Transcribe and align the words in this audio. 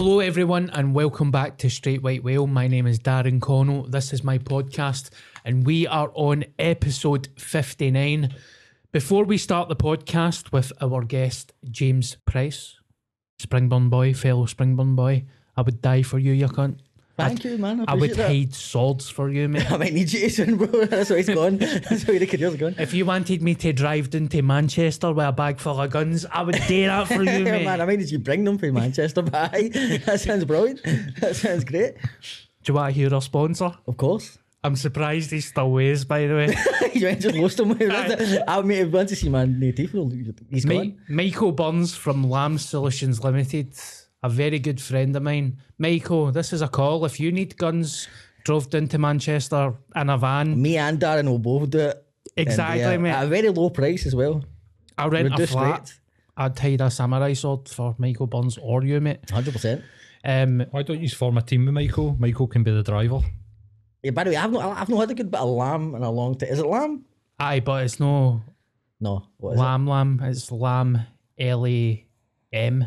Hello, 0.00 0.20
everyone, 0.20 0.70
and 0.74 0.94
welcome 0.94 1.32
back 1.32 1.58
to 1.58 1.68
Straight 1.68 2.04
White 2.04 2.22
Whale. 2.22 2.46
My 2.46 2.68
name 2.68 2.86
is 2.86 3.00
Darren 3.00 3.40
Connell. 3.40 3.82
This 3.82 4.12
is 4.12 4.22
my 4.22 4.38
podcast, 4.38 5.10
and 5.44 5.66
we 5.66 5.88
are 5.88 6.12
on 6.14 6.44
episode 6.56 7.28
59. 7.36 8.32
Before 8.92 9.24
we 9.24 9.36
start 9.36 9.68
the 9.68 9.74
podcast 9.74 10.52
with 10.52 10.72
our 10.80 11.02
guest, 11.02 11.52
James 11.68 12.16
Price, 12.26 12.76
Springburn 13.42 13.90
boy, 13.90 14.14
fellow 14.14 14.46
Springburn 14.46 14.94
boy, 14.94 15.24
I 15.56 15.62
would 15.62 15.82
die 15.82 16.02
for 16.02 16.20
you, 16.20 16.32
you 16.32 16.46
cunt. 16.46 16.78
Thank 17.18 17.44
you, 17.44 17.58
man. 17.58 17.80
I, 17.80 17.92
I 17.92 17.94
would 17.94 18.10
that. 18.14 18.28
hide 18.28 18.54
swords 18.54 19.08
for 19.10 19.28
you, 19.28 19.48
mate. 19.48 19.70
I 19.72 19.76
might 19.76 19.92
need 19.92 20.12
you 20.12 20.28
soon, 20.30 20.56
bro. 20.56 20.66
That's 20.86 21.10
where 21.10 21.18
he's 21.18 21.28
gone. 21.28 21.56
That's 21.58 22.06
where 22.06 22.18
the 22.18 22.26
career's 22.26 22.56
gone. 22.56 22.74
If 22.78 22.94
you 22.94 23.04
wanted 23.04 23.42
me 23.42 23.54
to 23.56 23.72
drive 23.72 24.10
down 24.10 24.28
to 24.28 24.42
Manchester 24.42 25.12
with 25.12 25.26
a 25.26 25.32
bag 25.32 25.58
full 25.58 25.80
of 25.80 25.90
guns, 25.90 26.24
I 26.26 26.42
would 26.42 26.60
do 26.68 26.86
that 26.86 27.08
for 27.08 27.22
you, 27.24 27.44
mate. 27.44 27.64
man, 27.64 27.80
I 27.80 27.84
might 27.84 27.98
need 27.98 28.10
you 28.10 28.18
bring 28.18 28.44
them 28.44 28.56
from 28.56 28.74
Manchester. 28.74 29.22
Bye. 29.22 29.70
That 30.06 30.20
sounds 30.20 30.44
brilliant. 30.44 30.82
That 31.20 31.34
sounds 31.36 31.64
great. 31.64 31.94
Do 31.98 32.72
you 32.72 32.74
want 32.74 32.94
to 32.94 33.00
hear 33.00 33.12
our 33.14 33.22
sponsor? 33.22 33.72
Of 33.86 33.96
course. 33.96 34.38
I'm 34.64 34.74
surprised 34.74 35.30
he 35.30 35.40
still 35.40 35.70
weighs, 35.70 36.04
by 36.04 36.26
the 36.26 36.34
way. 36.34 36.54
you 36.92 37.06
went 37.06 37.20
just 37.20 37.36
lost 37.36 37.60
him. 37.60 37.70
I 37.72 37.76
mate, 37.76 38.20
if 38.20 38.48
I 38.48 38.60
want 38.96 39.08
to 39.08 39.16
see 39.16 39.28
my 39.28 39.44
new 39.44 39.70
teeth. 39.72 39.94
well, 39.94 40.10
He's 40.50 40.66
Mi- 40.66 40.76
gone. 40.76 41.00
Michael 41.08 41.52
Burns 41.52 41.94
from 41.94 42.28
Lamb 42.28 42.58
Solutions 42.58 43.22
Limited, 43.22 43.72
a 44.22 44.28
very 44.28 44.58
good 44.58 44.80
friend 44.80 45.14
of 45.16 45.22
mine. 45.22 45.58
Michael, 45.78 46.32
this 46.32 46.52
is 46.52 46.62
a 46.62 46.68
call. 46.68 47.04
If 47.04 47.20
you 47.20 47.30
need 47.32 47.56
guns, 47.56 48.08
drove 48.44 48.70
down 48.70 48.88
to 48.88 48.98
Manchester 48.98 49.74
in 49.94 50.10
a 50.10 50.18
van, 50.18 50.60
Me 50.60 50.76
and 50.76 50.98
Darren 51.00 51.26
will 51.28 51.38
both 51.38 51.70
do 51.70 51.78
it. 51.80 52.04
Exactly, 52.36 52.82
and, 52.82 53.02
mate. 53.02 53.10
At 53.10 53.24
a 53.24 53.28
very 53.28 53.48
low 53.48 53.70
price 53.70 54.06
as 54.06 54.14
well. 54.14 54.44
I'll 54.96 55.10
rent 55.10 55.28
a 55.28 55.30
Reduced 55.30 55.52
flat. 55.52 55.80
rates. 55.80 56.00
I'd 56.36 56.58
hide 56.58 56.80
a 56.80 56.90
samurai 56.90 57.32
sword 57.32 57.68
for 57.68 57.94
Michael 57.98 58.26
Burns 58.28 58.58
or 58.58 58.84
you, 58.84 59.00
mate. 59.00 59.22
100%. 59.26 59.82
Um, 60.24 60.64
Why 60.70 60.82
don't 60.82 61.00
you 61.00 61.08
form 61.08 61.38
a 61.38 61.42
team 61.42 61.64
with 61.64 61.74
Michael? 61.74 62.16
Michael 62.18 62.46
can 62.46 62.62
be 62.62 62.70
the 62.72 62.82
driver. 62.82 63.20
Yeah, 64.02 64.12
by 64.12 64.24
the 64.24 64.30
way, 64.30 64.36
I've 64.36 64.52
not, 64.52 64.76
I've 64.76 64.88
not 64.88 65.00
had 65.00 65.10
a 65.10 65.14
good 65.14 65.30
bit 65.30 65.40
of 65.40 65.48
lamb 65.48 65.94
in 65.96 66.02
a 66.02 66.10
long 66.10 66.36
time. 66.36 66.48
Is 66.50 66.58
it 66.60 66.66
lamb? 66.66 67.04
aye, 67.40 67.60
but 67.60 67.84
it's 67.84 67.98
no 68.00 68.42
No. 69.00 69.26
What 69.38 69.52
is 69.54 69.58
lamb 69.60 69.86
lamb. 69.86 70.20
It's 70.22 70.50
lamb 70.52 71.00
L 71.38 71.66
A 71.66 72.06
M. 72.52 72.84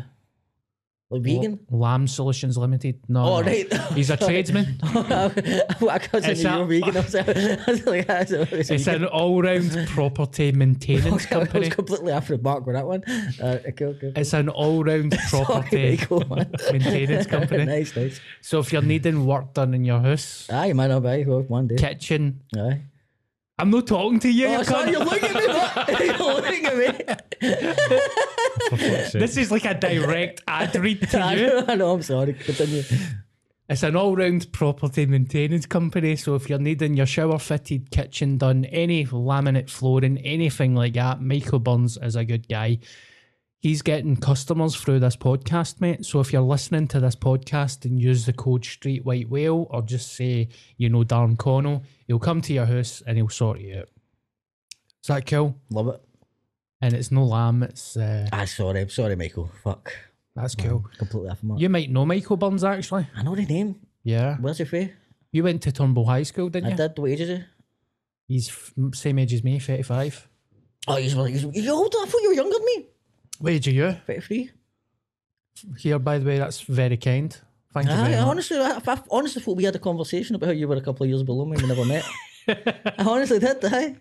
vegan? 1.20 1.58
Lamb 1.70 2.06
Solutions 2.06 2.56
Limited. 2.56 2.98
No, 3.08 3.20
Oh, 3.24 3.40
no. 3.40 3.46
right. 3.46 3.72
He's 3.94 4.10
a 4.10 4.16
tradesman. 4.28 4.78
I 4.82 5.98
can't 5.98 6.24
say 6.24 6.32
It's 6.32 6.42
you're 6.42 6.62
a- 6.62 6.66
vegan. 6.66 6.96
I 6.96 7.00
like, 7.00 7.14
I 7.28 7.70
was 7.72 7.86
like, 7.86 8.06
that's 8.06 8.32
It's 8.32 8.84
vegan. 8.84 9.02
an 9.02 9.08
all-round 9.08 9.88
property 9.88 10.52
maintenance 10.52 11.26
I 11.26 11.28
company. 11.28 11.60
was 11.66 11.74
completely 11.74 12.12
after 12.12 12.36
the 12.36 12.42
mark 12.42 12.66
with 12.66 12.74
that 12.76 12.86
one. 12.86 13.02
Uh, 13.40 13.58
okay, 13.68 13.84
okay. 13.86 14.12
It's 14.16 14.32
an 14.32 14.48
all-round 14.48 15.16
property 15.30 15.96
Michael, 15.98 16.24
man. 16.28 16.50
maintenance 16.72 17.26
company. 17.26 17.64
nice, 17.64 17.94
nice. 17.96 18.20
So 18.40 18.58
if 18.60 18.72
you're 18.72 18.82
needing 18.82 19.26
work 19.26 19.54
done 19.54 19.74
in 19.74 19.84
your 19.84 20.00
house, 20.00 20.48
Aye, 20.50 20.72
man, 20.72 20.90
I'll 20.92 21.00
buy 21.00 21.22
one 21.22 21.66
day. 21.68 21.76
kitchen, 21.76 22.40
Aye. 22.56 22.80
I'm 23.62 23.70
not 23.70 23.86
talking 23.86 24.18
to 24.18 24.28
you. 24.28 24.48
Oh, 24.48 24.58
you 24.58 24.64
sorry, 24.64 24.90
you're 24.90 25.04
looking 25.04 25.30
at 25.30 25.34
me, 25.36 25.46
what? 25.46 26.00
You're 26.04 26.18
looking 26.18 26.66
at 26.66 26.76
me. 26.76 26.86
For 28.70 28.76
fuck's 28.76 29.12
sake. 29.12 29.20
This 29.20 29.36
is 29.36 29.52
like 29.52 29.64
a 29.64 29.74
direct 29.74 30.42
ad 30.48 30.74
read 30.74 31.08
to 31.10 31.18
I 31.24 31.34
you. 31.34 31.46
know, 31.46 31.64
I 31.68 31.74
know, 31.76 31.92
I'm 31.92 32.02
sorry. 32.02 32.32
Continue. 32.34 32.82
It's 33.68 33.84
an 33.84 33.94
all-round 33.94 34.52
property 34.52 35.06
maintenance 35.06 35.66
company. 35.66 36.16
So 36.16 36.34
if 36.34 36.50
you're 36.50 36.58
needing 36.58 36.94
your 36.94 37.06
shower 37.06 37.38
fitted, 37.38 37.92
kitchen 37.92 38.36
done, 38.36 38.64
any 38.64 39.06
laminate 39.06 39.70
flooring, 39.70 40.18
anything 40.18 40.74
like 40.74 40.94
that, 40.94 41.22
Michael 41.22 41.60
Burns 41.60 41.96
is 42.02 42.16
a 42.16 42.24
good 42.24 42.48
guy. 42.48 42.80
He's 43.62 43.80
getting 43.80 44.16
customers 44.16 44.74
through 44.74 44.98
this 44.98 45.14
podcast, 45.16 45.80
mate. 45.80 46.04
So 46.04 46.18
if 46.18 46.32
you're 46.32 46.42
listening 46.42 46.88
to 46.88 46.98
this 47.00 47.14
podcast 47.14 47.84
and 47.84 48.00
use 48.00 48.26
the 48.26 48.32
code 48.32 48.64
Straight 48.64 49.04
White 49.04 49.28
Whale 49.30 49.68
or 49.70 49.82
just 49.82 50.14
say 50.14 50.48
you 50.78 50.88
know 50.88 51.04
Darren 51.04 51.38
Connell, 51.38 51.84
he'll 52.08 52.18
come 52.18 52.40
to 52.42 52.52
your 52.52 52.66
house 52.66 53.02
and 53.06 53.16
he'll 53.16 53.28
sort 53.28 53.60
you 53.60 53.78
out. 53.78 53.88
Is 55.02 55.06
that 55.06 55.26
cool? 55.26 55.54
Love 55.70 55.88
it. 55.88 56.00
And 56.80 56.92
it's 56.92 57.12
no 57.12 57.24
lamb. 57.24 57.62
It's 57.62 57.96
uh, 57.96 58.28
Ah, 58.32 58.44
sorry. 58.46 58.80
I'm 58.80 58.88
sorry, 58.90 59.14
Michael. 59.14 59.48
Fuck. 59.62 59.92
that's 60.34 60.56
cool. 60.56 60.84
Completely 60.98 61.30
off 61.30 61.40
the 61.40 61.46
mark. 61.46 61.60
You 61.60 61.68
might 61.68 61.88
know 61.90 62.04
Michael 62.04 62.36
Burns 62.36 62.64
actually. 62.64 63.06
I 63.16 63.22
know 63.22 63.36
the 63.36 63.44
name. 63.46 63.76
Yeah, 64.02 64.38
Where's 64.40 64.58
he 64.58 64.64
from? 64.64 64.90
you 65.30 65.44
went 65.44 65.62
to 65.62 65.70
Turnbull 65.70 66.06
High 66.06 66.24
School, 66.24 66.48
didn't 66.48 66.66
I 66.66 66.68
you? 66.70 66.74
I 66.74 66.88
did. 66.88 66.98
What 66.98 67.10
age 67.12 67.20
is 67.20 67.28
he? 67.28 67.44
He's 68.26 68.48
f- 68.48 68.72
same 68.94 69.20
age 69.20 69.32
as 69.34 69.44
me, 69.44 69.60
thirty-five. 69.60 70.28
Oh, 70.88 70.96
he's, 70.96 71.12
he's, 71.12 71.42
he's 71.42 71.68
older. 71.68 71.98
I 71.98 72.06
thought 72.06 72.22
you 72.22 72.30
were 72.30 72.34
younger 72.34 72.56
than 72.56 72.64
me. 72.66 72.86
What 73.42 73.54
age 73.54 73.66
are 73.66 73.72
you? 73.72 73.96
33. 74.06 74.52
Here, 75.76 75.98
by 75.98 76.18
the 76.18 76.24
way, 76.24 76.38
that's 76.38 76.60
very 76.60 76.96
kind. 76.96 77.36
Thank 77.74 77.88
you 77.88 77.92
I 77.92 78.10
much. 78.10 78.18
honestly, 78.20 78.56
I, 78.56 78.80
I 78.86 79.00
honestly 79.10 79.42
thought 79.42 79.56
we 79.56 79.64
had 79.64 79.74
a 79.74 79.80
conversation 79.80 80.36
about 80.36 80.46
how 80.46 80.52
you 80.52 80.68
were 80.68 80.76
a 80.76 80.80
couple 80.80 81.02
of 81.02 81.10
years 81.10 81.24
below 81.24 81.44
me 81.44 81.56
and 81.56 81.62
we 81.62 81.68
never 81.68 81.84
met. 81.84 82.04
I 82.48 83.02
honestly 83.04 83.40
did, 83.40 83.64
aye. 83.64 83.96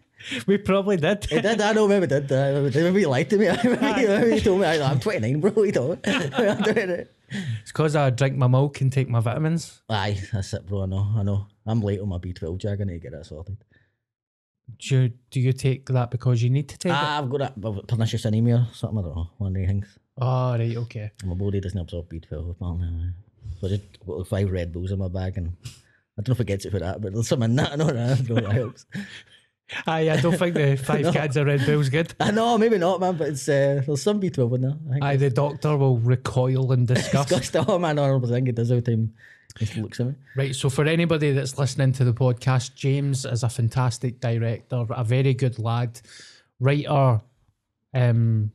We 0.46 0.60
probably 0.60 0.98
did. 0.98 1.28
I 1.34 1.42
did, 1.42 1.60
I 1.60 1.74
know, 1.74 1.88
maybe 1.88 2.06
did. 2.06 2.30
Maybe, 2.30 2.84
maybe 2.84 3.02
you 3.02 3.08
lied 3.08 3.32
to 3.32 3.38
me. 3.38 3.48
Maybe, 3.64 4.08
maybe 4.08 4.36
you 4.36 4.42
told 4.42 4.62
me, 4.62 4.68
I'm 4.68 5.00
29, 5.00 5.40
bro. 5.40 5.64
You 5.64 5.72
know. 5.72 5.98
I'm 6.06 6.62
doing 6.62 6.90
it. 6.92 7.16
It's 7.32 7.72
because 7.72 7.96
I 7.96 8.12
drink 8.12 8.38
my 8.38 8.46
milk 8.46 8.80
and 8.82 8.94
take 8.94 9.10
my 9.10 9.22
vitamins. 9.22 9.82
Aye, 9.90 10.22
that's 10.32 10.54
it, 10.54 10.68
bro. 10.68 10.84
I 10.84 10.86
know, 10.86 11.08
I 11.18 11.24
know. 11.24 11.48
I'm 11.66 11.82
late 11.82 12.00
on 12.00 12.10
my 12.10 12.20
B12 12.20 12.60
jag. 12.60 12.82
I 12.82 12.84
need 12.84 12.94
to 12.94 13.00
get 13.00 13.14
that 13.14 13.26
sorted. 13.26 13.58
Do 14.80 14.96
you, 15.04 15.12
do 15.30 15.40
you 15.40 15.54
take 15.54 15.86
that 15.88 16.12
because 16.12 16.42
you 16.44 16.50
need 16.50 16.70
to 16.70 16.78
take 16.78 16.92
it? 16.92 16.96
Ah, 16.98 17.20
I've 17.20 17.30
got 17.30 17.40
that 17.40 17.58
well, 17.58 17.82
pernicious 17.88 18.26
anemia 18.26 18.68
or 18.70 18.74
something. 18.74 19.00
I 19.00 19.02
don't 19.04 19.16
know. 19.16 19.30
One 19.38 19.56
of 19.56 19.62
the 19.62 19.66
things. 19.68 19.98
Oh, 20.20 20.58
right, 20.58 20.76
okay. 20.78 21.12
My 21.26 21.34
body 21.36 21.60
doesn't 21.60 21.80
absorb 21.80 22.10
B12 22.10 22.52
apparently. 22.52 23.10
So 23.60 23.68
I 23.68 23.70
just 23.70 23.84
got 24.06 24.28
five 24.28 24.52
Red 24.52 24.72
Bulls 24.74 24.92
in 24.92 25.00
my 25.00 25.08
bag 25.08 25.38
and 25.38 25.56
I 25.66 26.22
don't 26.22 26.30
know 26.30 26.34
if 26.34 26.40
it 26.42 26.48
gets 26.48 26.66
it 26.66 26.72
for 26.72 26.80
that, 26.80 27.02
but 27.02 27.14
there's 27.14 27.28
some 27.28 27.44
in 27.44 27.56
that. 27.56 27.72
I 27.72 27.76
know 27.76 27.88
that, 27.88 28.18
that 28.28 28.52
helps. 28.52 28.86
Aye, 29.88 30.10
I 30.10 30.20
don't 30.20 30.38
think 30.38 30.54
the 30.56 30.76
five 30.84 31.02
No. 31.02 31.14
cans 31.14 31.38
of 31.38 31.46
Red 31.48 31.66
Bull's 31.66 31.88
good. 31.90 32.14
I 32.20 32.32
know, 32.32 32.58
maybe 32.58 32.78
not, 32.78 33.00
man, 33.00 33.16
but 33.16 33.30
it's 33.30 33.48
uh, 33.48 33.82
there's 33.86 34.02
some 34.04 34.20
B12 34.20 34.56
in 34.56 34.62
there. 34.62 34.72
I 34.90 34.92
think 34.94 35.04
Aye, 35.04 35.16
the 35.16 35.30
doctor 35.30 35.78
will 35.78 35.98
recoil 35.98 36.72
in 36.74 36.86
disgust. 36.86 37.30
disgust. 37.30 37.70
Oh 37.70 37.80
man, 37.80 37.98
I 37.98 38.20
think 38.20 38.50
it 38.50 38.56
does 38.56 38.70
every 38.70 38.82
time 38.82 39.14
he 39.60 39.82
looks 39.82 40.00
at 40.00 40.08
me. 40.08 40.14
Right, 40.36 40.56
so 40.56 40.70
for 40.70 40.86
anybody 40.86 41.32
that's 41.32 41.58
listening 41.58 41.94
to 41.94 42.04
the 42.04 42.14
podcast, 42.14 42.76
James 42.76 43.26
is 43.26 43.44
a 43.44 43.50
fantastic 43.50 44.20
director, 44.20 44.86
a 44.90 45.04
very 45.04 45.34
good 45.34 45.60
lad, 45.60 46.00
writer. 46.60 47.22
Um, 47.94 48.52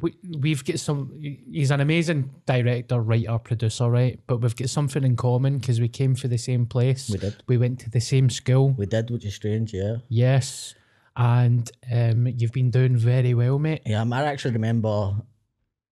we, 0.00 0.14
we've 0.38 0.64
got 0.64 0.78
some. 0.78 1.18
He's 1.20 1.70
an 1.70 1.80
amazing 1.80 2.30
director, 2.46 3.00
writer, 3.00 3.38
producer, 3.38 3.90
right? 3.90 4.18
But 4.26 4.38
we've 4.38 4.56
got 4.56 4.68
something 4.68 5.04
in 5.04 5.16
common 5.16 5.58
because 5.58 5.80
we 5.80 5.88
came 5.88 6.14
from 6.14 6.30
the 6.30 6.38
same 6.38 6.66
place. 6.66 7.08
We 7.10 7.18
did. 7.18 7.42
We 7.46 7.56
went 7.56 7.80
to 7.80 7.90
the 7.90 8.00
same 8.00 8.30
school. 8.30 8.70
We 8.70 8.86
did, 8.86 9.10
which 9.10 9.24
is 9.24 9.34
strange, 9.34 9.72
yeah. 9.72 9.96
Yes, 10.08 10.74
and 11.16 11.70
um, 11.90 12.26
you've 12.26 12.52
been 12.52 12.70
doing 12.70 12.96
very 12.96 13.34
well, 13.34 13.58
mate. 13.58 13.82
Yeah, 13.86 14.04
I 14.10 14.24
actually 14.24 14.52
remember 14.52 15.14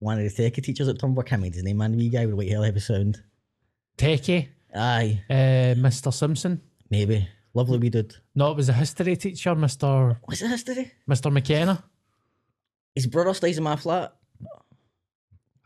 one 0.00 0.18
of 0.18 0.24
the 0.24 0.50
techie 0.50 0.62
teachers 0.62 0.88
at 0.88 0.98
Turnbull, 0.98 1.22
I 1.22 1.28
can't 1.28 1.40
remember 1.40 1.56
his 1.56 1.64
name, 1.64 1.78
man, 1.78 1.92
the 1.92 1.98
wee 1.98 2.08
guy 2.08 2.26
with 2.26 2.34
white 2.36 2.48
hair, 2.48 2.62
heavy 2.62 2.80
sound. 2.80 3.22
Techie, 3.98 4.48
Aye, 4.74 5.22
uh, 5.28 5.74
Mr. 5.86 6.12
Simpson. 6.12 6.60
maybe. 6.90 7.28
Lovely 7.54 7.78
wee 7.78 7.90
dude. 7.90 8.14
No, 8.34 8.52
it 8.52 8.56
was 8.56 8.68
a 8.68 8.72
history 8.72 9.16
teacher, 9.16 9.54
Mr. 9.56 10.16
What's 10.24 10.40
the 10.40 10.48
history? 10.48 10.92
Mr. 11.10 11.32
McKenna. 11.32 11.82
His 12.94 13.06
brother 13.06 13.34
stays 13.34 13.58
in 13.58 13.64
my 13.64 13.74
flat. 13.76 14.14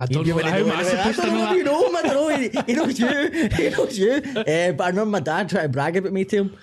I 0.00 0.06
don't 0.06 0.26
know 0.26 0.38
how 0.38 0.56
am 0.56 0.70
I 0.70 0.82
supposed 0.82 1.20
to 1.20 1.26
don't 1.26 1.34
know 1.34 1.44
that. 1.44 1.56
you 1.56 1.64
know 1.64 1.86
him, 1.88 1.96
I 1.96 2.02
don't 2.02 2.14
know. 2.14 2.36
He, 2.36 2.48
he 2.66 2.72
knows 2.72 2.98
you. 2.98 3.30
He 3.56 3.68
knows 3.70 3.98
you. 3.98 4.12
Uh, 4.12 4.72
but 4.72 4.80
I 4.80 4.88
remember 4.88 5.06
my 5.10 5.20
dad 5.20 5.48
trying 5.48 5.64
to 5.64 5.68
brag 5.68 5.96
about 5.96 6.12
me 6.12 6.24
to 6.24 6.36
him. 6.36 6.56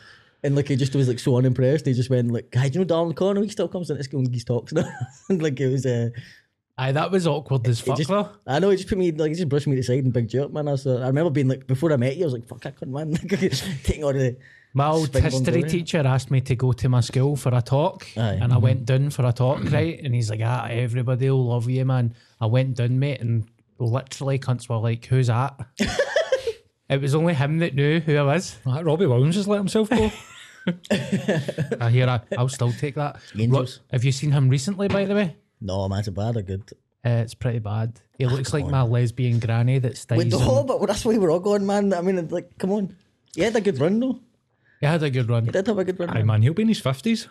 And 0.43 0.55
like 0.55 0.67
he 0.69 0.75
just 0.75 0.95
was 0.95 1.07
like 1.07 1.19
so 1.19 1.37
unimpressed. 1.37 1.85
He 1.85 1.93
just 1.93 2.09
went 2.09 2.31
like, 2.31 2.47
"Hey, 2.53 2.69
do 2.69 2.79
you 2.79 2.85
know 2.85 2.95
Darren 2.95 3.15
Connell? 3.15 3.43
He 3.43 3.49
still 3.49 3.67
comes 3.67 3.89
into 3.89 4.03
school 4.03 4.21
and 4.21 4.31
gives 4.31 4.45
talks 4.45 4.71
now." 4.73 4.89
and 5.29 5.41
like 5.45 5.59
it 5.59 5.67
was, 5.67 5.85
uh, 5.85 6.09
Aye, 6.79 6.93
that 6.93 7.11
was 7.11 7.27
awkward 7.27 7.67
as 7.67 7.81
he 7.81 7.87
fuck, 7.87 7.97
just, 7.97 8.09
though. 8.09 8.29
I 8.47 8.59
know 8.59 8.69
he 8.69 8.77
just 8.77 8.87
put 8.87 8.97
me 8.97 9.11
like 9.11 9.31
he 9.31 9.35
just 9.35 9.49
brushed 9.49 9.67
me 9.67 9.75
to 9.75 9.81
the 9.81 9.83
side 9.83 10.05
and 10.05 10.13
big 10.13 10.29
jerk, 10.29 10.53
man. 10.53 10.69
I, 10.69 10.71
was, 10.71 10.87
uh, 10.87 10.99
I 10.99 11.07
remember 11.07 11.29
being 11.29 11.49
like 11.49 11.67
before 11.67 11.91
I 11.91 11.97
met 11.97 12.15
you, 12.15 12.23
I 12.23 12.27
was 12.27 12.33
like, 12.33 12.47
"Fuck, 12.47 12.65
I 12.65 12.71
couldn't 12.71 12.93
man." 12.93 13.13
Taking 13.83 14.05
all 14.05 14.13
the 14.13 14.37
My 14.73 14.87
old 14.87 15.13
history 15.13 15.63
teacher 15.63 15.97
asked 15.99 16.31
me 16.31 16.39
to 16.39 16.55
go 16.55 16.71
to 16.71 16.87
my 16.87 17.01
school 17.01 17.35
for 17.35 17.53
a 17.53 17.61
talk, 17.61 18.07
Aye. 18.15 18.39
and 18.41 18.53
I 18.53 18.57
went 18.57 18.85
down 18.85 19.09
for 19.09 19.25
a 19.25 19.33
talk, 19.33 19.59
right? 19.71 19.99
And 20.01 20.15
he's 20.15 20.29
like, 20.29 20.39
"Ah, 20.41 20.67
everybody 20.69 21.29
will 21.29 21.47
love 21.47 21.69
you, 21.69 21.83
man." 21.83 22.15
I 22.39 22.45
went 22.45 22.77
down, 22.77 22.97
mate, 22.97 23.19
and 23.19 23.45
literally 23.77 24.39
cunts 24.39 24.69
were 24.69 24.77
like, 24.77 25.05
"Who's 25.05 25.27
that?" 25.27 25.59
it 26.89 27.01
was 27.01 27.13
only 27.13 27.33
him 27.33 27.57
that 27.57 27.75
knew 27.75 27.99
who 27.99 28.15
I 28.15 28.23
was. 28.23 28.57
Like, 28.63 28.85
Robbie 28.85 29.05
Williams 29.05 29.35
just 29.35 29.49
let 29.49 29.57
himself 29.57 29.89
go. 29.89 30.11
I 30.91 31.89
hear. 31.89 32.07
I, 32.07 32.21
I'll 32.37 32.47
still 32.47 32.71
take 32.71 32.95
that. 32.95 33.19
Ro- 33.35 33.65
have 33.91 34.05
you 34.05 34.13
seen 34.13 34.31
him 34.31 34.47
recently, 34.47 34.87
by 34.87 35.03
the 35.03 35.15
way? 35.15 35.35
No 35.61 35.87
man, 35.89 35.99
it's 35.99 36.09
bad 36.09 36.37
or 36.37 36.41
good. 36.41 36.63
Uh, 37.05 37.23
it's 37.23 37.33
pretty 37.33 37.59
bad. 37.59 37.99
He 38.17 38.25
looks 38.25 38.53
like 38.53 38.67
my 38.67 38.81
lesbian 38.81 39.39
granny 39.39 39.79
that 39.79 39.97
stays. 39.97 40.17
Wait, 40.17 40.27
no, 40.27 40.63
but 40.65 40.85
that's 40.85 41.05
why 41.05 41.17
we're 41.17 41.31
all 41.31 41.39
going, 41.39 41.65
man. 41.65 41.93
I 41.93 42.01
mean, 42.01 42.27
like, 42.27 42.57
come 42.57 42.71
on. 42.71 42.95
He 43.33 43.41
had 43.41 43.55
a 43.55 43.61
good 43.61 43.79
run 43.79 43.99
though. 43.99 44.19
He 44.81 44.85
had 44.85 45.01
a 45.03 45.09
good 45.09 45.29
run. 45.29 45.45
He 45.45 45.51
did 45.51 45.67
have 45.67 45.77
a 45.77 45.83
good 45.85 45.99
run. 45.99 46.09
Aye, 46.09 46.23
man, 46.23 46.41
he'll 46.41 46.53
be 46.53 46.63
in 46.63 46.67
his 46.67 46.81
50s. 46.81 47.27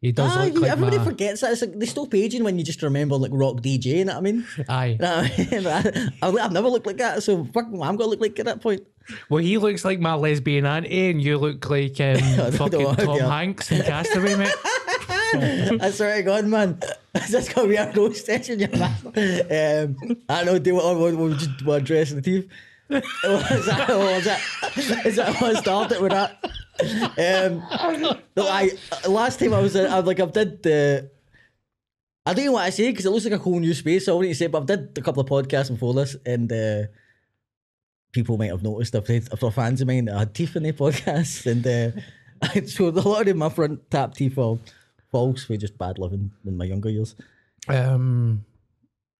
He 0.00 0.12
does 0.12 0.36
Ah, 0.36 0.44
look 0.44 0.54
you- 0.54 0.60
like 0.60 0.70
everybody 0.72 0.98
my, 0.98 1.04
forgets 1.04 1.40
that. 1.40 1.52
It's 1.52 1.60
like 1.60 1.78
they 1.78 1.86
stop 1.86 2.14
aging 2.14 2.44
when 2.44 2.58
you 2.58 2.64
just 2.64 2.82
remember 2.82 3.16
like 3.16 3.30
rock 3.34 3.56
DJ. 3.56 3.86
You 3.98 4.04
know 4.04 4.12
what 4.12 4.18
I 4.18 4.22
mean? 4.22 4.46
Aye. 4.68 4.86
You 4.86 4.98
know 4.98 5.16
what 5.16 5.86
I 5.86 5.90
mean? 5.90 6.12
I- 6.22 6.44
I've 6.44 6.52
never 6.52 6.68
looked 6.68 6.86
like 6.86 6.98
that, 6.98 7.22
so 7.22 7.44
fuck, 7.52 7.66
I'm 7.66 7.78
gonna 7.96 8.06
look 8.06 8.20
like 8.20 8.38
at 8.38 8.46
that 8.46 8.60
point. 8.60 8.82
Well, 9.28 9.42
he 9.42 9.58
looks 9.58 9.84
like 9.84 10.00
my 10.00 10.14
lesbian 10.14 10.64
auntie, 10.66 11.10
and 11.10 11.22
you 11.22 11.38
look 11.38 11.68
like 11.68 12.00
um, 12.00 12.52
fucking 12.52 12.96
Tom 12.96 13.16
yeah. 13.16 13.28
Hanks 13.28 13.70
in 13.72 13.82
Castaway, 13.82 14.36
mate. 14.36 14.54
I 15.42 15.90
swear 15.90 16.16
to 16.16 16.22
God, 16.22 16.46
man, 16.46 16.80
that's 17.12 17.48
gonna 17.52 17.68
be 17.68 17.78
our 17.78 17.90
roast 17.96 18.26
session, 18.26 18.60
you 18.60 18.68
man. 18.68 19.96
Um, 20.04 20.16
I 20.28 20.44
know. 20.44 20.58
Do 20.58 20.74
what? 20.74 20.96
What? 20.96 21.14
What? 21.14 21.38
Just 21.38 21.64
what? 21.64 21.84
Dress 21.84 22.10
the 22.10 22.22
teeth. 22.22 22.48
was 22.90 23.02
that? 23.66 23.88
Was 23.88 24.24
that? 24.24 25.06
Is 25.06 25.16
that 25.16 25.40
what 25.40 25.56
started 25.56 26.00
with 26.00 26.12
that? 26.12 26.44
Um, 26.80 27.62
no, 28.36 28.48
I 28.48 28.70
last 29.08 29.38
time 29.38 29.54
I 29.54 29.60
was, 29.60 29.76
uh, 29.76 29.88
I 29.90 30.00
like 30.00 30.20
I've 30.20 30.32
did 30.32 30.62
the. 30.62 31.10
I 32.26 32.32
don't 32.32 32.46
know 32.46 32.52
what 32.52 32.64
I 32.64 32.70
say 32.70 32.90
because 32.90 33.04
it 33.04 33.10
looks 33.10 33.24
like 33.24 33.34
a 33.34 33.38
whole 33.38 33.60
new 33.60 33.74
space. 33.74 34.06
So 34.06 34.14
I 34.14 34.18
wouldn't 34.18 34.36
say, 34.36 34.46
but 34.46 34.62
I've 34.62 34.66
did 34.66 34.98
a 34.98 35.02
couple 35.02 35.22
of 35.22 35.28
podcasts 35.28 35.70
before 35.70 35.94
this, 35.94 36.16
and 36.24 36.50
uh, 36.50 36.82
people 38.12 38.38
might 38.38 38.50
have 38.50 38.62
noticed 38.62 38.92
they, 38.92 39.16
if 39.16 39.28
they're 39.28 39.50
fans 39.50 39.80
of 39.80 39.88
mine, 39.88 40.08
I 40.08 40.20
had 40.20 40.34
teeth 40.34 40.56
in 40.56 40.62
their 40.62 40.72
podcasts, 40.72 41.44
and 41.46 41.66
uh, 41.66 42.66
so 42.66 42.88
a 42.88 42.90
lot 42.90 43.28
of 43.28 43.36
my 43.36 43.50
front 43.50 43.90
tap 43.90 44.14
teeth 44.14 44.38
are 44.38 44.58
false 45.14 45.44
for 45.44 45.56
just 45.56 45.78
bad 45.78 46.00
living 46.00 46.32
in 46.44 46.56
my 46.56 46.64
younger 46.64 46.90
years. 46.90 47.14
Um, 47.68 48.44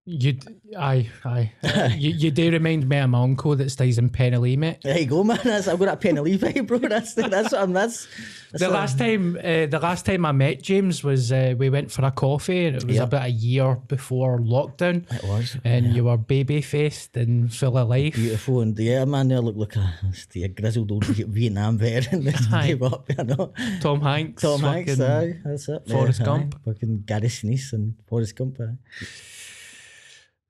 you, 0.07 0.37
aye, 0.77 1.09
aye. 1.23 1.51
Uh, 1.63 1.89
you, 1.97 2.11
you 2.11 2.29
do 2.31 2.51
remind 2.51 2.87
me 2.87 2.97
of 2.99 3.09
my 3.09 3.19
uncle 3.23 3.55
that 3.55 3.71
stays 3.71 3.97
in 3.97 4.09
Penny 4.09 4.55
mate. 4.55 4.81
There 4.83 4.99
you 4.99 5.07
go, 5.07 5.23
man. 5.23 5.39
That's, 5.43 5.67
I've 5.67 5.79
got 5.79 5.85
that 5.85 6.01
pen 6.01 6.15
to 6.15 6.21
leave, 6.21 6.43
eh, 6.43 6.61
bro. 6.61 6.77
That's 6.77 7.15
that's 7.15 7.51
what 7.51 7.61
I'm. 7.61 7.73
That's, 7.73 8.07
that's 8.51 8.63
The 8.63 8.69
last 8.69 8.99
time, 8.99 9.35
uh, 9.37 9.65
the 9.65 9.79
last 9.81 10.05
time 10.05 10.23
I 10.25 10.31
met 10.31 10.61
James 10.61 11.03
was 11.03 11.31
uh, 11.31 11.55
we 11.57 11.71
went 11.71 11.91
for 11.91 12.05
a 12.05 12.11
coffee, 12.11 12.65
and 12.67 12.75
it 12.77 12.85
was 12.85 12.97
Yeah. 12.97 13.03
about 13.03 13.25
a 13.25 13.29
year 13.29 13.75
before 13.87 14.37
lockdown. 14.39 15.11
It 15.11 15.23
was. 15.23 15.57
And 15.63 15.95
you 15.95 16.03
were 16.03 16.17
baby 16.17 16.61
faced 16.61 17.17
and 17.17 17.51
full 17.51 17.75
of 17.75 17.89
life. 17.89 18.13
Beautiful 18.13 18.61
and 18.61 18.77
yeah, 18.77 19.05
man, 19.05 19.29
there 19.29 19.41
look 19.41 19.55
like 19.55 19.75
a, 19.75 19.91
a 20.35 20.47
grizzled 20.49 20.91
old 20.91 21.05
Vietnam 21.05 21.79
veteran 21.79 22.23
that 22.25 22.47
gave 22.63 22.83
up, 22.83 23.09
you 23.17 23.23
know. 23.23 23.51
Tom 23.81 24.01
Hanks, 24.01 24.43
Tom 24.43 24.59
Hanks, 24.59 24.99
aye, 24.99 25.39
that's 25.43 25.67
it. 25.67 25.89
Forrest 25.89 26.21
aye. 26.21 26.25
Gump. 26.25 26.63
fucking 26.63 27.03
Gary 27.07 27.27
Sinise 27.27 27.73
and 27.73 27.95
Forrest 28.07 28.35
Gump. 28.35 28.59
Aye. 28.61 28.75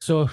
So, 0.06 0.30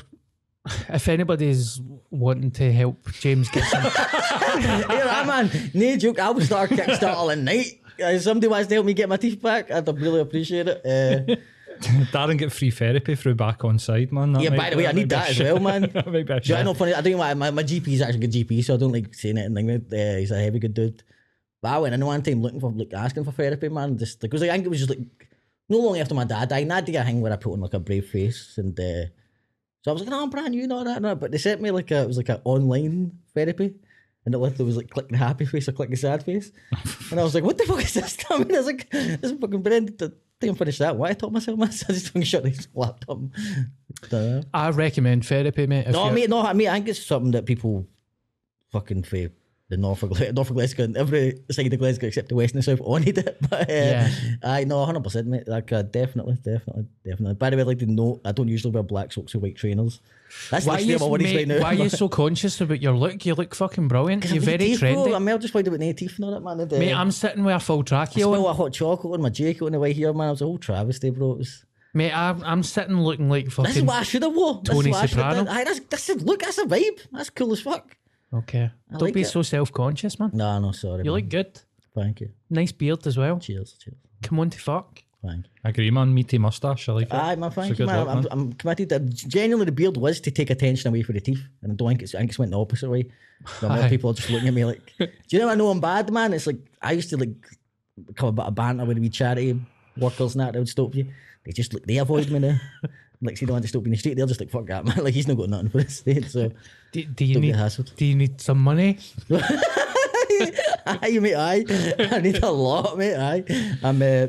if 0.91 1.09
anybody's 1.09 1.81
wanting 2.11 2.51
to 2.53 2.71
help 2.71 3.11
James 3.13 3.49
get 3.49 3.65
some, 3.65 3.83
Here 4.61 5.09
I 5.09 5.25
man, 5.27 5.71
no 5.73 5.97
joke. 5.97 6.19
I 6.19 6.31
would 6.31 6.45
start 6.45 6.71
a 6.73 6.75
Kickstarter 6.75 7.33
in 7.33 7.45
night. 7.45 7.81
If 7.97 8.21
somebody 8.23 8.49
wants 8.49 8.69
to 8.69 8.75
help 8.75 8.85
me 8.85 8.93
get 8.93 9.09
my 9.09 9.17
teeth 9.17 9.41
back, 9.41 9.71
I'd 9.71 9.89
really 9.89 10.21
appreciate 10.21 10.69
it. 10.69 10.85
Uh, 10.85 11.37
Darren 12.13 12.37
get 12.37 12.53
free 12.53 12.71
therapy 12.71 13.15
through 13.15 13.35
back 13.35 13.65
on 13.65 13.79
side, 13.79 14.13
man. 14.13 14.35
That 14.35 14.43
yeah, 14.43 14.51
might- 14.51 14.59
by 14.59 14.71
the 14.71 14.77
way, 14.77 14.87
I 14.87 14.93
need 14.93 15.09
that 15.09 15.31
as 15.31 15.41
well, 15.41 15.59
man. 15.59 15.83
that 15.95 16.07
might 16.07 16.27
be 16.27 16.33
a 16.35 16.41
Do 16.41 16.49
you 16.49 16.55
know, 16.55 16.61
I 16.61 16.63
know 16.65 16.75
funny. 16.75 16.93
I 16.93 17.01
don't 17.01 17.13
know 17.13 17.19
why 17.19 17.33
my, 17.33 17.51
my 17.51 17.63
GP 17.63 17.89
is 17.89 18.03
actually 18.03 18.25
a 18.25 18.29
good 18.29 18.33
GP, 18.33 18.63
so 18.63 18.75
I 18.75 18.77
don't 18.77 18.93
like 18.93 19.15
saying 19.15 19.39
anything. 19.39 19.67
With, 19.67 19.91
uh, 19.91 20.19
he's 20.19 20.31
a 20.33 20.39
heavy 20.39 20.59
good 20.59 20.75
dude. 20.75 21.03
But 21.63 21.73
I 21.73 21.79
went 21.79 21.95
in 21.95 22.05
one 22.05 22.23
time 22.23 22.43
looking 22.43 22.61
for 22.61 22.71
like 22.73 22.93
asking 22.93 23.25
for 23.25 23.33
therapy, 23.33 23.71
man. 23.71 23.97
Just 23.97 24.21
because 24.21 24.43
like, 24.43 24.51
I 24.51 24.53
think 24.53 24.67
it 24.67 24.69
was 24.69 24.81
just 24.81 24.91
like 24.91 25.01
no 25.71 25.79
long 25.79 25.99
after 25.99 26.15
my 26.15 26.25
dad 26.25 26.51
died, 26.51 26.65
and 26.65 26.73
I 26.75 26.83
did 26.83 26.95
a 26.95 27.05
thing 27.05 27.23
where 27.23 27.33
I 27.33 27.37
put 27.37 27.55
on 27.55 27.61
like 27.61 27.73
a 27.73 27.81
brave 27.81 28.07
face, 28.07 28.59
and 28.59 28.79
uh, 28.79 29.07
so 29.83 29.91
I 29.91 29.93
was 29.93 30.03
like, 30.03 30.11
no, 30.11 30.23
I'm 30.23 30.31
brand 30.31 30.51
new, 30.53 30.67
not 30.67 30.85
that, 30.87 31.03
no. 31.03 31.15
But 31.15 31.31
they 31.33 31.39
sent 31.39 31.61
me 31.61 31.71
like 31.71 31.91
a 31.91 32.03
it 32.03 32.07
was 32.09 32.17
like 32.17 32.29
an 32.29 32.41
online 32.45 33.19
therapy. 33.35 33.75
And 34.25 34.33
it 34.35 34.39
literally 34.39 34.65
was 34.65 34.77
like 34.77 34.89
click 34.89 35.09
the 35.09 35.17
happy 35.17 35.45
face 35.45 35.69
or 35.69 35.73
click 35.73 35.91
the 35.91 35.97
sad 35.97 36.23
face. 36.23 36.53
And 37.11 37.19
I 37.19 37.25
was 37.25 37.35
like, 37.35 37.43
what 37.43 37.59
the 37.59 37.65
fuck 37.65 37.83
is 37.83 37.95
this? 37.95 38.17
I 38.31 38.39
mean, 38.39 38.55
I 38.55 38.59
was 38.59 38.67
like, 38.67 38.89
this 38.91 39.19
is 39.21 39.33
fucking. 39.33 39.67
I 39.67 39.81
didn't 40.41 40.57
finish 40.59 40.79
that. 40.79 40.97
Why 40.97 41.09
I 41.11 41.13
taught 41.15 41.33
myself. 41.33 41.59
So 41.73 41.87
I 41.89 41.93
just 41.93 42.07
fucking 42.07 42.23
shut 42.23 42.45
this 42.45 42.69
laptop. 42.73 43.19
Dunno. 44.09 44.43
I 44.55 44.71
recommend 44.71 45.27
therapy, 45.27 45.67
mate. 45.67 45.89
No, 45.89 46.05
you're- 46.05 46.15
mate, 46.15 46.31
no, 46.31 46.41
I 46.43 46.53
mean, 46.53 46.69
I 46.69 46.75
think 46.75 46.89
it's 46.89 47.05
something 47.05 47.33
that 47.33 47.47
people 47.47 47.87
fucking 48.71 49.03
for 49.03 49.29
the 49.73 49.79
North 49.79 50.03
of, 50.03 50.11
Gle- 50.11 50.33
North 50.35 50.51
of 50.51 50.57
Glasgow 50.57 50.85
and 50.85 50.97
every 50.99 51.41
side 51.51 51.73
of 51.73 51.79
Glasgow 51.79 52.07
except 52.09 52.29
the 52.29 52.35
West 52.35 52.55
and 52.55 52.63
the 52.63 52.77
South 52.77 52.87
need 53.05 53.17
it. 53.17 53.39
But 53.51 53.69
uh, 53.71 53.73
Yeah. 53.73 54.11
I 54.43 54.65
know 54.65 54.85
100%, 54.85 55.25
mate. 55.27 55.49
Like, 55.49 55.73
uh, 55.73 55.81
definitely, 55.83 56.35
definitely, 56.35 56.87
definitely. 57.05 57.35
By 57.35 57.49
the 57.51 57.57
way, 57.57 57.63
I'd 57.63 57.67
like 57.69 57.79
to 57.79 57.87
note, 57.87 58.21
I 58.25 58.33
don't 58.33 58.49
usually 58.49 58.73
wear 58.73 58.83
black 58.83 59.13
socks 59.13 59.35
or 59.35 59.39
white 59.39 59.57
trainers. 59.57 60.01
That's 60.51 60.67
Why 60.67 60.79
you, 60.79 60.99
mate, 60.99 61.35
right 61.37 61.49
now. 61.49 61.61
why 61.61 61.69
are 61.69 61.75
you 61.75 61.89
so 62.03 62.09
conscious 62.09 62.61
about 62.61 62.83
your 62.83 62.93
look? 62.95 63.25
You 63.25 63.35
look 63.35 63.55
fucking 63.55 63.89
brilliant. 63.89 64.31
You're 64.31 64.43
very 64.43 64.59
teeth, 64.59 64.81
bro. 64.81 64.95
trendy. 64.95 65.17
I'm 65.17 65.25
well 65.25 65.39
just 65.39 65.53
pointing 65.55 65.73
about 65.75 65.85
no 65.85 65.93
teeth 65.93 66.17
and 66.17 66.25
all 66.27 66.31
that, 66.33 66.41
man. 66.43 66.61
And, 66.61 66.73
uh, 66.73 66.79
Mate, 66.79 66.93
I'm 66.95 67.11
sitting 67.11 67.45
with 67.45 67.55
a 67.57 67.61
full 67.61 67.81
I 67.81 67.83
trachea 67.83 68.27
on. 68.29 68.35
smell 68.35 68.49
a 68.49 68.53
hot 68.53 68.73
chocolate 68.75 69.15
on 69.15 69.23
my 69.23 69.31
jacket 69.31 69.63
on 69.65 69.73
the 69.73 69.79
way 69.81 69.93
here, 69.95 70.13
man. 70.13 70.29
It 70.29 70.33
was 70.33 70.43
a 70.43 70.45
whole 70.45 70.59
travesty, 70.59 71.11
bro. 71.11 71.33
It 71.33 71.39
was, 71.39 71.65
Mate, 71.95 72.13
I'm, 72.17 72.43
I'm 72.45 72.63
sitting 72.63 72.99
looking 73.01 73.29
like 73.29 73.47
this 73.55 73.77
is 73.77 73.83
what 73.83 73.97
I 73.97 74.03
should 74.03 74.23
have 74.23 74.35
wore. 74.35 74.63
Tony 74.63 74.91
what 74.91 75.03
I 75.03 75.07
Soprano. 75.07 75.45
that's, 75.45 75.81
that's, 75.81 76.09
a- 76.11 76.15
look, 76.15 76.41
that's 76.41 76.59
a 76.59 76.65
vibe. 76.65 77.01
That's 77.13 77.31
cool 77.31 77.53
as 77.53 77.61
fuck. 77.61 77.97
Okay. 78.33 78.71
Don't 78.91 79.03
like 79.03 79.15
be 79.15 79.23
it. 79.23 79.27
so 79.27 79.43
self 79.43 79.73
conscious, 79.73 80.19
man. 80.19 80.31
No, 80.33 80.59
no, 80.59 80.73
sorry. 80.73 81.05
You 81.05 81.11
man. 81.13 81.21
look 81.21 81.29
good. 81.29 81.61
Thank 81.95 82.21
you. 82.21 82.31
Nice 82.49 82.73
beard 82.73 83.07
as 83.07 83.17
well. 83.19 83.39
Cheers, 83.39 83.75
cheers. 83.83 83.97
Come 84.23 84.41
on 84.41 84.51
to 84.51 84.59
fuck. 84.59 85.03
Thank 85.25 85.45
you. 85.47 85.51
I 85.65 85.69
agree, 85.69 85.91
man. 85.91 86.13
Meaty 86.15 86.39
mustache. 86.39 86.89
I 86.89 86.93
like 86.93 87.07
it. 87.09 87.15
Aye, 87.15 87.37
man, 87.37 87.49
It's 87.49 87.55
thank 87.57 87.67
a 87.67 87.69
you, 87.71 87.75
good 87.77 87.87
man. 87.87 88.07
look, 88.07 88.09
I'm, 88.09 88.27
I'm 88.31 88.53
committed. 88.55 88.89
To, 88.89 88.99
genuinely, 89.01 89.67
the 89.67 89.73
beard 89.73 89.97
was 89.97 90.21
to 90.21 90.31
take 90.31 90.51
attention 90.51 90.89
away 90.89 91.03
from 91.03 91.15
the 91.15 91.21
teeth, 91.21 91.43
and 91.63 91.73
I 91.73 91.75
don't 91.75 91.89
think 91.89 92.03
it's. 92.03 92.15
I 92.15 92.19
think 92.19 92.31
it's 92.31 92.39
went 92.39 92.51
the 92.53 92.59
opposite 92.61 92.89
way. 92.91 93.05
So 93.61 93.69
more 93.69 93.79
Aye. 93.83 93.89
people 93.89 94.11
are 94.11 94.15
just 94.15 94.31
looking 94.31 94.49
at 94.49 94.55
me 94.55 94.65
like, 94.65 94.93
"Do 94.99 95.07
you 95.29 95.39
know 95.39 95.49
I 95.51 95.55
know 95.55 95.69
I'm 95.71 95.81
bad, 95.81 96.11
man?" 96.11 96.33
It's 96.33 96.47
like 96.47 96.59
I 96.81 96.93
used 96.93 97.11
to 97.11 97.17
like 97.19 97.35
become 98.07 98.31
a 98.31 98.33
bit 98.33 98.47
of 98.47 98.55
banter 98.55 98.85
with 98.87 98.97
the 98.97 99.01
wee 99.03 99.11
charity 99.11 99.61
workers 99.99 100.35
and 100.35 100.41
that. 100.41 100.55
They 100.55 100.59
would 100.59 100.69
stop 100.69 100.95
you. 100.95 101.07
They 101.45 101.53
just 101.53 101.75
look. 101.75 101.85
they 101.87 101.99
avoid 101.99 102.31
me 102.31 102.39
now. 102.39 102.59
like, 103.23 103.37
see, 103.39 103.45
they 103.47 103.51
don't 103.51 103.55
want 103.55 103.63
to 103.65 103.69
stop 103.69 103.83
you 103.83 103.87
in 103.87 103.91
the 103.93 103.97
street. 103.99 104.17
They're 104.17 104.27
just 104.27 104.41
like, 104.41 104.51
"Fuck 104.51 104.67
that, 104.67 104.85
man!" 104.87 104.97
Like 105.05 105.15
he's 105.15 105.27
not 105.29 105.37
got 105.37 105.49
nothing 105.49 105.69
for 105.71 105.79
this 105.83 105.99
state, 105.99 106.25
so 106.27 106.51
Do, 106.93 107.05
do 107.05 107.25
you 107.25 107.41
need. 107.41 107.57
Do 107.97 108.05
you 108.05 108.15
need 108.17 108.41
some 108.41 108.59
money? 108.59 108.99
aye, 110.87 111.19
mate, 111.21 111.35
aye. 111.35 111.65
I 112.11 112.21
need 112.21 112.43
a 112.43 112.51
lot, 112.51 112.99
mate. 112.99 113.17
Aye, 113.17 113.45
I'm. 113.83 114.03
Uh, 114.03 114.27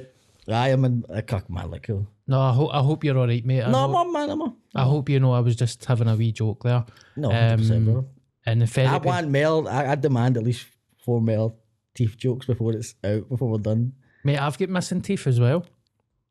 aye, 0.49 0.69
I'm 0.69 0.85
in 0.85 1.05
a 1.09 1.21
cock 1.21 1.49
man, 1.49 1.71
like 1.71 1.83
cool. 1.83 2.07
No, 2.27 2.39
I 2.39 2.53
hope 2.53 2.69
I 2.73 2.79
hope 2.79 3.03
you're 3.03 3.17
all 3.17 3.27
right, 3.27 3.45
mate. 3.45 3.63
I, 3.63 3.65
No, 3.71 3.71
know- 3.71 3.85
I'm 3.85 3.95
on, 3.95 4.13
man. 4.13 4.29
I'm 4.29 4.41
on. 4.41 4.55
I 4.75 4.83
hope 4.83 5.09
you 5.09 5.19
know 5.19 5.33
I 5.33 5.39
was 5.39 5.55
just 5.55 5.83
having 5.85 6.07
a 6.07 6.15
wee 6.15 6.31
joke 6.31 6.63
there. 6.63 6.85
No, 7.15 7.29
100%, 7.29 7.71
Um, 7.75 7.85
bro. 7.85 8.05
And 8.45 8.61
the 8.61 8.81
I 8.87 8.97
want 8.97 9.29
Mel. 9.29 9.67
I, 9.67 9.87
I 9.91 9.95
demand 9.95 10.37
at 10.37 10.43
least 10.43 10.65
four 11.05 11.21
Mel 11.21 11.55
teeth 11.93 12.17
jokes 12.17 12.45
before 12.45 12.73
it's 12.73 12.95
out, 13.03 13.29
before 13.29 13.49
we're 13.49 13.57
done. 13.59 13.93
Mate, 14.23 14.39
I've 14.39 14.57
got 14.57 14.69
missing 14.69 15.01
teeth 15.01 15.27
as 15.27 15.39
well. 15.39 15.65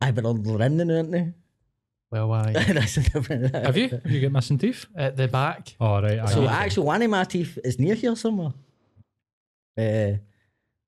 I've 0.01 0.15
been 0.15 0.27
on 0.27 0.43
the 0.43 0.69
now, 0.69 0.95
aren't 0.97 1.13
they? 1.13 1.33
Well, 2.13 2.31
I 2.31 2.53
That's 2.53 2.99
a 2.99 3.01
different. 3.01 3.55
Have 3.55 3.77
you? 3.77 3.89
Have 3.89 4.07
you 4.11 4.21
get 4.21 4.31
missing 4.33 4.59
teeth? 4.59 4.85
at 4.95 5.17
the 5.17 5.29
back. 5.29 5.75
Oh, 5.81 6.03
right. 6.03 6.19
aye, 6.19 6.27
So 6.27 6.45
aye. 6.47 6.53
actually, 6.53 6.87
one 6.87 7.01
of 7.03 7.11
my 7.11 7.25
teeth 7.25 7.59
is 7.65 7.79
near 7.79 7.95
here 7.95 8.15
somewhere. 8.15 8.53
Uh, 9.79 10.19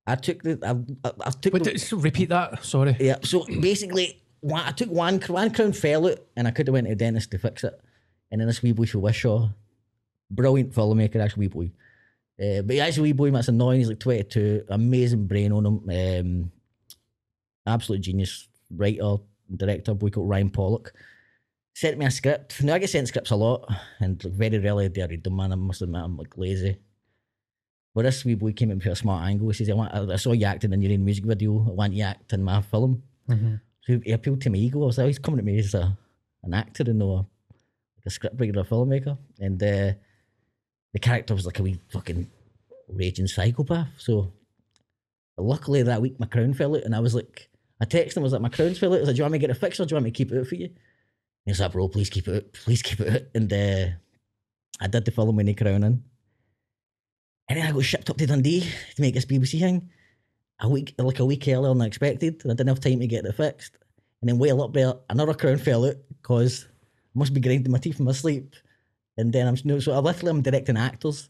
I 0.07 0.14
took 0.16 0.43
the. 0.43 0.59
I, 0.62 1.09
I, 1.09 1.12
I 1.26 1.31
took. 1.31 1.54
Wait, 1.54 1.64
the, 1.64 1.73
just 1.73 1.90
repeat 1.93 2.28
that. 2.28 2.62
Sorry. 2.62 2.95
yeah. 3.00 3.16
So 3.23 3.47
basically, 3.47 4.21
one, 4.40 4.62
I 4.66 4.73
took 4.73 4.90
one 4.90 5.19
one 5.21 5.50
crown 5.50 5.73
fell 5.73 6.07
out, 6.09 6.19
and 6.37 6.47
I 6.47 6.50
could 6.50 6.66
have 6.66 6.75
went 6.75 6.87
to 6.87 6.90
the 6.90 6.97
dentist 6.97 7.31
to 7.31 7.38
fix 7.38 7.64
it. 7.64 7.81
And 8.31 8.40
then 8.40 8.47
this 8.47 8.62
wee 8.62 8.73
boy 8.73 8.85
from 8.85 9.00
Wishaw, 9.00 9.49
brilliant 10.31 10.75
filmmaker, 10.75 11.16
actually 11.25 11.47
wee 11.49 11.49
boy. 11.49 11.71
Uh, 12.38 12.61
but 12.62 12.76
he's 12.76 12.99
a 12.99 13.02
wee 13.02 13.12
boy, 13.12 13.31
that's 13.31 13.49
annoying. 13.49 13.78
He's 13.78 13.88
like 13.88 14.00
22, 14.00 14.64
amazing 14.69 15.26
brain 15.26 15.52
on 15.52 15.64
him. 15.64 15.88
Um, 15.88 16.52
absolute 17.66 18.00
genius 18.00 18.49
writer, 18.75 19.16
director, 19.57 19.95
boy 19.95 20.11
called 20.11 20.28
Ryan 20.28 20.50
Pollock. 20.50 20.93
Sent 21.75 21.99
me 21.99 22.07
a 22.07 22.11
script. 22.11 22.62
Now 22.62 22.75
I 22.75 22.78
get 22.78 22.90
sent 22.90 23.09
scripts 23.09 23.33
a 23.33 23.37
lot, 23.37 23.69
and 24.00 24.23
like, 24.25 24.33
very 24.33 24.59
rarely 24.59 24.88
do 24.88 25.02
I 25.02 25.07
read 25.07 25.25
them, 25.25 25.37
man. 25.37 25.52
I 25.52 25.57
must 25.57 25.83
admit, 25.83 26.02
I'm 26.02 26.16
like 26.16 26.37
lazy. 26.38 26.78
But 27.95 28.02
this 28.02 28.25
wee 28.25 28.35
boy 28.35 28.52
came 28.52 28.71
in 28.71 28.78
with 28.78 28.87
a 28.87 28.97
smart 28.97 29.25
angle. 29.28 29.49
He 29.49 29.54
says, 29.54 29.71
I, 29.71 29.75
want, 29.75 29.93
I 30.11 30.16
saw 30.16 30.33
you 30.33 30.47
acting 30.47 30.73
in 30.73 30.83
your 30.83 30.93
own 30.93 31.04
music 31.04 31.25
video. 31.25 31.64
I 31.69 31.73
want 31.73 31.93
you 31.93 32.04
act 32.04 32.33
in 32.33 32.43
my 32.43 32.61
film. 32.62 33.02
Mhm. 33.28 33.61
So 33.83 34.00
he 34.04 34.12
appealed 34.12 34.40
to 34.43 34.50
my 34.50 34.57
ego. 34.57 34.83
I 34.83 34.87
was 34.87 34.99
like, 34.99 35.09
he's 35.09 35.19
coming 35.19 35.38
at 35.38 35.45
me 35.45 35.59
as 35.59 35.75
a, 35.75 35.97
an 36.43 36.54
actor 36.54 36.85
and 36.87 36.99
not 36.99 37.04
a, 37.04 37.16
like 37.16 37.26
a 38.07 38.09
scriptwriter 38.09 38.57
or 38.57 38.61
a 38.61 38.64
filmmaker. 38.64 39.19
And 39.38 39.62
uh, 39.62 39.93
the 40.93 40.99
character 41.00 41.35
was 41.35 41.47
like 41.47 41.59
a 41.59 41.62
wee 41.62 41.81
fucking 41.90 42.28
raging 42.88 43.26
psychopath. 43.26 43.88
So 43.99 44.33
luckily 45.37 45.83
that 45.83 46.00
week 46.02 46.19
my 46.19 46.26
crown 46.26 46.54
fell 46.54 46.76
out 46.76 46.83
and 46.85 46.95
I 46.97 47.00
was 47.00 47.14
like, 47.14 47.49
I 47.81 47.85
texted 47.85 48.16
him, 48.16 48.23
I 48.23 48.25
was 48.25 48.33
like, 48.33 48.43
my 48.43 48.49
crown's 48.49 48.78
fell 48.78 48.93
out. 48.93 48.97
I 48.97 49.00
was 49.00 49.09
like, 49.09 49.16
do 49.16 49.19
you 49.19 49.25
want 49.25 49.33
me 49.33 49.38
to 49.38 49.47
get 49.47 49.50
it 49.50 49.61
fixed 49.61 49.81
or 49.81 49.85
do 49.85 49.93
you 49.93 49.97
want 49.97 50.04
me 50.04 50.11
to 50.12 50.16
keep 50.16 50.33
it 50.33 50.38
out 50.40 50.47
for 50.47 50.54
you? 50.54 50.71
He 51.44 51.50
was 51.50 51.60
like, 51.60 51.72
bro, 51.72 51.88
please 51.88 52.08
keep 52.08 52.28
it. 52.28 52.52
Please 52.52 52.82
keep 52.82 53.00
it. 53.00 53.30
And 53.34 53.52
uh, 53.52 53.86
I 54.80 54.86
did 54.88 55.04
the 55.04 55.10
the 55.10 55.54
crown 55.54 55.84
in. 55.84 56.02
And 57.48 57.58
then 57.58 57.66
I 57.66 57.72
got 57.72 57.84
shipped 57.84 58.08
up 58.08 58.16
to 58.16 58.26
Dundee 58.26 58.60
to 58.96 59.02
make 59.02 59.14
this 59.14 59.26
BBC 59.26 59.60
thing 59.60 59.90
a 60.60 60.68
week, 60.68 60.94
like 60.98 61.18
a 61.18 61.24
week 61.24 61.46
earlier 61.46 61.68
than 61.68 61.82
I 61.82 61.86
expected. 61.86 62.40
And 62.42 62.52
I 62.52 62.54
didn't 62.54 62.68
have 62.68 62.80
time 62.80 63.00
to 63.00 63.06
get 63.06 63.26
it 63.26 63.36
fixed. 63.36 63.76
And 64.22 64.30
then 64.30 64.38
while 64.38 64.62
up 64.62 64.72
there, 64.72 64.94
another 65.10 65.34
crown 65.34 65.58
fell 65.58 65.84
out 65.84 65.96
because 66.08 66.66
I 67.14 67.18
must 67.18 67.34
be 67.34 67.40
grinding 67.40 67.70
my 67.70 67.78
teeth 67.78 67.98
in 67.98 68.06
my 68.06 68.12
sleep. 68.12 68.54
And 69.18 69.32
then 69.32 69.46
I'm 69.46 69.56
no, 69.64 69.78
so 69.80 69.92
I 69.92 69.98
literally 69.98 70.30
I'm 70.30 70.42
directing 70.42 70.78
actors, 70.78 71.28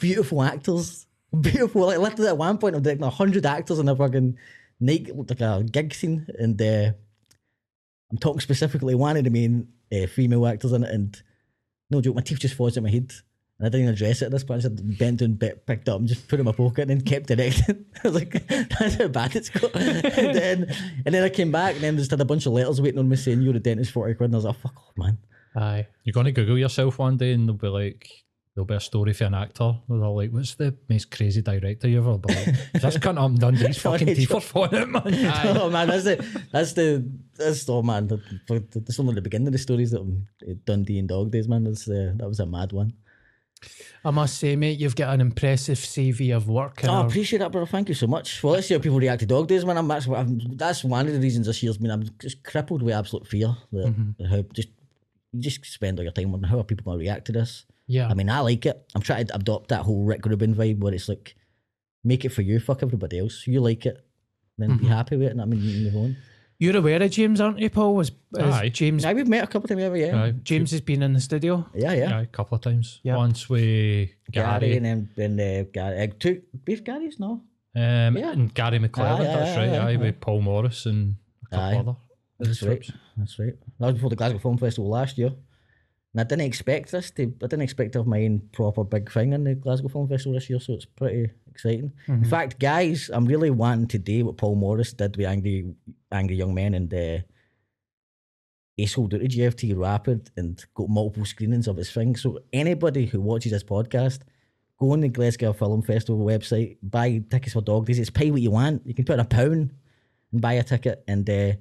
beautiful 0.00 0.42
actors, 0.42 1.06
beautiful. 1.40 1.82
Like 1.82 1.98
literally 1.98 2.28
at 2.28 2.38
one 2.38 2.56
point 2.56 2.74
I'm 2.74 2.82
directing 2.82 3.06
hundred 3.08 3.44
actors 3.44 3.78
in 3.78 3.88
a 3.90 3.94
fucking 3.94 4.38
night 4.80 5.10
like 5.14 5.40
a 5.40 5.64
gig 5.70 5.94
scene, 5.94 6.26
and 6.38 6.60
uh, 6.60 6.92
I'm 8.10 8.18
talking 8.18 8.40
specifically 8.40 8.94
one 8.94 9.16
of 9.16 9.24
the 9.24 9.30
main 9.30 9.68
uh, 9.92 10.06
female 10.06 10.46
actors 10.46 10.72
in 10.72 10.84
it, 10.84 10.90
and 10.90 11.20
no 11.90 12.00
joke, 12.00 12.16
my 12.16 12.22
teeth 12.22 12.40
just 12.40 12.54
falls 12.54 12.76
in 12.76 12.82
my 12.82 12.90
head. 12.90 13.12
And 13.58 13.66
I 13.66 13.68
didn't 13.68 13.82
even 13.82 13.94
address 13.94 14.20
it 14.20 14.26
at 14.26 14.30
this 14.32 14.42
point. 14.42 14.64
I 14.64 14.68
just 14.68 14.98
bent 14.98 15.20
down, 15.20 15.34
bit, 15.34 15.64
picked 15.64 15.88
up, 15.88 16.00
and 16.00 16.08
just 16.08 16.26
put 16.26 16.38
it 16.38 16.40
in 16.40 16.46
my 16.46 16.52
pocket, 16.52 16.82
and 16.82 16.90
then 16.90 17.00
kept 17.02 17.26
directing. 17.26 17.84
I 18.04 18.08
was 18.08 18.14
like, 18.14 18.46
"That's 18.48 18.96
how 18.96 19.08
bad 19.08 19.36
it's 19.36 19.48
got." 19.50 19.74
and 19.74 20.34
then, 20.34 20.74
and 21.06 21.14
then 21.14 21.22
I 21.22 21.28
came 21.28 21.52
back, 21.52 21.74
and 21.74 21.84
then 21.84 21.96
just 21.96 22.10
had 22.10 22.20
a 22.20 22.24
bunch 22.24 22.46
of 22.46 22.52
letters 22.52 22.80
waiting 22.80 22.98
on 22.98 23.08
me 23.08 23.16
saying, 23.16 23.42
"You're 23.42 23.56
a 23.56 23.60
dentist, 23.60 23.92
forty 23.92 24.14
quid." 24.14 24.26
And 24.26 24.34
I 24.34 24.38
was 24.38 24.44
like, 24.44 24.56
"Fuck 24.56 24.76
off, 24.76 24.92
man." 24.96 25.18
Aye. 25.56 25.86
You're 26.02 26.12
going 26.12 26.26
to 26.26 26.32
Google 26.32 26.58
yourself 26.58 26.98
one 26.98 27.16
day 27.16 27.32
and 27.32 27.48
they'll 27.48 27.54
be 27.54 27.68
like, 27.68 28.08
there'll 28.54 28.66
be 28.66 28.74
a 28.74 28.80
story 28.80 29.12
for 29.12 29.24
an 29.24 29.34
actor. 29.34 29.74
They're 29.88 29.98
like, 29.98 30.30
what's 30.30 30.54
the 30.54 30.76
most 30.88 31.10
crazy 31.10 31.42
director 31.42 31.88
you 31.88 31.98
ever 31.98 32.18
been? 32.18 32.36
Like, 32.36 32.82
this 32.82 32.98
cunt 32.98 33.18
up 33.18 33.30
and 33.30 33.38
done 33.40 33.54
these 33.56 33.78
fucking 33.78 34.06
Sorry, 34.06 34.14
teeth 34.14 34.28
for 34.28 34.40
fun, 34.40 34.74
it, 34.74 34.88
man. 34.88 35.02
Aye. 35.06 35.54
oh 35.60 35.70
man, 35.70 35.88
that's 35.88 36.04
the 36.04 36.44
that's 36.52 36.72
the 36.74 37.10
that's 37.36 37.68
oh 37.68 37.82
man, 37.82 38.06
the, 38.06 38.16
the, 38.48 38.60
that's 38.80 38.98
only 39.00 39.14
the 39.14 39.22
beginning 39.22 39.48
of 39.48 39.52
the 39.52 39.58
stories 39.58 39.90
that 39.90 40.00
um, 40.00 40.26
Dundee 40.64 40.98
and 40.98 41.08
Dog 41.08 41.30
Days, 41.30 41.48
man. 41.48 41.64
That's 41.64 41.88
uh, 41.88 42.12
that 42.16 42.28
was 42.28 42.40
a 42.40 42.46
mad 42.46 42.72
one. 42.72 42.92
I 44.04 44.10
must 44.10 44.36
say, 44.38 44.56
mate, 44.56 44.78
you've 44.78 44.94
got 44.94 45.14
an 45.14 45.22
impressive 45.22 45.78
CV 45.78 46.36
of 46.36 46.48
work. 46.48 46.82
and 46.82 46.90
Oh, 46.90 46.94
I 46.96 47.00
a- 47.00 47.06
appreciate 47.06 47.38
that, 47.38 47.50
brother. 47.50 47.66
Thank 47.66 47.88
you 47.88 47.94
so 47.94 48.06
much. 48.06 48.42
Well, 48.42 48.52
let's 48.52 48.66
see 48.66 48.74
how 48.74 48.80
people 48.80 48.98
react 48.98 49.20
to 49.20 49.26
Dog 49.26 49.48
Days, 49.48 49.64
man. 49.64 49.78
I'm, 49.78 49.88
that's, 49.88 50.06
I'm, 50.06 50.38
that's 50.56 50.84
one 50.84 51.06
of 51.06 51.14
the 51.14 51.18
reasons 51.18 51.46
this 51.46 51.62
year's 51.62 51.78
been. 51.78 51.90
I'm 51.90 52.04
just 52.20 52.42
crippled 52.44 52.82
with 52.82 52.94
absolute 52.94 53.26
fear 53.26 53.56
that 53.72 54.26
how 54.30 54.42
just 54.52 54.68
you 55.32 55.40
just 55.40 55.64
spend 55.64 55.98
all 55.98 56.02
your 56.04 56.12
time 56.12 56.30
wondering 56.30 56.50
how 56.50 56.60
are 56.60 56.64
people 56.64 56.84
going 56.84 56.98
to 56.98 57.04
react 57.04 57.24
to 57.26 57.32
this. 57.32 57.64
Yeah. 57.86 58.08
I 58.08 58.14
mean, 58.14 58.30
I 58.30 58.40
like 58.40 58.66
it. 58.66 58.90
I'm 58.94 59.02
trying 59.02 59.26
to 59.26 59.34
adopt 59.34 59.68
that 59.68 59.82
whole 59.82 60.04
Rick 60.04 60.24
Rubin 60.26 60.54
vibe 60.54 60.80
where 60.80 60.94
it's 60.94 61.08
like, 61.08 61.34
make 62.02 62.24
it 62.24 62.30
for 62.30 62.42
you, 62.42 62.60
fuck 62.60 62.82
everybody 62.82 63.18
else. 63.18 63.46
You 63.46 63.60
like 63.60 63.86
it, 63.86 64.04
then 64.58 64.76
be 64.76 64.86
happy 64.86 65.16
with 65.16 65.28
it. 65.28 65.30
And 65.32 65.42
I 65.42 65.44
mean, 65.44 65.60
you 65.62 65.84
move 65.90 65.96
on. 65.96 66.16
You're 66.58 66.76
aware 66.76 67.02
of 67.02 67.10
James, 67.10 67.40
aren't 67.40 67.58
you, 67.58 67.68
Paul? 67.68 67.96
Was, 67.96 68.12
Aye. 68.38 68.68
James 68.68 69.02
Yeah, 69.02 69.12
we've 69.12 69.26
met 69.26 69.42
a 69.42 69.46
couple 69.48 69.64
of 69.72 69.78
times, 69.78 69.98
yeah. 69.98 70.22
Aye. 70.24 70.30
James 70.44 70.70
has 70.70 70.80
been 70.80 71.02
in 71.02 71.12
the 71.12 71.20
studio. 71.20 71.66
Yeah, 71.74 71.92
yeah. 71.92 72.08
Yeah, 72.10 72.20
a 72.20 72.26
couple 72.26 72.54
of 72.54 72.60
times. 72.62 73.00
Yeah. 73.02 73.16
Once 73.16 73.48
with 73.50 74.10
Gary, 74.30 74.60
Gary, 74.60 74.76
and 74.76 74.86
then 74.86 75.08
and, 75.16 75.40
uh, 75.40 75.70
Gary, 75.72 76.00
uh, 76.02 76.06
two 76.18 76.42
beef 76.64 76.84
Garys, 76.84 77.18
no? 77.18 77.42
um, 77.74 78.16
Yeah. 78.16 78.30
and 78.32 78.54
Gary 78.54 78.78
McLeod, 78.78 79.18
Aye, 79.20 79.24
that's 79.24 79.56
aye, 79.58 79.66
right. 79.66 79.68
aye, 79.70 79.76
Aye, 79.78 79.92
aye. 79.94 79.96
with 79.96 80.20
Paul 80.20 80.42
Morris 80.42 80.86
and 80.86 81.16
a 81.46 81.48
couple 81.50 81.64
Aye. 81.66 81.76
other. 81.80 81.96
That's 82.38 82.62
right. 82.62 82.90
That's 83.16 83.38
right. 83.38 83.54
That 83.80 83.86
was 83.86 83.94
before 83.94 84.10
the 84.10 84.16
Glasgow 84.16 84.38
Film 84.38 84.56
Festival 84.58 84.88
last 84.90 85.18
year. 85.18 85.32
And 86.14 86.20
I 86.20 86.24
didn't 86.24 86.46
expect 86.46 86.92
this 86.92 87.10
to, 87.12 87.22
I 87.24 87.46
didn't 87.48 87.62
expect 87.62 87.92
to 87.92 87.98
have 87.98 88.06
my 88.06 88.24
own 88.24 88.40
proper 88.52 88.84
big 88.84 89.10
thing 89.10 89.32
in 89.32 89.42
the 89.42 89.56
Glasgow 89.56 89.88
Film 89.88 90.08
Festival 90.08 90.34
this 90.34 90.48
year, 90.48 90.60
so 90.60 90.74
it's 90.74 90.84
pretty 90.84 91.30
exciting. 91.50 91.92
In 92.22 92.24
fact, 92.24 92.60
guys, 92.60 93.10
I'm 93.12 93.26
really 93.26 93.50
wanting 93.50 93.88
to 93.88 93.98
do 93.98 94.24
what 94.24 94.36
Paul 94.36 94.54
Morris 94.54 94.92
did 94.92 95.16
with 95.16 95.26
Angry 95.26 95.74
Angry 96.12 96.36
Young 96.36 96.54
Men 96.54 96.74
and 96.74 96.94
uh, 96.94 97.18
he 98.76 98.86
sold 98.86 99.14
out 99.14 99.20
to 99.20 99.28
GFT 99.28 99.76
Rapid 99.76 100.30
and 100.36 100.64
got 100.74 100.88
multiple 100.88 101.24
screenings 101.24 101.68
of 101.68 101.76
his 101.76 101.90
thing. 101.90 102.16
So 102.16 102.40
anybody 102.52 103.06
who 103.06 103.20
watches 103.20 103.52
this 103.52 103.64
podcast, 103.64 104.20
go 104.78 104.92
on 104.92 105.00
the 105.00 105.08
Glasgow 105.08 105.52
Film 105.52 105.82
Festival 105.82 106.24
website, 106.24 106.76
buy 106.82 107.22
tickets 107.30 107.54
for 107.54 107.60
Dog 107.60 107.86
Days. 107.86 107.98
It's 107.98 108.10
pay 108.10 108.30
what 108.30 108.40
you 108.40 108.50
want. 108.50 108.86
You 108.86 108.94
can 108.94 109.04
put 109.04 109.14
in 109.14 109.20
a 109.20 109.24
pound 109.24 109.72
and 110.32 110.40
buy 110.40 110.54
a 110.54 110.62
ticket 110.62 111.04
and 111.06 111.28
uh, 111.28 111.52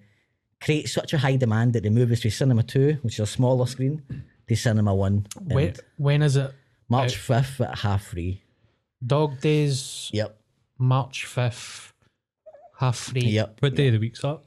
create 0.62 0.90
such 0.90 1.14
a 1.14 1.18
high 1.18 1.36
demand 1.36 1.74
that 1.74 1.84
they 1.84 1.90
move 1.90 2.12
us 2.12 2.22
to 2.22 2.30
Cinema 2.32 2.64
2, 2.64 3.00
which 3.02 3.16
is 3.16 3.20
a 3.20 3.28
smaller 3.28 3.68
screen, 3.68 4.02
to 4.48 4.56
Cinema 4.56 4.94
1. 4.94 5.28
When, 5.46 5.68
And 5.68 5.80
when 5.98 6.22
is 6.22 6.36
it? 6.36 6.52
March 6.90 7.16
uh, 7.30 7.34
5th 7.34 7.70
at 7.70 7.80
half 7.80 8.08
three. 8.08 8.44
Dog 9.06 9.40
Days, 9.42 10.10
Yep. 10.14 10.38
March 10.78 11.26
5th, 11.26 11.92
half 12.80 12.98
free. 12.98 13.22
Yep. 13.22 13.58
What 13.62 13.76
day 13.76 13.88
of 13.88 13.94
the 13.94 14.00
week's 14.00 14.22
that? 14.22 14.40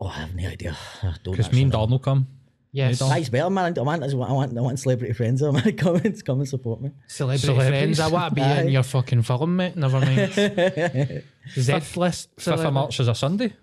Oh, 0.00 0.06
I 0.08 0.12
have 0.20 0.34
no 0.34 0.48
idea. 0.48 0.76
I 1.02 1.14
don't 1.22 1.32
Because 1.36 1.52
me 1.52 1.62
and 1.62 1.70
actually. 1.72 1.82
Don 1.82 1.90
will 1.90 1.98
come. 1.98 2.26
Yes. 2.72 2.98
Hey, 2.98 3.06
Dom. 3.06 3.08
That's 3.10 3.28
better, 3.28 3.50
man. 3.50 3.78
I 3.78 3.82
want, 3.82 4.02
I 4.02 4.14
want, 4.14 4.58
I 4.58 4.60
want 4.60 4.78
celebrity 4.80 5.12
friends. 5.14 5.42
I 5.42 5.48
want 5.50 5.64
to 5.64 5.72
come 5.72 5.96
and, 5.96 6.24
come 6.24 6.40
and 6.40 6.48
support 6.48 6.80
me. 6.82 6.90
Celebrity 7.06 7.46
Celebrities. 7.46 7.98
friends. 7.98 8.00
I 8.00 8.08
want 8.08 8.30
to 8.30 8.34
be 8.34 8.42
Aye. 8.42 8.62
in 8.62 8.68
your 8.70 8.82
fucking 8.82 9.22
film, 9.22 9.56
mate. 9.56 9.76
Never 9.76 10.00
mind. 10.00 10.32
Z 10.32 11.72
list. 11.96 12.34
5th 12.36 12.64
of 12.64 12.72
March 12.74 12.98
is 12.98 13.08
a 13.08 13.14
Sunday. 13.14 13.54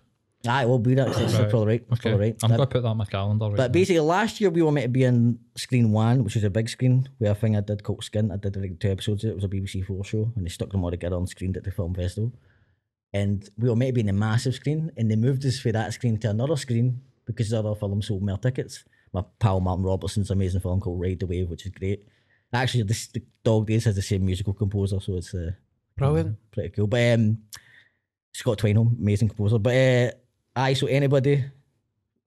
Aye, 0.47 0.65
we'll 0.65 0.79
be 0.79 0.95
there. 0.95 1.07
It's, 1.07 1.19
it's 1.19 1.33
Right. 1.35 1.49
probably 1.49 1.67
right. 1.67 1.81
It's 1.81 1.99
Okay. 1.99 2.09
probably 2.09 2.25
right. 2.31 2.43
I'm 2.43 2.49
going 2.49 2.59
to 2.61 2.65
put 2.67 2.81
that 2.81 2.87
on 2.87 2.97
my 2.97 3.05
calendar 3.05 3.45
right 3.45 3.57
But 3.57 3.67
now. 3.67 3.73
basically, 3.73 3.99
last 3.99 4.41
year 4.41 4.49
we 4.49 4.61
were 4.63 4.71
meant 4.71 4.85
to 4.85 4.89
be 4.89 5.03
in 5.03 5.37
screen 5.55 5.91
one, 5.91 6.23
which 6.23 6.35
is 6.35 6.43
a 6.43 6.49
big 6.49 6.67
screen, 6.67 7.07
where 7.19 7.31
a 7.31 7.35
thing 7.35 7.55
I 7.55 7.61
did 7.61 7.83
called 7.83 8.03
Skin. 8.03 8.31
I 8.31 8.37
did 8.37 8.55
like 8.55 8.79
two 8.79 8.89
episodes. 8.89 9.23
It 9.23 9.29
It 9.29 9.35
was 9.35 9.43
a 9.43 9.47
BBC 9.49 9.83
Four 9.85 10.03
show, 10.03 10.31
and 10.35 10.43
they 10.45 10.49
stuck 10.49 10.71
them 10.71 10.83
all 10.83 10.89
together 10.91 11.15
and 11.17 11.29
screened 11.29 11.57
at 11.57 11.63
the 11.63 11.71
film 11.71 11.93
festival. 11.93 12.33
And 13.13 13.47
we 13.57 13.69
were 13.69 13.75
meant 13.75 13.89
to 13.89 13.93
be 13.93 14.01
in 14.01 14.09
a 14.09 14.13
massive 14.13 14.55
screen, 14.55 14.91
and 14.97 15.11
they 15.11 15.15
moved 15.15 15.45
us 15.45 15.59
from 15.59 15.73
that 15.73 15.93
screen 15.93 16.17
to 16.19 16.29
another 16.29 16.55
screen 16.55 17.01
because 17.25 17.49
the 17.49 17.59
other 17.59 17.75
film 17.75 18.01
sold 18.01 18.23
more 18.23 18.37
tickets. 18.37 18.83
My 19.13 19.23
pal 19.39 19.59
Martin 19.59 19.83
Robertson's 19.85 20.31
amazing 20.31 20.61
film 20.61 20.79
called 20.79 20.99
Ride 20.99 21.19
the 21.19 21.27
Wave, 21.27 21.49
which 21.49 21.65
is 21.65 21.71
great. 21.73 22.07
Actually, 22.53 22.83
this 22.83 23.07
the 23.07 23.21
Dog 23.43 23.67
Days 23.67 23.85
has 23.85 23.95
the 23.95 24.01
same 24.01 24.25
musical 24.25 24.53
composer, 24.53 24.99
so 24.99 25.17
it's 25.17 25.33
uh, 25.35 25.51
Brilliant. 25.97 26.37
pretty 26.51 26.69
cool. 26.69 26.87
But 26.87 27.13
um, 27.19 27.37
Scott 28.33 28.57
Twynholm, 28.59 28.97
amazing 28.99 29.27
composer. 29.27 29.59
But 29.59 29.73
uh, 29.75 30.11
aye, 30.55 30.73
so 30.73 30.87
anybody, 30.87 31.43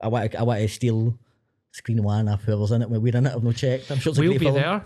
I 0.01 0.09
want 0.09 0.33
to, 0.33 0.39
I 0.39 0.43
want 0.43 0.61
to 0.61 0.69
steal 0.69 1.19
screen 1.73 2.03
one 2.03 2.29
if 2.29 2.43
whoever's 2.43 2.71
in 2.71 2.83
it 2.83 2.91
when 2.91 3.03
we're 3.03 3.17
in 3.17 3.27
it. 3.27 3.35
I've 3.35 3.43
no 3.45 3.53
checked. 3.53 3.91
I'm 3.91 3.99
sure 3.99 4.11
it's 4.11 4.19
a 4.19 4.23
We'll 4.23 4.31
great 4.31 4.41
be 4.41 4.47
film. 4.47 4.55
there. 4.57 4.85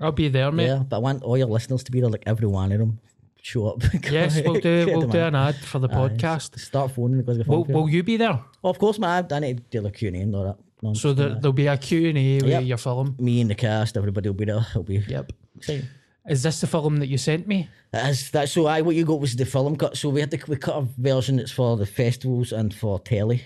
I'll 0.00 0.12
be 0.12 0.28
there, 0.28 0.50
mate. 0.52 0.66
Yeah, 0.66 0.82
but 0.88 0.96
I 0.96 0.98
want 1.00 1.22
all 1.22 1.36
your 1.36 1.46
listeners 1.48 1.82
to 1.84 1.92
be 1.92 2.00
there, 2.00 2.10
like 2.10 2.22
every 2.26 2.46
one 2.48 2.72
of 2.72 2.78
them. 2.78 2.98
Show 3.42 3.68
up. 3.68 3.82
Yes, 4.10 4.40
we'll 4.42 4.54
do. 4.60 4.86
We'll 4.88 5.06
do 5.08 5.18
an 5.18 5.34
ad 5.34 5.56
for 5.56 5.78
the 5.78 5.88
Aye, 5.88 5.94
podcast. 6.08 6.58
Start 6.58 6.92
phoning 6.92 7.18
the 7.18 7.22
Glasgow 7.24 7.44
Will, 7.46 7.64
will 7.64 7.90
you 7.90 8.02
be 8.02 8.16
there? 8.16 8.40
Oh, 8.62 8.70
of 8.70 8.78
course, 8.78 8.98
man. 8.98 9.26
I 9.30 9.38
need 9.40 9.70
to 9.70 9.80
do 9.82 9.86
a 9.86 9.90
Q&A 9.90 10.12
and 10.18 10.34
all 10.34 10.44
that. 10.44 10.56
nonsense, 10.82 11.02
So 11.02 11.12
there, 11.12 11.28
there'll 11.30 11.52
be 11.52 11.66
a 11.66 11.76
Q 11.76 12.08
and 12.08 12.16
A 12.18 12.34
with 12.36 12.46
Yep. 12.46 12.64
your 12.64 12.78
film. 12.78 13.16
me 13.18 13.42
and 13.42 13.50
the 13.50 13.54
cast, 13.54 13.96
everybody 13.98 14.30
will 14.30 14.34
be 14.36 14.46
there. 14.46 14.64
It'll 14.70 14.82
be 14.82 14.96
Yep. 15.06 15.32
exciting. 15.58 15.88
Is 16.28 16.42
this 16.42 16.60
the 16.60 16.66
film 16.66 16.96
that 16.98 17.08
you 17.08 17.18
sent 17.18 17.46
me? 17.46 17.68
That's 17.92 18.30
that's 18.30 18.52
so. 18.52 18.66
I 18.66 18.80
what 18.80 18.96
you 18.96 19.04
got 19.04 19.20
was 19.20 19.36
the 19.36 19.44
film 19.44 19.76
cut. 19.76 19.96
So 19.96 20.08
we 20.08 20.20
had 20.20 20.30
the 20.30 20.42
we 20.48 20.56
cut 20.56 20.76
a 20.76 20.88
version 20.98 21.36
that's 21.36 21.52
for 21.52 21.76
the 21.76 21.86
festivals 21.86 22.52
and 22.52 22.72
for 22.72 22.98
telly, 23.00 23.42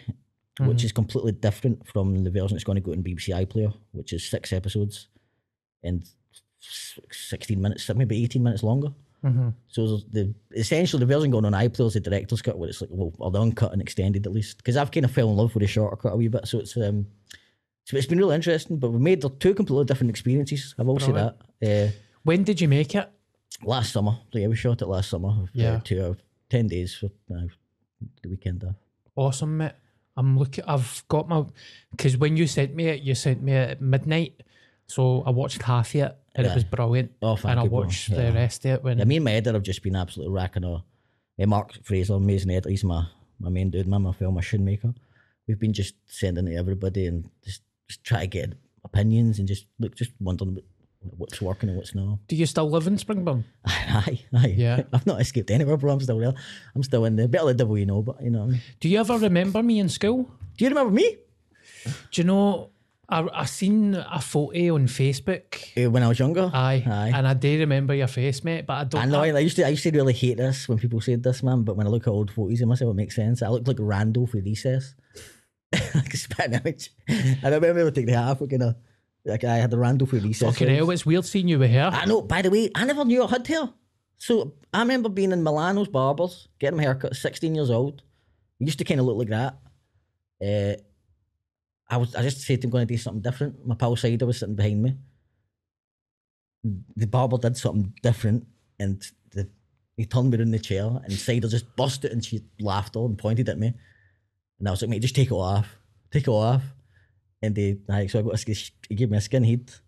which 0.60 0.84
is 0.84 0.92
completely 0.92 1.32
different 1.32 1.86
from 1.88 2.22
the 2.24 2.30
version 2.30 2.54
that's 2.54 2.64
going 2.64 2.76
to 2.76 2.82
go 2.82 2.92
in 2.92 3.02
BBC 3.02 3.30
iPlayer, 3.30 3.74
which 3.92 4.12
is 4.12 4.28
six 4.30 4.52
episodes 4.52 5.08
and 5.82 6.08
sixteen 6.60 7.60
minutes, 7.60 7.88
maybe 7.94 8.22
eighteen 8.22 8.42
minutes 8.44 8.62
longer. 8.62 8.88
Mhm. 9.24 9.54
So 9.66 9.98
the 10.12 10.32
essentially 10.52 11.00
the 11.00 11.06
version 11.06 11.32
going 11.32 11.44
on 11.44 11.52
iPlayer 11.52 11.86
is 11.88 11.94
the 11.94 12.00
director's 12.00 12.42
cut, 12.42 12.56
where 12.58 12.68
it's 12.68 12.80
like 12.80 12.90
well, 12.92 13.12
or 13.18 13.32
the 13.32 13.40
uncut 13.40 13.72
and 13.72 13.82
extended 13.82 14.24
at 14.24 14.32
least. 14.32 14.58
Because 14.58 14.76
I've 14.76 14.92
kind 14.92 15.04
of 15.04 15.10
fell 15.10 15.30
in 15.30 15.36
love 15.36 15.52
with 15.54 15.62
the 15.62 15.66
shorter 15.66 15.96
cut 15.96 16.12
a 16.12 16.16
wee 16.16 16.28
bit, 16.28 16.46
so 16.46 16.60
it's 16.60 16.76
um, 16.76 17.06
so 17.84 17.96
it's 17.96 18.06
been 18.06 18.18
really 18.18 18.36
interesting. 18.36 18.78
But 18.78 18.90
we 18.92 19.00
made 19.00 19.20
the 19.20 19.30
two 19.30 19.54
completely 19.54 19.86
different 19.86 20.10
experiences. 20.10 20.76
I 20.78 20.82
will 20.84 21.00
say 21.00 21.10
that. 21.12 21.36
Uh, 21.60 21.90
When 22.28 22.44
did 22.44 22.60
you 22.60 22.68
make 22.68 22.94
it? 22.94 23.08
last 23.64 23.90
summer. 23.94 24.18
So 24.30 24.38
yeah, 24.38 24.48
we 24.48 24.54
shot 24.56 24.82
it 24.82 24.86
last 24.86 25.08
summer. 25.08 25.30
uh, 25.30 25.46
Yeah. 25.54 25.80
two 25.82 25.98
hours, 26.04 26.18
ten 26.50 26.66
days 26.66 26.94
for 26.94 27.06
uh, 27.34 27.46
the 28.22 28.28
weekend. 28.28 28.62
Uh. 28.62 28.72
Awesome, 29.16 29.56
mate. 29.56 29.72
I'm 30.14 30.38
looking. 30.38 30.62
I've 30.66 31.02
got 31.08 31.26
my 31.26 31.46
because 31.90 32.18
when 32.18 32.36
you 32.36 32.46
sent 32.46 32.74
me 32.74 32.84
it, 32.88 33.00
you 33.00 33.14
sent 33.14 33.42
me 33.42 33.52
it 33.52 33.70
at 33.70 33.80
midnight. 33.80 34.42
So 34.88 35.22
I 35.22 35.30
watched 35.30 35.62
half 35.62 35.94
of 35.94 36.00
it 36.02 36.16
and 36.34 36.44
Yeah. 36.44 36.52
it 36.52 36.54
was 36.54 36.64
brilliant. 36.64 37.12
Oh, 37.22 37.36
thank 37.36 37.50
and 37.52 37.60
I 37.60 37.62
you, 37.64 37.70
bro. 37.70 37.78
watched 37.80 38.10
Yeah. 38.10 38.16
the 38.26 38.32
rest 38.34 38.64
of 38.66 38.70
it 38.72 38.82
when 38.84 38.98
Yeah, 38.98 39.04
me 39.04 39.16
and 39.16 39.24
my 39.24 39.32
editor 39.32 39.54
have 39.54 39.62
just 39.62 39.82
been 39.82 39.96
absolutely 39.96 40.34
racking 40.34 40.64
our. 40.64 40.84
Uh, 41.40 41.46
Mark 41.46 41.72
Fraser, 41.82 42.12
amazing 42.14 42.50
editor. 42.50 42.68
He's 42.68 42.84
my 42.84 43.06
my 43.40 43.48
main 43.48 43.70
dude, 43.70 43.86
man. 43.86 44.02
My 44.02 44.12
film, 44.12 44.34
my 44.34 44.42
shin 44.42 44.66
maker. 44.66 44.92
We've 45.46 45.58
been 45.58 45.72
just 45.72 45.94
sending 46.06 46.46
it 46.46 46.50
to 46.50 46.56
everybody 46.58 47.06
and 47.06 47.30
just 47.42 47.62
just 47.88 48.04
try 48.04 48.20
to 48.20 48.26
get 48.26 48.52
opinions 48.84 49.38
and 49.38 49.48
just 49.48 49.64
look, 49.78 49.94
just 49.96 50.12
wondering 50.20 50.58
what's 51.00 51.40
working 51.40 51.68
and 51.68 51.78
what's 51.78 51.94
not. 51.94 52.18
Do 52.28 52.36
you 52.36 52.46
still 52.46 52.68
live 52.70 52.86
in 52.86 52.96
Springburn? 52.96 53.44
Aye, 53.66 54.20
aye. 54.34 54.54
Yeah. 54.56 54.82
I've 54.92 55.06
not 55.06 55.20
escaped 55.20 55.50
anywhere, 55.50 55.76
bro. 55.76 55.92
I'm 55.92 56.00
still 56.00 56.18
there. 56.18 56.34
I'm 56.74 56.82
still 56.82 57.04
in 57.04 57.16
there. 57.16 57.28
Better 57.28 57.46
the 57.46 57.54
devil 57.54 57.78
you 57.78 57.86
know, 57.86 58.02
but 58.02 58.22
you 58.22 58.30
know. 58.30 58.44
I 58.44 58.46
mean. 58.46 58.60
Do 58.80 58.88
you 58.88 58.98
ever 59.00 59.18
remember 59.18 59.62
me 59.62 59.78
in 59.78 59.88
school? 59.88 60.30
Do 60.56 60.64
you 60.64 60.68
remember 60.70 60.92
me 60.92 61.16
Do 61.84 62.20
you 62.20 62.24
know? 62.24 62.70
I 63.08 63.26
I 63.32 63.44
seen 63.46 63.94
a 63.94 64.20
photo 64.20 64.74
on 64.74 64.86
Facebook. 64.86 65.64
Uh, 65.76 65.90
when 65.90 66.02
I 66.02 66.08
was 66.08 66.18
younger? 66.18 66.50
Aye, 66.52 66.84
aye. 66.86 67.12
and 67.14 67.26
I 67.26 67.32
do 67.32 67.58
remember 67.58 67.94
your 67.94 68.06
face, 68.06 68.44
mate. 68.44 68.66
But 68.66 68.74
I 68.74 68.84
don't. 68.84 69.02
I 69.02 69.04
know. 69.06 69.22
I, 69.22 69.38
used 69.38 69.56
to. 69.56 69.64
I 69.64 69.70
used 69.70 69.82
to 69.84 69.90
really 69.92 70.12
hate 70.12 70.36
this 70.36 70.68
when 70.68 70.78
people 70.78 71.00
said 71.00 71.22
this, 71.22 71.42
man. 71.42 71.62
But 71.62 71.76
when 71.76 71.86
I 71.86 71.90
look 71.90 72.06
at 72.06 72.10
old 72.10 72.30
photos 72.30 72.60
of 72.60 72.68
myself, 72.68 72.90
it 72.90 72.94
makes 72.94 73.16
sense. 73.16 73.42
I 73.42 73.48
look 73.48 73.66
like 73.66 73.78
Randall 73.80 74.26
for 74.26 74.38
recess, 74.38 74.94
like 75.94 76.12
a 76.12 76.16
spitting 76.16 76.60
image. 76.60 76.90
I 77.08 77.48
remember 77.48 77.86
I 77.86 77.90
take 77.90 78.06
the 78.06 78.36
like, 78.40 78.52
you 78.52 78.58
know, 78.58 78.74
like 79.28 79.44
I 79.44 79.56
had 79.56 79.70
the 79.70 79.78
Randall 79.78 80.06
for 80.06 80.16
recess. 80.16 80.48
Fucking 80.48 80.74
hell, 80.74 80.90
it's 80.90 81.06
weird 81.06 81.24
seeing 81.24 81.48
you 81.48 81.58
with 81.58 81.70
hair. 81.70 81.90
I 81.92 82.06
know. 82.06 82.22
By 82.22 82.42
the 82.42 82.50
way, 82.50 82.70
I 82.74 82.84
never 82.84 83.04
knew 83.04 83.22
I 83.22 83.28
had 83.28 83.46
hair. 83.46 83.68
So 84.16 84.54
I 84.74 84.80
remember 84.80 85.08
being 85.08 85.32
in 85.32 85.42
Milano's 85.42 85.88
barbers, 85.88 86.48
getting 86.58 86.76
my 86.76 86.82
haircut, 86.82 87.14
sixteen 87.14 87.54
years 87.54 87.70
old. 87.70 88.02
I 88.60 88.64
used 88.64 88.78
to 88.78 88.84
kind 88.84 88.98
of 88.98 89.06
look 89.06 89.18
like 89.18 89.28
that. 89.28 89.58
Uh, 90.42 90.74
I 91.88 91.96
was. 91.98 92.14
I 92.14 92.22
just 92.22 92.40
said 92.40 92.64
I'm 92.64 92.70
going 92.70 92.86
to 92.86 92.94
do 92.94 92.98
something 92.98 93.22
different. 93.22 93.64
My 93.64 93.76
pal 93.76 93.94
Sider 93.94 94.26
was 94.26 94.38
sitting 94.38 94.56
behind 94.56 94.82
me. 94.82 94.96
The 96.96 97.06
barber 97.06 97.38
did 97.38 97.56
something 97.56 97.94
different, 98.02 98.46
and 98.80 99.00
the 99.30 99.48
He 99.96 100.06
turned 100.06 100.30
me 100.30 100.40
in 100.40 100.50
the 100.50 100.58
chair 100.60 100.86
and 101.04 101.12
Cider 101.12 101.48
just 101.48 101.74
busted 101.74 102.12
and 102.12 102.24
she 102.24 102.42
laughed 102.60 102.94
all 102.94 103.06
and 103.06 103.18
pointed 103.18 103.48
at 103.48 103.58
me. 103.58 103.74
And 104.58 104.68
I 104.68 104.70
was 104.70 104.80
like, 104.80 104.90
mate, 104.90 105.02
just 105.02 105.16
take 105.16 105.30
it 105.30 105.34
off. 105.34 105.76
Take 106.12 106.28
it 106.28 106.30
off. 106.30 106.62
And 107.42 107.54
they, 107.54 107.78
like, 107.86 108.10
so 108.10 108.18
I 108.18 108.22
got 108.22 108.34
a, 108.34 108.54
he 108.88 108.94
gave 108.94 109.10
me 109.10 109.16
a 109.16 109.20
skinhead. 109.20 109.80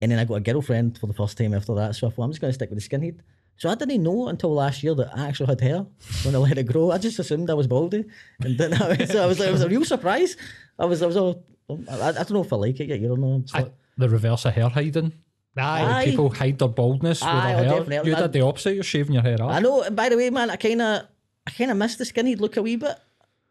And 0.00 0.12
then 0.12 0.18
I 0.18 0.24
got 0.24 0.34
a 0.36 0.40
girlfriend 0.40 0.98
for 0.98 1.06
the 1.06 1.12
first 1.12 1.36
time 1.36 1.52
after 1.54 1.74
that. 1.74 1.94
So 1.96 2.06
I 2.06 2.10
thought, 2.10 2.24
I'm 2.24 2.30
just 2.30 2.40
going 2.40 2.50
to 2.50 2.54
stick 2.54 2.70
with 2.70 2.82
the 2.82 2.88
skinhead. 2.88 3.20
So 3.56 3.68
I 3.68 3.74
didn't 3.74 4.02
know 4.02 4.28
until 4.28 4.54
last 4.54 4.82
year 4.82 4.94
that 4.94 5.10
I 5.16 5.26
actually 5.28 5.48
had 5.48 5.60
hair 5.60 5.84
when 6.24 6.34
I 6.34 6.38
let 6.46 6.56
it 6.56 6.64
grow. 6.64 6.90
I 6.90 6.98
just 6.98 7.18
assumed 7.18 7.50
I 7.50 7.54
was 7.54 7.66
baldy. 7.66 8.04
And 8.42 8.56
then 8.56 8.72
I 8.80 8.96
was, 8.96 9.14
I 9.14 9.26
was, 9.26 9.40
it 9.40 9.52
was 9.52 9.62
a 9.62 9.68
real 9.68 9.84
surprise. 9.84 10.36
I 10.78 10.86
was, 10.86 11.02
I 11.02 11.06
was 11.06 11.16
all, 11.16 11.44
I, 11.68 12.08
I 12.08 12.12
don't 12.12 12.30
know 12.30 12.42
if 12.42 12.52
I 12.52 12.56
like 12.56 12.80
it 12.80 12.88
yet, 12.88 13.00
you 13.00 13.08
don't 13.08 13.20
know. 13.20 13.44
Like- 13.52 13.74
The 13.98 14.08
reverse 14.08 14.46
of 14.46 14.54
hair 14.54 14.68
hiding. 14.70 15.12
Aye. 15.58 16.04
People 16.06 16.30
hide 16.30 16.58
their 16.58 16.68
baldness 16.68 17.22
Aye, 17.22 17.56
with 17.56 17.70
oh, 17.70 17.84
hair. 17.84 18.06
You 18.06 18.14
did 18.14 18.32
the 18.32 18.40
opposite. 18.40 18.74
You're 18.74 18.84
shaving 18.84 19.14
your 19.14 19.22
hair 19.22 19.42
off. 19.42 19.50
I 19.50 19.58
know. 19.58 19.82
and 19.82 19.94
By 19.94 20.08
the 20.08 20.16
way, 20.16 20.30
man, 20.30 20.48
I 20.48 20.56
kind 20.56 20.80
of, 20.80 21.06
I 21.46 21.50
kind 21.50 21.70
of 21.70 21.76
missed 21.76 21.98
the 21.98 22.04
skinny 22.04 22.36
look 22.36 22.56
a 22.56 22.62
wee 22.62 22.76
bit. 22.76 22.96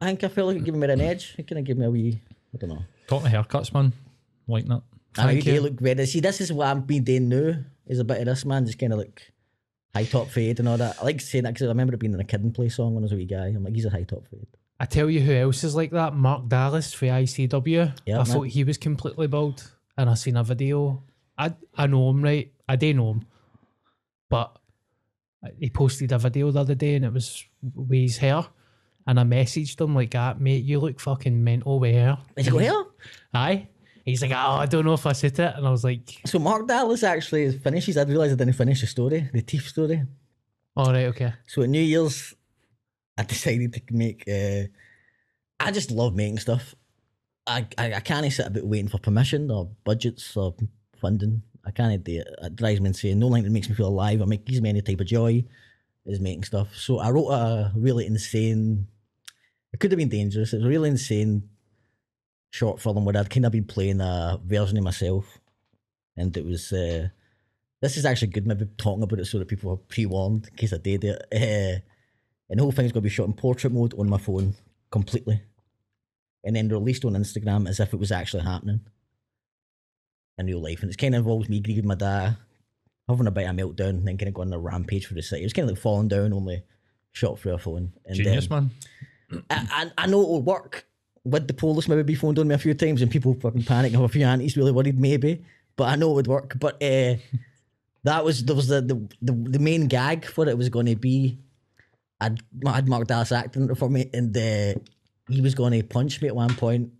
I 0.01 0.05
think 0.05 0.23
I 0.23 0.29
felt 0.29 0.47
like 0.47 0.57
it 0.57 0.63
gave 0.63 0.73
me 0.73 0.87
an 0.89 1.01
edge. 1.01 1.35
It 1.37 1.47
kind 1.47 1.59
of 1.59 1.65
gave 1.65 1.77
me 1.77 1.85
a 1.85 1.91
wee. 1.91 2.21
I 2.53 2.57
don't 2.57 2.69
know. 2.69 2.83
Talking 3.09 3.31
haircuts, 3.31 3.73
man. 3.73 3.91
Like 4.47 4.65
that. 4.67 4.83
I 5.17 5.23
know 5.25 5.29
you 5.31 5.41
Thank 5.41 5.43
do 5.45 5.53
you. 5.55 5.61
look 5.61 5.81
better. 5.81 6.05
See, 6.05 6.19
this 6.19 6.39
is 6.41 6.53
what 6.53 6.67
I'm 6.67 6.81
been 6.81 7.03
doing 7.03 7.27
now. 7.27 7.55
Is 7.87 7.97
a 7.99 8.03
bit 8.03 8.19
of 8.19 8.25
this 8.27 8.45
man, 8.45 8.67
just 8.67 8.77
kind 8.77 8.93
of 8.93 8.99
like 8.99 9.33
high 9.95 10.05
top 10.05 10.27
fade 10.27 10.59
and 10.59 10.69
all 10.69 10.77
that. 10.77 10.97
I 11.01 11.03
like 11.03 11.19
saying 11.19 11.45
that 11.45 11.55
because 11.55 11.65
I 11.65 11.69
remember 11.69 11.95
it 11.95 11.99
being 11.99 12.13
in 12.13 12.19
a 12.19 12.23
Kid 12.23 12.43
'n 12.45 12.51
Play 12.51 12.69
song 12.69 12.93
when 12.93 13.03
I 13.03 13.05
was 13.05 13.11
a 13.13 13.15
wee 13.15 13.25
guy. 13.25 13.47
I'm 13.47 13.63
like, 13.63 13.73
he's 13.73 13.85
a 13.85 13.89
high 13.89 14.03
top 14.03 14.27
fade. 14.27 14.45
I 14.79 14.85
tell 14.85 15.09
you 15.09 15.21
who 15.21 15.33
else 15.33 15.63
is 15.63 15.75
like 15.75 15.89
that. 15.91 16.15
Mark 16.15 16.47
Dallas 16.47 16.93
for 16.93 17.07
ICW. 17.07 17.93
Yeah, 18.05 18.13
I 18.13 18.17
man. 18.17 18.25
thought 18.27 18.43
he 18.47 18.63
was 18.63 18.77
completely 18.77 19.25
bald, 19.25 19.71
and 19.97 20.07
I 20.07 20.13
seen 20.13 20.37
a 20.37 20.43
video. 20.43 21.03
I 21.35 21.55
I 21.75 21.87
know 21.87 22.11
him 22.11 22.23
right. 22.23 22.53
I 22.67 22.75
do 22.75 22.93
know 22.93 23.11
him, 23.13 23.25
but 24.29 24.55
he 25.57 25.71
posted 25.71 26.11
a 26.11 26.19
video 26.19 26.51
the 26.51 26.59
other 26.59 26.75
day, 26.75 26.93
and 26.93 27.05
it 27.05 27.11
was 27.13 27.43
with 27.63 27.89
his 27.99 28.17
hair. 28.17 28.45
And 29.07 29.19
I 29.19 29.23
messaged 29.23 29.81
him 29.81 29.95
like, 29.95 30.13
"Ah, 30.13 30.35
mate, 30.37 30.63
you 30.63 30.79
look 30.79 30.99
fucking 30.99 31.43
mental 31.43 31.79
with 31.79 31.93
hair." 31.93 32.19
Is 32.37 32.45
he 32.45 32.51
go 32.51 32.59
here? 32.59 32.85
Aye. 33.33 33.67
He's 34.05 34.21
like, 34.21 34.31
"Oh, 34.31 34.57
I 34.63 34.65
don't 34.65 34.85
know 34.85 34.93
if 34.93 35.05
I 35.05 35.11
said 35.11 35.37
it," 35.37 35.53
and 35.55 35.67
I 35.67 35.69
was 35.69 35.83
like, 35.83 36.21
So 36.25 36.39
Mark 36.39 36.67
Dallas 36.67 37.03
actually 37.03 37.51
finishes. 37.57 37.97
I'd 37.97 38.09
realised 38.09 38.33
I 38.33 38.35
didn't 38.35 38.55
finish 38.55 38.81
the 38.81 38.87
story, 38.87 39.29
the 39.33 39.41
teeth 39.41 39.67
story. 39.67 40.03
"All 40.75 40.91
right, 40.91 41.05
okay." 41.05 41.33
So 41.45 41.61
at 41.61 41.69
New 41.69 41.81
Year's, 41.81 42.33
I 43.17 43.23
decided 43.35 43.73
to 43.73 43.81
make. 43.91 44.23
Uh, 44.27 44.63
I 45.59 45.71
just 45.71 45.91
love 45.91 46.15
making 46.15 46.39
stuff. 46.39 46.75
I, 47.45 47.67
I 47.77 47.93
I 47.95 47.99
can't 47.99 48.31
sit 48.31 48.47
about 48.47 48.65
waiting 48.65 48.87
for 48.87 48.97
permission 48.97 49.51
or 49.51 49.69
budgets 49.83 50.35
or 50.37 50.55
funding. 50.99 51.43
I 51.65 51.71
can't 51.71 52.03
do 52.03 52.19
it. 52.19 52.27
It 52.41 52.55
drives 52.55 52.79
me 52.81 52.87
insane. 52.87 53.19
No 53.19 53.31
thing 53.31 53.43
that 53.43 53.51
makes 53.51 53.69
me 53.69 53.75
feel 53.75 53.89
alive 53.89 54.21
or 54.21 54.25
make 54.25 54.45
gives 54.45 54.61
me 54.61 54.69
any 54.69 54.81
type 54.81 55.01
of 55.01 55.07
joy 55.07 55.43
is 56.05 56.19
making 56.19 56.43
stuff. 56.45 56.75
So 56.75 56.99
I 56.99 57.11
wrote 57.11 57.29
a 57.29 57.71
really 57.75 58.07
insane. 58.07 58.87
It 59.73 59.79
could 59.79 59.91
have 59.91 59.99
been 59.99 60.09
dangerous. 60.09 60.53
It 60.53 60.57
was 60.57 60.65
a 60.65 60.69
really 60.69 60.89
insane 60.89 61.49
short 62.51 62.81
film 62.81 63.05
where 63.05 63.17
I'd 63.17 63.29
kind 63.29 63.45
of 63.45 63.51
been 63.51 63.65
playing 63.65 64.01
a 64.01 64.39
version 64.43 64.77
of 64.77 64.83
myself, 64.83 65.39
and 66.17 66.35
it 66.35 66.45
was. 66.45 66.71
Uh, 66.71 67.09
this 67.81 67.95
is 67.95 68.05
actually 68.05 68.27
good. 68.27 68.45
Maybe 68.45 68.67
talking 68.77 69.03
about 69.03 69.19
it 69.19 69.25
so 69.25 69.39
that 69.39 69.47
people 69.47 69.71
are 69.71 69.77
pre-warned 69.77 70.49
in 70.49 70.55
case 70.55 70.73
I 70.73 70.77
did 70.77 71.05
it. 71.05 71.25
Uh, 71.31 71.79
and 72.49 72.59
the 72.59 72.63
whole 72.63 72.71
thing's 72.71 72.91
going 72.91 73.01
to 73.01 73.07
be 73.07 73.09
shot 73.09 73.27
in 73.27 73.33
portrait 73.33 73.71
mode 73.71 73.93
on 73.97 74.09
my 74.09 74.17
phone 74.17 74.55
completely, 74.91 75.41
and 76.43 76.55
then 76.55 76.67
released 76.67 77.05
on 77.05 77.13
Instagram 77.13 77.69
as 77.69 77.79
if 77.79 77.93
it 77.93 77.99
was 77.99 78.11
actually 78.11 78.43
happening 78.43 78.81
in 80.37 80.45
real 80.45 80.61
life. 80.61 80.81
And 80.81 80.89
it's 80.89 80.97
kind 80.97 81.15
of 81.15 81.19
involves 81.19 81.47
me 81.47 81.59
grieving 81.59 81.87
my 81.87 81.95
dad, 81.95 82.35
having 83.07 83.27
a 83.27 83.31
bit 83.31 83.47
of 83.47 83.57
a 83.57 83.61
meltdown, 83.61 83.89
and 83.89 84.07
then 84.07 84.17
kind 84.17 84.29
of 84.29 84.33
going 84.33 84.49
on 84.49 84.53
a 84.53 84.59
rampage 84.59 85.05
for 85.05 85.13
the 85.13 85.21
city. 85.21 85.43
It 85.43 85.45
was 85.45 85.53
kind 85.53 85.69
of 85.69 85.75
like 85.75 85.81
falling 85.81 86.07
down, 86.07 86.33
only 86.33 86.63
shot 87.11 87.39
through 87.39 87.53
a 87.53 87.57
phone. 87.59 87.93
And 88.05 88.15
Genius, 88.15 88.49
um, 88.51 88.71
man. 89.31 89.43
I, 89.49 89.91
I, 89.97 90.03
I 90.03 90.07
know 90.07 90.21
it'll 90.21 90.41
work. 90.41 90.85
Would 91.25 91.47
the 91.47 91.53
police 91.53 91.87
maybe 91.87 92.03
be 92.03 92.15
phoned 92.15 92.39
on 92.39 92.47
me 92.47 92.55
a 92.55 92.57
few 92.57 92.73
times 92.73 93.01
and 93.01 93.11
people 93.11 93.33
fucking 93.33 93.63
panic? 93.63 93.91
Have 93.93 94.01
a 94.01 94.07
few 94.07 94.25
aunties 94.25 94.57
really 94.57 94.71
worried, 94.71 94.99
maybe. 94.99 95.43
But 95.75 95.89
I 95.89 95.95
know 95.95 96.11
it 96.11 96.15
would 96.15 96.27
work. 96.27 96.57
But 96.59 96.75
uh, 96.75 97.15
that 98.03 98.23
was 98.23 98.43
there 98.45 98.55
was 98.55 98.67
the, 98.67 98.81
the 98.81 98.95
the 99.21 99.49
the 99.51 99.59
main 99.59 99.87
gag 99.87 100.25
for 100.25 100.47
it 100.47 100.57
was 100.57 100.69
going 100.69 100.87
to 100.87 100.95
be. 100.95 101.37
I'd 102.21 102.39
I 102.65 102.73
had 102.73 102.87
Mark 102.87 103.07
Dallas 103.07 103.31
acting 103.31 103.73
for 103.75 103.89
me, 103.89 104.09
and 104.13 104.35
uh, 104.35 104.79
he 105.29 105.41
was 105.41 105.55
going 105.55 105.73
to 105.73 105.83
punch 105.83 106.21
me 106.21 106.27
at 106.27 106.35
one 106.35 106.53
point. 106.55 106.91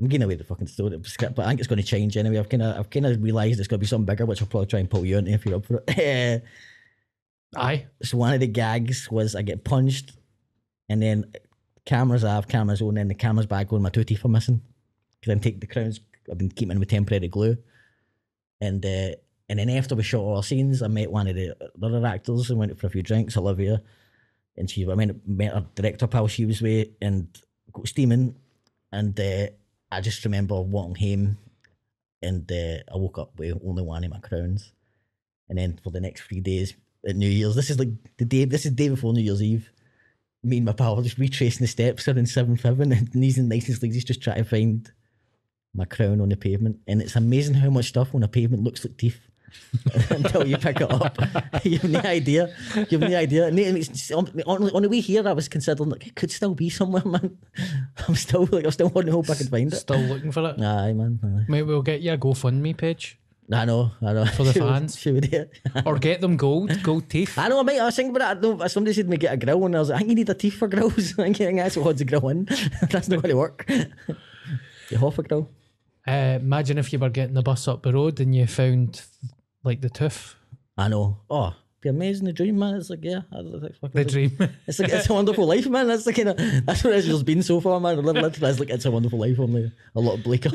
I'm 0.00 0.08
getting 0.08 0.24
away 0.24 0.34
the 0.34 0.44
fucking 0.44 0.66
story, 0.66 0.96
but 0.96 1.38
I 1.38 1.48
think 1.48 1.60
it's 1.60 1.68
going 1.68 1.80
to 1.80 1.86
change 1.86 2.16
anyway. 2.16 2.38
I've 2.38 2.48
kind 2.48 2.62
of 2.62 2.76
I've 2.76 2.90
kind 2.90 3.06
of 3.06 3.22
realised 3.22 3.60
it's 3.60 3.68
going 3.68 3.78
to 3.78 3.82
be 3.82 3.86
something 3.86 4.06
bigger, 4.06 4.26
which 4.26 4.42
I'll 4.42 4.48
probably 4.48 4.66
try 4.66 4.80
and 4.80 4.90
pull 4.90 5.04
you 5.04 5.18
into 5.18 5.30
if 5.30 5.46
you're 5.46 5.56
up 5.56 5.66
for 5.66 5.82
it. 5.86 6.42
Aye. 7.56 7.86
so 8.02 8.16
one 8.16 8.32
of 8.32 8.40
the 8.40 8.46
gags 8.46 9.10
was 9.10 9.34
I 9.36 9.42
get 9.42 9.62
punched, 9.64 10.12
and 10.88 11.02
then 11.02 11.32
cameras 11.84 12.24
I 12.24 12.34
have 12.34 12.48
cameras 12.48 12.82
on, 12.82 12.96
and 12.96 13.10
the 13.10 13.14
cameras 13.14 13.46
back 13.46 13.72
on. 13.72 13.82
My 13.82 13.90
two 13.90 14.04
teeth 14.04 14.24
are 14.24 14.28
missing 14.28 14.62
because 15.20 15.32
I'm 15.32 15.40
taking 15.40 15.60
the 15.60 15.66
crowns. 15.66 16.00
I've 16.30 16.38
been 16.38 16.50
keeping 16.50 16.78
with 16.78 16.88
temporary 16.88 17.28
glue, 17.28 17.56
and 18.60 18.84
uh, 18.84 19.16
and 19.48 19.58
then 19.58 19.70
after 19.70 19.94
we 19.94 20.02
shot 20.02 20.20
all 20.20 20.36
our 20.36 20.42
scenes, 20.42 20.82
I 20.82 20.88
met 20.88 21.10
one 21.10 21.28
of 21.28 21.34
the 21.34 21.56
other 21.82 22.06
actors 22.06 22.50
and 22.50 22.58
went 22.58 22.78
for 22.78 22.86
a 22.86 22.90
few 22.90 23.02
drinks. 23.02 23.36
Olivia, 23.36 23.82
and 24.56 24.70
she 24.70 24.88
I 24.88 24.94
met 24.94 25.26
met 25.26 25.52
her 25.52 25.66
director 25.74 26.06
pal 26.06 26.28
she 26.28 26.46
was 26.46 26.62
with 26.62 26.88
and 27.00 27.28
got 27.72 27.88
steaming, 27.88 28.36
and 28.92 29.18
uh, 29.18 29.46
I 29.90 30.00
just 30.00 30.24
remember 30.24 30.60
walking 30.60 30.94
home, 30.94 31.38
and 32.22 32.50
uh, 32.50 32.92
I 32.92 32.96
woke 32.96 33.18
up 33.18 33.38
with 33.38 33.58
only 33.64 33.82
one 33.82 34.04
of 34.04 34.10
my 34.10 34.20
crowns, 34.20 34.72
and 35.48 35.58
then 35.58 35.80
for 35.82 35.90
the 35.90 36.00
next 36.00 36.22
three 36.22 36.40
days 36.40 36.74
at 37.06 37.16
New 37.16 37.28
Year's. 37.28 37.56
This 37.56 37.70
is 37.70 37.78
like 37.78 37.88
the 38.16 38.24
day. 38.24 38.44
This 38.44 38.66
is 38.66 38.72
day 38.72 38.88
before 38.88 39.12
New 39.12 39.22
Year's 39.22 39.42
Eve. 39.42 39.71
Me 40.44 40.56
and 40.56 40.66
my 40.66 40.72
pal 40.72 40.98
are 40.98 41.02
just 41.02 41.18
retracing 41.18 41.64
the 41.64 41.68
steps 41.68 42.08
around 42.08 42.28
Seventh 42.28 42.62
Heaven, 42.62 42.92
and 42.92 43.24
he's 43.24 43.38
in 43.38 43.48
nicest. 43.48 43.82
He's 43.82 44.04
just 44.04 44.22
trying 44.22 44.38
to 44.38 44.44
find 44.44 44.90
my 45.74 45.84
crown 45.84 46.20
on 46.20 46.28
the 46.28 46.36
pavement, 46.36 46.78
and 46.86 47.00
it's 47.00 47.16
amazing 47.16 47.54
how 47.54 47.70
much 47.70 47.86
stuff 47.86 48.14
on 48.14 48.22
a 48.22 48.28
pavement 48.28 48.64
looks 48.64 48.84
like 48.84 48.96
teeth. 48.96 49.20
until 50.10 50.46
you 50.46 50.56
pick 50.56 50.80
it 50.80 50.90
up, 50.90 51.16
you 51.64 51.78
have 51.78 51.90
no 51.90 52.00
idea. 52.00 52.54
You 52.88 52.98
have 52.98 53.10
no 53.10 53.16
idea. 53.16 53.46
And 53.48 53.58
it's 53.58 54.10
on, 54.10 54.28
on, 54.46 54.82
the 54.82 54.88
way 54.88 55.00
here, 55.00 55.28
I 55.28 55.32
was 55.32 55.48
considering 55.48 55.90
like 55.90 56.06
it 56.06 56.14
could 56.14 56.30
still 56.30 56.54
be 56.54 56.70
somewhere, 56.70 57.04
man. 57.04 57.36
I'm 58.08 58.14
still 58.14 58.48
like 58.50 58.64
I'm 58.64 58.70
still 58.70 58.88
wanting 58.88 59.10
to 59.10 59.12
hope 59.12 59.28
I 59.30 59.34
can 59.34 59.48
find 59.48 59.72
it. 59.72 59.76
Still 59.76 60.00
looking 60.00 60.32
for 60.32 60.48
it. 60.48 60.58
Aye, 60.58 60.92
man. 60.94 61.20
Aye. 61.22 61.44
Mate, 61.48 61.62
we'll 61.64 61.82
get 61.82 62.00
you 62.00 62.12
a 62.12 62.18
GoFundMe 62.18 62.76
page. 62.76 63.18
I 63.52 63.64
know, 63.64 63.90
I 64.00 64.12
know. 64.12 64.24
For 64.26 64.44
the 64.44 64.52
fans. 64.54 64.98
she 64.98 65.12
would 65.12 65.24
it? 65.34 65.50
Or 65.84 65.98
get 65.98 66.20
them 66.20 66.36
gold, 66.36 66.82
gold 66.82 67.08
teeth. 67.10 67.36
I 67.38 67.48
know, 67.48 67.60
I 67.60 67.62
might. 67.62 67.78
I 67.80 67.84
was 67.86 67.96
thinking 67.96 68.14
about 68.16 68.40
that. 68.40 68.48
No, 68.58 68.66
somebody 68.68 68.94
said 68.94 69.08
me 69.08 69.16
get 69.16 69.32
a 69.32 69.36
grill, 69.36 69.64
and 69.66 69.76
I 69.76 69.80
was 69.80 69.88
like, 69.90 69.96
I 69.96 69.98
think 69.98 70.10
you 70.10 70.14
need 70.16 70.28
a 70.30 70.34
teeth 70.34 70.54
for 70.54 70.68
grills. 70.68 71.12
I 71.18 71.32
think 71.32 71.56
that's 71.58 71.76
what 71.76 71.82
holds 71.84 72.00
a 72.00 72.04
grill 72.04 72.28
in. 72.28 72.44
that's 72.90 73.08
not 73.08 73.22
going 73.22 73.30
to 73.30 73.36
work. 73.36 73.64
you 73.68 74.96
half 74.98 75.18
a 75.18 75.22
grill. 75.22 75.50
Uh, 76.06 76.38
imagine 76.40 76.78
if 76.78 76.92
you 76.92 76.98
were 76.98 77.10
getting 77.10 77.34
the 77.34 77.42
bus 77.42 77.68
up 77.68 77.82
the 77.82 77.92
road 77.92 78.18
and 78.20 78.34
you 78.34 78.46
found 78.46 79.02
like 79.64 79.80
the 79.80 79.90
tooth. 79.90 80.34
I 80.76 80.88
know. 80.88 81.18
Oh, 81.30 81.54
be 81.82 81.88
amazing. 81.90 82.24
The 82.24 82.32
dream, 82.32 82.58
man. 82.58 82.76
It's 82.76 82.88
like, 82.88 83.00
yeah, 83.02 83.22
I- 83.32 83.40
it's 83.40 83.62
like, 83.62 83.74
fucking- 83.80 83.90
The 83.92 84.04
dream. 84.04 84.38
It's 84.66 84.78
like 84.78 84.90
it's 84.92 85.10
a 85.10 85.12
wonderful 85.12 85.46
life, 85.46 85.66
man. 85.68 85.88
That's 85.88 86.04
the 86.04 86.12
kind 86.12 86.28
of 86.30 86.36
that's 86.66 86.82
what 86.84 86.94
it's 86.94 87.22
been 87.22 87.42
so 87.42 87.60
far, 87.60 87.78
man. 87.80 88.00
Literally, 88.02 88.28
it's 88.28 88.60
like 88.60 88.70
it's 88.70 88.84
a 88.86 88.90
wonderful 88.90 89.18
life, 89.18 89.38
only 89.38 89.70
a 89.94 90.00
lot 90.00 90.22
bleaker 90.22 90.50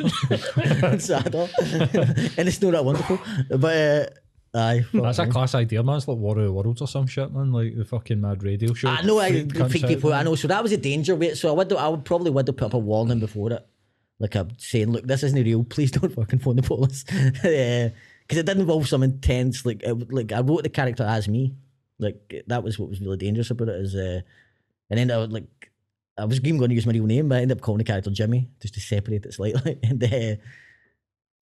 and 0.57 1.01
sadder, 1.01 1.47
and 1.61 2.47
it's 2.47 2.61
not 2.61 2.71
that 2.71 2.83
wonderful. 2.85 3.19
But 3.49 4.13
uh, 4.53 4.57
aye, 4.57 4.85
That's 4.93 5.19
a 5.19 5.27
class 5.27 5.53
idea, 5.53 5.83
man. 5.83 5.97
It's 5.97 6.07
like 6.07 6.17
War 6.17 6.37
of 6.39 6.45
the 6.45 6.51
Worlds 6.51 6.81
or 6.81 6.87
some 6.87 7.05
shit, 7.07 7.31
man. 7.33 7.51
Like 7.51 7.75
the 7.77 7.85
fucking 7.85 8.19
mad 8.21 8.43
radio 8.43 8.73
show. 8.73 8.87
I 8.89 9.01
know 9.03 9.19
I 9.19 9.45
Freak 9.69 9.85
people. 9.87 10.13
I 10.13 10.23
know. 10.23 10.35
So 10.35 10.47
that 10.47 10.63
was 10.63 10.71
a 10.71 10.77
danger. 10.77 11.15
Wait, 11.15 11.37
so 11.37 11.49
I 11.49 11.51
would. 11.51 11.71
I 11.73 11.87
would 11.89 12.05
probably 12.05 12.31
would 12.31 12.47
have 12.47 12.57
put 12.57 12.65
up 12.67 12.73
a 12.73 12.77
warning 12.79 13.19
before 13.19 13.51
it, 13.51 13.67
like 14.19 14.35
I'm 14.35 14.49
saying, 14.57 14.91
look, 14.91 15.05
this 15.05 15.23
isn't 15.23 15.43
real. 15.43 15.63
Please 15.65 15.91
don't 15.91 16.09
fucking 16.09 16.39
phone 16.39 16.55
the 16.55 16.61
police, 16.63 17.03
because 18.27 18.39
it 18.39 18.45
did 18.45 18.57
involve 18.57 18.87
some 18.87 19.03
intense. 19.03 19.65
Like, 19.65 19.81
it, 19.83 20.11
like 20.11 20.31
I 20.33 20.41
wrote 20.41 20.63
the 20.63 20.69
character 20.69 21.03
as 21.03 21.27
me. 21.27 21.55
Like 21.97 22.43
that 22.47 22.63
was 22.63 22.77
what 22.77 22.89
was 22.89 23.01
really 23.01 23.17
dangerous 23.17 23.49
about 23.49 23.69
it. 23.69 23.81
Is 23.81 23.95
uh, 23.95 24.21
and 24.89 24.99
then 24.99 25.11
I 25.11 25.17
would 25.17 25.31
like. 25.31 25.71
I 26.19 26.25
was 26.25 26.39
even 26.39 26.57
going 26.57 26.69
to 26.69 26.75
use 26.75 26.85
my 26.85 26.93
real 26.93 27.05
name, 27.05 27.29
but 27.29 27.37
I 27.37 27.41
ended 27.41 27.57
up 27.57 27.61
calling 27.61 27.77
the 27.77 27.83
character 27.83 28.09
Jimmy 28.09 28.49
just 28.59 28.73
to 28.73 28.79
separate 28.79 29.25
it 29.25 29.33
slightly. 29.33 29.79
And 29.83 30.03
uh, 30.03 30.41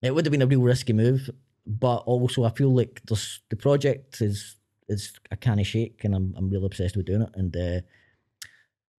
it 0.02 0.13
would 0.13 0.26
have 0.26 0.32
been 0.32 0.41
a 0.41 0.48
real 0.48 0.62
risky 0.62 0.91
move, 0.91 1.30
but 1.65 1.98
also 2.00 2.43
I 2.43 2.50
feel 2.50 2.76
like 2.76 3.02
there's, 3.06 3.41
the 3.50 3.56
project 3.56 4.21
is 4.21 4.58
is 4.88 5.13
a 5.32 5.38
canny 5.38 5.63
shake, 5.63 6.04
and 6.04 6.13
I'm 6.13 6.34
I'm 6.38 6.50
really 6.50 6.65
obsessed 6.65 6.95
with 6.95 7.06
doing 7.06 7.24
it. 7.24 7.30
And 7.36 7.56
uh, 7.56 7.82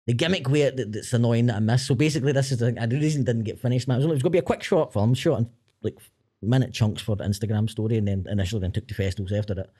the 0.07 0.14
gimmick 0.14 0.49
way 0.49 0.70
that, 0.70 0.92
that's 0.92 1.12
annoying 1.12 1.46
that 1.46 1.57
I 1.57 1.61
miss. 1.61 1.87
So 1.87 1.94
basically, 1.94 2.33
this 2.33 2.53
is 2.53 2.59
the, 2.59 2.72
the 2.72 2.96
reason 2.96 3.22
it 3.22 3.27
didn't 3.27 3.44
get 3.44 3.61
finished. 3.61 3.87
Man, 3.87 3.96
it 3.96 3.99
was, 3.99 4.05
only, 4.07 4.14
it 4.14 4.16
was 4.16 4.22
going 4.22 4.33
to 4.33 4.37
be 4.37 4.40
a 4.40 4.42
quick 4.42 4.62
short 4.62 4.92
film, 4.92 5.14
short 5.14 5.40
in 5.40 5.51
like 5.83 5.99
minute 6.46 6.72
chunks 6.72 7.02
for 7.02 7.16
Instagram 7.16 7.68
story, 7.68 7.96
and 7.96 8.09
then 8.09 8.26
initially 8.28 8.61
then 8.61 8.72
took 8.72 8.88
to 8.88 8.94
festivals 8.94 9.32
after 9.32 9.52
it. 9.61 9.70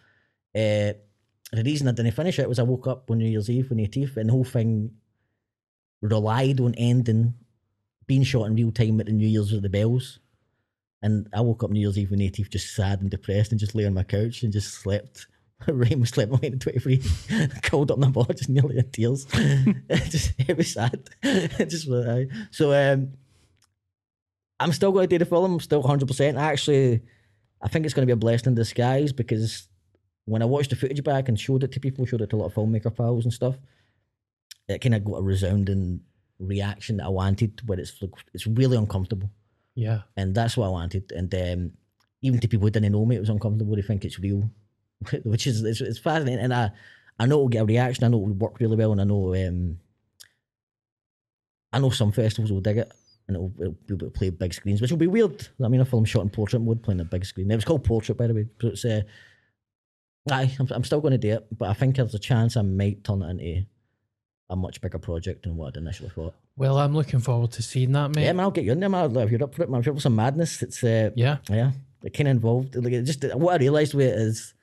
Uh, 0.55 1.57
the 1.57 1.63
reason 1.63 1.89
I 1.89 1.93
didn't 1.93 2.13
finish 2.13 2.39
it 2.39 2.49
was 2.49 2.59
I 2.59 2.65
woke 2.65 2.87
up 2.87 3.11
on 3.11 3.19
New 3.19 3.29
Year's 3.29 3.51
Eve 3.51 3.69
with 3.69 3.79
no 3.79 3.87
teeth, 3.87 4.17
and 4.17 4.29
the 4.29 4.33
whole 4.33 4.45
thing 4.45 4.93
relied 6.03 6.61
on 6.61 6.75
ending 6.75 7.35
being 8.07 8.23
shot 8.23 8.47
in 8.47 8.55
real 8.55 8.71
time 8.71 9.01
at 9.01 9.07
the 9.07 9.13
New 9.13 9.27
Year's 9.27 9.53
with 9.53 9.63
the 9.63 9.69
bells. 9.69 10.21
And 11.03 11.29
I 11.33 11.41
woke 11.41 11.63
up 11.63 11.71
New 11.71 11.81
Year's 11.81 11.99
Eve 11.99 12.11
with 12.11 12.21
no 12.21 12.29
teeth, 12.29 12.51
just 12.51 12.75
sad 12.75 13.01
and 13.01 13.11
depressed, 13.11 13.51
and 13.51 13.61
just 13.61 13.75
lay 13.75 13.87
on 13.87 13.95
my 13.95 14.03
couch 14.03 14.43
and 14.43 14.53
just 14.53 14.75
slept 14.75 15.27
Rain 15.67 16.01
was 16.01 16.11
slipping 16.11 16.35
away 16.35 16.51
to 16.51 16.59
23, 16.59 17.03
cold 17.63 17.91
up 17.91 17.99
the 17.99 18.09
ball, 18.09 18.25
just 18.25 18.49
nearly 18.49 18.79
in 18.79 18.91
tears. 18.91 19.25
just, 19.91 20.35
it 20.39 20.57
was 20.57 20.73
sad. 20.73 21.09
Just. 21.23 21.89
So 22.51 22.73
um, 22.73 23.13
I'm 24.59 24.73
still 24.73 24.93
going 24.93 25.09
to 25.09 25.15
do 25.15 25.19
the 25.19 25.29
film. 25.29 25.55
I'm 25.55 25.61
still 25.61 25.83
100%. 25.83 26.39
Actually, 26.39 27.03
I 27.63 27.69
think 27.69 27.85
it's 27.85 27.95
going 27.95 28.03
to 28.03 28.07
be 28.07 28.13
a 28.13 28.17
blessing 28.17 28.49
in 28.49 28.55
disguise 28.55 29.13
because 29.13 29.69
when 30.25 30.43
I 30.43 30.47
watched 30.47 30.71
the 30.71 30.77
footage 30.77 31.03
back 31.05 31.29
and 31.29 31.39
showed 31.39 31.63
it 31.63 31.73
to 31.73 31.81
people, 31.81 32.07
showed 32.07 32.23
it 32.23 32.31
to 32.31 32.37
a 32.37 32.39
lot 32.39 32.47
of 32.47 32.55
filmmaker 32.55 32.95
pals 32.95 33.25
and 33.25 33.33
stuff, 33.33 33.57
it 34.69 34.81
kind 34.81 34.95
of 34.95 35.05
got 35.05 35.17
a 35.17 35.23
resounding 35.23 36.01
reaction 36.39 36.99
that 36.99 37.07
I 37.07 37.09
wanted 37.09 37.61
where 37.67 37.79
it's 37.79 38.03
it's 38.35 38.47
really 38.47 38.77
uncomfortable. 38.77 39.31
Yeah. 39.75 40.03
And 40.17 40.35
that's 40.35 40.57
what 40.57 40.67
I 40.67 40.71
wanted. 40.71 41.13
And 41.13 41.33
um, 41.35 41.73
even 42.23 42.41
to 42.41 42.49
people 42.49 42.67
who 42.67 42.71
didn't 42.71 42.93
know 42.93 43.05
me, 43.05 43.17
it 43.17 43.21
was 43.21 43.29
uncomfortable. 43.29 43.77
They 43.77 43.83
think 43.83 44.05
it's 44.05 44.19
real, 44.19 44.51
which 45.23 45.47
is 45.47 45.63
it's, 45.63 45.81
it's 45.81 45.99
fascinating. 45.99 46.41
And 46.41 46.55
I, 46.55 46.71
I 47.19 47.27
know 47.27 47.37
it'll 47.37 47.49
get 47.49 47.63
a 47.63 47.67
reaction. 47.67 48.05
I 48.05 48.09
know 48.09 48.23
it'll 48.23 48.35
work 48.35 48.59
really 48.59 48.77
well. 48.77 48.93
And 48.93 49.01
I 49.01 49.05
know 49.05 49.35
um, 49.35 49.79
I 51.73 51.79
know 51.79 51.91
some 51.91 52.13
festivals 52.13 52.51
will 52.51 52.61
dig 52.61 52.79
it. 52.79 52.93
And 53.29 53.37
it'll, 53.37 53.53
it'll 53.59 53.73
be 53.73 53.95
able 53.95 54.07
to 54.07 54.11
play 54.11 54.31
big 54.31 54.55
screens, 54.55 54.81
which 54.81 54.91
will 54.91 54.99
be 54.99 55.07
weird. 55.09 55.49
I 55.65 55.69
mean, 55.69 55.81
a 55.81 55.85
film 55.85 56.05
shot 56.05 56.23
in 56.23 56.31
portrait 56.31 56.61
mode 56.61 56.83
playing 56.83 57.01
a 57.01 57.05
big 57.05 57.25
screen. 57.25 57.51
It 57.51 57.57
was 57.57 57.65
called 57.65 57.83
Portrait, 57.85 58.17
by 58.17 58.29
the 58.29 58.35
way. 58.35 58.47
So 58.61 58.69
it's, 58.69 58.85
uh, 58.85 59.01
aye, 60.31 60.55
I'm, 60.61 60.69
I'm 60.71 60.85
still 60.85 61.01
going 61.01 61.13
to 61.13 61.19
do 61.19 61.33
it, 61.33 61.47
but 61.59 61.69
I 61.69 61.73
think 61.73 61.97
there's 61.97 62.15
a 62.15 62.19
chance 62.21 62.57
I 62.57 62.63
might 62.63 63.03
turn 63.03 63.23
it 63.23 63.31
into 63.31 63.67
a 64.49 64.55
much 64.55 64.81
bigger 64.81 64.99
project 65.01 65.43
than 65.43 65.57
what 65.57 65.69
I'd 65.69 65.77
initially 65.79 66.09
thought. 66.11 66.35
Well, 66.57 66.79
I'm 66.79 66.95
looking 66.95 67.19
forward 67.19 67.51
to 67.53 67.63
seeing 67.63 67.91
that, 67.93 68.15
mate. 68.15 68.23
Yeah, 68.25 68.33
man, 68.33 68.45
I'll 68.45 68.51
get 68.53 68.65
you 68.65 68.73
in 68.73 68.79
there, 68.81 68.89
man. 68.89 69.17
If 69.17 69.31
you're 69.31 69.43
up 69.43 69.55
for 69.55 69.63
it, 69.65 69.71
man. 69.71 69.81
If 69.81 69.87
you're 69.87 69.93
up 69.95 69.99
for 69.99 70.03
some 70.03 70.15
madness, 70.17 70.63
it's 70.63 70.83
uh, 70.85 71.11
Yeah. 71.17 71.39
yeah, 71.51 71.73
it 72.05 72.15
kind 72.15 72.29
of 72.29 72.37
involved. 72.37 72.77
Like 72.77 72.93
it 72.93 73.03
just 73.03 73.25
what 73.35 73.55
I 73.55 73.57
realised 73.65 73.93
with 73.95 74.07
it 74.07 74.15
is 74.19 74.55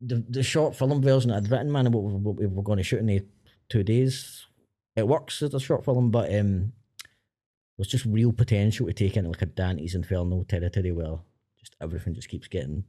the 0.00 0.24
the 0.28 0.42
short 0.42 0.74
film 0.76 1.00
version 1.00 1.30
I'd 1.30 1.48
written, 1.50 1.70
man, 1.70 1.86
and 1.86 1.94
what 1.94 2.02
we, 2.04 2.12
what 2.14 2.36
we 2.36 2.46
were 2.46 2.62
going 2.64 2.78
to 2.78 2.82
shoot 2.84 2.98
in 2.98 3.06
the 3.06 3.24
two 3.68 3.84
days. 3.84 4.44
It 4.96 5.06
works 5.06 5.40
as 5.42 5.54
a 5.54 5.60
short 5.60 5.84
film, 5.84 6.10
but 6.10 6.34
um, 6.34 6.72
there's 7.78 7.88
just 7.88 8.04
real 8.04 8.32
potential 8.32 8.86
to 8.86 8.92
take 8.92 9.16
into 9.16 9.30
like 9.30 9.40
a 9.42 9.46
Dante's 9.46 9.94
Inferno 9.94 10.42
territory 10.44 10.92
where 10.92 11.18
just 11.58 11.76
everything 11.80 12.14
just 12.14 12.28
keeps 12.28 12.48
getting 12.48 12.84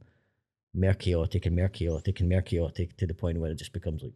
more 0.74 0.94
chaotic 0.94 1.46
and 1.46 1.56
more 1.56 1.68
chaotic 1.68 2.20
and 2.20 2.28
more 2.28 2.42
chaotic 2.42 2.96
to 2.96 3.06
the 3.06 3.14
point 3.14 3.38
where 3.38 3.50
it 3.50 3.58
just 3.58 3.72
becomes 3.72 4.02
like. 4.02 4.12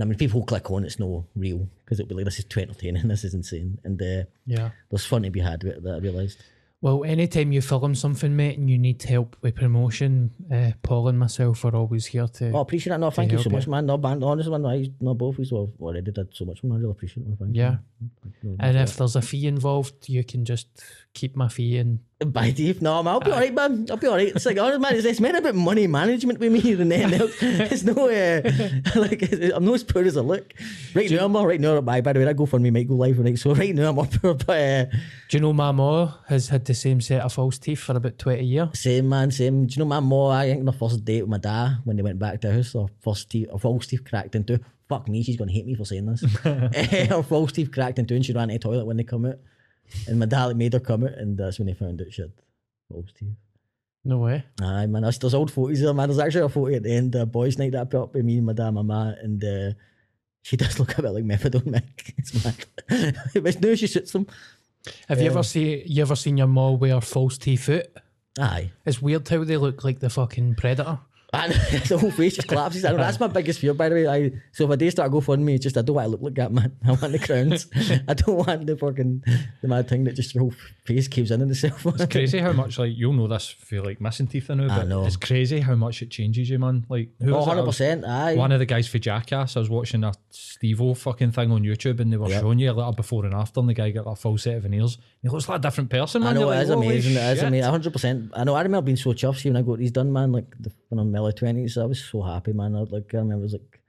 I 0.00 0.04
mean, 0.06 0.16
people 0.16 0.42
click 0.44 0.70
on 0.70 0.84
it's 0.84 0.98
no 0.98 1.26
real 1.36 1.68
because 1.84 2.00
it'll 2.00 2.08
be 2.08 2.14
like 2.14 2.24
this 2.24 2.38
is 2.38 2.46
too 2.46 2.60
entertaining, 2.60 3.06
this 3.08 3.22
is 3.24 3.34
insane, 3.34 3.78
and 3.84 4.00
uh, 4.00 4.24
Yeah. 4.46 4.70
there's 4.90 5.04
fun 5.04 5.22
to 5.22 5.30
be 5.30 5.40
had 5.40 5.62
with 5.62 5.82
that 5.84 5.94
I 5.94 5.98
realised. 5.98 6.42
Well, 6.82 7.04
anytime 7.04 7.52
you 7.52 7.60
film 7.60 7.94
something, 7.94 8.34
mate, 8.34 8.58
and 8.58 8.70
you 8.70 8.78
need 8.78 9.02
help 9.02 9.36
with 9.42 9.54
promotion, 9.54 10.30
uh, 10.50 10.70
Paul 10.82 11.08
and 11.08 11.18
myself 11.18 11.62
are 11.66 11.76
always 11.76 12.06
here 12.06 12.26
to. 12.26 12.52
Oh, 12.52 12.60
appreciate 12.60 12.92
that. 12.92 13.00
No, 13.00 13.10
thank 13.10 13.32
you 13.32 13.38
so 13.38 13.50
you. 13.50 13.56
much, 13.56 13.66
man. 13.68 13.84
No, 13.84 13.98
man, 13.98 14.22
honestly, 14.22 14.50
man, 14.50 14.64
I, 14.64 14.90
no, 14.98 15.12
both 15.12 15.34
of 15.34 15.40
us 15.40 15.50
have 15.50 15.68
already 15.78 16.10
did 16.10 16.34
so 16.34 16.46
much, 16.46 16.64
man. 16.64 16.72
I 16.72 16.80
really 16.80 16.92
appreciate 16.92 17.26
it. 17.26 17.36
Thank 17.38 17.54
Yeah. 17.54 17.76
You. 18.42 18.56
and 18.58 18.78
if 18.78 18.96
there's 18.96 19.14
a 19.14 19.20
fee 19.20 19.46
involved, 19.46 20.08
you 20.08 20.24
can 20.24 20.46
just 20.46 20.68
keep 21.14 21.36
my 21.36 21.48
fee 21.48 21.76
and 21.78 22.00
Bye, 22.22 22.50
Dave. 22.50 22.82
No, 22.82 23.02
man, 23.02 23.14
I'll 23.14 23.20
be 23.20 23.32
alright, 23.32 23.54
man. 23.54 23.86
I'll 23.90 23.96
be 23.96 24.06
alright. 24.06 24.28
It's 24.28 24.44
like, 24.44 24.58
honest, 24.58 24.78
man, 24.78 24.94
it's, 24.94 25.06
it's 25.06 25.20
meant 25.20 25.38
about 25.38 25.54
money 25.54 25.86
management 25.86 26.38
with 26.38 26.52
me 26.52 26.74
than 26.74 26.92
anything 26.92 27.18
else. 27.18 27.34
It's 27.40 27.82
no, 27.82 27.94
uh, 27.94 28.42
like, 29.00 29.22
it's- 29.22 29.52
I'm 29.54 29.64
not 29.64 29.72
as 29.76 29.84
poor 29.84 30.04
as 30.04 30.18
I 30.18 30.20
look. 30.20 30.52
Right 30.94 31.10
now, 31.10 31.24
I'm 31.24 31.34
all 31.34 31.46
right 31.46 31.58
now. 31.58 31.80
By, 31.80 32.02
by 32.02 32.12
the 32.12 32.18
way, 32.18 32.26
that 32.26 32.36
GoFundMe 32.36 32.70
might 32.74 32.86
go 32.88 32.94
live, 32.96 33.18
right? 33.18 33.38
So 33.38 33.54
right 33.54 33.74
now, 33.74 33.88
I'm 33.88 33.98
up 33.98 34.10
poor, 34.20 34.34
but 34.34 34.50
uh, 34.50 34.84
Do 35.30 35.36
you 35.38 35.40
know 35.40 35.54
my 35.54 35.72
ma 35.72 36.12
has 36.28 36.48
had 36.50 36.66
the 36.66 36.74
same 36.74 37.00
set 37.00 37.22
of 37.22 37.32
false 37.32 37.56
teeth 37.58 37.78
for 37.78 37.96
about 37.96 38.18
20 38.18 38.44
years? 38.44 38.78
same, 38.78 39.08
man, 39.08 39.30
same. 39.30 39.66
Do 39.66 39.72
you 39.74 39.78
know 39.78 39.88
my 39.88 40.00
mom? 40.00 40.32
I 40.32 40.46
think 40.50 40.66
the 40.66 40.72
first 40.72 41.02
date 41.02 41.22
with 41.22 41.30
my 41.30 41.38
dad 41.38 41.78
when 41.84 41.96
they 41.96 42.02
went 42.02 42.18
back 42.18 42.42
to 42.42 42.48
the 42.48 42.54
house, 42.54 42.74
or 42.74 42.90
first 43.00 43.30
teeth, 43.30 43.48
or 43.50 43.58
false 43.58 43.86
teeth 43.86 44.04
cracked 44.04 44.34
into. 44.34 44.60
Fuck 44.90 45.08
me, 45.08 45.22
she's 45.22 45.38
gonna 45.38 45.52
hate 45.52 45.64
me 45.66 45.74
for 45.74 45.86
saying 45.86 46.04
this. 46.04 46.22
Her 46.44 47.22
false 47.22 47.52
teeth 47.52 47.72
cracked 47.72 47.98
into, 47.98 48.14
and 48.14 48.26
she 48.26 48.34
ran 48.34 48.48
to 48.48 48.54
the 48.54 48.58
toilet 48.58 48.84
when 48.84 48.98
they 48.98 49.04
come 49.04 49.24
out. 49.24 49.38
And 50.06 50.18
my 50.18 50.26
dad 50.26 50.56
made 50.56 50.72
her 50.72 50.80
come 50.80 51.04
out, 51.04 51.14
and 51.14 51.40
uh, 51.40 51.44
that's 51.44 51.58
when 51.58 51.66
they 51.66 51.74
found 51.74 52.00
out 52.00 52.12
she 52.12 52.22
had 52.22 52.32
false 52.90 53.12
teeth. 53.18 53.36
No 54.04 54.18
way. 54.18 54.44
Aye, 54.62 54.86
man, 54.86 55.02
there's, 55.02 55.18
there's 55.18 55.34
old 55.34 55.52
photos 55.52 55.80
there, 55.80 55.92
man. 55.92 56.08
There's 56.08 56.18
actually 56.18 56.44
a 56.44 56.48
photo 56.48 56.74
at 56.74 56.82
the 56.82 56.92
end 56.92 57.14
of 57.14 57.30
boys' 57.30 57.58
night 57.58 57.72
that 57.72 57.82
I 57.82 57.84
put 57.84 58.02
up 58.02 58.14
with 58.14 58.24
me 58.24 58.38
and 58.38 58.46
my 58.46 58.54
dad, 58.54 58.68
and 58.68 58.76
my 58.76 58.82
ma, 58.82 59.12
and 59.20 59.44
uh, 59.44 59.72
she 60.42 60.56
does 60.58 60.78
look 60.78 60.96
a 60.96 61.02
bit 61.02 61.10
like 61.10 61.24
methadone, 61.24 61.64
Mick. 61.64 62.14
It's 62.18 62.44
mad. 62.44 63.16
but 63.42 63.60
now 63.60 63.74
she 63.74 63.86
shoots 63.86 64.12
them. 64.12 64.26
Have 65.08 65.20
you 65.20 65.26
ever 65.26 65.38
um, 65.38 65.44
see 65.44 65.82
you 65.86 66.00
ever 66.00 66.16
seen 66.16 66.38
your 66.38 66.46
ma 66.46 66.70
wear 66.70 67.00
false 67.02 67.36
teeth 67.36 67.68
out? 67.68 67.84
Aye. 68.38 68.70
It's 68.86 69.02
weird 69.02 69.28
how 69.28 69.44
they 69.44 69.58
look 69.58 69.84
like 69.84 70.00
the 70.00 70.08
fucking 70.08 70.54
predator. 70.54 71.00
And 71.32 71.52
the 71.52 71.96
whole 71.98 72.10
face 72.10 72.34
just 72.36 72.48
collapses. 72.48 72.84
I 72.84 72.90
know, 72.90 72.96
that's 72.96 73.20
my 73.20 73.28
biggest 73.28 73.60
fear, 73.60 73.72
by 73.72 73.88
the 73.88 73.94
way. 73.94 74.06
I, 74.08 74.32
so 74.52 74.64
if 74.64 74.70
I 74.70 74.76
do 74.76 74.90
start 74.90 75.12
GoFundMe, 75.12 75.54
it's 75.54 75.62
just 75.62 75.76
I 75.76 75.82
don't 75.82 75.94
want 75.94 76.06
to 76.06 76.10
look 76.10 76.22
like 76.22 76.34
that, 76.34 76.50
man. 76.52 76.76
I 76.84 76.88
want 76.90 77.12
the 77.12 77.18
crowns. 77.20 77.66
I 78.08 78.14
don't 78.14 78.36
want 78.36 78.66
the 78.66 78.76
fucking 78.76 79.22
the 79.62 79.68
mad 79.68 79.88
thing 79.88 80.04
that 80.04 80.16
just 80.16 80.34
your 80.34 80.42
whole 80.42 80.54
face 80.84 81.06
caves 81.06 81.30
in 81.30 81.40
on 81.40 81.48
itself. 81.50 81.86
It's 81.86 82.06
crazy 82.12 82.38
how 82.38 82.52
much 82.52 82.78
like 82.78 82.92
you'll 82.96 83.12
know 83.12 83.28
this 83.28 83.48
for 83.48 83.80
like 83.80 84.00
missing 84.00 84.26
teeth 84.26 84.50
I 84.50 84.54
know, 84.54 84.64
I 84.64 84.78
but 84.78 84.88
know. 84.88 85.06
it's 85.06 85.16
crazy 85.16 85.60
how 85.60 85.76
much 85.76 86.02
it 86.02 86.10
changes 86.10 86.50
you, 86.50 86.58
man. 86.58 86.84
Like 86.88 87.10
who 87.22 87.32
Oh, 87.34 87.38
was 87.38 87.46
it? 87.46 87.50
I 87.50 87.60
was- 87.60 87.78
100%. 88.04 88.08
Aye. 88.08 88.34
One 88.34 88.50
of 88.50 88.58
the 88.58 88.66
guys 88.66 88.88
for 88.88 88.98
Jackass, 88.98 89.56
I 89.56 89.60
was 89.60 89.70
watching 89.70 90.02
a 90.02 90.12
Steve-O 90.30 90.94
fucking 90.94 91.30
thing 91.32 91.52
on 91.52 91.62
YouTube 91.62 92.00
and 92.00 92.12
they 92.12 92.16
were 92.16 92.28
Yep. 92.28 92.40
showing 92.40 92.58
you 92.58 92.70
a 92.70 92.74
little 92.74 92.92
before 92.92 93.24
and 93.24 93.34
after 93.34 93.60
and 93.60 93.68
the 93.68 93.74
guy 93.74 93.90
got 93.90 94.06
a 94.06 94.16
full 94.16 94.36
set 94.38 94.56
of 94.56 94.62
veneers. 94.64 94.98
He 95.22 95.28
looks 95.28 95.48
like 95.48 95.58
a 95.58 95.62
different 95.62 95.90
person, 95.90 96.22
man. 96.22 96.30
I 96.30 96.32
know 96.34 96.40
You're 96.46 96.52
it 96.52 96.56
like, 96.56 96.62
is 96.64 96.68
"Holy 96.70 96.86
amazing. 96.86 97.12
It 97.12 97.16
is 97.16 97.38
shit." 97.38 97.48
amazing. 97.48 97.70
hundred 97.70 97.92
percent. 97.92 98.30
I 98.34 98.44
know. 98.44 98.54
I 98.54 98.62
remember 98.62 98.86
being 98.86 98.96
so 98.96 99.10
chuffed 99.12 99.40
see, 99.40 99.50
when 99.50 99.56
I 99.58 99.62
got 99.62 99.78
these 99.78 99.90
done, 99.90 100.12
man. 100.12 100.32
Like 100.32 100.54
the, 100.58 100.72
when 100.88 100.98
I'm 100.98 101.06
in 101.08 101.12
my 101.12 101.18
early 101.18 101.32
twenties, 101.34 101.76
I 101.76 101.84
was 101.84 102.02
so 102.02 102.22
happy, 102.22 102.52
man. 102.54 102.74
I, 102.74 102.80
like 102.80 103.12
I 103.14 103.18
remember, 103.18 103.34
it 103.42 103.42
was 103.42 103.52
like, 103.52 103.80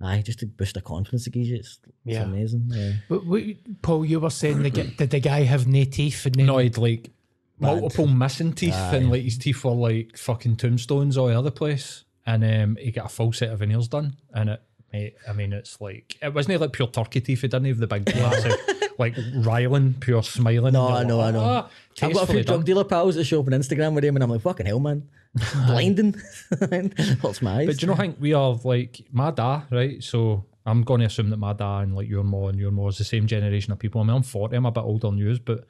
aye, 0.00 0.22
just 0.22 0.38
to 0.40 0.46
boost 0.46 0.74
the 0.74 0.80
confidence 0.80 1.26
it 1.26 1.32
gives 1.34 1.48
you. 1.48 1.56
It's, 1.56 1.78
it's 1.84 1.92
Yeah. 2.04 2.22
amazing. 2.22 2.64
Yeah. 2.68 2.92
But 3.10 3.26
wait, 3.26 3.82
Paul, 3.82 4.04
you 4.06 4.20
were 4.20 4.30
saying 4.30 4.62
the, 4.62 4.70
did 4.70 5.10
the 5.10 5.20
guy 5.20 5.42
have 5.42 5.66
no 5.66 5.84
teeth? 5.84 6.24
And 6.26 6.36
No, 6.38 6.58
he'd 6.58 6.78
like 6.78 7.10
multiple 7.58 8.06
missing 8.06 8.52
teeth 8.52 8.74
and 8.74 9.10
like 9.10 9.22
his 9.22 9.38
teeth 9.38 9.64
were 9.64 9.70
like 9.72 10.16
fucking 10.18 10.56
tombstones 10.56 11.16
all 11.16 11.28
over 11.28 11.42
the 11.42 11.50
place. 11.52 12.04
And 12.26 12.42
um, 12.42 12.76
he 12.80 12.90
got 12.90 13.06
a 13.06 13.08
full 13.10 13.32
set 13.34 13.50
of 13.50 13.58
veneers 13.58 13.86
done. 13.88 14.16
And 14.32 14.48
it, 14.50 14.62
mate, 14.92 15.14
I 15.28 15.32
mean, 15.34 15.52
it's 15.52 15.78
like, 15.78 16.16
it 16.22 16.32
wasn't 16.32 16.58
like 16.58 16.72
pure 16.72 16.88
turkey 16.88 17.20
teeth. 17.20 17.42
He 17.42 17.48
didn't 17.48 17.66
have 17.66 17.76
the 17.78 17.86
big 17.86 18.06
massive, 18.14 18.56
like 18.98 19.14
riling, 19.36 19.94
pure 19.94 20.22
smiling. 20.22 20.72
No, 20.72 20.88
I 20.88 21.04
know, 21.04 21.18
like, 21.18 21.28
I 21.28 21.30
know. 21.32 21.40
"Ah, 21.44 21.56
I've 21.56 21.62
got 21.62 21.68
a 21.68 22.14
tastefully 22.14 22.38
few 22.38 22.44
drug 22.44 22.64
dealer 22.64 22.84
pals 22.84 23.14
that 23.16 23.24
show 23.24 23.40
up 23.40 23.46
on 23.46 23.52
Instagram 23.52 23.94
with 23.94 24.04
him, 24.04 24.16
and 24.16 24.22
I'm 24.22 24.30
like, 24.30 24.40
fucking 24.42 24.66
hell, 24.66 24.80
man, 24.80 25.08
blinding. 25.66 26.14
Hurts 26.60 27.42
my 27.42 27.60
eyes. 27.60 27.66
But 27.66 27.76
do 27.78 27.86
you 27.86 27.88
know, 27.88 27.94
I 27.94 27.96
think 27.96 28.16
we 28.20 28.32
are 28.34 28.58
like 28.64 29.04
my 29.12 29.30
dad, 29.30 29.64
right? 29.70 30.02
So 30.02 30.44
I'm 30.66 30.82
going 30.82 31.00
to 31.00 31.06
assume 31.06 31.30
that 31.30 31.36
my 31.38 31.52
dad 31.52 31.80
and 31.82 31.94
like 31.96 32.08
your 32.08 32.24
mom 32.24 32.50
and 32.50 32.58
your 32.58 32.70
mom 32.70 32.88
is 32.88 32.98
the 32.98 33.04
same 33.04 33.26
generation 33.26 33.72
of 33.72 33.78
people. 33.78 34.00
I 34.00 34.04
mean, 34.04 34.16
I'm 34.16 34.22
40, 34.22 34.56
I'm 34.56 34.66
a 34.66 34.70
bit 34.70 34.80
older 34.80 35.08
than 35.08 35.18
yours, 35.18 35.38
but 35.38 35.66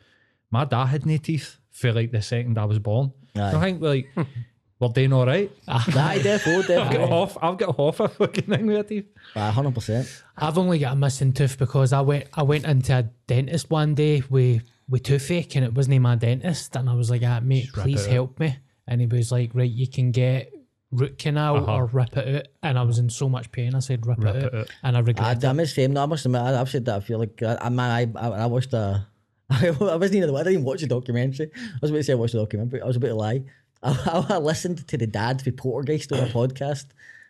my 0.51 0.65
dad 0.65 0.87
had 0.87 1.07
no 1.07 1.17
teeth 1.17 1.59
for 1.71 1.93
like 1.93 2.13
the 2.13 2.23
second 2.23 2.59
I 2.59 2.65
was 2.65 2.79
born. 2.79 3.13
Aye. 3.37 3.51
So 3.51 3.59
I 3.59 3.61
think 3.63 3.83
like 3.83 4.09
we're 4.81 4.89
doing 4.89 5.13
all 5.13 5.25
right. 5.27 5.51
Aye, 5.69 6.19
defo, 6.23 6.59
I've 6.61 6.67
got 6.69 6.91
defo. 6.91 7.09
half, 7.09 7.39
I've 7.41 7.57
got 7.59 7.77
half 7.77 8.01
a 8.01 8.09
fucking 8.09 8.45
thing 8.45 8.67
with 8.67 8.89
teeth. 8.89 9.07
Aye, 9.37 9.51
hundred 9.51 9.75
percent. 9.75 10.23
I've 10.37 10.59
only 10.59 10.79
got 10.79 10.93
a 10.95 10.97
missing 10.97 11.33
tooth 11.33 11.59
because 11.59 11.93
I 11.93 12.01
went 12.01 12.27
I 12.35 12.43
went 12.43 12.65
into 12.67 12.93
a 12.99 13.03
dentist 13.27 13.71
one 13.71 13.95
day 13.95 14.23
with 14.29 14.63
with 14.89 15.03
toothache 15.05 15.55
and 15.57 15.65
it 15.65 15.75
wasn't 15.75 15.95
even 15.95 16.03
my 16.03 16.17
dentist 16.17 16.77
and 16.77 16.91
I 16.91 16.95
was 16.95 17.11
like, 17.11 17.23
ah, 17.25 17.41
mate, 17.43 17.75
rip 17.77 17.85
please 17.85 18.05
it 18.05 18.09
out. 18.09 18.13
help 18.13 18.41
me. 18.41 18.59
And 18.87 19.01
he 19.01 19.07
was 19.07 19.33
like, 19.33 19.53
right, 19.55 19.71
you 19.71 19.89
can 19.89 20.11
get 20.11 20.53
root 20.91 21.19
canal 21.19 21.57
Uh-huh. 21.57 21.75
or 21.77 21.87
rip 21.87 22.17
it 22.17 22.37
out. 22.37 22.47
And 22.63 22.79
I 22.79 22.83
was 22.83 22.99
in 22.99 23.09
so 23.09 23.29
much 23.29 23.51
pain. 23.51 23.75
I 23.75 23.79
said, 23.79 24.07
rip, 24.07 24.19
Rip 24.19 24.35
it, 24.37 24.43
it 24.45 24.55
out. 24.55 24.61
out. 24.61 24.71
And 24.83 24.97
I 24.97 25.01
I, 25.01 25.03
regret 25.03 25.37
it. 25.43 25.47
I'm 25.47 25.57
the 25.57 25.67
same. 25.67 25.93
No, 25.95 26.03
I 26.03 26.07
must 26.07 26.27
admit, 26.27 26.43
I, 26.43 26.61
I've 26.61 26.69
said 26.69 26.85
that. 26.85 26.97
I 26.97 27.01
feel 27.01 27.19
like 27.19 27.43
I, 27.43 27.57
I 27.63 27.69
man, 27.71 28.13
I, 28.17 28.21
I, 28.21 28.29
I 28.43 28.47
watched 28.47 28.73
a. 28.75 29.07
I 29.51 29.71
wasn't 29.71 30.15
even. 30.17 30.35
I 30.35 30.39
didn't 30.39 30.53
even 30.53 30.65
watch 30.65 30.81
the 30.83 30.87
documentary. 30.87 31.51
I 31.57 31.79
was 31.81 31.91
about 31.91 31.99
to 31.99 32.05
say 32.05 32.13
I 32.13 32.17
watched 32.17 32.33
the 32.35 32.41
documentary. 32.41 32.83
I 32.83 32.87
was 32.87 32.97
about 32.97 33.09
to 33.09 33.15
lie. 33.15 33.45
I, 33.85 34.27
I, 34.31 34.39
listened 34.39 34.87
to 34.89 34.97
the 34.97 35.07
dad 35.07 35.43
for 35.43 35.53
Poltergeist 35.53 36.13
on 36.13 36.21
a 36.21 36.27
podcast. 36.33 36.87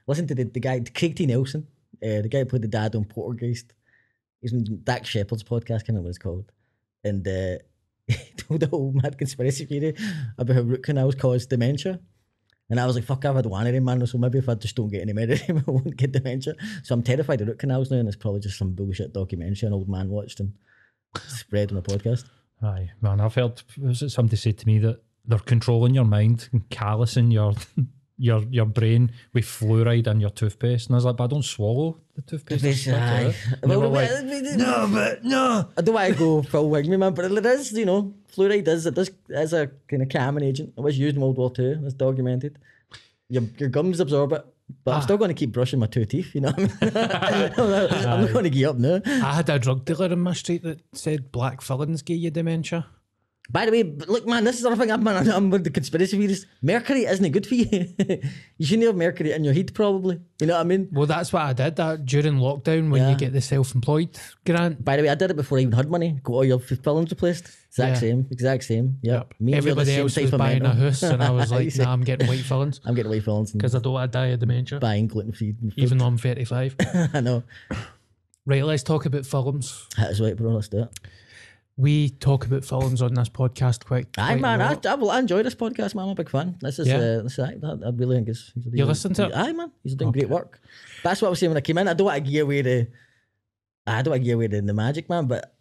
Listened 0.07 0.29
to 0.29 0.35
the, 0.35 0.45
the 0.45 0.61
guy 0.61 0.81
Craig 0.95 1.17
T 1.17 1.27
Nelson, 1.27 1.67
uh, 2.03 2.23
the 2.23 2.29
guy 2.29 2.41
who 2.41 2.47
played 2.47 2.63
the 2.63 2.69
dad 2.69 2.95
on 2.95 3.05
Poltergeist. 3.05 3.73
He's 4.41 4.53
on 4.53 4.65
Dax 4.85 5.09
Shepard's 5.09 5.43
podcast. 5.43 5.87
Can't 5.87 5.89
remember 5.89 6.07
what 6.07 6.11
it's 6.11 6.19
called. 6.19 6.53
And 7.03 7.27
uh, 7.27 7.57
he 8.07 8.17
told 8.37 8.61
the 8.61 8.69
whole 8.69 8.93
mad 8.93 9.19
conspiracy 9.19 9.65
theory 9.65 9.97
about 10.39 10.55
how 10.55 10.63
root 10.63 10.83
canals 10.83 11.15
cause 11.15 11.47
dementia. 11.47 12.01
And 12.71 12.81
I 12.81 12.87
was 12.87 12.97
like, 12.97 13.05
fuck, 13.05 13.25
I've 13.25 13.37
had 13.37 13.47
one 13.47 13.67
of 13.67 13.73
them, 13.73 13.85
man. 13.85 14.07
So 14.07 14.19
maybe 14.19 14.39
if 14.39 14.49
I 14.49 14.55
just 14.55 14.77
don't 14.77 14.89
get 14.89 15.03
any 15.03 15.13
medicine, 15.13 15.63
I 15.69 15.71
won't 15.71 15.97
get 15.97 16.13
dementia. 16.13 16.55
So 16.83 16.95
I'm 16.95 17.03
terrified 17.03 17.41
of 17.41 17.49
root 17.49 17.59
canals 17.59 17.91
now, 17.91 17.99
and 17.99 18.09
it's 18.09 18.17
probably 18.17 18.41
just 18.41 18.59
some 18.59 18.73
bullshit 18.73 19.13
documentary 19.13 19.67
an 19.67 19.75
old 19.75 19.89
man 19.89 20.09
watched 20.09 20.41
and 20.41 20.55
spread 21.27 21.73
on 21.73 21.79
a 21.79 21.83
podcast. 21.83 22.25
Aye, 22.63 22.91
man, 23.03 23.21
I've 23.21 23.35
heard 23.35 23.63
was 23.79 24.03
it 24.03 24.11
somebody 24.11 24.37
said 24.37 24.59
to 24.59 24.67
me 24.67 24.79
that 24.79 25.01
they're 25.27 25.39
controlling 25.39 25.95
your 25.95 26.05
mind 26.05 26.49
and 26.53 26.69
callousing 26.71 27.31
your 27.31 27.55
your 28.19 28.43
your 28.51 28.67
brain 28.67 29.11
with 29.33 29.45
fluoride 29.45 30.07
in 30.07 30.21
your 30.21 30.31
toothpaste. 30.31 30.87
And 30.89 30.95
I 30.95 30.99
was 30.99 31.05
like, 31.05 31.17
but 31.17 31.25
I 31.25 31.27
don't 31.29 31.45
swallow 31.45 31.99
the 32.15 32.23
toothpaste. 32.23 32.65
I 32.65 32.73
spit 32.73 32.95
Aye. 32.95 33.27
out." 33.27 33.35
Well, 33.69 33.89
like, 33.91 34.11
no, 34.57 34.89
but 34.93 35.25
no. 35.25 35.69
I 35.77 35.81
don't 35.83 35.95
want 35.95 36.13
to 36.13 36.19
go 36.19 36.43
full 36.53 36.71
wing 36.71 36.89
me, 36.91 36.97
man, 36.97 37.15
but 37.15 37.25
it 37.31 37.47
is, 37.47 37.73
you 37.73 37.85
know, 37.87 38.15
fluoride 38.35 38.69
is, 38.69 38.87
it 38.87 38.95
does, 38.95 39.11
as 39.35 39.53
a 39.53 39.69
kind 39.89 40.03
of 40.03 40.09
calming 40.11 40.45
agent. 40.45 40.75
It 40.77 40.81
was 40.81 40.97
used 40.99 41.17
in 41.17 41.23
World 41.23 41.39
War 41.39 41.51
Two, 41.51 41.81
it's 41.85 41.95
documented. 41.95 42.59
your, 43.29 43.43
your 43.59 43.69
gums 43.71 43.99
absorb 44.01 44.33
it. 44.33 44.45
But 44.85 44.93
I'm 44.93 44.97
Ah. 44.99 45.01
still 45.01 45.19
going 45.19 45.29
to 45.29 45.35
keep 45.35 45.53
brushing 45.53 45.79
my 45.79 45.87
two 45.87 46.07
teeth, 46.07 46.35
you 46.35 46.41
know 46.41 46.53
I 46.57 46.61
mean? 46.61 46.71
I'm 46.81 48.21
not 48.23 48.33
going 48.33 48.45
to 48.45 48.51
give 48.51 48.71
up 48.71 48.77
now. 48.77 49.01
I 49.05 49.35
had 49.35 49.51
a 49.51 49.59
drug 49.59 49.85
dealer 49.85 50.07
in 50.07 50.21
my 50.21 50.33
street 50.33 50.63
that 50.63 50.81
said 50.95 51.31
black 51.33 51.61
fillings 51.61 52.01
give 52.01 52.17
you 52.19 52.31
dementia. 52.31 52.87
By 53.51 53.67
the 53.67 53.73
way, 53.73 53.83
look, 53.83 54.27
man, 54.27 54.43
this 54.45 54.57
is 54.57 54.63
the 54.63 54.69
other 54.71 54.77
thing 54.81 54.91
I'm, 54.91 55.05
man, 55.05 55.29
I'm 55.31 55.51
with 55.51 55.65
the 55.65 55.71
conspiracy 55.71 56.17
theories. 56.17 56.47
Mercury 56.63 57.05
isn't 57.05 57.31
good 57.31 57.47
for 57.47 57.55
you. 57.55 57.67
you 58.59 58.67
shouldn't 58.67 58.87
have 58.87 58.97
mercury 58.97 59.33
in 59.33 59.45
your 59.45 59.53
head, 59.53 59.75
probably. 59.75 60.19
You 60.41 60.47
know 60.47 60.55
what 60.55 60.61
I 60.61 60.65
mean? 60.65 60.89
Well, 60.91 61.07
that's 61.07 61.31
what 61.31 61.43
I 61.43 61.53
did 61.53 61.77
that 61.77 62.07
during 62.07 62.37
lockdown 62.37 62.91
when 62.91 63.03
Yeah. 63.03 63.11
you 63.11 63.17
get 63.17 63.35
the 63.35 63.43
self-employed 63.43 64.19
grant. 64.47 64.83
By 64.83 64.97
the 64.97 65.03
way, 65.03 65.11
I 65.11 65.15
did 65.15 65.31
it 65.31 65.37
before 65.37 65.59
I 65.59 65.61
even 65.61 65.73
had 65.75 65.91
money. 65.91 66.19
Got 66.23 66.33
all 66.33 66.45
your 66.45 66.59
fillings 66.59 67.11
replaced. 67.11 67.45
Exact 67.69 67.97
Yeah. 67.97 68.01
same, 68.01 68.27
exact 68.31 68.65
same. 68.65 68.99
Yep. 69.03 69.35
Me 69.41 69.53
you're 69.53 69.61
the 69.61 69.69
Everybody 69.69 69.91
same 69.91 70.01
else 70.01 70.17
was 70.17 70.31
buying 70.31 70.61
a 70.61 70.63
mental. 70.65 70.85
house, 70.85 71.03
and 71.03 71.23
I 71.23 71.31
was 71.31 71.51
like, 71.57 71.77
"Nah, 71.77 71.93
I'm 71.93 72.03
getting 72.03 72.27
white 72.29 72.39
fillings 72.45 72.81
I'm 72.85 72.95
getting 72.95 73.11
away 73.11 73.21
fillings 73.21 73.53
because 73.53 73.75
I 73.75 73.79
don't 73.81 73.93
want 73.93 74.11
to 74.11 74.17
die 74.19 74.27
of 74.29 74.41
dementia, 74.41 74.79
buying 74.79 75.07
gluten 75.09 75.33
free. 75.33 75.55
even 75.77 75.99
though 75.99 76.07
I'm 76.07 76.17
35." 76.17 76.77
I 77.13 77.21
know. 77.21 77.43
right, 78.47 78.65
let's 78.65 78.83
talk 78.85 79.07
about 79.07 79.27
films. 79.27 79.87
That's 79.99 80.21
right, 80.21 80.37
bro. 80.37 80.53
Let's 80.53 80.69
do 80.69 80.83
it. 80.85 80.89
We 81.77 82.11
talk 82.11 82.47
about 82.47 82.65
films 82.65 83.03
on 83.03 83.15
this 83.15 83.29
podcast 83.29 83.85
quite. 83.85 84.07
Aye, 84.17 84.39
quite 84.39 84.41
man. 84.41 84.61
I. 84.63 84.75
I, 84.89 84.95
I 84.95 85.19
enjoy 85.19 85.43
this 85.43 85.57
podcast, 85.57 85.95
man. 85.97 86.05
I'm 86.05 86.11
a 86.11 86.15
big 86.15 86.31
fan. 86.31 86.57
This 86.61 86.79
is, 86.79 86.87
Yeah. 86.87 86.99
uh, 86.99 87.23
this 87.23 87.33
is 87.33 87.41
I, 87.41 87.55
I 87.87 87.91
really 87.91 88.17
think 88.17 88.29
it's. 88.29 88.53
You 88.55 88.63
doing- 88.71 88.87
listen 88.89 89.13
to 89.15 89.27
it? 89.27 89.33
Aye, 89.35 89.53
man. 89.53 89.73
He's 89.83 89.97
doing 89.97 90.13
great 90.13 90.29
work. 90.29 90.61
That's 91.03 91.21
what 91.21 91.27
I 91.27 91.31
was 91.31 91.41
saying 91.41 91.51
when 91.51 91.57
I 91.57 91.63
came 91.63 91.79
in. 91.79 91.89
I 91.89 91.95
don't 91.95 92.05
want 92.07 92.25
to 92.25 92.31
give 92.31 92.45
away 92.47 92.63
the. 92.63 92.89
I 93.87 94.03
don't 94.03 94.13
want 94.13 94.23
to 94.23 94.25
give 94.25 94.37
away 94.37 94.47
the, 94.47 94.61
the 94.61 94.73
magic, 94.73 95.09
man. 95.11 95.27
But 95.27 95.53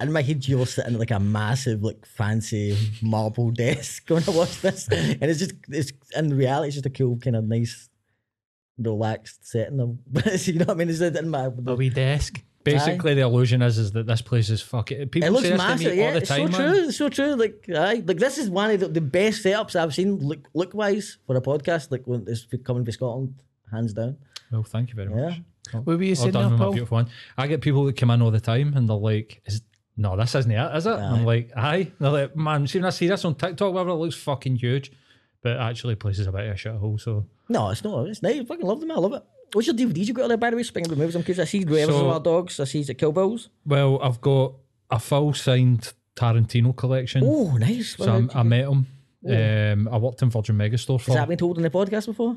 in 0.00 0.10
my 0.10 0.22
head, 0.22 0.48
you're 0.48 0.64
sitting 0.66 0.94
at 0.94 0.98
like 0.98 1.10
a 1.10 1.20
massive, 1.20 1.82
like 1.82 2.06
fancy 2.06 2.76
marble 3.02 3.50
desk 3.64 4.06
going 4.06 4.22
to 4.22 4.32
watch 4.32 4.58
this, 4.62 4.88
and 4.88 5.22
it's 5.22 5.38
just 5.38 5.52
it's 5.68 5.92
in 6.16 6.34
reality, 6.34 6.68
it's 6.68 6.76
just 6.76 6.86
a 6.86 6.90
cool 6.90 7.18
kind 7.18 7.36
of 7.36 7.44
nice, 7.44 7.90
relaxed 8.78 9.46
setting. 9.46 9.80
Of, 9.80 9.98
you 10.48 10.54
know 10.60 10.64
what 10.64 10.70
I 10.70 10.74
mean? 10.76 10.88
It's 10.88 11.00
in 11.00 11.28
my. 11.28 11.50
a 11.66 11.74
wee 11.74 11.90
desk. 11.90 12.42
Basically, 12.64 13.14
the 13.14 13.22
illusion 13.22 13.62
is 13.62 13.78
is 13.78 13.92
that 13.92 14.06
this 14.06 14.22
place 14.22 14.48
is 14.50 14.60
fucking. 14.62 15.08
People 15.08 15.28
It 15.28 15.32
looks 15.32 15.44
say 15.44 15.50
this 15.50 15.58
massive, 15.58 15.84
to 15.86 15.90
me 15.90 15.98
yeah. 15.98 16.06
all 16.06 16.12
the 16.12 16.18
It's 16.18 16.28
time, 16.28 16.52
so 16.52 16.58
man. 16.58 16.72
true. 16.74 16.84
It's 16.88 16.96
so 16.96 17.08
true. 17.08 17.34
Like, 17.34 17.64
aye, 17.74 18.02
like 18.06 18.18
this 18.18 18.38
is 18.38 18.48
one 18.50 18.70
of 18.70 18.80
the, 18.80 18.88
the 18.88 19.00
best 19.00 19.44
setups 19.44 19.74
I've 19.76 19.94
seen 19.94 20.16
look 20.18 20.48
look 20.54 20.74
wise 20.74 21.18
for 21.26 21.36
a 21.36 21.40
podcast. 21.40 21.90
Like 21.90 22.02
when 22.06 22.24
it's 22.28 22.46
coming 22.64 22.84
to 22.84 22.92
Scotland, 22.92 23.34
hands 23.70 23.92
down. 23.92 24.16
Well, 24.50 24.62
thank 24.62 24.90
you 24.90 24.94
very 24.96 25.10
Yeah. 25.10 25.28
much. 25.28 25.40
What 25.72 25.86
were 25.86 26.02
you 26.02 26.10
All 26.10 26.16
saying 26.16 26.32
done 26.32 26.42
there, 26.42 26.50
with 26.50 26.58
my 26.58 26.64
Paul? 26.66 26.72
beautiful 26.74 26.96
one. 26.96 27.08
I 27.38 27.46
get 27.46 27.60
people 27.62 27.84
that 27.86 27.96
come 27.96 28.10
in 28.10 28.20
all 28.20 28.30
the 28.30 28.40
time 28.40 28.74
and 28.76 28.88
they're 28.88 28.96
like, 28.96 29.40
is, 29.46 29.62
no, 29.96 30.16
this 30.16 30.34
isn't 30.34 30.50
it, 30.50 30.76
is 30.76 30.86
it? 30.86 30.90
I'm 30.90 31.24
like, 31.24 31.50
aye. 31.56 31.90
They're 31.98 32.10
like, 32.10 32.36
man, 32.36 32.66
see 32.66 32.78
when 32.78 32.86
I 32.86 32.90
see 32.90 33.06
this 33.06 33.24
on 33.24 33.34
TikTok, 33.36 33.72
whatever, 33.72 33.90
it 33.90 33.94
looks 33.94 34.16
fucking 34.16 34.56
huge. 34.56 34.92
But 35.40 35.56
actually, 35.58 35.94
place 35.94 36.18
is 36.18 36.26
a 36.26 36.32
bit 36.32 36.46
of 36.46 36.52
a 36.52 36.54
shithole. 36.58 37.00
So, 37.00 37.26
No, 37.48 37.70
it's 37.70 37.82
not. 37.82 38.06
It's 38.08 38.22
nice. 38.22 38.40
I 38.40 38.44
fucking 38.44 38.66
love 38.66 38.80
them. 38.80 38.90
I 38.90 38.94
love 38.96 39.12
it. 39.14 39.22
What's 39.52 39.66
your 39.66 39.76
DVDs 39.76 40.06
you 40.06 40.14
got 40.14 40.28
there, 40.28 40.36
by 40.36 40.50
the 40.50 40.56
way? 40.56 40.62
Speaking 40.62 40.90
of 40.92 40.98
movies, 40.98 41.14
I'm 41.14 41.22
curious. 41.22 41.40
I 41.40 41.50
see 41.50 41.64
Reservoir 41.64 42.20
Dogs. 42.20 42.58
I 42.58 42.64
see 42.64 42.82
the 42.82 42.94
Kill 42.94 43.12
Bills. 43.12 43.50
well, 43.66 44.00
I've 44.02 44.20
got 44.20 44.54
a 44.90 44.98
full 44.98 45.34
signed 45.34 45.92
Tarantino 46.16 46.76
collection. 46.76 47.22
Oh, 47.24 47.56
nice. 47.56 47.96
so 47.96 48.12
I'm, 48.12 48.30
I 48.34 48.42
met 48.42 48.68
him. 48.68 48.86
Um, 49.28 49.88
I 49.88 49.98
worked 49.98 50.22
in 50.22 50.30
Virgin 50.30 50.56
Megastore 50.56 51.00
for. 51.00 51.12
Has 51.12 51.14
that 51.14 51.28
been 51.28 51.38
told 51.38 51.56
in 51.56 51.62
the 51.62 51.70
podcast 51.70 52.06
before? 52.06 52.36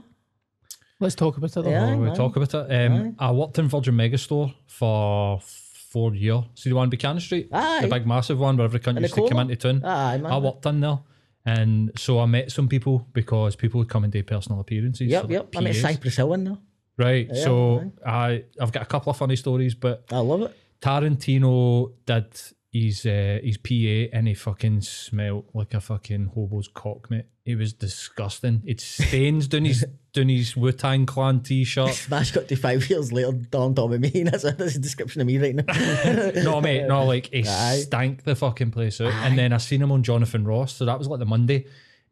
Let's 1.00 1.16
talk 1.16 1.38
about 1.38 1.56
it. 1.56 1.64
though. 1.64 1.70
Yeah. 1.70 1.94
Oh, 1.94 1.98
we 1.98 2.12
talk 2.12 2.36
about 2.36 2.54
it. 2.54 2.92
Um, 2.92 3.16
I 3.20 3.32
worked 3.32 3.58
in 3.60 3.68
Virgin 3.68 3.96
Megastore 3.96 4.54
for 4.68 5.40
four 5.42 6.14
years. 6.14 6.44
See 6.56 6.70
the 6.70 6.76
one 6.76 6.90
Buchanan 6.90 7.20
Street, 7.20 7.50
Aye. 7.52 7.82
the 7.82 7.88
big 7.88 8.06
massive 8.06 8.40
one 8.40 8.58
where 8.58 8.66
every 8.66 8.80
country 8.80 9.04
used 9.04 9.16
to 9.16 9.28
come 9.28 9.40
into 9.40 9.56
town. 9.56 9.84
Aye, 9.84 10.18
man. 10.18 10.32
I 10.32 10.38
worked 10.38 10.66
in 10.66 10.80
there, 10.80 11.00
and 11.46 11.92
so 11.98 12.20
I 12.20 12.26
met 12.26 12.52
some 12.52 12.68
people 12.68 13.08
because 13.14 13.56
people 13.56 13.80
would 13.80 13.90
come 13.90 14.04
and 14.04 14.14
do 14.14 14.22
personal 14.24 14.60
appearances. 14.60 15.08
Yep, 15.08 15.24
so 15.24 15.30
yep. 15.30 15.56
like 15.56 15.58
I 15.58 15.60
met 15.62 15.74
PAs. 15.74 15.82
Cypress 15.82 16.18
Hill 16.18 16.34
in 16.34 16.44
there. 16.46 16.58
Right, 16.98 17.28
Yeah, 17.32 17.44
so 17.44 17.92
I 18.06 18.44
I've 18.60 18.72
got 18.72 18.84
a 18.84 18.86
couple 18.86 19.10
of 19.10 19.18
funny 19.18 19.36
stories, 19.36 19.76
but 19.76 20.06
I 20.12 20.20
love 20.20 20.42
it. 20.44 20.58
Tarantino 20.82 21.92
did 22.06 22.28
his 22.76 23.06
uh, 23.06 23.40
his 23.42 23.58
PA 23.58 24.16
and 24.18 24.28
he 24.28 24.34
fucking 24.34 24.82
smelled 24.82 25.46
like 25.54 25.74
a 25.74 25.80
fucking 25.80 26.32
hobo's 26.36 26.68
cock, 26.68 27.10
mate. 27.10 27.26
It 27.46 27.58
was 27.58 27.74
disgusting. 27.74 28.62
It 28.66 28.82
stains 28.82 29.48
down 29.48 29.66
his 29.66 29.86
down 30.14 30.30
his 30.30 30.58
Wu 30.58 30.72
Tang 30.74 31.06
Clan 31.06 31.40
t-shirt. 31.42 31.94
Smash 31.94 32.32
got 32.32 32.48
to 32.50 32.56
five 32.56 32.90
years 32.90 33.14
later, 33.14 33.32
Tom 33.50 33.78
and 33.78 34.02
me. 34.02 34.24
That's 34.24 34.44
a, 34.44 34.52
that's 34.52 34.76
a 34.76 34.80
description 34.80 35.22
of 35.22 35.28
me 35.28 35.38
right 35.38 35.56
now. 35.56 35.64
no, 36.44 36.60
mate, 36.60 36.86
no, 36.88 37.06
like 37.06 37.28
he 37.28 37.48
Aye. 37.48 37.84
stank 37.86 38.24
the 38.24 38.36
fucking 38.36 38.72
place 38.72 39.00
out. 39.00 39.14
And 39.14 39.38
then 39.38 39.54
I 39.54 39.58
seen 39.58 39.82
him 39.82 39.92
on 39.92 40.04
Jonathan 40.04 40.46
Ross, 40.46 40.76
so 40.76 40.86
that 40.86 41.00
was 41.00 41.08
like 41.08 41.20
the 41.20 41.26
Monday, 41.26 41.68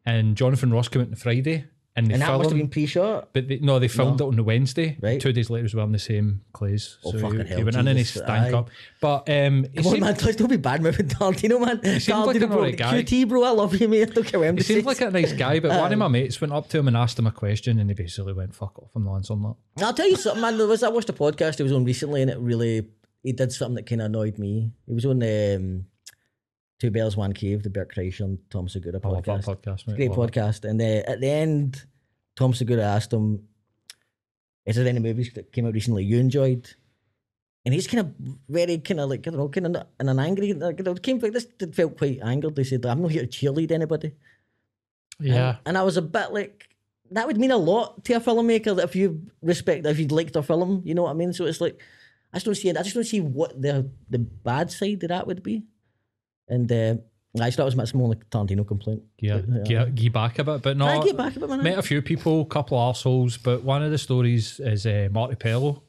and 0.06 0.34
Jonathan 0.36 0.72
Ross 0.72 0.88
came 0.88 1.02
out 1.02 1.08
on 1.08 1.14
Friday, 1.16 1.64
and 1.96 2.08
they 2.08 2.14
and 2.14 2.22
that 2.22 2.36
must 2.36 2.50
have 2.50 2.58
been 2.58 2.68
pre-shot. 2.68 3.28
But 3.32 3.46
they, 3.46 3.58
no, 3.60 3.78
they 3.78 3.86
filmed 3.86 4.20
it 4.20 4.24
on 4.24 4.34
the 4.34 4.42
Wednesday. 4.42 4.98
Right. 5.00 5.20
Two 5.20 5.32
days 5.32 5.48
later, 5.48 5.66
as 5.66 5.74
well, 5.74 5.84
wearing 5.84 5.92
the 5.92 5.98
same 6.00 6.40
clothes. 6.52 6.98
Oh, 7.04 7.12
so 7.12 7.18
fucking 7.20 7.40
he, 7.40 7.46
hell, 7.46 7.58
he 7.58 7.64
went 7.64 7.76
in 7.76 7.86
and 7.86 7.98
he 7.98 8.04
stank 8.04 8.52
aye. 8.52 8.58
up. 8.58 8.70
But 9.00 9.28
um, 9.28 9.64
Come 9.76 9.86
on, 9.86 9.92
seemed, 9.92 10.00
man, 10.00 10.16
please 10.16 10.36
don't 10.36 10.48
be 10.50 10.56
bad 10.56 10.82
moving 10.82 11.06
Tarantino, 11.08 11.60
man. 11.60 11.80
like 11.82 12.02
Tarantino, 12.02 12.42
an 12.42 12.48
bro, 12.48 12.72
guy. 12.72 13.02
QT, 13.02 13.28
bro, 13.28 13.44
I 13.44 13.50
love 13.50 13.76
you, 13.80 13.86
mate. 13.86 14.12
Don't 14.12 14.26
care 14.26 14.40
what 14.40 14.54
he 14.54 14.62
says. 14.62 14.84
like 14.84 15.00
a 15.02 15.10
nice 15.10 15.32
guy, 15.32 15.60
but 15.60 15.70
one 15.70 15.92
of 15.92 15.98
my 15.98 16.08
mates 16.08 16.40
went 16.40 16.52
up 16.52 16.68
to 16.70 16.78
him 16.78 16.88
and 16.88 16.96
asked 16.96 17.18
him 17.18 17.28
a 17.28 17.32
question, 17.32 17.78
and 17.78 17.88
he 17.88 17.94
basically 17.94 18.32
went, 18.32 18.54
"Fuck 18.54 18.76
off, 18.80 18.90
I'm 18.96 19.04
not 19.04 19.16
answering 19.16 19.42
that." 19.42 19.84
I'll 19.84 19.94
tell 19.94 20.08
you 20.08 20.16
something, 20.16 20.42
man. 20.42 20.58
There 20.58 20.66
was 20.66 20.82
I 20.82 20.88
watched 20.88 21.10
a 21.10 21.12
podcast 21.12 21.58
he 21.58 21.62
was 21.62 21.72
on 21.72 21.84
recently, 21.84 22.22
and 22.22 22.30
it 22.30 22.38
really 22.38 22.88
he 23.22 23.32
did 23.32 23.52
something 23.52 23.76
that 23.76 23.86
kind 23.86 24.00
of 24.00 24.06
annoyed 24.06 24.38
me. 24.38 24.72
He 24.86 24.94
was 24.94 25.06
on 25.06 25.22
um, 25.22 25.86
Two 26.84 26.90
Bears 26.90 27.16
One 27.16 27.32
Cave, 27.32 27.62
the 27.62 27.70
Bert 27.70 27.90
Kreischer 27.90 28.24
and 28.24 28.38
Tom 28.50 28.68
Segura 28.68 29.00
I 29.02 29.08
love 29.08 29.24
that 29.24 29.40
podcast. 29.40 29.62
podcast, 29.62 29.86
mate. 29.86 29.96
Great 29.96 30.10
Love 30.10 30.28
it. 30.28 30.34
podcast. 30.34 30.68
And 30.68 30.78
uh, 30.78 31.10
at 31.10 31.18
the 31.18 31.30
end, 31.30 31.82
Tom 32.36 32.52
Segura 32.52 32.82
asked 32.82 33.10
him, 33.10 33.48
"Is 34.66 34.76
there 34.76 34.86
any 34.86 34.98
movies 34.98 35.32
that 35.32 35.50
came 35.50 35.64
out 35.64 35.72
recently 35.72 36.04
you 36.04 36.18
enjoyed?" 36.18 36.68
And 37.64 37.72
he's 37.72 37.86
kind 37.86 38.00
of 38.00 38.12
very 38.50 38.76
kind 38.76 39.00
of 39.00 39.08
like 39.08 39.26
I 39.26 39.30
don't 39.30 39.38
know, 39.38 39.48
kind 39.48 39.74
of 39.74 39.86
in 39.98 40.10
an 40.10 40.18
angry. 40.18 40.52
Like, 40.52 40.78
it 40.78 41.02
came 41.02 41.20
like 41.20 41.32
this. 41.32 41.46
It 41.58 41.74
felt 41.74 41.96
quite 41.96 42.20
angered. 42.22 42.54
They 42.54 42.64
said, 42.64 42.84
"I'm 42.84 43.00
not 43.00 43.12
here 43.12 43.24
to 43.24 43.28
cheerlead 43.28 43.72
anybody." 43.72 44.12
Yeah. 45.18 45.48
And, 45.48 45.58
and 45.64 45.78
I 45.78 45.84
was 45.84 45.96
a 45.96 46.02
bit 46.02 46.34
like, 46.34 46.68
that 47.12 47.26
would 47.26 47.38
mean 47.38 47.50
a 47.50 47.56
lot 47.56 48.04
to 48.04 48.12
a 48.12 48.20
filmmaker 48.20 48.76
that 48.76 48.84
if 48.84 48.94
you 48.94 49.22
respect, 49.40 49.86
if 49.86 49.98
you'd 49.98 50.12
liked 50.12 50.34
their 50.34 50.42
film, 50.42 50.82
you 50.84 50.94
know 50.94 51.04
what 51.04 51.12
I 51.12 51.14
mean? 51.14 51.32
So 51.32 51.46
it's 51.46 51.62
like, 51.62 51.80
I 52.30 52.36
just 52.36 52.44
don't 52.44 52.54
see 52.54 52.68
it. 52.68 52.76
I 52.76 52.82
just 52.82 52.94
don't 52.94 53.04
see 53.04 53.22
what 53.22 53.58
the 53.62 53.90
the 54.10 54.18
bad 54.18 54.70
side 54.70 55.02
of 55.02 55.08
that 55.08 55.26
would 55.26 55.42
be. 55.42 55.64
And 56.48 56.70
uh, 56.70 56.96
thought 57.36 57.58
it 57.58 57.64
was 57.64 57.76
much 57.76 57.94
more 57.94 58.08
like 58.08 58.28
Tarantino 58.30 58.66
complaint. 58.66 59.02
Yeah, 59.18 59.38
But, 59.46 59.64
get, 59.64 59.94
get 59.94 60.12
back 60.12 60.38
a 60.38 60.44
bit, 60.44 60.62
but 60.62 60.76
not. 60.76 61.00
I 61.00 61.04
get 61.04 61.16
back 61.16 61.36
a 61.36 61.40
bit, 61.40 61.48
man. 61.48 61.62
Met 61.62 61.78
a 61.78 61.82
few 61.82 62.02
people, 62.02 62.44
couple 62.44 62.78
of 62.78 62.94
arseholes, 62.94 63.42
but 63.42 63.62
one 63.62 63.82
of 63.82 63.90
the 63.90 63.98
stories 63.98 64.60
is 64.60 64.86
uh, 64.86 65.08
Marti 65.10 65.36
Pellow. 65.36 65.82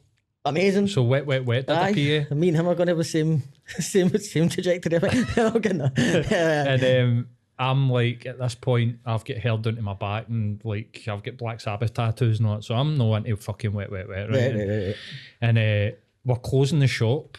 Amazing. 0.44 0.88
So 0.88 1.02
wet, 1.02 1.26
wet, 1.26 1.44
wet 1.44 1.66
did 1.66 1.76
Aye. 1.76 2.26
PA. 2.28 2.34
Me 2.34 2.48
and 2.48 2.56
him 2.56 2.68
are 2.68 2.74
going 2.74 2.86
to 2.86 2.92
have 2.92 2.98
the 2.98 3.04
same, 3.04 3.42
same, 3.66 4.16
same 4.18 4.48
trajectory. 4.48 4.98
And 5.36 6.84
um, 6.84 7.28
I'm 7.58 7.90
like, 7.90 8.26
at 8.26 8.38
this 8.38 8.54
point, 8.54 8.98
I've 9.04 9.24
got 9.24 9.38
hair 9.38 9.56
down 9.56 9.76
to 9.76 9.82
my 9.82 9.94
back 9.94 10.28
and 10.28 10.60
like, 10.64 11.02
I've 11.08 11.22
got 11.22 11.36
Black 11.36 11.60
Sabbath 11.60 11.94
tattoos 11.94 12.38
and 12.38 12.48
all 12.48 12.56
that. 12.56 12.62
So 12.62 12.74
I'm 12.74 12.96
no 12.96 13.14
into 13.16 13.36
fucking 13.36 13.72
wet, 13.72 13.90
wet, 13.90 14.08
wet, 14.08 14.30
right? 14.30 14.36
Right, 14.36 14.54
right, 14.54 14.68
right, 14.68 14.86
right. 14.86 14.96
And 15.40 15.58
uh, 15.58 15.96
we're 16.24 16.36
closing 16.36 16.78
the 16.78 16.86
shop. 16.86 17.38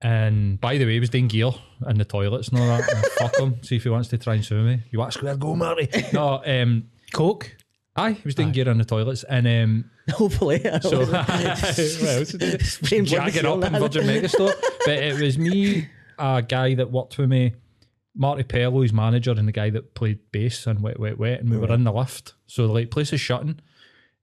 And 0.00 0.60
by 0.60 0.76
the 0.76 0.84
way, 0.84 0.94
he 0.94 1.00
was 1.00 1.10
doing 1.10 1.28
gear 1.28 1.50
in 1.88 1.98
the 1.98 2.04
toilets 2.04 2.48
and 2.48 2.58
all 2.58 2.66
that. 2.66 2.92
And 2.92 3.04
fuck 3.12 3.36
him. 3.38 3.62
See 3.62 3.76
if 3.76 3.84
he 3.84 3.88
wants 3.88 4.08
to 4.08 4.18
try 4.18 4.34
and 4.34 4.44
sue 4.44 4.62
me. 4.62 4.82
You 4.90 4.98
want 4.98 5.14
square 5.14 5.36
go, 5.36 5.56
Marty? 5.56 5.88
No, 6.12 6.42
um, 6.44 6.90
Coke. 7.12 7.56
aye, 7.96 8.12
he 8.12 8.22
was 8.24 8.34
doing 8.34 8.52
gear 8.52 8.68
in 8.68 8.76
the 8.78 8.84
toilets. 8.84 9.24
And 9.24 9.46
um, 9.46 9.90
Hopefully. 10.10 10.66
I 10.68 10.80
so, 10.80 10.98
well, 11.10 11.24
what's 11.24 12.34
it 12.34 12.38
do? 12.38 12.58
Spraying 12.64 13.04
blood 13.04 13.32
jagging 13.32 13.46
up 13.46 13.64
in 13.64 13.72
Virgin 13.72 14.06
Megastore. 14.06 14.54
But 14.84 14.98
it 14.98 15.20
was 15.20 15.38
me, 15.38 15.88
a 16.18 16.42
guy 16.42 16.74
that 16.74 16.90
worked 16.90 17.16
with 17.16 17.30
me, 17.30 17.54
Marti 18.14 18.42
Pellow, 18.42 18.82
his 18.82 18.92
manager, 18.92 19.32
and 19.32 19.48
the 19.48 19.52
guy 19.52 19.70
that 19.70 19.94
played 19.94 20.18
bass 20.30 20.66
and 20.66 20.82
Wet 20.82 21.00
Wet 21.00 21.18
Wet, 21.18 21.40
and 21.40 21.48
we 21.48 21.56
were 21.56 21.72
in 21.72 21.84
the 21.84 21.92
lift. 21.92 22.34
So 22.46 22.66
the 22.66 22.72
like 22.72 22.90
place 22.90 23.12
is 23.14 23.20
shutting, 23.20 23.60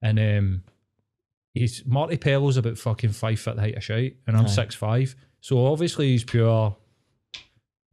and 0.04 0.20
um, 0.20 0.64
he's 1.54 1.84
Marti 1.86 2.18
Pellow's 2.18 2.58
about 2.58 2.78
fucking 2.78 3.12
five 3.14 3.40
foot 3.40 3.58
height 3.58 3.76
of 3.76 3.84
shite, 3.84 4.18
and 4.28 4.38
I'm 4.38 4.48
six 4.48 4.76
five. 4.76 5.16
So 5.42 5.66
obviously 5.66 6.10
he's 6.10 6.24
pure. 6.24 6.76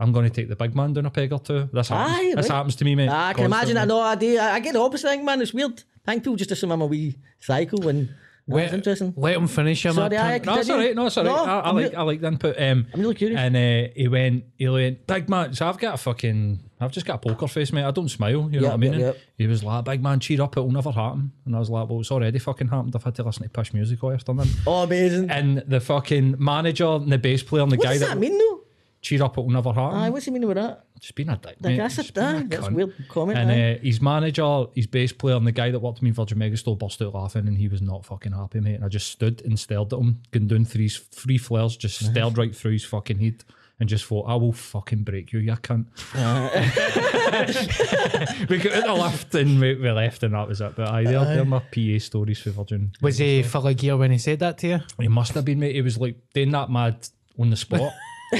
I'm 0.01 0.13
going 0.13 0.25
to 0.25 0.31
take 0.31 0.49
the 0.49 0.55
big 0.55 0.77
man 0.77 0.93
down 0.93 1.07
a 1.07 1.11
peg 1.11 1.33
or 1.33 1.41
two. 1.41 1.69
This 1.73 1.89
happens, 1.89 2.17
Aye, 2.17 2.33
this 2.37 2.49
right. 2.49 2.57
happens 2.57 2.77
to 2.77 2.85
me, 2.85 2.95
mate. 2.95 3.09
I 3.09 3.33
can 3.33 3.47
imagine. 3.47 3.77
I 3.77 3.81
constantly. 3.81 3.87
know. 3.89 4.01
I 4.01 4.15
do. 4.15 4.39
I, 4.39 4.55
I 4.55 4.61
get 4.61 4.73
the 4.75 4.81
opposite 4.81 5.09
thing, 5.09 5.25
man. 5.25 5.43
It's 5.43 5.53
weird. 5.53 5.83
I 6.07 6.13
think 6.13 6.23
people 6.23 6.37
just 6.37 6.53
assume 6.53 6.71
I'm 6.71 6.83
a 6.83 6.87
wee 6.87 7.17
psycho, 7.41 7.89
and 7.89 8.15
that's 8.47 8.73
interesting. 8.75 9.13
Let 9.17 9.37
him 9.37 9.49
finish 9.49 9.85
him. 9.85 9.95
Sorry, 9.95 10.17
I- 10.17 10.39
No, 10.39 10.59
it's 10.59 10.71
all 10.71 10.77
right. 10.79 10.95
No, 10.95 11.07
it's 11.07 11.17
all 11.17 11.25
right. 11.25 11.31
No, 11.35 11.45
I, 11.45 11.59
I 11.59 11.69
I'm 11.69 11.75
like 11.75 11.91
re- 11.91 11.97
I 11.97 12.03
like 12.03 12.21
the 12.21 12.29
input. 12.29 12.57
Um, 12.63 12.87
I'm 12.95 13.01
really 13.01 13.15
curious. 13.17 13.41
And 13.41 13.57
uh, 13.57 13.91
he 13.97 14.07
went, 14.09 14.45
he 14.57 14.69
went, 14.69 15.07
big 15.07 15.29
man. 15.29 15.53
So 15.55 15.69
I've 15.69 15.79
got 15.79 15.95
a 15.95 15.99
fucking, 15.99 16.61
I've 16.81 16.93
just 16.93 17.07
got 17.07 17.14
a 17.17 17.29
poker 17.29 17.49
face, 17.49 17.73
mate. 17.73 17.85
I 17.85 17.91
don't 17.91 18.09
smile. 18.09 18.49
You 18.51 18.61
know 18.61 18.61
Yep, 18.61 18.62
what 18.62 18.73
I 18.73 18.77
mean? 18.77 18.93
yep, 18.93 19.01
yep. 19.01 19.19
He 19.37 19.47
was 19.47 19.64
like, 19.64 19.85
big 19.85 20.03
man, 20.03 20.21
cheer 20.21 20.41
up. 20.43 20.57
It'll 20.57 20.71
never 20.71 20.93
happen. 20.93 21.33
And 21.45 21.57
I 21.57 21.59
was 21.59 21.71
like, 21.71 21.88
well, 21.88 22.01
it's 22.01 22.11
already 22.12 22.38
fucking 22.38 22.69
happened. 22.69 22.95
I've 22.95 23.03
had 23.05 23.14
to 23.17 23.23
listen 23.25 23.43
to 23.43 23.49
push 23.49 23.73
music 23.73 24.03
all 24.05 24.12
afternoon. 24.12 24.49
Oh, 24.67 24.83
amazing. 24.85 25.31
and 25.31 25.59
the 25.67 25.81
fucking 25.81 26.37
manager 26.38 26.87
and 26.87 27.11
the 27.11 27.19
bass 27.19 27.43
player 27.43 27.62
and 27.62 27.73
the 27.73 27.77
what 27.77 27.85
guy 27.85 27.93
does 27.95 28.01
that, 28.01 28.09
that 28.11 28.19
mean, 28.19 28.37
though? 28.38 28.61
cheer 29.01 29.23
up, 29.23 29.38
it'll 29.38 29.49
never 29.49 29.73
happen. 29.73 29.97
Aye, 29.97 30.11
what's 30.11 30.25
he 30.25 30.31
mean 30.33 30.47
with 30.47 30.57
that? 30.57 30.85
Just 31.01 31.14
being 31.14 31.29
a 31.29 31.37
dick. 31.37 31.47
Like, 31.47 31.61
mate. 31.62 31.77
that's 31.79 31.99
a 31.99 32.03
Just 32.03 32.14
being 32.14 32.27
aye, 32.27 32.43
that's 32.49 32.67
a 32.67 32.71
cunt. 32.71 32.75
weird 32.75 32.95
comment. 33.09 33.38
And 33.38 33.51
uh, 33.79 33.81
his 33.81 34.01
manager, 34.03 34.67
his 34.75 34.88
bass 34.88 35.12
player, 35.12 35.37
and 35.37 35.47
the 35.47 35.53
guy 35.53 35.71
that 35.71 35.79
worked 35.79 35.99
with 35.99 36.03
me 36.03 36.09
in 36.09 36.14
Virgin 36.14 36.38
Megastore 36.38 36.77
burst 36.79 37.01
out 37.01 37.14
laughing, 37.14 37.47
and 37.47 37.57
he 37.57 37.69
was 37.69 37.81
not 37.81 38.05
fucking 38.05 38.33
happy, 38.33 38.59
mate. 38.61 38.75
And 38.75 38.85
I 38.85 38.88
just 38.88 39.09
stood 39.11 39.41
and 39.45 39.59
stared 39.59 39.93
at 39.93 39.99
him, 40.01 40.21
going 40.33 40.49
down 40.49 40.64
three 40.64 40.88
three 40.88 41.38
flares, 41.38 41.77
just 41.77 42.05
stared 42.05 42.37
right 42.37 42.55
through 42.55 42.73
his 42.73 42.85
fucking 42.85 43.19
head, 43.21 43.45
and 43.81 43.88
just 43.88 44.05
thought, 44.05 44.27
"I 44.29 44.35
will 44.35 44.53
fucking 44.53 45.05
break 45.05 45.33
you, 45.33 45.38
you 45.41 45.53
cunt." 45.53 45.87
we 48.49 48.59
got 48.59 48.73
in 48.73 48.81
the 48.87 48.95
lift 48.95 49.35
and 49.35 49.61
we, 49.61 49.75
we 49.77 49.91
left, 49.91 50.23
and 50.23 50.35
that 50.35 50.49
was 50.49 50.61
it. 50.61 50.75
But 50.77 50.88
aye, 50.88 51.05
they're, 51.05 51.25
they're 51.25 51.45
my 51.45 51.61
PA 51.61 51.99
stories 51.99 52.41
for 52.41 52.51
Virgin. 52.51 52.93
Was 53.01 53.19
he 53.19 53.43
full 53.43 53.67
of 53.67 53.77
gear 53.77 53.97
when 53.97 54.11
he 54.11 54.19
said 54.19 54.41
that 54.41 54.59
to 54.59 54.69
you? 54.69 54.81
He 55.01 55.09
must 55.09 55.33
have 55.35 55.45
been, 55.45 55.61
mate. 55.61 55.75
He 55.75 55.83
was 55.83 55.99
like 55.99 56.17
doing 56.35 56.51
that 56.53 56.71
mad 56.71 57.09
on 57.38 57.51
the 57.51 57.57
spot. 57.57 57.93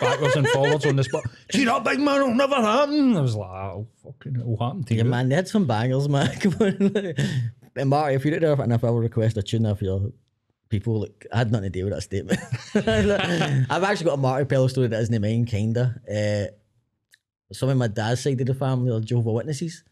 Backwards 0.00 0.36
and 0.36 0.46
forwards 0.48 0.84
on 0.86 0.96
the 0.96 1.04
spot. 1.04 1.24
Cheer 1.50 1.70
up, 1.70 1.84
big 1.84 1.98
man, 1.98 2.16
it'll 2.16 2.34
never 2.34 2.56
happen. 2.56 3.16
I 3.16 3.20
was 3.22 3.34
like, 3.36 3.48
oh, 3.48 3.86
fucking, 4.02 4.36
it'll 4.38 4.58
happen 4.58 4.84
to 4.84 4.94
Yeah, 4.94 5.04
you. 5.04 5.08
man, 5.08 5.28
they 5.30 5.36
had 5.36 5.48
some 5.48 5.66
bangers, 5.66 6.08
man. 6.08 6.30
Come 6.40 6.54
on. 6.60 7.14
and 7.76 7.88
Marti, 7.88 8.16
if 8.16 8.24
you're 8.24 8.34
out 8.34 8.40
there 8.40 8.60
and 8.60 8.72
if 8.72 8.84
I 8.84 8.90
will 8.90 8.98
request 9.00 9.38
a 9.38 9.42
tune 9.42 9.64
off 9.64 9.80
your 9.80 10.12
people, 10.70 11.00
like, 11.00 11.26
I 11.32 11.38
had 11.38 11.52
nothing 11.52 11.70
to 11.72 11.78
do 11.78 11.84
with 11.84 11.92
that 11.94 12.02
statement. 12.02 12.38
I've 13.70 13.82
actually 13.84 14.06
got 14.06 14.14
a 14.14 14.16
Marti 14.16 14.46
Pellow 14.46 14.70
story 14.70 14.86
that 14.86 15.00
isn't 15.00 15.20
mine, 15.20 15.44
kinda. 15.44 16.00
Uh, 16.08 16.54
some 17.52 17.68
of 17.68 17.76
my 17.76 17.88
dad's 17.88 18.22
side 18.22 18.40
of 18.40 18.46
the 18.46 18.54
family 18.54 18.90
are 18.92 19.00
Jehovah 19.00 19.32
Witnesses. 19.32 19.84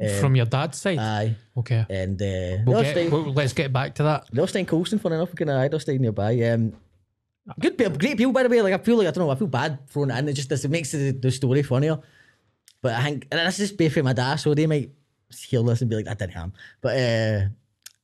Uh, 0.00 0.08
From 0.20 0.36
your 0.36 0.46
dad's 0.46 0.80
side? 0.80 0.98
Aye. 0.98 1.36
okay. 1.56 1.84
And 1.90 2.20
uh, 2.20 2.62
We'll 2.66 2.82
get, 2.82 2.90
stay, 2.92 3.08
well, 3.08 3.32
let's 3.32 3.52
get 3.52 3.72
back 3.72 3.94
to 3.96 4.02
that. 4.04 4.26
they'll 4.32 4.46
stay 4.46 4.60
in 4.60 4.66
Colston, 4.66 4.98
funny 4.98 5.16
enough. 5.16 5.34
Kind 5.34 5.50
of, 5.50 5.70
they'll 5.70 5.80
stay 5.80 5.98
nearby. 5.98 6.40
Um, 6.42 6.72
good 7.58 7.76
people, 7.78 7.96
great 7.98 8.16
people, 8.16 8.32
by 8.32 8.42
the 8.42 8.48
way. 8.48 8.62
Like, 8.62 8.74
I 8.74 8.78
feel 8.78 8.96
like, 8.96 9.08
I 9.08 9.10
don't 9.10 9.26
know, 9.26 9.30
I 9.30 9.34
feel 9.36 9.46
bad 9.48 9.88
throwing 9.88 10.10
it 10.10 10.18
in. 10.18 10.28
It 10.28 10.34
just 10.34 10.52
it 10.52 10.68
makes 10.70 10.92
the, 10.92 11.10
the 11.12 11.30
story 11.30 11.62
funnier. 11.62 11.98
But 12.82 12.94
I 12.94 13.02
think, 13.04 13.26
and 13.30 13.38
that's 13.40 13.56
just 13.56 13.80
on 13.98 14.04
my 14.04 14.12
dad, 14.12 14.36
so 14.36 14.54
they 14.54 14.66
might 14.66 14.90
hear 15.48 15.62
this 15.62 15.80
and 15.80 15.90
be 15.90 15.96
like, 15.96 16.04
that 16.04 16.18
didn't 16.18 16.34
happen. 16.34 16.52
But 16.80 16.92
uh, 16.96 17.48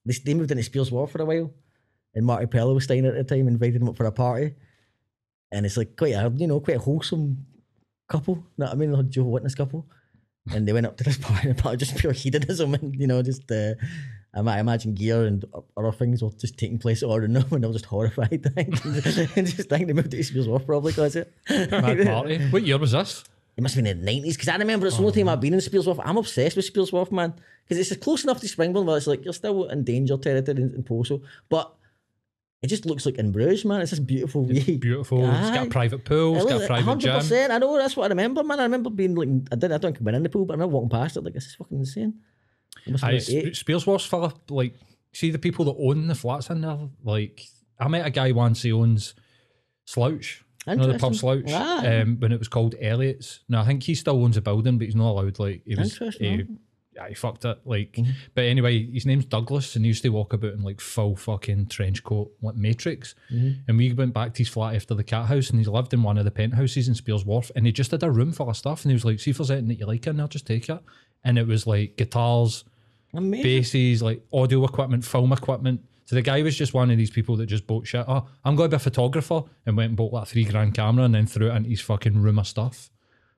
they, 0.06 0.14
they 0.24 0.34
moved 0.34 0.50
into 0.50 0.68
Speirs 0.68 0.90
Wharf 0.90 1.10
for 1.12 1.22
a 1.22 1.24
while, 1.24 1.52
and 2.14 2.26
Marti 2.26 2.46
Pellow 2.46 2.74
was 2.74 2.84
staying 2.84 3.06
at 3.06 3.14
the 3.14 3.24
time, 3.24 3.48
invited 3.48 3.80
him 3.80 3.88
up 3.88 3.96
for 3.96 4.04
a 4.04 4.12
party. 4.12 4.54
And 5.50 5.66
it's 5.66 5.76
like 5.76 5.96
quite 5.96 6.14
a, 6.14 6.32
you 6.36 6.46
know, 6.46 6.60
quite 6.60 6.78
a 6.78 6.80
wholesome 6.80 7.46
couple, 8.08 8.36
you 8.36 8.42
know 8.58 8.66
what 8.66 8.72
I 8.72 8.76
mean? 8.76 8.92
Like 8.92 9.08
Jehovah 9.08 9.30
Witness 9.30 9.54
couple. 9.54 9.86
And 10.52 10.66
they 10.66 10.72
went 10.72 10.86
up 10.86 10.96
to 10.96 11.04
this 11.04 11.18
party 11.20 11.50
and 11.50 11.78
just 11.78 11.96
pure 11.96 12.12
hedonism 12.12 12.74
and, 12.74 12.94
you 12.98 13.06
know, 13.06 13.22
just, 13.22 13.50
uh, 13.50 13.74
I 14.34 14.40
might 14.40 14.60
imagine 14.60 14.94
gear 14.94 15.24
and 15.26 15.44
other 15.76 15.92
things 15.92 16.22
were 16.22 16.30
just 16.30 16.56
taking 16.56 16.78
place 16.78 17.02
all 17.02 17.16
around 17.16 17.34
them 17.34 17.46
and 17.50 17.62
they 17.62 17.66
were 17.66 17.74
just 17.74 17.86
horrified. 17.86 18.46
And 18.56 18.74
just 19.46 19.68
think 19.68 19.86
they 19.86 19.92
moved 19.92 20.10
to 20.10 20.48
Wharf 20.48 20.66
probably 20.66 20.92
because 20.92 21.16
it. 21.16 21.32
Mad 21.48 22.06
party. 22.06 22.38
What 22.48 22.62
year 22.62 22.78
was 22.78 22.92
this? 22.92 23.24
It 23.56 23.62
must 23.62 23.74
have 23.74 23.84
been 23.84 23.90
in 23.90 24.04
the 24.04 24.12
nineties 24.12 24.36
because 24.36 24.48
I 24.48 24.56
remember 24.56 24.86
it's 24.86 24.96
the 24.96 25.02
only 25.02 25.12
time 25.12 25.28
I've 25.28 25.40
been 25.40 25.52
in 25.52 25.60
Speirs 25.60 25.84
Wharf. 25.84 26.00
I'm 26.02 26.16
obsessed 26.16 26.56
with 26.56 26.72
Speirs 26.72 26.90
Wharf, 26.90 27.12
man, 27.12 27.34
because 27.68 27.78
it's 27.78 28.02
close 28.02 28.24
enough 28.24 28.40
to 28.40 28.46
Springburn 28.46 28.86
where 28.86 28.96
it's 28.96 29.06
like 29.06 29.24
you're 29.24 29.34
still 29.34 29.68
in 29.68 29.84
danger 29.84 30.16
territory 30.16 30.62
in, 30.62 30.74
in 30.74 30.82
Poso, 30.82 31.20
but 31.50 31.74
it 32.62 32.68
just 32.68 32.86
looks 32.86 33.04
like 33.06 33.16
in 33.16 33.32
Bruges, 33.32 33.64
man. 33.64 33.80
It's 33.80 33.90
just 33.90 34.06
beautiful. 34.06 34.44
wee- 34.44 34.78
Beautiful. 34.78 35.28
It's 35.28 35.50
got 35.50 35.66
a 35.66 35.70
private 35.70 36.04
pool. 36.04 36.36
It's 36.36 36.44
got 36.46 36.62
a 36.62 36.66
private 36.66 36.84
hundred 36.84 37.00
gym. 37.02 37.16
percent. 37.16 37.52
I 37.52 37.58
know 37.58 37.76
that's 37.76 37.96
what 37.96 38.04
I 38.04 38.08
remember, 38.08 38.44
man. 38.44 38.60
I 38.60 38.64
remember 38.64 38.90
being 38.90 39.14
like, 39.14 39.28
I 39.50 39.56
didn't, 39.56 39.72
I 39.72 39.78
don't 39.78 40.00
went 40.00 40.16
in 40.16 40.22
the 40.22 40.28
pool, 40.28 40.44
but 40.44 40.52
I 40.52 40.56
remember 40.56 40.74
walking 40.74 40.90
past 40.90 41.16
it 41.16 41.22
like 41.24 41.34
this 41.34 41.46
is 41.46 41.54
fucking 41.56 41.78
insane. 41.78 42.14
It 42.86 42.92
must 42.92 43.04
have 43.04 43.14
Aye, 43.14 43.18
been 43.18 43.46
eight. 43.48 43.56
Full 43.82 44.32
like, 44.50 44.74
see 45.12 45.30
the 45.30 45.38
people 45.38 45.64
that 45.66 45.76
own 45.78 46.06
the 46.06 46.14
flats 46.14 46.50
in 46.50 46.60
there. 46.60 46.78
Like, 47.02 47.42
I 47.78 47.88
met 47.88 48.06
a 48.06 48.10
guy 48.10 48.32
once. 48.32 48.62
He 48.62 48.72
owns 48.72 49.14
Slouch. 49.84 50.44
You 50.66 50.76
know 50.76 50.86
the 50.86 50.98
pub 50.98 51.16
Slouch 51.16 51.50
um, 51.50 52.20
when 52.20 52.30
it 52.30 52.38
was 52.38 52.46
called 52.48 52.76
Elliot's. 52.80 53.40
Now 53.48 53.62
I 53.62 53.64
think 53.66 53.82
he 53.82 53.96
still 53.96 54.22
owns 54.22 54.36
a 54.36 54.40
building, 54.40 54.78
but 54.78 54.84
he's 54.86 54.94
not 54.94 55.10
allowed. 55.10 55.38
Like 55.40 55.62
he 55.66 55.74
was, 55.74 55.90
Interesting. 55.92 56.38
he, 56.38 56.46
yeah, 56.94 57.08
he 57.08 57.14
fucked 57.14 57.44
it. 57.44 57.58
Like, 57.64 57.92
Mm-hmm. 57.92 58.10
but 58.34 58.44
anyway, 58.44 58.90
his 58.90 59.06
name's 59.06 59.24
Douglas, 59.24 59.76
and 59.76 59.84
he 59.84 59.88
used 59.88 60.02
to 60.02 60.10
walk 60.10 60.32
about 60.32 60.52
in 60.52 60.62
like 60.62 60.80
full 60.80 61.16
fucking 61.16 61.66
trench 61.66 62.02
coat, 62.04 62.32
like 62.42 62.54
Matrix. 62.56 63.14
Mm-hmm. 63.32 63.60
And 63.68 63.78
we 63.78 63.92
went 63.94 64.12
back 64.14 64.34
to 64.34 64.38
his 64.38 64.48
flat 64.48 64.74
after 64.74 64.94
the 64.94 65.04
cat 65.04 65.26
house, 65.26 65.50
and 65.50 65.58
he 65.58 65.66
lived 65.66 65.94
in 65.94 66.02
one 66.02 66.18
of 66.18 66.24
the 66.24 66.30
penthouses 66.30 66.88
in 66.88 66.94
Speirs 66.94 67.24
Wharf, 67.24 67.50
and 67.56 67.64
he 67.66 67.72
just 67.72 67.90
had 67.92 68.02
a 68.02 68.10
room 68.10 68.32
full 68.32 68.50
of 68.50 68.56
stuff, 68.56 68.84
and 68.84 68.90
he 68.90 68.94
was 68.94 69.04
like, 69.04 69.20
"See 69.20 69.30
if 69.30 69.38
there's 69.38 69.50
anything 69.50 69.68
that 69.68 69.78
you 69.78 69.86
like 69.86 70.06
in 70.06 70.16
there, 70.18 70.28
just 70.28 70.46
take 70.46 70.68
it." 70.68 70.80
And 71.24 71.38
it 71.38 71.46
was 71.46 71.66
like 71.66 71.96
guitars, 71.96 72.64
Amazing. 73.14 73.42
basses, 73.44 74.02
like 74.02 74.22
audio 74.32 74.64
equipment, 74.64 75.04
film 75.04 75.32
equipment. 75.32 75.80
So 76.04 76.16
the 76.16 76.22
guy 76.22 76.42
was 76.42 76.56
just 76.56 76.74
one 76.74 76.90
of 76.90 76.98
these 76.98 77.10
people 77.10 77.36
that 77.36 77.46
just 77.46 77.66
bought 77.66 77.86
shit. 77.86 78.04
Oh, 78.08 78.26
I'm 78.44 78.56
going 78.56 78.68
to 78.70 78.76
be 78.76 78.80
a 78.80 78.80
photographer 78.80 79.42
and 79.64 79.76
went 79.76 79.88
and 79.90 79.96
bought 79.96 80.12
like 80.12 80.24
a 80.24 80.26
three 80.26 80.44
grand 80.44 80.74
camera 80.74 81.04
and 81.04 81.14
then 81.14 81.26
threw 81.26 81.50
it 81.50 81.54
into 81.56 81.70
his 81.70 81.80
fucking 81.80 82.20
room 82.20 82.38
of 82.38 82.46
stuff. 82.46 82.90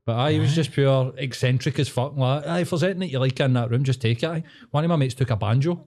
But 0.06 0.16
aye, 0.16 0.32
he 0.34 0.40
was 0.40 0.54
just 0.54 0.72
pure 0.72 1.12
eccentric 1.16 1.78
as 1.78 1.88
fuck. 1.88 2.16
Like, 2.16 2.46
aye, 2.46 2.60
if 2.60 2.70
there's 2.70 2.82
anything 2.82 3.00
that 3.00 3.08
you 3.10 3.18
like 3.18 3.40
in 3.40 3.54
that 3.54 3.70
room, 3.70 3.84
just 3.84 4.00
take 4.02 4.22
it. 4.22 4.26
aye. 4.26 4.42
One 4.70 4.84
of 4.84 4.88
my 4.90 4.96
mates 4.96 5.14
took 5.14 5.30
a 5.30 5.36
banjo. 5.36 5.84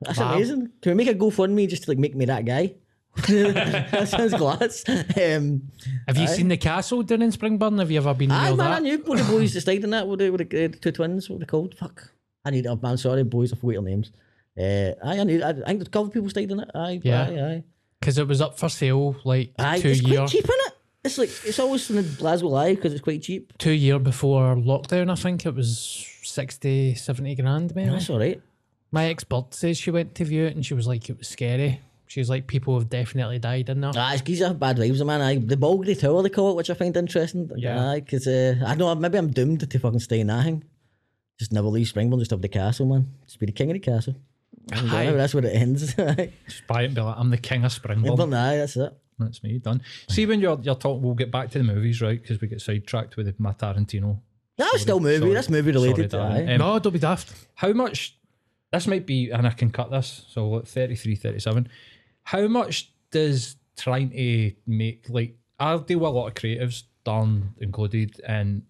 That's 0.00 0.18
Wow. 0.18 0.34
amazing. 0.34 0.70
Can 0.82 0.90
we 0.90 0.94
make 1.04 1.08
a 1.08 1.14
GoFundMe 1.18 1.68
just 1.68 1.84
to 1.84 1.90
like 1.90 1.98
make 1.98 2.16
me 2.16 2.24
that 2.24 2.44
guy? 2.44 2.74
that 3.28 4.08
sounds 4.08 4.34
glass. 4.34 4.84
Um, 4.88 5.62
Have 6.06 6.16
you 6.16 6.26
seen 6.28 6.48
the 6.48 6.56
castle 6.56 7.02
down 7.02 7.22
in 7.22 7.30
Springburn? 7.30 7.78
Have 7.78 7.90
you 7.90 7.98
ever 7.98 8.14
been 8.14 8.30
aye, 8.30 8.48
near 8.48 8.56
man, 8.56 8.66
I 8.66 8.74
that? 8.76 8.82
knew 8.82 8.98
one 8.98 9.18
of 9.20 9.26
the 9.26 9.32
boys 9.32 9.52
that 9.54 9.60
stayed 9.62 9.84
in 9.84 9.90
that 9.90 10.06
the, 10.08 10.30
with 10.30 10.48
the 10.50 10.64
uh, 10.64 10.68
two 10.80 10.92
twins. 10.92 11.28
What 11.28 11.36
were 11.36 11.40
they 11.40 11.46
called? 11.46 11.76
Fuck. 11.76 12.10
I 12.44 12.50
need. 12.50 12.66
Oh 12.66 12.78
man, 12.82 12.96
sorry, 12.96 13.22
boys. 13.24 13.52
I 13.52 13.56
forgot 13.56 13.72
your 13.74 13.82
names. 13.82 14.10
Uh, 14.58 14.92
aye, 15.04 15.18
I 15.20 15.24
knew. 15.24 15.42
I, 15.42 15.50
I 15.50 15.52
think 15.54 15.82
a 15.82 15.84
couple 15.86 16.06
of 16.06 16.12
people 16.12 16.30
stayed 16.30 16.50
in 16.50 16.60
it. 16.60 16.68
Aye, 16.74 17.00
Yeah. 17.04 17.22
aye, 17.28 17.40
aye. 17.54 17.64
Because 18.00 18.16
it 18.16 18.26
was 18.26 18.40
up 18.40 18.58
for 18.58 18.68
sale 18.70 19.16
like 19.24 19.52
Aye, 19.58 19.80
two 19.80 19.88
it's 19.90 20.02
year, 20.02 20.18
quite 20.20 20.28
cheap, 20.30 20.44
is 20.44 20.50
it? 20.50 20.69
It's 21.02 21.16
like 21.16 21.30
it's 21.44 21.58
always 21.58 21.88
in 21.88 21.96
the 21.96 22.02
Glasgow 22.02 22.48
Live 22.48 22.76
because 22.76 22.92
it's 22.92 23.02
quite 23.02 23.22
cheap. 23.22 23.56
two 23.58 23.72
year 23.72 23.98
before 23.98 24.54
lockdown. 24.54 25.10
I 25.10 25.14
think 25.14 25.46
it 25.46 25.54
was 25.54 26.06
60, 26.22 26.94
70 26.94 27.34
grand, 27.36 27.74
maybe. 27.74 27.90
That's 27.90 28.10
all 28.10 28.18
right. 28.18 28.40
My 28.92 29.06
ex 29.06 29.24
bud 29.24 29.54
says 29.54 29.78
she 29.78 29.90
went 29.90 30.14
to 30.16 30.24
view 30.24 30.44
it 30.44 30.54
and 30.54 30.66
she 30.66 30.74
was 30.74 30.86
like, 30.86 31.08
it 31.08 31.16
was 31.16 31.28
scary. 31.28 31.80
She 32.06 32.20
was 32.20 32.28
like, 32.28 32.48
people 32.48 32.76
have 32.78 32.90
definitely 32.90 33.38
died 33.38 33.68
in 33.68 33.80
there. 33.80 33.92
Ah, 33.94 34.12
it's 34.12 34.22
geese 34.22 34.40
have 34.40 34.58
bad 34.58 34.76
vibes, 34.76 35.04
man. 35.06 35.20
Aye, 35.22 35.36
the 35.36 35.56
Balgray 35.56 35.98
Tower 35.98 36.22
they 36.22 36.28
call 36.28 36.50
it, 36.50 36.56
which 36.56 36.68
I 36.68 36.74
find 36.74 36.94
interesting. 36.96 37.48
Yeah. 37.56 37.94
Because 37.94 38.26
uh, 38.26 38.56
I 38.66 38.74
don't 38.74 38.78
know 38.78 38.94
maybe 38.96 39.16
I'm 39.16 39.30
doomed 39.30 39.70
to 39.70 39.78
fucking 39.78 40.00
stay 40.00 40.20
in 40.20 40.26
that 40.26 40.44
thing. 40.44 40.64
Just 41.38 41.52
never 41.52 41.68
leave 41.68 41.86
Springburn, 41.86 42.18
just 42.18 42.32
have 42.32 42.42
the 42.42 42.48
castle, 42.48 42.84
man. 42.86 43.14
Just 43.24 43.38
be 43.38 43.46
the 43.46 43.52
king 43.52 43.70
of 43.70 43.74
the 43.74 43.80
castle. 43.80 44.16
Aye. 44.72 45.12
That's 45.12 45.32
where 45.32 45.44
it 45.46 45.54
ends. 45.54 45.94
Just 45.94 46.66
buy 46.66 46.82
it 46.82 46.86
and 46.86 46.94
be 46.94 47.00
like, 47.00 47.16
I'm 47.16 47.30
the 47.30 47.38
king 47.38 47.64
of 47.64 47.72
Springburn. 47.72 48.36
aye, 48.36 48.56
that's 48.58 48.76
it. 48.76 48.92
That's 49.20 49.42
me, 49.42 49.58
done. 49.58 49.82
See, 50.08 50.26
when 50.26 50.40
you're, 50.40 50.58
you're 50.62 50.74
talking, 50.74 51.02
we'll 51.02 51.14
get 51.14 51.30
back 51.30 51.50
to 51.50 51.58
the 51.58 51.64
movies, 51.64 52.00
right? 52.00 52.20
Because 52.20 52.40
we 52.40 52.48
get 52.48 52.60
sidetracked 52.60 53.16
with 53.16 53.38
my 53.38 53.52
Tarantino. 53.52 54.20
That 54.56 54.70
was 54.72 54.82
still 54.82 55.00
movie. 55.00 55.18
Sorry. 55.18 55.34
That's 55.34 55.48
movie 55.48 55.72
related. 55.72 56.10
Sorry, 56.10 56.24
Darren. 56.24 56.48
aye. 56.48 56.52
Um, 56.54 56.58
no, 56.58 56.78
don't 56.78 56.92
be 56.92 56.98
daft. 56.98 57.32
How 57.54 57.72
much, 57.72 58.18
this 58.72 58.86
might 58.86 59.06
be, 59.06 59.30
and 59.30 59.46
I 59.46 59.50
can 59.50 59.70
cut 59.70 59.90
this, 59.90 60.24
so 60.28 60.48
like 60.48 60.66
33, 60.66 61.16
37. 61.16 61.68
How 62.24 62.46
much 62.46 62.92
does 63.10 63.56
trying 63.76 64.10
to 64.10 64.52
make, 64.66 65.06
like, 65.08 65.36
I 65.58 65.76
deal 65.78 66.00
with 66.00 66.08
a 66.08 66.12
lot 66.12 66.26
of 66.26 66.34
creatives, 66.34 66.84
done 67.04 67.54
included, 67.58 68.20
and 68.26 68.62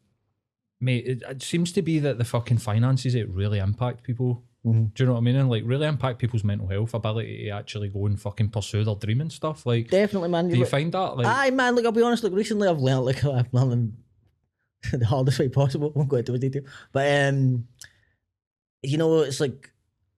mate, 0.80 1.06
it, 1.06 1.22
it 1.28 1.42
seems 1.42 1.72
to 1.72 1.82
be 1.82 1.98
that 1.98 2.18
the 2.18 2.24
fucking 2.24 2.58
finances, 2.58 3.14
it 3.14 3.28
really 3.28 3.58
impact 3.58 4.02
people. 4.02 4.44
Mm-hmm. 4.66 4.84
Do 4.94 5.02
you 5.02 5.06
know 5.06 5.12
what 5.14 5.18
I 5.18 5.22
mean? 5.22 5.36
And 5.36 5.48
like, 5.48 5.62
really 5.64 5.86
impact 5.86 6.18
people's 6.18 6.44
mental 6.44 6.68
health, 6.68 6.92
ability 6.92 7.44
to 7.44 7.50
actually 7.50 7.88
go 7.88 8.04
and 8.06 8.20
fucking 8.20 8.50
pursue 8.50 8.84
their 8.84 8.94
dream 8.94 9.22
and 9.22 9.32
stuff. 9.32 9.64
Like, 9.64 9.88
Definitely, 9.88 10.28
man. 10.28 10.48
do 10.48 10.54
you 10.54 10.60
Look- 10.60 10.68
find 10.68 10.92
that? 10.92 11.16
Like, 11.16 11.26
Aye, 11.26 11.50
man. 11.50 11.74
Look, 11.74 11.86
I'll 11.86 11.92
be 11.92 12.02
honest. 12.02 12.22
Like 12.24 12.34
recently 12.34 12.68
I've 12.68 12.78
learned 12.80 13.06
like 13.06 13.24
I've 13.24 13.52
learned 13.54 13.96
the 14.92 15.06
hardest 15.06 15.38
way 15.38 15.48
possible. 15.48 15.90
won't 15.94 16.08
go 16.08 16.16
into 16.16 16.36
detail, 16.38 16.62
but 16.92 17.28
um, 17.28 17.66
you 18.82 18.98
know, 18.98 19.20
it's 19.20 19.40
like 19.40 19.70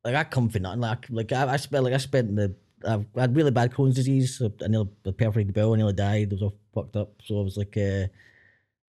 like 0.05 0.15
I 0.17 0.25
come 0.25 0.49
for 0.49 0.59
nothing. 0.59 0.81
Like 0.81 1.07
like 1.11 1.33
I, 1.33 1.53
I 1.53 1.57
spent 1.57 1.85
like 1.85 1.95
I 1.95 1.99
spent 1.99 2.35
the 2.35 2.55
I've 2.85 3.07
I 3.17 3.21
had 3.23 3.37
really 3.37 3.53
bad 3.53 3.71
Crohn's 3.73 3.95
disease. 3.95 4.39
So 4.39 4.53
I 4.65 4.67
nearly 4.69 4.89
perfectly 5.17 5.45
bill. 5.53 5.75
I 5.75 5.77
nearly 5.77 5.93
died. 5.93 6.29
I 6.33 6.35
was 6.35 6.43
all 6.43 6.57
fucked 6.75 6.97
up. 6.97 7.13
So 7.25 7.39
I 7.39 7.43
was 7.45 7.57
like, 7.57 7.77
uh, 7.77 8.07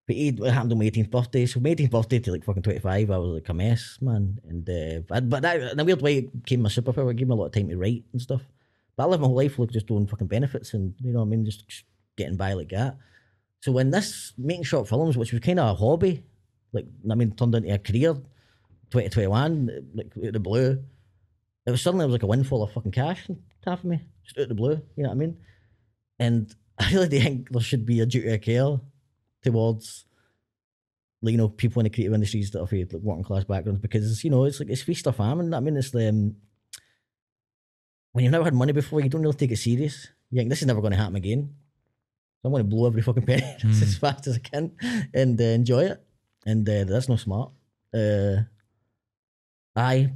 but 0.05 0.15
it 0.15 0.37
happened 0.39 0.71
on 0.73 0.79
my 0.79 0.85
18th 0.85 1.11
birthday. 1.11 1.45
So 1.45 1.59
my 1.59 1.69
18th 1.69 1.91
birthday 1.91 2.19
to 2.19 2.31
like 2.31 2.43
fucking 2.43 2.63
25, 2.63 3.11
I 3.11 3.17
was 3.17 3.29
like 3.29 3.49
a 3.49 3.53
mess, 3.53 3.97
man. 4.01 4.37
And 4.47 4.69
uh, 4.69 5.19
but, 5.21 5.41
that, 5.41 5.61
in 5.61 5.80
a 5.80 5.84
weird 5.84 6.01
way, 6.01 6.17
it 6.17 6.43
became 6.43 6.61
my 6.61 6.69
superpower. 6.69 7.11
It 7.11 7.17
gave 7.17 7.28
me 7.28 7.34
a 7.34 7.36
lot 7.36 7.45
of 7.45 7.51
time 7.53 7.69
to 7.69 7.78
write 7.78 8.03
and 8.11 8.21
stuff. 8.21 8.41
But 8.97 9.03
I 9.03 9.05
lived 9.07 9.21
my 9.21 9.28
whole 9.28 9.38
life 9.38 9.57
like 9.57 9.71
just 9.71 9.88
doing 9.88 10.05
fucking 10.07 10.28
benefits 10.28 10.73
and 10.73 10.93
you 11.01 11.13
know 11.13 11.19
what 11.19 11.25
I 11.25 11.30
mean, 11.30 11.45
just 11.45 11.84
getting 12.17 12.36
by 12.36 12.53
like 12.53 12.69
that. 12.69 12.97
So 13.61 13.71
when 13.71 13.91
this 13.91 14.34
making 14.38 14.65
short 14.65 14.89
films, 14.89 15.17
which 15.17 15.32
was 15.32 15.39
kind 15.39 15.59
of 15.59 15.69
a 15.69 15.73
hobby, 15.73 16.23
like 16.73 16.86
I 17.09 17.15
mean, 17.15 17.32
turned 17.32 17.55
into 17.55 17.73
a 17.73 17.78
career, 17.78 18.13
2021, 18.91 19.91
like 19.95 20.11
out 20.17 20.25
of 20.25 20.34
the 20.34 20.39
blue, 20.39 20.84
it 21.65 21.71
was 21.71 21.82
suddenly 21.82 22.03
it 22.03 22.07
was 22.07 22.13
like 22.13 22.23
a 22.23 22.28
windfall 22.28 22.61
of 22.61 22.73
fucking 22.73 22.91
cash 22.91 23.25
top 23.63 23.80
of 23.80 23.86
me, 23.86 24.01
just 24.25 24.38
out 24.38 24.43
of 24.43 24.49
the 24.49 24.55
blue. 24.55 24.82
You 24.97 25.03
know 25.03 25.09
what 25.09 25.15
I 25.15 25.17
mean? 25.17 25.38
And 26.19 26.53
I 26.78 26.91
really 26.91 27.07
think 27.07 27.49
there 27.49 27.61
should 27.61 27.86
be 27.86 28.01
a 28.01 28.05
duty 28.05 28.34
of 28.34 28.41
care 28.41 28.80
towards, 29.43 30.05
like, 31.21 31.33
you 31.33 31.37
know, 31.37 31.49
people 31.49 31.79
in 31.79 31.85
the 31.85 31.89
creative 31.89 32.13
industries 32.13 32.51
that 32.51 32.61
are 32.61 32.67
from 32.67 32.79
like 32.79 33.01
working 33.01 33.23
class 33.23 33.43
backgrounds 33.43 33.81
because 33.81 34.23
you 34.23 34.29
know 34.29 34.45
it's 34.45 34.59
like 34.59 34.69
it's 34.69 34.81
feast 34.81 35.07
or 35.07 35.13
famine. 35.13 35.53
I 35.53 35.59
mean, 35.59 35.77
it's 35.77 35.91
the 35.91 36.09
um, 36.09 36.35
when 38.13 38.23
you've 38.23 38.31
never 38.31 38.45
had 38.45 38.53
money 38.53 38.71
before, 38.71 39.01
you 39.01 39.09
don't 39.09 39.21
really 39.21 39.33
take 39.33 39.51
it 39.51 39.57
serious. 39.57 40.07
You 40.29 40.37
think 40.37 40.49
this 40.49 40.61
is 40.61 40.67
never 40.67 40.81
going 40.81 40.91
to 40.91 40.97
happen 40.97 41.15
again. 41.15 41.53
So 42.41 42.47
I'm 42.47 42.51
going 42.51 42.63
to 42.63 42.69
blow 42.69 42.87
every 42.87 43.01
fucking 43.01 43.25
penny 43.25 43.43
as 43.63 43.97
fast 43.97 44.27
as 44.27 44.35
I 44.35 44.39
can 44.39 44.71
and 45.13 45.39
uh, 45.39 45.43
enjoy 45.43 45.85
it. 45.85 46.03
And 46.45 46.67
uh, 46.67 46.83
that's 46.83 47.09
not 47.09 47.19
smart. 47.19 47.51
Uh, 47.93 48.43
aye, 49.75 50.11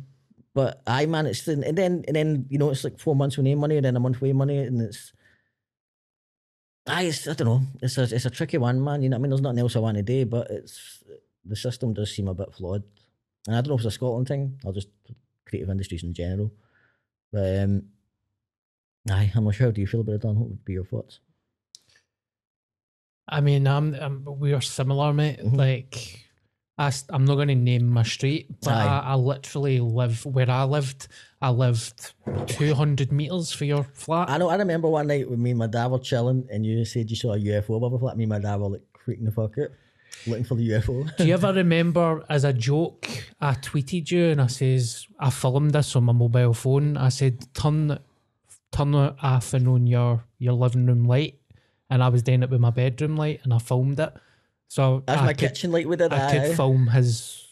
but 0.53 0.82
aye, 0.86 1.05
man, 1.05 1.25
it's 1.25 1.47
and 1.47 1.63
then 1.63 2.03
and 2.07 2.15
then 2.15 2.45
you 2.49 2.57
know 2.57 2.69
it's 2.71 2.84
like 2.84 2.99
four 2.99 3.15
months 3.15 3.38
with 3.38 3.45
no 3.45 3.55
money 3.55 3.78
and 3.78 3.86
then 3.86 3.95
a 3.95 3.99
month 3.99 4.19
we 4.21 4.30
with 4.30 4.38
money 4.38 4.57
and 4.57 4.82
it's. 4.82 5.13
It's, 6.88 7.28
I 7.28 7.34
don't 7.34 7.48
know. 7.48 7.62
It's 7.82 7.98
a 7.98 8.04
it's 8.04 8.26
a 8.26 8.30
tricky 8.30 8.58
one, 8.58 8.84
man. 8.84 9.02
You 9.02 9.10
know 9.10 9.16
what 9.18 9.20
I 9.20 9.24
mean? 9.24 9.30
There's 9.32 9.42
nothing 9.42 9.60
else 9.60 9.76
I 9.76 9.80
want 9.80 9.98
to 9.98 10.04
do, 10.04 10.26
but 10.26 10.50
it's 10.50 11.04
the 11.46 11.56
system 11.56 11.94
does 11.94 12.14
seem 12.16 12.28
a 12.28 12.34
bit 12.34 12.54
flawed. 12.54 12.84
And 13.48 13.56
I 13.56 13.62
don't 13.62 13.70
know 13.70 13.76
if 13.76 13.80
it's 13.82 13.88
a 13.88 13.92
Scotland 13.92 14.28
thing 14.28 14.60
or 14.64 14.74
just 14.74 14.90
creative 15.46 15.70
industries 15.70 16.04
in 16.04 16.14
general. 16.14 16.52
But 17.32 17.60
um, 17.60 17.84
aye, 19.10 19.32
I'm 19.36 19.44
not 19.46 19.56
sure. 19.56 19.68
How 19.68 19.72
do 19.72 19.82
you 19.82 19.88
feel 19.88 20.02
about 20.02 20.16
it, 20.16 20.22
Don? 20.22 20.40
What 20.40 20.50
would 20.50 20.66
be 20.66 20.74
your 20.74 20.86
thoughts? 20.86 21.20
I 23.28 23.42
mean, 23.42 23.68
I'm, 23.68 23.94
I'm 23.96 24.26
we 24.40 24.54
are 24.54 24.62
similar, 24.62 25.14
mate. 25.14 25.40
Mhm. 25.40 25.58
Like, 25.58 26.26
I, 26.78 26.91
I'm 27.09 27.25
not 27.25 27.36
going 27.36 27.47
to 27.47 27.55
name 27.55 27.88
my 27.88 28.03
street, 28.03 28.47
but 28.61 28.73
I, 28.73 28.99
I 28.99 29.15
literally 29.15 29.80
live 29.80 30.23
where 30.25 30.49
I 30.49 30.63
lived. 30.63 31.07
I 31.41 31.49
lived 31.49 32.13
200 32.47 33.11
meters 33.11 33.51
for 33.51 33.65
your 33.65 33.84
flat. 33.84 34.30
I 34.30 34.38
know. 34.38 34.49
I 34.49 34.55
remember 34.55 34.88
one 34.88 35.07
night 35.07 35.30
when 35.30 35.41
me 35.41 35.51
and 35.51 35.59
my 35.59 35.67
dad 35.67 35.88
were 35.88 35.99
chilling, 35.99 36.47
and 36.51 36.65
you 36.65 36.86
said 36.86 37.09
you 37.09 37.15
saw 37.15 37.34
a 37.34 37.39
UFO 37.39 37.78
above 37.78 37.93
a 37.93 37.99
flat. 37.99 38.17
Me 38.17 38.25
and 38.25 38.30
my 38.30 38.39
dad 38.39 38.59
were 38.59 38.69
like 38.69 38.84
freaking 39.05 39.25
the 39.25 39.32
fuck 39.32 39.57
out, 39.57 39.69
looking 40.28 40.43
for 40.43 40.55
the 40.55 40.69
UFO. 40.69 41.15
Do 41.17 41.25
you 41.25 41.34
ever 41.34 41.51
remember 41.51 42.23
as 42.30 42.43
a 42.43 42.53
joke, 42.53 43.07
I 43.41 43.53
tweeted 43.53 44.11
you 44.11 44.30
and 44.30 44.41
I 44.41 44.47
says, 44.47 45.07
I 45.19 45.32
filmed 45.32 45.71
this 45.71 45.95
on 45.95 46.03
my 46.03 46.13
mobile 46.13 46.53
phone. 46.53 46.95
I 46.95 47.09
said, 47.09 47.53
turn 47.55 47.97
turn 48.71 48.93
off 48.93 49.53
and 49.53 49.67
on 49.67 49.88
your, 49.88 50.23
your 50.39 50.53
living 50.53 50.86
room 50.86 51.05
light. 51.05 51.39
And 51.89 52.03
I 52.03 52.09
was 52.09 52.21
doing 52.21 52.43
it 52.43 52.49
with 52.49 52.59
my 52.59 52.69
bedroom 52.69 53.15
light 53.15 53.39
and 53.43 53.53
I 53.53 53.59
filmed 53.59 53.99
it. 53.99 54.13
So 54.68 55.03
That's 55.05 55.22
I 55.22 55.26
my 55.26 55.34
could, 55.34 55.49
kitchen 55.49 55.72
light 55.72 55.88
with 55.88 56.01
it. 56.01 56.11
I 56.11 56.32
could 56.47 56.55
film 56.55 56.88
his 56.88 57.45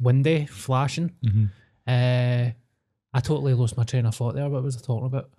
window 0.00 0.46
flashing. 0.46 1.12
Mhm. 1.24 1.50
Uh, 1.86 2.52
I 3.12 3.20
totally 3.20 3.54
lost 3.54 3.76
my 3.76 3.84
train 3.84 4.06
of 4.06 4.14
thought 4.14 4.34
there. 4.34 4.48
What 4.48 4.62
was 4.62 4.76
I 4.76 4.80
talking 4.80 5.06
about? 5.06 5.30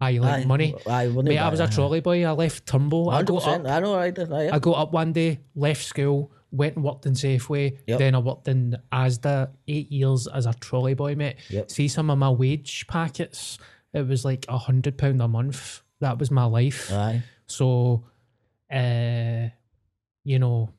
Aye, 0.00 0.10
you 0.10 0.20
like 0.22 0.44
Aye, 0.44 0.46
money. 0.46 0.74
Aye, 0.86 1.08
Mate, 1.08 1.36
I 1.38 1.48
was 1.50 1.60
a 1.60 1.68
trolley 1.68 2.00
boy. 2.00 2.24
I 2.26 2.30
left 2.32 2.66
Turnbull. 2.66 3.10
I 3.10 3.16
Hundred 3.16 3.26
go 3.32 3.38
up. 3.38 3.66
I 3.66 3.80
know. 3.80 3.94
I 3.94 4.10
did. 4.10 4.32
Aye, 4.32 4.48
I 4.50 4.58
got 4.58 4.78
up 4.78 4.92
one 4.92 5.12
day, 5.12 5.40
left 5.54 5.84
school, 5.84 6.32
went 6.50 6.76
and 6.76 6.84
worked 6.84 7.04
in 7.04 7.12
Safeway. 7.12 7.76
Yep. 7.86 7.98
Then 7.98 8.14
I 8.14 8.18
worked 8.18 8.48
in 8.48 8.78
Asda 8.90 9.50
eight 9.68 9.92
years 9.92 10.26
as 10.26 10.46
a 10.46 10.54
trolley 10.54 10.94
boy, 10.94 11.14
mate. 11.16 11.36
Yep. 11.50 11.70
See 11.70 11.86
some 11.86 12.08
of 12.08 12.16
my 12.16 12.30
wage 12.30 12.86
packets. 12.88 13.58
It 13.92 14.06
was 14.08 14.24
like 14.24 14.46
a 14.48 14.56
hundred 14.56 14.96
pound 14.96 15.20
a 15.20 15.28
month. 15.28 15.82
That 16.00 16.18
was 16.18 16.30
my 16.30 16.44
life. 16.44 16.90
aye. 16.90 17.22
So, 17.46 18.04
uh, 18.72 19.48
you 20.24 20.38
know, 20.38 20.70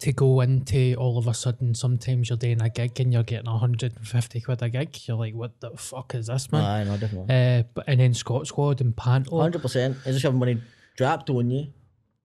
to 0.00 0.12
go 0.12 0.40
into 0.40 0.94
all 0.94 1.18
of 1.18 1.26
a 1.26 1.34
sudden, 1.34 1.74
sometimes 1.74 2.28
you're 2.30 2.38
doing 2.38 2.62
a 2.62 2.68
gig 2.70 3.00
and 3.00 3.12
you're 3.12 3.24
getting 3.24 3.50
150 3.50 4.40
quid 4.40 4.62
a 4.62 4.68
gig. 4.68 4.96
You're 5.08 5.16
like, 5.16 5.34
what 5.34 5.60
the 5.60 5.70
fuck 5.76 6.14
is 6.14 6.28
this, 6.28 6.50
man? 6.52 6.62
Aye, 6.64 6.84
no, 6.84 6.96
definitely. 6.96 7.34
Uh, 7.34 7.62
but 7.74 7.84
and 7.88 7.98
then 8.00 8.14
Scot 8.14 8.46
Squad 8.46 8.80
and. 8.80 8.94
Hundred 8.98 9.60
percent. 9.62 9.96
It's 9.98 10.12
just 10.14 10.22
having 10.22 10.38
money 10.38 10.60
dropped 10.96 11.30
on 11.30 11.50
you, 11.50 11.72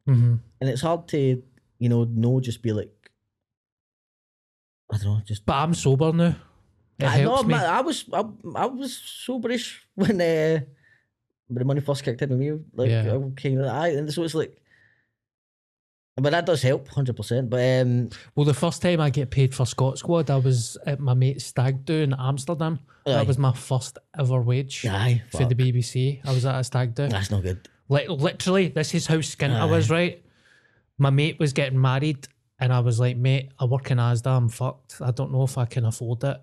hmm 0.06 0.36
and 0.62 0.70
it's 0.70 0.82
hard 0.82 1.08
to, 1.10 1.42
you 1.80 1.90
know, 1.90 2.06
no, 2.10 2.40
just 2.40 2.62
be 2.62 2.72
like, 2.72 2.92
I 4.92 4.98
don't 4.98 5.06
know, 5.06 5.22
just. 5.26 5.46
But 5.46 5.54
I'm 5.56 5.74
sober 5.74 6.14
now. 6.14 6.36
It 7.00 7.06
I 7.06 7.22
know, 7.24 7.36
helps 7.36 7.44
me. 7.48 7.56
man, 7.56 7.66
I 7.66 7.82
was, 7.82 8.06
I, 8.14 8.24
I 8.56 8.66
was 8.68 8.92
soberish 9.28 9.80
when 9.96 10.22
uh, 10.22 10.60
the 11.50 11.66
money 11.66 11.82
first 11.82 12.04
kicked 12.04 12.22
in 12.22 12.30
with 12.30 12.40
me. 12.40 12.52
Like, 12.74 12.90
Yeah. 12.90 13.02
I 13.12 13.16
of, 13.16 13.66
I, 13.66 13.88
and 13.90 14.14
so 14.14 14.24
it's 14.24 14.36
like, 14.36 14.62
but 16.16 16.30
that 16.32 16.46
does 16.46 16.62
help, 16.62 16.88
hundred 16.90 17.16
percent. 17.16 17.50
But 17.50 17.82
um, 17.82 18.10
Well, 18.36 18.46
the 18.46 18.54
first 18.54 18.82
time 18.82 19.02
I 19.02 19.10
get 19.10 19.32
paid 19.32 19.56
for 19.56 19.66
Scot 19.66 19.98
Squad, 19.98 20.30
I 20.30 20.38
was 20.38 20.78
at 20.86 21.00
my 21.00 21.14
mate's 21.14 21.46
stag 21.46 21.86
do 21.86 21.96
in 21.96 22.14
Amsterdam. 22.18 22.80
Aye. 23.06 23.12
That 23.14 23.28
was 23.28 23.38
my 23.38 23.52
first 23.54 23.98
ever 24.18 24.40
wage 24.40 24.86
aye, 24.86 25.24
for 25.32 25.46
the. 25.46 25.56
BBC. 25.56 26.22
I 26.24 26.32
was 26.32 26.46
at 26.46 26.60
a 26.60 26.64
stag 26.64 26.94
do. 26.96 27.08
that's 27.08 27.32
not 27.32 27.42
good. 27.44 27.68
Like 27.90 28.10
literally, 28.10 28.68
this 28.70 28.94
is 28.94 29.08
how 29.08 29.18
skint 29.18 29.56
I 29.56 29.66
was. 29.66 29.90
Right, 29.90 30.24
my 30.98 31.10
mate 31.10 31.40
was 31.40 31.52
getting 31.52 31.82
married, 31.82 32.28
and 32.60 32.72
I 32.72 32.80
was 32.80 33.00
like, 33.00 33.18
"Mate, 33.18 33.52
I 33.60 33.66
work 33.66 33.92
in 33.92 33.98
Asda. 33.98 34.28
I'm 34.38 34.50
fucked. 34.50 35.02
I 35.02 35.12
don't 35.12 35.32
know 35.32 35.44
if 35.44 35.58
I 35.58 35.66
can 35.66 35.86
afford 35.86 36.24
it." 36.24 36.38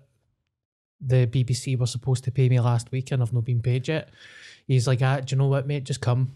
The 0.99 1.25
BBC 1.25 1.79
were 1.79 1.87
supposed 1.87 2.25
to 2.25 2.31
pay 2.31 2.47
me 2.47 2.59
last 2.59 2.91
week, 2.91 3.11
and 3.11 3.23
I've 3.23 3.33
not 3.33 3.45
been 3.45 3.61
paid 3.61 3.87
yet. 3.87 4.09
He's 4.67 4.85
like, 4.85 5.01
ah, 5.01 5.21
"Do 5.21 5.33
you 5.33 5.37
know 5.39 5.47
what, 5.47 5.65
mate? 5.65 5.85
Just 5.85 6.01
come." 6.01 6.33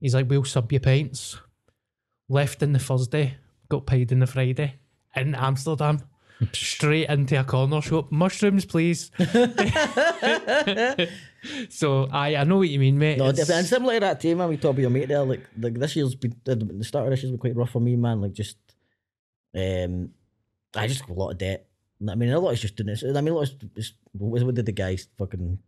He's 0.00 0.14
like, 0.14 0.30
"We'll 0.30 0.44
sub 0.44 0.72
your 0.72 0.80
pints." 0.80 1.36
Left 2.32 2.62
in 2.62 2.72
the 2.72 2.78
Thursday, 2.78 3.34
got 3.68 3.84
paid 3.84 4.10
in 4.10 4.20
the 4.20 4.26
Friday 4.26 4.76
in 5.14 5.34
Amsterdam. 5.34 6.00
Straight 6.54 7.08
into 7.10 7.38
a 7.38 7.44
corner 7.44 7.82
shop. 7.82 8.10
Mushrooms, 8.10 8.64
please. 8.64 9.10
so 11.68 12.08
I 12.10 12.36
I 12.36 12.44
know 12.44 12.56
what 12.56 12.70
you 12.70 12.78
mean, 12.78 12.98
mate. 12.98 13.18
No, 13.18 13.28
It's-. 13.28 13.50
And 13.50 13.66
similar 13.66 13.94
to 13.94 14.00
that 14.00 14.20
too, 14.20 14.34
man. 14.34 14.48
We 14.48 14.56
talked 14.56 14.72
about 14.78 14.80
your 14.80 14.90
mate 14.90 15.08
there. 15.08 15.22
Like, 15.24 15.46
like 15.58 15.74
this 15.74 15.94
year's 15.94 16.14
been 16.14 16.34
the 16.44 16.84
start 16.84 17.04
of 17.04 17.10
this 17.10 17.22
year's 17.22 17.32
been 17.32 17.38
quite 17.38 17.54
rough 17.54 17.70
for 17.70 17.80
me, 17.80 17.96
man. 17.96 18.22
Like, 18.22 18.32
just 18.32 18.56
um, 19.54 20.10
I 20.74 20.86
just 20.86 21.06
got 21.06 21.10
a 21.16 21.20
lot 21.20 21.30
of 21.32 21.38
debt. 21.38 21.66
I 22.08 22.14
mean, 22.14 22.30
a 22.30 22.40
lot 22.40 22.54
is 22.54 22.60
just 22.60 22.76
doing 22.76 22.88
this. 22.88 23.04
I 23.04 23.20
mean, 23.20 23.34
a 23.34 23.36
lot 23.36 23.48
is 23.76 23.92
what 24.18 24.54
did 24.54 24.66
the 24.66 24.72
guys 24.72 25.06
fucking 25.18 25.58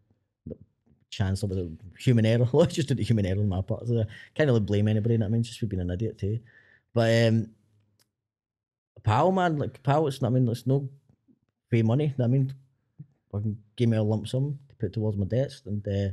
chancellor 1.14 1.48
with 1.48 1.58
a 1.58 1.70
human 1.98 2.26
error? 2.26 2.48
A 2.52 2.56
lot 2.56 2.70
just 2.70 2.88
to 2.88 2.94
human 3.02 3.26
error 3.26 3.40
on 3.40 3.48
my 3.48 3.62
part. 3.62 3.86
So 3.86 4.00
I 4.00 4.04
can't 4.34 4.48
really 4.48 4.60
blame 4.60 4.88
anybody. 4.88 5.22
I 5.22 5.28
mean, 5.28 5.42
just 5.42 5.58
for 5.58 5.66
being 5.66 5.80
an 5.80 5.90
idiot 5.90 6.18
too. 6.18 6.40
But 6.92 7.28
um, 7.28 7.50
pal, 9.02 9.32
man, 9.32 9.58
like 9.58 9.82
pal, 9.82 10.06
it's 10.06 10.20
not. 10.20 10.28
I 10.28 10.30
mean, 10.30 10.48
it's 10.48 10.66
no 10.66 10.88
free 11.70 11.82
money. 11.82 12.14
I 12.22 12.26
mean, 12.26 12.52
fucking 13.32 13.56
give 13.76 13.88
me 13.88 13.96
a 13.96 14.02
lump 14.02 14.28
sum 14.28 14.58
to 14.68 14.74
put 14.76 14.92
towards 14.92 15.16
my 15.16 15.26
debts, 15.26 15.62
and 15.66 15.86
uh, 15.86 16.12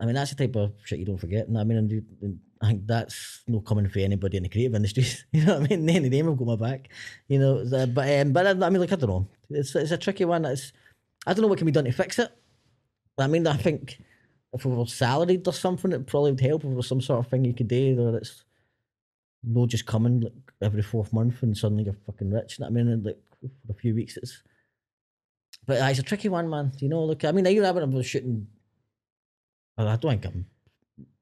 I 0.00 0.06
mean 0.06 0.14
that's 0.14 0.34
the 0.34 0.46
type 0.46 0.56
of 0.56 0.72
shit 0.84 0.98
you 0.98 1.06
don't 1.06 1.18
forget. 1.18 1.48
And 1.48 1.58
I 1.58 1.64
mean, 1.64 1.78
and 1.78 1.92
and 2.22 2.40
I 2.60 2.68
think 2.68 2.86
that's 2.86 3.42
no 3.48 3.60
coming 3.60 3.88
for 3.88 4.00
anybody 4.00 4.36
in 4.36 4.42
the 4.44 4.48
creative 4.48 4.74
industries. 4.74 5.24
You 5.32 5.44
know 5.44 5.58
what 5.58 5.72
I 5.72 5.76
mean? 5.76 5.88
Any 5.88 6.08
name 6.08 6.26
have 6.26 6.36
got 6.36 6.46
my 6.46 6.56
back. 6.56 6.88
You 7.28 7.38
know, 7.38 7.64
but 7.86 8.20
um, 8.20 8.32
but 8.32 8.46
I, 8.46 8.50
I 8.50 8.70
mean, 8.70 8.80
like 8.80 8.92
I 8.92 8.96
don't 8.96 9.10
know. 9.10 9.28
It's 9.50 9.74
it's 9.74 9.92
a 9.92 9.98
tricky 9.98 10.24
one. 10.24 10.44
It's 10.44 10.72
I 11.26 11.32
don't 11.32 11.42
know 11.42 11.48
what 11.48 11.58
can 11.58 11.66
be 11.66 11.72
done 11.72 11.84
to 11.84 11.92
fix 11.92 12.18
it. 12.18 12.30
I 13.22 13.26
mean, 13.26 13.46
I 13.46 13.56
think 13.56 13.98
if 14.52 14.64
we 14.64 14.74
were 14.74 14.86
salaried 14.86 15.46
or 15.46 15.52
something, 15.52 15.92
it 15.92 16.06
probably 16.06 16.32
would 16.32 16.40
help. 16.40 16.64
If 16.64 16.70
was 16.70 16.86
some 16.86 17.00
sort 17.00 17.20
of 17.20 17.30
thing 17.30 17.44
you 17.44 17.54
could 17.54 17.68
do, 17.68 17.98
or 18.00 18.16
it's 18.16 18.44
no 19.44 19.66
just 19.66 19.86
coming 19.86 20.20
like 20.20 20.32
every 20.60 20.82
fourth 20.82 21.12
month 21.12 21.42
and 21.42 21.56
suddenly 21.56 21.84
you're 21.84 21.96
fucking 22.06 22.30
rich. 22.30 22.58
You 22.58 22.64
know 22.64 22.70
what 22.70 22.80
I 22.80 22.82
mean? 22.82 22.92
And, 22.92 23.04
like 23.04 23.18
for 23.66 23.72
a 23.72 23.76
few 23.76 23.94
weeks, 23.94 24.16
it's. 24.16 24.42
But 25.66 25.80
uh, 25.80 25.86
it's 25.86 26.00
a 26.00 26.02
tricky 26.02 26.28
one, 26.28 26.50
man. 26.50 26.72
You 26.78 26.88
know, 26.88 27.04
look, 27.04 27.24
I 27.24 27.32
mean, 27.32 27.46
I 27.46 27.54
have 27.54 27.76
it 27.76 27.82
about 27.82 28.04
shooting. 28.04 28.46
I 29.78 29.96
don't 29.96 30.00
think 30.00 30.26
I'm 30.26 30.46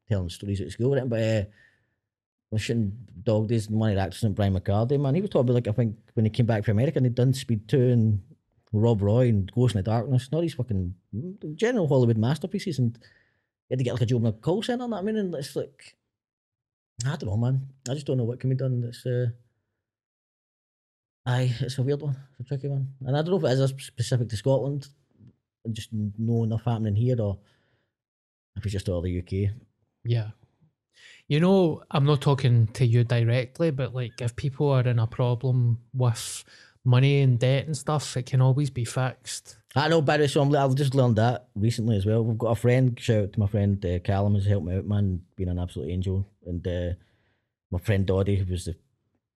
telling 0.08 0.28
stories 0.28 0.60
at 0.60 0.72
school, 0.72 0.98
but 1.06 1.20
uh, 1.20 1.44
I 1.44 1.46
was 2.50 2.62
shooting 2.62 2.92
Dog 3.22 3.48
Days 3.48 3.68
and 3.68 3.78
one 3.78 3.90
of 3.90 3.96
the 3.96 4.02
actors 4.02 4.24
in 4.24 4.32
Brian 4.32 4.58
McCardie, 4.58 4.98
man. 4.98 5.14
He 5.14 5.20
was 5.20 5.30
talking 5.30 5.48
about, 5.48 5.54
like, 5.54 5.68
I 5.68 5.72
think 5.72 5.96
when 6.14 6.24
he 6.24 6.30
came 6.30 6.46
back 6.46 6.64
from 6.64 6.78
America 6.78 6.98
and 6.98 7.06
he'd 7.06 7.14
done 7.14 7.32
Speed 7.32 7.68
2 7.68 7.78
and 7.78 8.22
Rob 8.72 9.02
Roy 9.02 9.28
and 9.28 9.50
Ghost 9.52 9.74
in 9.74 9.80
the 9.80 9.90
Darkness, 9.90 10.30
not 10.30 10.42
these 10.42 10.54
fucking 10.54 10.94
general 11.56 11.88
Hollywood 11.88 12.18
masterpieces, 12.18 12.78
and 12.78 12.98
he 13.68 13.74
had 13.74 13.78
to 13.78 13.84
get 13.84 13.92
like 13.92 14.02
a 14.02 14.06
job 14.06 14.22
in 14.22 14.28
a 14.28 14.32
call 14.32 14.62
centre, 14.62 14.84
and 14.84 14.92
that, 14.92 14.98
I 14.98 15.02
mean, 15.02 15.16
and 15.16 15.34
it's 15.34 15.56
like, 15.56 15.96
I 17.04 17.16
don't 17.16 17.26
know, 17.26 17.36
man. 17.36 17.68
I 17.88 17.94
just 17.94 18.06
don't 18.06 18.18
know 18.18 18.24
what 18.24 18.40
can 18.40 18.50
be 18.50 18.56
done. 18.56 18.84
It's, 18.86 19.04
uh, 19.04 19.26
aye, 21.26 21.54
it's 21.60 21.78
a 21.78 21.82
weird 21.82 22.02
one. 22.02 22.16
It's 22.32 22.40
a 22.40 22.44
tricky 22.44 22.68
one. 22.68 22.94
And 23.04 23.16
I 23.16 23.22
don't 23.22 23.30
know 23.30 23.48
if 23.48 23.52
it 23.52 23.60
is 23.60 23.74
specific 23.86 24.28
to 24.28 24.36
Scotland, 24.36 24.88
and 25.64 25.74
just 25.74 25.90
know 25.92 26.44
enough 26.44 26.64
happening 26.64 26.94
here, 26.94 27.20
or 27.20 27.38
if 28.56 28.64
it's 28.64 28.72
just 28.72 28.88
all 28.88 29.02
the 29.02 29.18
UK. 29.18 29.52
Yeah. 30.04 30.30
You 31.28 31.40
know, 31.40 31.82
I'm 31.90 32.04
not 32.04 32.20
talking 32.20 32.66
to 32.68 32.84
you 32.84 33.04
directly, 33.04 33.70
but 33.70 33.94
like 33.94 34.20
if 34.20 34.34
people 34.36 34.68
are 34.70 34.86
in 34.86 34.98
a 34.98 35.06
problem 35.06 35.78
with 35.94 36.44
money 36.84 37.20
and 37.20 37.38
debt 37.38 37.66
and 37.66 37.76
stuff, 37.76 38.16
it 38.16 38.26
can 38.26 38.40
always 38.40 38.70
be 38.70 38.84
fixed. 38.84 39.56
I 39.76 39.88
know, 39.88 40.02
by 40.02 40.16
the 40.16 40.24
way, 40.24 40.28
so 40.28 40.42
I'm, 40.42 40.54
I've 40.56 40.74
just 40.74 40.94
learned 40.94 41.16
that 41.16 41.48
recently 41.54 41.96
as 41.96 42.04
well. 42.04 42.24
We've 42.24 42.38
got 42.38 42.50
a 42.50 42.56
friend, 42.56 42.98
shout 42.98 43.24
out 43.24 43.32
to 43.34 43.40
my 43.40 43.46
friend 43.46 43.84
uh, 43.84 43.98
Callum, 44.00 44.34
who's 44.34 44.46
helped 44.46 44.66
me 44.66 44.76
out, 44.76 44.86
man, 44.86 45.22
being 45.36 45.48
an 45.48 45.58
absolute 45.58 45.90
angel. 45.90 46.26
And 46.44 46.66
uh, 46.66 46.94
my 47.70 47.78
friend 47.78 48.04
Doddy, 48.04 48.36
who 48.36 48.50
was 48.50 48.64
the, 48.64 48.74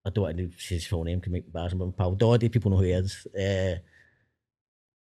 I 0.05 0.11
don't 0.11 0.25
want 0.25 0.39
to 0.39 0.51
say 0.59 0.75
his 0.75 0.87
full 0.87 1.05
name, 1.05 1.21
can 1.21 1.33
make 1.33 1.47
embarrassing, 1.47 1.79
but 1.79 1.87
my 1.87 1.93
pal 1.93 2.15
Doddy, 2.15 2.49
people 2.49 2.71
know 2.71 2.79
who 2.79 2.85
he 2.85 2.93
is. 2.93 3.27
Uh, 3.39 3.77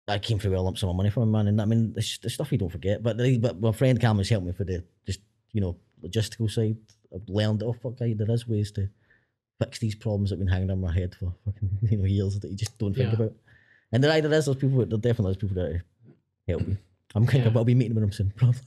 I 0.07 0.19
came 0.19 0.39
through 0.39 0.57
a 0.57 0.59
lump 0.59 0.77
sum 0.77 0.89
of 0.89 0.97
money 0.97 1.09
from 1.09 1.23
him, 1.23 1.31
man. 1.31 1.47
And 1.47 1.61
I 1.61 1.65
mean, 1.65 1.93
it's 1.95 2.17
the 2.17 2.29
stuff 2.29 2.51
you 2.51 2.57
don't 2.57 2.69
forget. 2.69 3.01
But 3.01 3.17
the, 3.17 3.38
but 3.38 3.61
my 3.61 3.71
friend 3.71 3.99
Callum 4.01 4.17
has 4.17 4.27
helped 4.27 4.45
me 4.45 4.51
for 4.51 4.65
the 4.65 4.84
just, 5.05 5.21
you 5.53 5.61
know, 5.61 5.77
logistical 6.03 6.51
side. 6.51 6.75
I've 7.15 7.29
learned, 7.29 7.63
oh, 7.63 7.73
fuck, 7.73 8.01
aye, 8.01 8.13
there 8.17 8.29
is 8.31 8.45
ways 8.45 8.71
to 8.73 8.89
fix 9.64 9.80
these 9.80 9.95
problems 9.95 10.30
that 10.30 10.36
have 10.38 10.45
been 10.45 10.53
hanging 10.53 10.72
on 10.72 10.82
my 10.82 10.93
head 10.93 11.16
for 11.16 11.34
fucking, 11.45 11.70
you 11.89 11.97
know, 11.97 12.05
years 12.05 12.39
that 12.39 12.49
you 12.51 12.57
just 12.57 12.78
don't 12.78 12.93
think 12.93 13.09
Yeah. 13.09 13.16
about. 13.16 13.34
And 13.91 14.03
there 14.03 14.11
either 14.11 14.32
is 14.34 14.45
those 14.45 14.55
people, 14.57 14.86
there 14.86 14.97
definitely 14.97 15.32
is 15.32 15.38
people 15.38 15.55
that 15.55 15.82
help 16.47 16.68
you. 16.68 16.78
I'm 17.16 17.24
thinking 17.26 17.41
Yeah. 17.41 17.47
about 17.49 17.59
I'll 17.59 17.66
be 17.66 17.76
meeting 17.76 17.95
with 17.95 18.03
them 18.03 18.11
soon, 18.11 18.34
probably. 18.36 18.61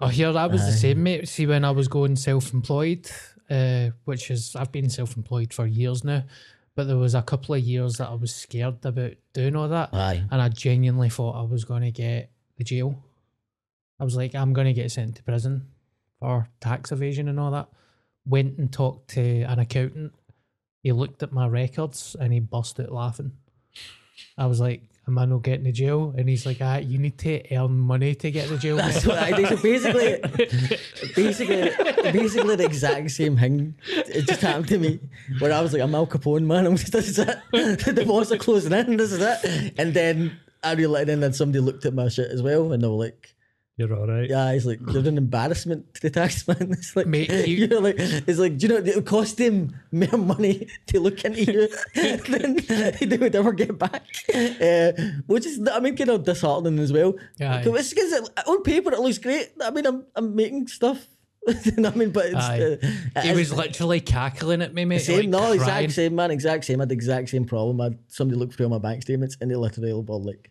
Oh, 0.00 0.08
here 0.08 0.32
that 0.32 0.50
was 0.50 0.64
the 0.66 0.72
same, 0.72 1.02
mate. 1.02 1.28
See, 1.28 1.46
when 1.46 1.64
I 1.64 1.70
was 1.70 1.86
going 1.88 2.16
self-employed, 2.16 3.10
uh, 3.50 3.90
which 4.04 4.30
is 4.30 4.56
I've 4.56 4.72
been 4.72 4.90
self-employed 4.90 5.52
for 5.52 5.66
years 5.66 6.02
now, 6.02 6.24
but 6.74 6.86
there 6.86 6.96
was 6.96 7.14
a 7.14 7.22
couple 7.22 7.54
of 7.54 7.60
years 7.62 7.94
that 7.98 8.08
I 8.08 8.14
was 8.14 8.34
scared 8.34 8.84
about 8.84 9.12
doing 9.32 9.54
all 9.54 9.68
that, 9.68 9.90
Aye. 9.92 10.24
and 10.30 10.42
I 10.42 10.48
genuinely 10.48 11.08
thought 11.10 11.38
I 11.38 11.42
was 11.42 11.64
going 11.64 11.82
to 11.82 11.90
get 11.92 12.30
the 12.56 12.64
jail. 12.64 13.02
I 14.00 14.04
was 14.04 14.16
like, 14.16 14.34
I'm 14.34 14.52
going 14.52 14.66
to 14.66 14.72
get 14.74 14.90
sent 14.90 15.16
to 15.16 15.22
prison 15.22 15.68
for 16.18 16.48
tax 16.60 16.90
evasion 16.92 17.28
and 17.28 17.38
all 17.38 17.50
that. 17.52 17.68
Went 18.26 18.58
and 18.58 18.72
talked 18.72 19.10
to 19.10 19.42
an 19.42 19.58
accountant. 19.58 20.12
He 20.82 20.92
looked 20.92 21.22
at 21.22 21.32
my 21.32 21.46
records 21.46 22.16
and 22.18 22.32
he 22.32 22.40
busted 22.40 22.86
out 22.86 22.92
laughing. 22.92 23.32
I 24.38 24.46
was 24.46 24.60
like, 24.60 24.82
Am 25.08 25.18
I 25.18 25.24
not 25.24 25.42
getting 25.42 25.64
to 25.66 25.70
jail? 25.70 26.12
And 26.18 26.28
he's 26.28 26.44
like, 26.44 26.58
ah, 26.60 26.78
You 26.78 26.98
need 26.98 27.16
to 27.18 27.54
earn 27.54 27.78
money 27.78 28.14
to 28.16 28.30
get 28.30 28.48
to 28.48 28.58
jail. 28.58 28.76
That's 28.76 29.06
what 29.06 29.18
I 29.18 29.30
do. 29.30 29.46
So 29.46 29.56
basically, 29.56 30.18
basically, 31.14 31.70
basically 32.12 32.56
the 32.56 32.64
exact 32.64 33.12
same 33.12 33.36
thing. 33.36 33.76
It 33.86 34.26
just 34.26 34.40
happened 34.40 34.68
to 34.68 34.78
me 34.78 34.98
where 35.38 35.52
I 35.52 35.60
was 35.60 35.72
like, 35.72 35.82
I'm 35.82 35.94
Al 35.94 36.08
Capone, 36.08 36.44
man. 36.44 36.66
I'm 36.66 36.76
just 36.76 36.92
this 36.92 37.08
is 37.08 37.18
it. 37.20 37.38
the 37.52 38.04
boss 38.04 38.32
are 38.32 38.38
closing 38.38 38.72
in. 38.72 38.96
This 38.96 39.12
is 39.12 39.20
it. 39.22 39.74
And 39.78 39.94
then 39.94 40.40
I 40.64 40.72
realized, 40.72 41.08
and 41.08 41.22
then 41.22 41.32
somebody 41.32 41.60
looked 41.60 41.86
at 41.86 41.94
my 41.94 42.08
shit 42.08 42.30
as 42.30 42.42
well, 42.42 42.72
and 42.72 42.82
they 42.82 42.88
were 42.88 42.94
like. 42.94 43.35
You're 43.78 43.94
all 43.94 44.06
right. 44.06 44.28
Yeah, 44.30 44.52
it's 44.52 44.64
like 44.64 44.80
you're 44.90 45.06
an 45.06 45.18
embarrassment 45.18 45.92
to 45.94 46.00
the 46.00 46.08
tax 46.10 46.48
man. 46.48 46.56
It's 46.72 46.96
like 46.96 47.06
Mate, 47.06 47.30
you- 47.46 47.66
you, 47.66 47.76
are 47.76 47.80
like 47.82 47.96
it's 47.98 48.38
like 48.38 48.56
do 48.56 48.66
you 48.66 48.72
know 48.72 48.78
it 48.80 48.94
would 48.96 49.04
cost 49.04 49.38
him 49.38 49.74
more 49.92 50.16
money 50.18 50.66
to 50.86 50.98
look 51.00 51.22
into 51.26 51.44
you 51.44 51.68
than 51.94 52.56
they 53.10 53.18
would 53.18 53.34
ever 53.34 53.52
get 53.52 53.78
back, 53.78 54.02
uh, 54.34 54.92
which 55.26 55.44
is 55.44 55.60
I 55.70 55.80
mean 55.80 55.94
kind 55.94 56.08
of 56.08 56.24
disheartening 56.24 56.78
as 56.78 56.90
well. 56.90 57.14
Aye. 57.38 57.62
'Cause 57.64 57.78
it's, 57.80 57.92
'cause 57.92 58.12
it- 58.12 58.30
on 58.48 58.62
paper 58.62 58.92
it 58.94 59.00
looks 59.00 59.18
great. 59.18 59.52
I 59.62 59.70
mean 59.70 59.84
I'm 59.86 60.06
I'm 60.14 60.34
making 60.34 60.68
stuff. 60.68 61.06
you 61.46 61.72
know 61.76 61.90
what 61.90 61.94
I 61.94 61.98
mean, 61.98 62.10
but 62.10 62.26
it's 62.26 62.34
uh, 62.34 62.76
it 62.82 63.22
he 63.24 63.28
is- 63.28 63.36
was 63.50 63.52
literally 63.54 64.00
cackling 64.00 64.62
at 64.62 64.72
me, 64.74 64.84
mate. 64.86 65.00
same, 65.00 65.18
like 65.18 65.28
no, 65.28 65.38
crying. 65.38 65.54
exact 65.60 65.92
same 65.92 66.14
man, 66.16 66.30
exact 66.30 66.64
same. 66.64 66.80
I 66.80 66.82
had 66.82 66.88
the 66.88 66.94
exact 66.94 67.28
same 67.28 67.44
problem. 67.44 67.78
I 67.80 67.84
had 67.84 67.98
somebody 68.08 68.38
looked 68.40 68.54
through 68.54 68.66
all 68.66 68.70
my 68.70 68.78
bank 68.78 69.02
statements 69.02 69.36
and 69.40 69.50
they 69.50 69.54
literally 69.54 69.92
were 69.92 70.00
like, 70.16 70.26
like 70.26 70.50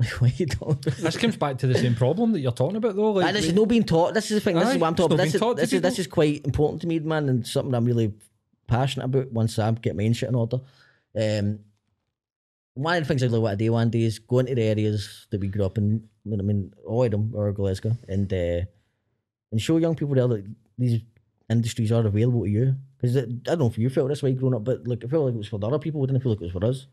what 0.18 0.32
are 0.32 0.34
you 0.36 0.46
talking? 0.46 0.92
This 0.98 1.16
comes 1.18 1.36
back 1.36 1.58
to 1.58 1.66
the 1.66 1.74
same 1.74 1.94
problem 1.94 2.32
that 2.32 2.40
you're 2.40 2.52
talking 2.52 2.76
about, 2.76 2.96
though. 2.96 3.12
Like, 3.12 3.26
And 3.26 3.36
this 3.36 3.46
is 3.46 3.52
no 3.52 3.66
being 3.66 3.84
taught. 3.84 4.14
This 4.14 4.30
is 4.30 4.36
the 4.36 4.40
thing. 4.40 4.56
This 4.56 4.68
Aye, 4.68 4.72
is 4.72 4.78
what 4.78 4.86
I'm 4.86 4.92
it's 4.94 5.00
talking 5.00 5.16
not 5.16 5.22
about. 5.22 5.24
This 5.24 5.32
being 5.32 5.34
is 5.34 5.40
taught 5.40 5.56
to 5.56 5.60
this 5.60 5.72
is 5.74 5.82
this 5.82 5.98
is 5.98 6.06
quite 6.06 6.44
important 6.46 6.80
to 6.82 6.86
me, 6.86 6.98
man, 7.00 7.28
and 7.28 7.46
something 7.46 7.74
I'm 7.74 7.84
really 7.84 8.14
passionate 8.66 9.04
about. 9.06 9.30
Once 9.32 9.58
I 9.58 9.70
get 9.72 9.96
my 9.96 10.04
own 10.06 10.14
shit 10.14 10.30
in 10.30 10.34
order, 10.34 10.60
um, 11.20 11.58
one 12.74 12.96
of 12.96 13.02
the 13.02 13.08
things 13.08 13.22
I 13.22 13.26
really 13.26 13.40
want 13.40 13.58
to 13.58 13.64
do 13.64 13.72
one 13.72 13.90
day 13.90 14.02
is 14.02 14.18
go 14.18 14.38
into 14.38 14.54
the 14.54 14.62
areas 14.62 15.26
that 15.30 15.40
we 15.40 15.48
grew 15.48 15.64
up 15.64 15.76
in. 15.76 16.08
I 16.26 16.36
mean, 16.36 16.72
all 16.86 17.04
of 17.04 17.10
them 17.10 17.32
or 17.34 17.52
Glasgow, 17.52 17.92
and 18.08 18.32
uh, 18.32 18.62
and 19.52 19.60
show 19.60 19.76
young 19.76 19.96
people 19.96 20.14
there 20.14 20.28
that 20.28 20.46
these 20.78 21.00
industries 21.50 21.92
are 21.92 22.06
available 22.06 22.44
to 22.44 22.50
you. 22.50 22.76
Because 22.96 23.16
I 23.18 23.26
don't 23.26 23.58
know 23.58 23.66
if 23.66 23.76
you 23.76 23.90
felt 23.90 24.08
this 24.08 24.22
way 24.22 24.32
growing 24.32 24.54
up, 24.54 24.64
but 24.64 24.86
like 24.86 25.04
I 25.04 25.08
felt 25.08 25.26
like 25.26 25.34
it 25.34 25.38
was 25.38 25.48
for 25.48 25.58
the 25.58 25.66
other 25.66 25.78
people. 25.78 26.02
I 26.02 26.06
didn't 26.06 26.22
feel 26.22 26.32
like 26.32 26.40
it 26.40 26.44
was 26.44 26.52
for 26.52 26.64
us. 26.64 26.86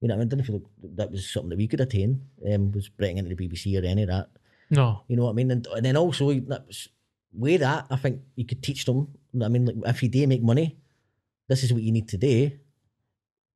You 0.00 0.08
know, 0.08 0.14
what 0.14 0.22
I 0.22 0.24
mean, 0.24 0.28
I 0.28 0.36
didn't 0.36 0.46
feel 0.46 0.56
like 0.56 0.96
that 0.96 1.10
was 1.10 1.28
something 1.28 1.50
that 1.50 1.58
we 1.58 1.66
could 1.66 1.80
attain. 1.80 2.22
Um, 2.52 2.70
was 2.72 2.88
bringing 2.88 3.18
into 3.18 3.34
the 3.34 3.48
BBC 3.48 3.80
or 3.80 3.84
any 3.84 4.02
of 4.02 4.08
that. 4.08 4.28
No. 4.70 5.02
You 5.08 5.16
know 5.16 5.24
what 5.24 5.30
I 5.30 5.34
mean? 5.34 5.50
And, 5.50 5.66
and 5.74 5.84
then 5.84 5.96
also 5.96 6.32
that 6.32 6.66
was, 6.66 6.88
with 7.32 7.60
that, 7.60 7.86
I 7.90 7.96
think 7.96 8.20
you 8.36 8.44
could 8.44 8.62
teach 8.62 8.84
them. 8.84 9.08
I 9.42 9.48
mean, 9.48 9.66
like 9.66 9.76
if 9.86 10.02
you 10.02 10.08
do 10.08 10.26
make 10.26 10.42
money, 10.42 10.78
this 11.48 11.64
is 11.64 11.72
what 11.72 11.82
you 11.82 11.92
need 11.92 12.08
to 12.08 12.16
do. 12.16 12.52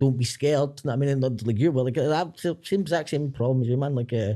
Don't 0.00 0.16
be 0.16 0.24
scared. 0.24 0.80
I 0.88 0.96
mean, 0.96 1.20
like 1.20 1.58
you 1.58 1.70
were 1.70 1.84
like 1.84 1.94
that 1.94 2.58
same 2.64 2.80
exact 2.80 3.10
same 3.10 3.30
problem 3.30 3.62
as 3.62 3.68
you, 3.68 3.76
man. 3.76 3.94
Like, 3.94 4.12
uh, 4.12 4.34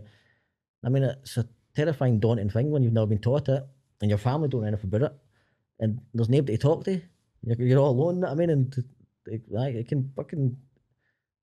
I 0.84 0.88
mean, 0.88 1.02
it's 1.02 1.36
a 1.36 1.48
terrifying, 1.74 2.20
daunting 2.20 2.50
thing 2.50 2.70
when 2.70 2.82
you've 2.82 2.92
never 2.92 3.07
been 3.07 3.18
taught 3.18 3.48
it, 3.48 3.64
and 4.00 4.09
your 4.09 4.18
family 4.18 4.48
don't 4.48 4.61
know 4.61 4.68
anything 4.68 4.88
about 4.88 5.11
it, 5.11 5.16
and 5.80 6.00
there's 6.14 6.28
nobody 6.28 6.57
to 6.57 6.62
talk 6.62 6.84
to. 6.84 7.00
You're, 7.42 7.61
you're 7.61 7.80
all 7.80 7.90
alone. 7.90 8.24
I 8.24 8.34
mean, 8.34 8.50
and 8.50 8.84
like, 9.48 9.74
it 9.74 9.88
can 9.88 10.12
fucking 10.14 10.57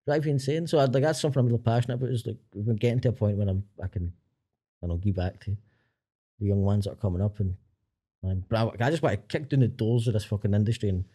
drive 0.06 0.26
you 0.26 0.32
insane. 0.32 0.68
So, 0.68 0.80
I'd, 0.80 0.94
like, 0.94 1.04
that's 1.04 1.22
something 1.22 1.40
I'm 1.40 1.48
really 1.48 1.60
passionate 1.60 1.96
about. 1.96 2.10
Is 2.10 2.26
like 2.26 2.38
we've 2.54 2.66
been 2.66 2.76
getting 2.76 3.00
to 3.02 3.10
a 3.10 3.14
point 3.14 3.38
when 3.38 3.50
I'm 3.50 3.64
I 3.82 3.88
can 3.88 4.14
and 4.82 4.92
I'll 4.92 4.98
give 4.98 5.16
back 5.16 5.40
to 5.46 5.58
the 6.40 6.46
young 6.46 6.64
ones 6.64 6.86
that 6.86 6.94
are 6.94 6.96
coming 6.96 7.22
up. 7.22 7.40
And, 7.40 7.56
and 8.22 8.44
I 8.52 8.70
I 8.80 8.90
just 8.90 9.02
want 9.02 9.20
to 9.20 9.38
kick 9.38 9.50
down 9.50 9.62
the 9.62 9.68
doors 9.68 10.08
of 10.08 10.14
this 10.14 10.26
fucking 10.26 10.54
industry 10.54 10.90
and 10.90 11.06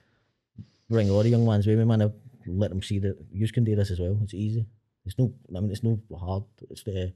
bring 0.88 1.10
all 1.10 1.22
the 1.22 1.28
young 1.28 1.46
ones 1.46 1.66
with 1.66 1.78
me, 1.78 1.84
man. 1.84 2.02
I'll 2.02 2.14
let 2.46 2.70
them 2.70 2.82
see 2.82 2.98
that 3.00 3.16
you 3.30 3.46
can 3.52 3.64
do 3.64 3.76
this 3.76 3.90
as 3.90 4.00
well. 4.00 4.18
It's 4.22 4.34
easy. 4.34 4.66
It's 5.04 5.18
no, 5.18 5.32
I 5.56 5.60
mean, 5.60 5.70
it's 5.70 5.82
no 5.82 6.00
hard. 6.18 6.44
It's 6.70 6.82
the, 6.82 7.12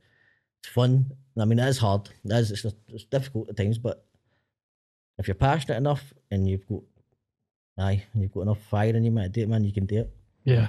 it's 0.60 0.72
fun. 0.72 1.10
I 1.38 1.44
mean, 1.44 1.58
it 1.58 1.68
is 1.68 1.78
hard. 1.78 2.08
It 2.24 2.32
is, 2.32 2.50
it's, 2.50 2.66
it's 2.88 3.04
difficult 3.04 3.48
at 3.48 3.56
times, 3.56 3.78
but 3.78 4.04
if 5.18 5.28
you're 5.28 5.34
passionate 5.34 5.76
enough 5.76 6.12
and 6.30 6.48
you've 6.48 6.66
got, 6.66 6.82
aye, 7.78 8.02
and 8.12 8.22
you've 8.22 8.32
got 8.32 8.42
enough 8.42 8.62
fire 8.70 8.94
in 8.94 9.04
you, 9.04 9.10
man, 9.10 9.30
do 9.30 9.42
it, 9.42 9.48
man, 9.48 9.64
you 9.64 9.72
can 9.72 9.86
do 9.86 10.00
it. 10.00 10.10
Yeah. 10.44 10.68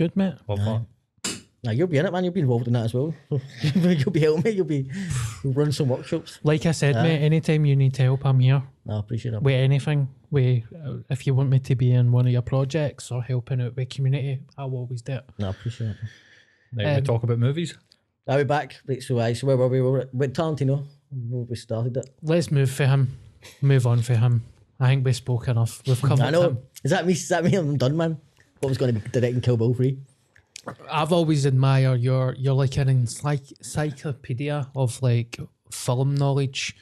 Good, 0.00 0.16
mate. 0.16 0.32
Love 0.48 0.60
Aye. 0.60 0.80
that. 1.24 1.40
Now 1.62 1.72
you'll 1.72 1.86
be 1.86 1.98
in 1.98 2.06
it, 2.06 2.10
man. 2.10 2.24
You'll 2.24 2.32
be 2.32 2.40
involved 2.40 2.66
in 2.68 2.72
that 2.72 2.84
as 2.86 2.94
well. 2.94 3.12
you'll 3.74 4.10
be 4.10 4.20
helping 4.20 4.42
me. 4.44 4.50
You'll 4.52 4.64
be 4.64 4.90
you'll 5.44 5.52
run 5.52 5.72
some 5.72 5.90
workshops. 5.90 6.38
Like 6.42 6.64
I 6.64 6.70
said, 6.70 6.96
Aye. 6.96 7.02
mate, 7.02 7.18
anytime 7.22 7.66
you 7.66 7.76
need 7.76 7.94
help, 7.98 8.24
I'm 8.24 8.40
here. 8.40 8.62
I 8.88 8.98
appreciate 8.98 9.34
it. 9.34 9.42
With 9.42 9.52
anything, 9.56 10.08
with, 10.30 10.64
uh, 10.74 10.94
if 11.10 11.26
you 11.26 11.34
want 11.34 11.50
me 11.50 11.58
to 11.58 11.74
be 11.74 11.92
in 11.92 12.12
one 12.12 12.24
of 12.26 12.32
your 12.32 12.40
projects 12.40 13.10
or 13.10 13.22
helping 13.22 13.60
out 13.60 13.76
with 13.76 13.90
community, 13.90 14.40
I'll 14.56 14.72
always 14.72 15.02
do 15.02 15.12
it. 15.12 15.24
No, 15.38 15.48
I 15.48 15.50
appreciate 15.50 15.90
it. 15.90 15.96
Now 16.72 16.84
we 16.92 16.96
Um, 16.96 17.04
talk 17.04 17.22
about 17.24 17.38
movies. 17.38 17.76
I'll 18.26 18.38
be 18.38 18.44
back. 18.44 18.76
Right, 18.88 19.02
so, 19.02 19.18
I 19.20 19.34
so 19.34 19.46
where 19.48 19.58
were 19.58 19.68
we? 19.68 19.82
We 19.82 19.90
were 19.90 20.00
at- 20.00 20.14
with 20.14 20.32
Tarantino. 20.34 20.86
We 21.12 21.56
started 21.56 21.94
it. 21.98 22.08
Let's 22.22 22.50
move 22.50 22.70
for 22.70 22.86
him. 22.86 23.18
Move 23.60 23.86
on 23.86 24.00
for 24.00 24.14
him. 24.14 24.44
I 24.78 24.86
think 24.88 25.04
we 25.04 25.12
spoke 25.12 25.46
enough. 25.48 25.82
We've 25.86 26.00
covered 26.00 26.22
I 26.24 26.30
know. 26.30 26.42
him. 26.42 26.58
Is 26.82 26.90
that 26.92 27.04
me? 27.06 27.12
Is 27.12 27.28
that 27.28 27.44
me? 27.44 27.54
I'm 27.54 27.76
done, 27.76 27.98
man. 27.98 28.16
What 28.60 28.68
was 28.68 28.78
going 28.78 28.94
to 28.94 29.00
be 29.00 29.08
directing 29.08 29.40
Kill 29.40 29.56
Bill 29.56 29.74
3? 29.74 29.98
I've 30.90 31.12
always 31.12 31.46
admired 31.46 32.00
your 32.02 32.34
you're 32.38 32.52
like 32.54 32.76
an 32.76 32.88
encyclopedia 32.90 34.70
of 34.76 35.00
like 35.02 35.38
film 35.72 36.14
knowledge. 36.14 36.76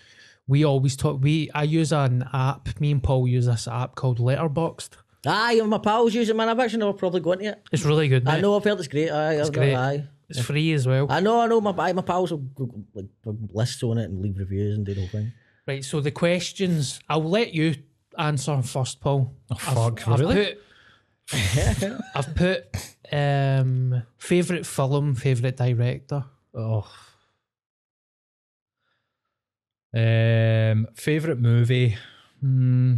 We 0.49 0.65
always 0.65 0.97
talk. 0.97 1.23
We 1.23 1.51
I 1.55 1.63
use 1.63 1.93
an 1.93 2.29
app. 2.33 2.81
Me 2.81 2.91
and 2.91 3.03
Paul 3.03 3.29
use 3.29 3.47
this 3.47 3.69
app 3.69 3.95
called 3.95 4.19
Letterboxd. 4.19 4.91
Aye, 5.27 5.61
my 5.61 5.79
pals 5.79 6.15
use 6.15 6.29
it, 6.29 6.37
man. 6.37 6.49
I've 6.49 6.59
actually 6.59 6.81
never 6.81 6.93
probably 6.93 7.21
gone 7.21 7.39
to 7.39 7.45
it. 7.47 7.63
It's 7.71 7.85
really 7.85 8.09
good. 8.09 8.27
I 8.27 8.35
mate. 8.37 8.43
know, 8.43 8.57
I've 8.57 8.65
heard 8.65 8.79
it's 8.79 8.89
great. 8.89 9.11
Aye, 9.11 9.35
It's 9.35 9.49
I've 9.49 9.55
great. 9.55 9.75
Aye. 9.75 10.05
It's 10.29 10.41
free 10.41 10.73
as 10.73 10.87
well. 10.87 11.07
I 11.11 11.21
know, 11.21 11.41
I 11.41 11.47
know. 11.47 11.61
My, 11.61 11.73
aye, 11.79 11.93
my 11.93 12.03
pals 12.03 12.31
will 12.31 12.39
go, 12.39 12.71
like 12.95 13.07
put 13.23 13.55
lists 13.55 13.83
on 13.83 13.99
it 13.99 14.05
and 14.05 14.21
leave 14.21 14.39
reviews 14.39 14.77
and 14.77 14.85
do 14.85 14.95
the 14.95 15.01
whole 15.01 15.09
thing. 15.09 15.33
Right. 15.67 15.85
So 15.85 16.01
the 16.01 16.11
questions 16.11 17.01
I'll 17.09 17.23
let 17.23 17.55
you 17.55 17.77
answer 18.17 18.61
first, 18.63 19.01
Paul. 19.01 19.35
Oh, 19.51 19.55
fuck, 19.55 20.07
I've 20.09 20.21
really? 20.21 20.35
put. 20.45 20.63
I've 22.15 22.35
put 22.35 22.65
um 23.13 24.03
favorite 24.19 24.67
film, 24.67 25.15
favorite 25.15 25.57
director. 25.57 26.25
Oh. 26.55 26.91
Um, 29.95 30.87
favorite 30.95 31.39
movie. 31.41 31.97
Hmm. 32.41 32.97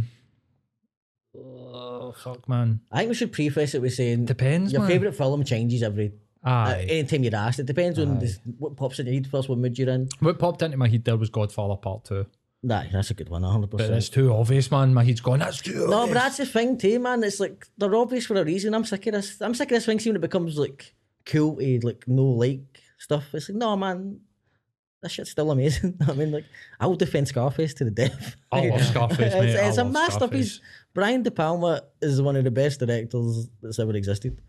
Oh 1.35 2.11
fuck, 2.11 2.47
man. 2.49 2.81
I 2.91 2.99
think 2.99 3.09
we 3.09 3.15
should 3.15 3.31
preface 3.31 3.73
it 3.73 3.81
with 3.81 3.93
saying 3.93 4.25
Depends, 4.25 4.73
your 4.73 4.81
man. 4.81 4.89
favourite 4.89 5.15
film 5.15 5.43
changes 5.45 5.83
every 5.83 6.11
uh, 6.45 6.49
Aye. 6.49 6.87
anytime 6.89 7.23
you're 7.23 7.35
asked. 7.35 7.59
It 7.59 7.65
depends 7.65 7.97
on 7.99 8.19
this, 8.19 8.39
what 8.57 8.75
pops 8.75 8.99
in 8.99 9.05
your 9.05 9.13
head 9.15 9.27
first, 9.27 9.47
what 9.47 9.57
mood 9.57 9.77
you're 9.77 9.89
in. 9.89 10.09
What 10.19 10.37
popped 10.39 10.61
into 10.61 10.77
my 10.77 10.89
head 10.89 11.05
there 11.05 11.15
was 11.15 11.29
Godfather 11.29 11.75
Part 11.77 12.05
Two, 12.05 12.25
Nah, 12.63 12.83
that's 12.91 13.09
a 13.09 13.15
good 13.15 13.29
one, 13.29 13.41
100%. 13.41 13.69
but 13.71 13.81
it's 13.89 14.09
too 14.09 14.31
obvious, 14.33 14.69
man. 14.69 14.93
My 14.93 15.03
head's 15.03 15.19
going. 15.21 15.39
That's 15.39 15.61
too. 15.61 15.87
No, 15.87 16.01
obvious. 16.01 16.07
but 16.09 16.13
that's 16.13 16.37
the 16.37 16.45
thing 16.45 16.77
too, 16.77 16.99
man. 16.99 17.23
It's 17.23 17.39
like 17.39 17.65
they're 17.77 17.95
obvious 17.95 18.27
for 18.27 18.35
a 18.39 18.43
reason. 18.45 18.75
I'm 18.75 18.85
sick 18.85 19.07
of 19.07 19.13
this. 19.13 19.41
I'm 19.41 19.55
sick 19.55 19.71
of 19.71 19.75
this 19.75 19.85
thing 19.87 19.99
seeing 19.99 20.15
it 20.15 20.21
becomes 20.21 20.57
like 20.59 20.93
cool 21.25 21.55
to 21.57 21.79
like 21.81 22.07
no 22.07 22.23
like 22.23 22.61
stuff. 22.99 23.33
It's 23.33 23.49
like 23.49 23.57
no, 23.57 23.75
man. 23.75 24.19
That 25.01 25.09
shit's 25.09 25.31
still 25.31 25.49
amazing. 25.49 25.97
I 26.07 26.13
mean, 26.13 26.31
like 26.31 26.45
I 26.79 26.85
will 26.85 26.95
defend 26.95 27.27
Scarface 27.27 27.73
to 27.75 27.83
the 27.83 27.89
death. 27.89 28.35
I 28.51 28.69
love 28.69 28.83
Scarface, 28.85 29.33
mate. 29.33 29.49
it's 29.49 29.59
it's 29.69 29.77
a 29.77 29.85
masterpiece. 29.85 30.53
Scarface. 30.57 30.61
Brian 30.93 31.23
De 31.23 31.31
Palma 31.31 31.81
is 31.99 32.21
one 32.21 32.35
of 32.35 32.43
the 32.43 32.51
best 32.51 32.79
directors 32.79 33.49
that's 33.63 33.79
ever 33.79 33.95
existed. 33.95 34.39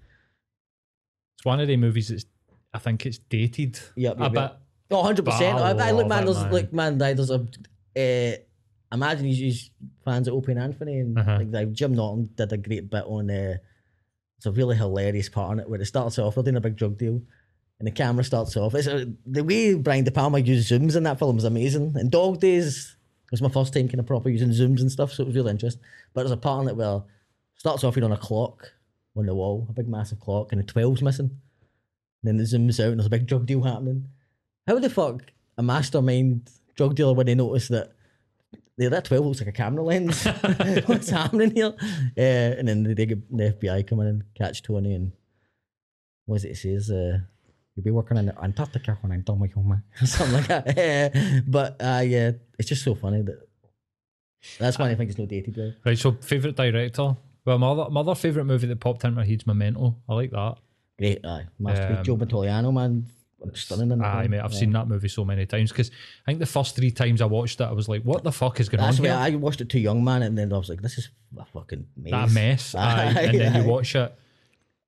It's 1.38 1.44
one 1.46 1.60
of 1.60 1.68
the 1.68 1.78
movies 1.78 2.08
that's. 2.08 2.26
I 2.74 2.78
think 2.78 3.04
it's 3.06 3.18
dated 3.18 3.78
Yep, 3.96 4.18
a 4.18 4.22
yep, 4.22 4.32
bit. 4.32 4.40
yep. 4.40 4.60
Oh, 4.90 4.96
100 4.98 5.24
percent. 5.24 5.56
But 5.58 5.80
I 5.80 5.84
I, 5.86 5.88
I 5.88 5.90
look, 5.92 6.08
man. 6.08 6.22
it, 6.22 6.26
There's 6.26 6.38
man. 6.42 6.52
like, 6.52 6.72
man, 6.74 6.98
there's 6.98 7.30
a. 7.30 7.46
Uh, 7.96 8.36
imagine 8.92 9.26
he's, 9.26 9.38
he's 9.38 9.70
fans 10.04 10.28
of 10.28 10.34
Opie 10.34 10.52
and 10.52 10.60
Anthony, 10.60 10.98
and 11.00 11.18
Uh-huh. 11.18 11.38
like, 11.38 11.48
like 11.50 11.72
Jim 11.72 11.94
Norton 11.94 12.30
did 12.36 12.52
a 12.52 12.56
great 12.56 12.90
bit 12.90 13.04
on. 13.06 13.30
Uh, 13.30 13.56
it's 14.36 14.46
a 14.46 14.52
really 14.52 14.76
hilarious 14.76 15.28
part 15.28 15.50
on 15.52 15.60
it 15.60 15.68
where 15.68 15.80
it 15.80 15.86
starts 15.86 16.18
off. 16.18 16.34
They're 16.34 16.42
doing 16.44 16.56
a 16.56 16.60
big 16.60 16.76
drug 16.76 16.98
deal, 16.98 17.20
and 17.78 17.86
the 17.86 17.92
camera 17.92 18.24
starts 18.24 18.56
off. 18.56 18.74
It's 18.74 18.86
a, 18.88 19.06
the 19.26 19.44
way 19.44 19.74
Brian 19.74 20.04
De 20.04 20.10
Palma 20.10 20.38
used 20.38 20.70
zooms 20.70 20.96
in 20.96 21.04
that 21.04 21.18
film 21.18 21.38
is 21.38 21.44
amazing. 21.44 21.92
And 21.96 22.10
Dog 22.10 22.40
Days 22.40 22.96
was 23.30 23.40
my 23.42 23.48
first 23.48 23.72
time 23.72 23.88
kind 23.88 24.00
of 24.00 24.06
proper 24.06 24.28
using 24.28 24.48
zooms 24.50 24.80
and 24.80 24.90
stuff, 24.90 25.12
so 25.12 25.22
it 25.22 25.26
was 25.26 25.36
really 25.36 25.50
interesting. 25.52 25.82
But 26.12 26.22
there's 26.22 26.32
a 26.32 26.36
part 26.36 26.62
in 26.62 26.68
it 26.68 26.76
where 26.76 26.96
it 26.96 27.02
starts 27.56 27.84
off 27.84 27.94
here 27.94 28.04
on 28.04 28.12
a 28.12 28.16
clock 28.16 28.72
on 29.16 29.26
the 29.26 29.34
wall, 29.34 29.66
a 29.68 29.72
big 29.72 29.88
massive 29.88 30.18
clock, 30.20 30.52
and 30.52 30.60
the 30.60 30.70
12's 30.72 31.02
missing. 31.02 31.38
then 32.24 32.38
it 32.40 32.42
zooms 32.44 32.80
out 32.80 32.88
and 32.90 32.98
there's 32.98 33.06
a 33.06 33.10
big 33.10 33.26
drug 33.26 33.46
deal 33.46 33.62
happening. 33.62 34.08
How 34.66 34.78
the 34.78 34.90
fuck 34.90 35.22
a 35.58 35.62
mastermind 35.62 36.50
drug 36.74 36.94
dealer 36.94 37.14
when 37.14 37.26
they 37.26 37.34
notice 37.34 37.68
that 37.68 37.92
that 38.78 39.04
12 39.04 39.26
looks 39.26 39.40
like 39.40 39.48
a 39.48 39.52
camera 39.52 39.82
lens. 39.82 40.24
What's 40.86 41.10
happening 41.10 41.52
here? 41.52 41.74
Uh, 42.16 42.20
and 42.58 42.66
then 42.66 42.82
they 42.82 43.06
get 43.06 43.36
the 43.36 43.52
FBI 43.52 43.86
come 43.86 44.00
in 44.00 44.06
and 44.06 44.24
catch 44.34 44.62
Tony 44.62 44.94
and 44.94 45.12
what 46.26 46.36
is 46.36 46.44
it? 46.44 46.50
It 46.50 46.56
says, 46.56 46.90
uh, 46.90 47.18
you'll 47.74 47.84
be 47.84 47.90
working 47.90 48.16
in 48.16 48.32
Antarctica 48.42 48.98
when 49.00 49.12
I'm 49.12 49.22
done 49.22 49.40
with 49.40 49.54
you, 49.56 49.62
man. 49.62 49.82
Something 50.04 50.34
like 50.34 50.46
that. 50.48 50.78
Uh, 50.78 51.40
but 51.46 51.76
uh, 51.80 52.02
yeah, 52.04 52.32
it's 52.58 52.68
just 52.68 52.84
so 52.84 52.94
funny 52.94 53.22
that 53.22 53.48
that's 54.58 54.78
why 54.78 54.90
I 54.90 54.94
think 54.94 55.10
it's 55.10 55.18
no 55.18 55.26
dated. 55.26 55.56
Right? 55.56 55.74
Right, 55.84 55.98
so 55.98 56.12
favourite 56.12 56.56
director? 56.56 57.16
Well, 57.44 57.58
my 57.58 57.68
other, 57.68 57.90
my 57.90 58.00
other 58.00 58.14
favourite 58.14 58.46
movie 58.46 58.66
that 58.68 58.80
popped 58.80 59.04
into 59.04 59.16
my 59.16 59.24
head's 59.24 59.46
Memento. 59.46 59.96
I 60.08 60.14
like 60.14 60.30
that. 60.30 60.58
Great, 60.98 61.24
aye. 61.24 61.46
Masterpiece. 61.58 61.98
Um, 61.98 62.04
Joe 62.04 62.16
Battagliano, 62.16 62.72
man. 62.72 63.06
Stunning 63.54 64.00
Aye, 64.02 64.28
mate, 64.28 64.40
I've 64.40 64.52
Yeah. 64.52 64.58
seen 64.58 64.72
that 64.72 64.88
movie 64.88 65.08
so 65.08 65.24
many 65.24 65.46
times 65.46 65.70
because 65.70 65.90
I 66.26 66.30
think 66.30 66.38
the 66.38 66.46
first 66.46 66.76
three 66.76 66.90
times 66.90 67.20
I 67.20 67.26
watched 67.26 67.60
it, 67.60 67.64
I 67.64 67.72
was 67.72 67.88
like, 67.88 68.02
"What 68.02 68.24
the 68.24 68.32
fuck 68.32 68.60
is 68.60 68.68
going 68.68 68.80
That's 68.82 68.98
on 68.98 69.04
why 69.04 69.28
here?" 69.30 69.36
I 69.38 69.40
watched 69.40 69.60
it 69.60 69.68
too 69.68 69.80
young, 69.80 70.02
man, 70.04 70.22
and 70.22 70.36
then 70.38 70.52
I 70.52 70.58
was 70.58 70.68
like, 70.68 70.82
"This 70.82 70.98
is 70.98 71.10
a 71.38 71.44
fucking 71.44 71.86
maze." 71.96 72.10
that 72.12 72.30
mess. 72.30 72.74
Aye. 72.76 73.04
and 73.20 73.38
then 73.40 73.56
Aye. 73.56 73.60
you 73.62 73.68
watch 73.70 73.94
it. 73.94 74.14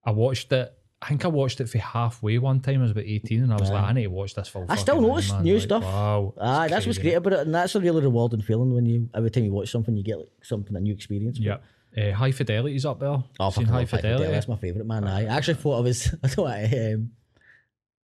I 0.04 0.10
watched 0.12 0.52
it. 0.52 0.72
I 1.02 1.08
think 1.08 1.24
I 1.26 1.28
watched 1.28 1.60
it 1.60 1.68
for 1.68 1.76
halfway 1.78 2.38
one 2.38 2.60
time. 2.60 2.78
I 2.78 2.82
was 2.82 2.92
about 2.92 3.04
eighteen, 3.04 3.42
and 3.42 3.52
I 3.52 3.56
was 3.56 3.70
like, 3.70 3.82
"I 3.84 3.92
need 3.92 4.04
to 4.04 4.10
watch 4.10 4.34
this 4.34 4.48
full." 4.48 4.64
I 4.68 4.76
still 4.76 5.00
notice 5.02 5.30
man." 5.32 5.42
new 5.42 5.54
Like, 5.54 5.62
stuff. 5.62 5.82
Wow, 5.82 6.32
Aye, 6.40 6.68
that's 6.68 6.86
what's 6.86 6.98
great 6.98 7.12
about 7.14 7.34
it, 7.34 7.38
and 7.40 7.54
that's 7.54 7.74
a 7.74 7.80
really 7.80 8.00
rewarding 8.00 8.40
feeling 8.40 8.72
when 8.74 8.86
you 8.86 9.10
every 9.14 9.30
time 9.30 9.44
you 9.44 9.52
watch 9.52 9.70
something, 9.70 9.94
you 9.96 10.02
get 10.02 10.18
like 10.18 10.28
something 10.42 10.74
a 10.74 10.80
new 10.80 10.94
experience. 10.94 11.38
Yeah, 11.38 11.58
uh, 11.98 12.12
High 12.12 12.30
Fidelity's 12.32 12.86
up 12.86 13.00
there. 13.00 13.22
Oh, 13.38 13.50
Seen 13.50 13.66
High 13.66 13.84
Fidelity. 13.84 14.08
Fidelity. 14.24 14.32
That's 14.32 14.48
my 14.48 14.56
favourite 14.56 14.86
man. 14.86 15.04
I 15.04 15.24
actually 15.26 15.54
thought 15.54 15.76
I 15.76 15.80
was 15.80 16.14
I 16.22 16.28
thought 16.28 16.48
I, 16.48 16.92
um, 16.94 17.10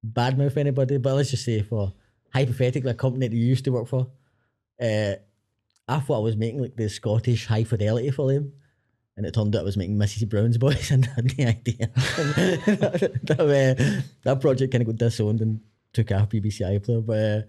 badmouth 0.07 0.57
anybody, 0.57 0.98
but 0.98 1.14
let's 1.14 1.30
just 1.30 1.44
say 1.44 1.62
for 1.62 1.92
hypothetically 2.32 2.90
a 2.90 2.94
company 2.94 3.28
that 3.28 3.36
you 3.36 3.44
used 3.44 3.64
to 3.64 3.72
work 3.72 3.88
for, 3.88 4.09
uh, 4.80 5.14
I 5.88 5.98
thought 6.01 6.18
I 6.18 6.20
was 6.20 6.36
making 6.36 6.61
like 6.62 6.76
the 6.76 6.88
Scottish 6.88 7.46
High 7.46 7.64
Fidelity 7.64 8.11
for 8.11 8.32
them. 8.32 8.53
And 9.16 9.26
it 9.26 9.34
turned 9.34 9.55
out 9.55 9.62
I 9.62 9.64
was 9.64 9.76
making 9.76 9.96
Mrs. 9.96 10.28
Brown's 10.28 10.57
Boys 10.57 10.90
and 10.92 11.07
I 11.07 11.14
had 11.16 11.38
no 11.38 11.46
idea. 11.46 11.90
that, 13.24 13.38
uh, 13.38 14.03
that 14.22 14.40
project 14.40 14.72
kind 14.72 14.82
of 14.82 14.86
got 14.86 14.96
disowned 14.96 15.40
and 15.40 15.61
took 15.92 16.11
off 16.12 16.28
BBC 16.28 16.61
iPlayer. 16.62 17.05
But 17.05 17.18
uh, 17.18 17.42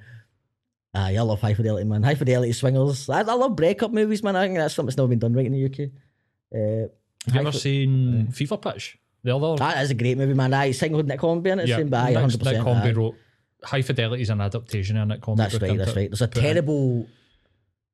aye, 0.94 1.16
I 1.18 1.22
love 1.22 1.40
High 1.40 1.54
Fidelity, 1.54 1.86
man. 1.86 2.04
High 2.04 2.16
Fidelity 2.16 2.52
Swingers. 2.52 3.08
I, 3.10 3.20
I 3.20 3.34
love 3.34 3.56
breakup 3.56 3.92
movies, 3.92 4.24
man. 4.24 4.36
I 4.36 4.48
think 4.48 4.58
that's 4.58 4.74
something 4.74 4.88
that's 4.88 4.98
never 4.98 5.08
been 5.08 5.20
done 5.20 5.34
right 5.34 5.46
in 5.46 5.54
the 5.54 5.66
UK. 5.66 5.92
Uh, 6.54 6.90
Have 7.28 7.36
you 7.36 7.42
ever 7.42 7.52
Fi- 7.52 7.58
seen 7.60 8.32
Fever 8.32 8.58
Pitch? 8.58 8.98
The 9.24 9.36
other. 9.36 9.56
that 9.58 9.82
is 9.84 9.92
a 9.92 9.94
great 9.94 10.18
movie, 10.18 10.34
man. 10.34 10.54
I 10.54 10.72
single 10.72 10.98
with 10.98 11.08
Nick 11.08 11.20
Hornby 11.22 11.50
in 11.52 11.60
it. 11.60 11.68
yeah, 11.68 11.78
same 11.78 11.90
by 11.90 12.10
Nick, 12.10 12.18
100%. 12.18 12.44
Nick 12.44 12.66
aye. 12.68 12.92
Wrote. 12.92 13.16
High 13.64 13.82
Fidelity 13.84 14.24
is 14.24 14.30
an 14.32 14.42
adaptation 14.42 14.98
of 14.98 15.08
Nick 15.08 15.24
Hornby. 15.24 15.44
That's 15.44 15.62
right, 15.62 15.78
that's 15.78 15.96
right. 15.96 16.10
There's 16.10 16.22
a 16.22 16.26
in. 16.26 16.32
terrible, 16.32 17.08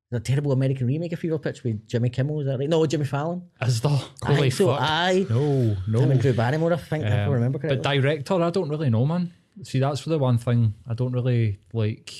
there's 0.09 0.21
a 0.21 0.23
terrible 0.23 0.53
American 0.53 0.87
remake 0.87 1.11
of 1.11 1.19
Fever 1.19 1.37
Pitch 1.37 1.63
with 1.63 1.85
Jimmy 1.87 2.09
Kimmel, 2.09 2.39
is 2.39 2.47
that 2.47 2.57
right? 2.59 2.69
No, 2.69 2.85
Jimmy 2.85 3.03
Fallon. 3.05 3.41
Is 3.61 3.81
there? 3.81 3.91
I 3.91 4.27
Holy 4.27 4.41
think 4.43 4.53
so. 4.53 4.67
fuck! 4.67 4.79
Aye. 4.81 5.25
No, 5.29 5.75
no. 5.89 5.99
Him 5.99 6.11
and 6.11 6.21
Drew 6.21 6.31
Barrymore, 6.33 6.71
I 6.71 6.77
think, 6.77 7.03
if 7.03 7.11
I 7.11 7.23
Um, 7.23 7.31
remember 7.31 7.59
But 7.59 7.83
director, 7.83 8.41
I 8.41 8.49
don't 8.49 8.69
really 8.69 8.89
know, 8.89 9.05
man. 9.05 9.33
See, 9.63 9.79
that's 9.79 10.05
the 10.05 10.17
one 10.17 10.37
thing 10.37 10.75
I 10.87 10.93
don't 10.93 11.11
really 11.11 11.59
like. 11.73 12.13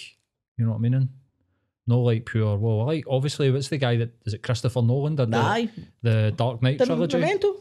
You 0.57 0.65
know 0.65 0.71
what 0.71 0.77
I 0.79 0.81
mean? 0.81 1.09
No, 1.85 2.01
like 2.01 2.25
pure. 2.25 2.57
Well, 2.57 2.85
like 2.85 3.05
obviously. 3.09 3.49
What's 3.51 3.69
the 3.69 3.77
guy 3.77 3.95
that 3.97 4.09
is 4.25 4.33
it? 4.33 4.43
Christopher 4.43 4.81
Nolan 4.81 5.15
did 5.15 5.31
the, 5.31 5.37
Aye. 5.37 5.69
the 6.01 6.33
Dark 6.35 6.61
Knight 6.61 6.79
The 6.79 6.85
trilogy. 6.87 7.17
Memento. 7.19 7.55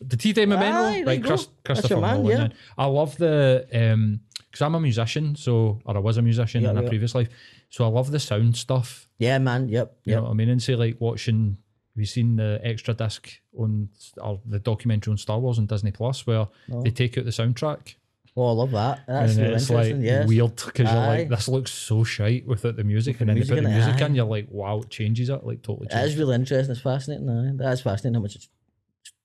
The 0.00 0.16
T 0.16 0.32
Day 0.32 0.46
Memento, 0.46 0.78
Aye, 0.78 0.90
there 0.90 0.98
you 1.00 1.06
right? 1.06 1.22
go. 1.22 1.28
Chris, 1.28 1.46
That's 1.46 1.62
Christopher 1.64 1.94
your 1.94 2.00
man, 2.00 2.16
Nolan. 2.22 2.38
yeah. 2.38 2.42
yeah. 2.48 2.54
I 2.78 2.86
love 2.86 3.16
the 3.18 3.66
um 3.72 4.20
because 4.50 4.62
I'm 4.62 4.74
a 4.74 4.80
musician, 4.80 5.36
so 5.36 5.80
or 5.84 5.96
I 5.96 6.00
was 6.00 6.16
a 6.16 6.22
musician 6.22 6.62
Yeah, 6.62 6.70
in 6.70 6.78
a 6.78 6.82
yeah. 6.82 6.88
previous 6.88 7.14
life, 7.14 7.28
so 7.68 7.84
I 7.84 7.88
love 7.88 8.10
the 8.10 8.18
sound 8.18 8.56
stuff. 8.56 9.08
Yeah, 9.18 9.38
man. 9.38 9.68
Yep. 9.68 9.96
You 10.04 10.10
Yep. 10.12 10.16
know 10.18 10.22
what 10.24 10.30
I 10.30 10.34
mean? 10.34 10.48
And 10.48 10.62
say 10.62 10.74
like 10.74 10.96
watching. 11.00 11.58
Have 11.96 12.00
you 12.00 12.06
seen 12.06 12.36
the 12.36 12.60
extra 12.62 12.94
disc 12.94 13.28
on 13.58 13.88
or 14.22 14.40
the 14.46 14.60
documentary 14.60 15.10
on 15.10 15.18
Star 15.18 15.40
Wars 15.40 15.58
on 15.58 15.66
Disney 15.66 15.90
Plus 15.90 16.24
where 16.26 16.46
they 16.84 16.90
take 16.92 17.18
out 17.18 17.24
the 17.24 17.32
soundtrack? 17.32 17.96
Oh, 18.36 18.46
I 18.46 18.52
love 18.52 18.70
that. 18.70 19.00
That's 19.08 19.32
and 19.32 19.42
really 19.42 19.54
it's 19.56 19.68
like 19.70 19.78
interesting. 19.86 20.02
yes. 20.04 20.28
weird 20.28 20.54
because 20.56 20.88
you're 20.90 21.00
Aye. 21.02 21.08
like, 21.18 21.28
this 21.28 21.48
looks 21.48 21.72
so 21.72 22.04
shite 22.04 22.46
without 22.46 22.76
the 22.76 22.84
music, 22.84 23.20
and 23.20 23.28
then 23.28 23.34
music 23.34 23.56
they 23.56 23.56
put 23.56 23.62
the 23.64 23.68
in 23.68 23.74
it, 23.74 23.84
music 23.84 24.00
aye. 24.02 24.06
in, 24.06 24.14
you're 24.14 24.24
like, 24.24 24.46
wow, 24.50 24.78
it 24.78 24.88
changes 24.88 25.28
it, 25.30 25.44
like 25.44 25.62
totally 25.62 25.88
That 25.90 25.96
is 26.04 26.10
changes. 26.12 26.18
really 26.20 26.34
interesting. 26.36 26.72
It's 26.72 26.80
fascinating. 26.80 27.28
Aye. 27.28 27.50
That's 27.56 27.80
fascinating 27.80 28.14
how 28.14 28.20
much 28.20 28.36
it's, 28.36 28.48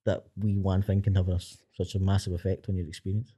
that 0.05 0.23
we 0.41 0.57
one 0.57 0.81
thing 0.81 1.01
can 1.01 1.15
have 1.15 1.29
a, 1.29 1.39
such 1.77 1.95
a 1.95 1.99
massive 1.99 2.33
effect 2.33 2.69
on 2.69 2.75
your 2.75 2.87
experience. 2.87 3.33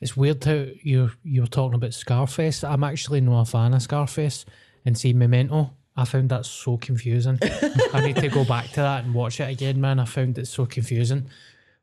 It's 0.00 0.16
weird 0.16 0.44
how 0.44 0.66
you're 0.82 1.12
you're 1.22 1.46
talking 1.46 1.74
about 1.74 1.94
Scarface. 1.94 2.62
I'm 2.62 2.84
actually 2.84 3.20
not 3.20 3.40
a 3.40 3.50
fan 3.50 3.74
of 3.74 3.82
Scarface 3.82 4.44
and 4.84 4.96
see 4.96 5.12
Memento. 5.12 5.70
I 5.96 6.04
found 6.04 6.28
that 6.30 6.44
so 6.44 6.76
confusing. 6.76 7.38
I 7.92 8.00
need 8.04 8.16
to 8.16 8.28
go 8.28 8.44
back 8.44 8.68
to 8.70 8.80
that 8.80 9.04
and 9.04 9.14
watch 9.14 9.40
it 9.40 9.48
again, 9.48 9.80
man. 9.80 10.00
I 10.00 10.04
found 10.04 10.38
it 10.38 10.46
so 10.46 10.66
confusing. 10.66 11.28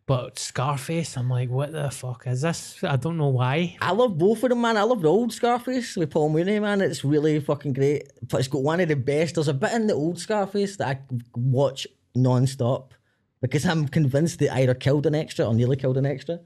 But 0.05 0.38
Scarface, 0.38 1.15
I'm 1.15 1.30
like, 1.30 1.49
what 1.49 1.72
the 1.72 1.89
fuck 1.89 2.28
is 2.28 2.41
this? 2.41 2.84
I 2.84 2.97
don't 2.97 3.17
know 3.17 3.30
why. 3.30 3.78
I 3.80 3.91
love 3.93 4.17
both 4.17 4.43
of 4.43 4.49
them, 4.49 4.59
man. 4.61 4.76
I 4.76 4.84
love 4.84 5.01
the 5.01 5.07
old 5.07 5.32
Scarface 5.32 5.95
with 5.95 6.09
Paul 6.09 6.30
Muni, 6.30 6.59
man. 6.59 6.82
It's 6.82 7.05
really 7.05 7.39
fucking 7.39 7.74
great. 7.74 8.11
But 8.28 8.39
it's 8.39 8.49
got 8.49 8.63
one 8.63 8.82
of 8.82 8.89
the 8.89 8.95
best. 8.95 9.36
There's 9.36 9.47
a 9.47 9.53
bit 9.53 9.72
in 9.72 9.88
the 9.88 9.93
old 9.93 10.19
Scarface 10.19 10.76
that 10.78 10.88
I 10.88 10.99
watch 11.36 11.88
non-stop 12.13 12.93
because 13.42 13.66
I'm 13.66 13.88
convinced 13.88 14.39
they 14.39 14.50
either 14.50 14.74
killed 14.74 15.06
an 15.06 15.16
extra 15.16 15.46
or 15.46 15.54
nearly 15.54 15.76
killed 15.76 15.98
an 15.98 16.06
extra. 16.06 16.39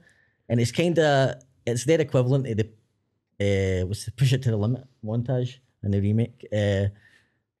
And 0.48 0.60
it's 0.60 0.72
kind 0.72 0.98
of, 0.98 1.34
it's 1.66 1.84
their 1.84 2.00
equivalent 2.00 2.46
to 2.46 2.54
the, 2.54 3.82
uh, 3.82 3.86
what's 3.86 4.04
the 4.04 4.12
Push 4.12 4.32
It 4.32 4.42
to 4.44 4.50
the 4.50 4.56
Limit 4.56 4.84
montage 5.04 5.58
in 5.82 5.90
the 5.90 6.00
remake. 6.00 6.46
Uh, 6.52 6.86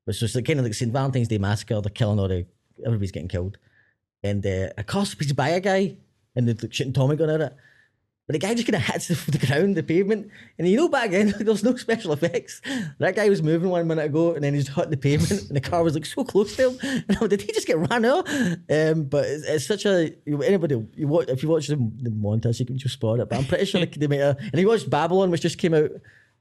which 0.04 0.22
was 0.22 0.32
kind 0.32 0.58
of 0.58 0.64
like 0.64 0.74
St. 0.74 0.92
Valentine's 0.92 1.28
Day 1.28 1.38
Massacre. 1.38 1.80
They're 1.80 1.90
killing 1.90 2.18
all 2.18 2.28
the, 2.28 2.46
everybody's 2.84 3.10
getting 3.10 3.28
killed. 3.28 3.58
And 4.22 4.44
uh, 4.46 4.70
a 4.78 4.84
car 4.84 5.04
speeds 5.04 5.32
by 5.32 5.50
a 5.50 5.60
guy 5.60 5.96
and 6.34 6.48
they're 6.48 6.70
shooting 6.70 6.92
Tommy 6.92 7.16
gun 7.16 7.30
at 7.30 7.40
it. 7.40 7.56
But 8.26 8.32
the 8.32 8.38
guy 8.40 8.54
just 8.54 8.66
kind 8.66 8.76
of 8.76 8.82
hits 8.82 9.08
the, 9.26 9.30
the 9.30 9.46
ground, 9.46 9.76
the 9.76 9.82
pavement. 9.82 10.30
And 10.58 10.68
you 10.68 10.76
know, 10.76 10.88
back 10.88 11.10
then, 11.10 11.34
there 11.38 11.46
was 11.46 11.62
no 11.62 11.76
special 11.76 12.12
effects. 12.12 12.60
That 12.98 13.14
guy 13.14 13.28
was 13.28 13.42
moving 13.42 13.70
one 13.70 13.86
minute 13.86 14.06
ago 14.06 14.34
and 14.34 14.42
then 14.42 14.54
he 14.54 14.60
just 14.60 14.76
hit 14.76 14.90
the 14.90 14.96
pavement 14.96 15.42
and 15.48 15.56
the 15.56 15.60
car 15.60 15.82
was 15.84 15.94
like 15.94 16.06
so 16.06 16.24
close 16.24 16.56
to 16.56 16.70
him. 16.70 17.04
And 17.08 17.30
did 17.30 17.42
he 17.42 17.52
just 17.52 17.66
get 17.66 17.78
ran 17.78 18.04
over? 18.04 18.28
Um, 18.68 19.04
but 19.04 19.24
it's, 19.26 19.44
it's 19.46 19.66
such 19.66 19.86
a, 19.86 20.12
anybody, 20.26 20.84
you 20.94 21.06
watch, 21.06 21.28
if 21.28 21.42
you 21.42 21.48
watch 21.48 21.68
the, 21.68 21.76
the 21.76 22.10
montage, 22.10 22.58
you 22.58 22.66
can 22.66 22.78
just 22.78 22.94
spot 22.94 23.20
it. 23.20 23.28
But 23.28 23.38
I'm 23.38 23.44
pretty 23.44 23.64
sure 23.64 23.84
they 23.84 24.06
might 24.06 24.18
have, 24.18 24.38
and 24.38 24.60
you 24.60 24.66
watched 24.66 24.90
Babylon, 24.90 25.30
which 25.30 25.42
just 25.42 25.58
came 25.58 25.74
out, 25.74 25.90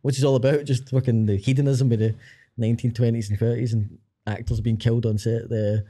which 0.01 0.17
is 0.17 0.23
all 0.23 0.35
about 0.35 0.65
just 0.65 0.89
fucking 0.89 1.27
the 1.27 1.37
hedonism 1.37 1.91
of 1.91 1.99
the 1.99 2.15
1920s 2.59 3.29
and 3.29 3.39
30s 3.39 3.73
and 3.73 3.97
actors 4.25 4.61
being 4.61 4.77
killed 4.77 5.05
on 5.05 5.17
set. 5.17 5.49
The, 5.49 5.85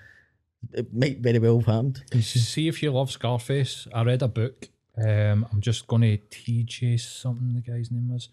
it 0.74 0.94
might 0.94 1.20
very 1.20 1.40
well 1.40 1.60
have 1.60 1.68
happened. 1.68 2.04
See 2.22 2.68
if 2.68 2.82
you 2.84 2.92
love 2.92 3.12
Scarface. 3.12 3.88
I 3.94 4.04
read 4.04 4.22
a 4.22 4.28
book. 4.28 4.70
Um, 4.98 5.46
I'm 5.52 5.62
just 5.62 5.88
going 5.88 6.02
to 6.04 6.18
TJ 6.18 7.00
something. 7.00 7.54
The 7.54 7.62
guy's 7.62 7.92
name 7.92 8.10
was, 8.14 8.30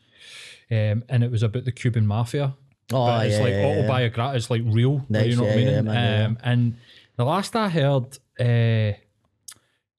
um, 0.70 1.02
and 1.08 1.24
it 1.24 1.30
was 1.30 1.42
about 1.42 1.64
the 1.64 1.72
Cuban 1.72 2.06
mafia. 2.06 2.54
Oh, 2.92 3.06
but 3.06 3.26
it's 3.26 3.36
yeah, 3.36 3.42
like 3.42 3.52
yeah, 3.52 3.60
yeah. 3.60 3.78
autobiographical. 3.78 4.36
It's 4.36 4.50
like 4.50 4.62
real. 4.64 5.04
Nice, 5.08 5.26
you 5.30 5.36
know 5.36 5.42
what 5.44 5.52
I 5.52 5.56
mean? 5.56 5.84
man, 5.84 6.24
um, 6.26 6.38
And 6.42 6.76
the 7.16 7.24
last 7.24 7.56
I 7.56 7.68
heard, 7.68 8.18
uh, 8.38 8.92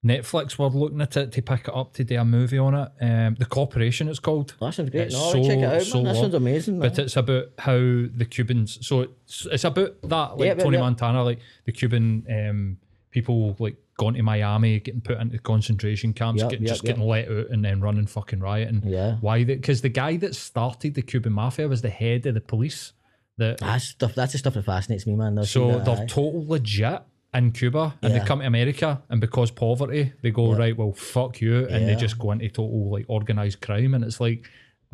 Netflix 0.04 0.58
were 0.58 0.68
looking 0.68 1.00
at 1.00 1.16
it 1.16 1.32
to 1.32 1.40
pick 1.42 1.60
it 1.66 1.74
up 1.74 1.94
to 1.94 2.04
do 2.04 2.18
a 2.18 2.24
movie 2.24 2.58
on 2.58 2.74
it. 2.74 2.88
Um, 3.00 3.36
the 3.38 3.46
Corporation, 3.46 4.08
it's 4.08 4.18
called. 4.18 4.54
That 4.60 4.74
sounds 4.74 4.90
great. 4.90 5.04
It's 5.04 5.14
No, 5.14 5.32
so- 5.32 5.42
check 5.42 5.58
it 5.58 5.64
out, 5.64 5.94
man. 5.94 6.04
that 6.04 6.16
sounds 6.16 6.34
amazing. 6.34 6.78
But 6.78 6.98
it's 6.98 7.16
about 7.16 7.44
how 7.58 7.72
the 7.78 8.26
Cubans. 8.28 8.86
So 8.86 9.00
it's 9.00 9.46
it's 9.50 9.64
about 9.64 10.00
that, 10.02 10.36
like 10.36 10.58
Tony. 10.58 10.76
Montana, 10.76 11.24
like 11.24 11.38
the 11.64 11.72
Cuban 11.72 12.26
um, 12.30 12.76
people, 13.10 13.56
like 13.58 13.76
going 13.96 14.14
to 14.14 14.22
Miami, 14.22 14.80
getting 14.80 15.00
put 15.00 15.18
into 15.20 15.38
concentration 15.38 16.12
camps, 16.12 16.40
Yep, 16.42 16.50
getting, 16.50 16.66
yep, 16.66 16.72
just 16.74 16.84
yep. 16.84 16.96
getting 16.96 17.08
let 17.08 17.28
out, 17.28 17.50
and 17.50 17.64
then 17.64 17.80
running 17.80 18.06
fucking 18.06 18.40
riot. 18.40 18.68
And 18.68 18.84
Yeah. 18.84 19.16
why? 19.20 19.44
Because 19.44 19.82
the 19.82 19.88
guy 19.88 20.16
that 20.18 20.34
started 20.34 20.94
the 20.94 21.02
Cuban 21.02 21.32
mafia 21.32 21.68
was 21.68 21.82
the 21.82 21.90
head 21.90 22.26
of 22.26 22.34
the 22.34 22.40
police. 22.40 22.92
That 23.38 23.58
ah, 23.62 23.66
That's 23.72 23.84
stuff. 23.88 24.14
That's 24.14 24.32
the 24.32 24.38
stuff 24.38 24.54
that 24.54 24.64
fascinates 24.64 25.06
me, 25.06 25.14
man. 25.16 25.38
I've 25.38 25.48
so 25.48 25.72
that, 25.72 25.84
they're 25.84 25.96
aye. 26.02 26.06
total 26.06 26.46
legit 26.46 27.02
in 27.32 27.50
Cuba, 27.50 27.94
and 28.02 28.12
Yeah. 28.12 28.20
they 28.20 28.24
come 28.24 28.38
to 28.40 28.46
America, 28.46 29.02
and 29.10 29.20
because 29.20 29.50
poverty, 29.50 30.12
they 30.22 30.30
go 30.30 30.54
right. 30.54 30.76
Well, 30.76 30.92
fuck 30.92 31.40
you, 31.40 31.66
and 31.66 31.88
they 31.88 31.96
just 31.96 32.16
go 32.18 32.30
into 32.30 32.48
total 32.48 32.90
like 32.90 33.06
organized 33.08 33.60
crime, 33.60 33.94
and 33.94 34.04
it's 34.04 34.20
like. 34.20 34.48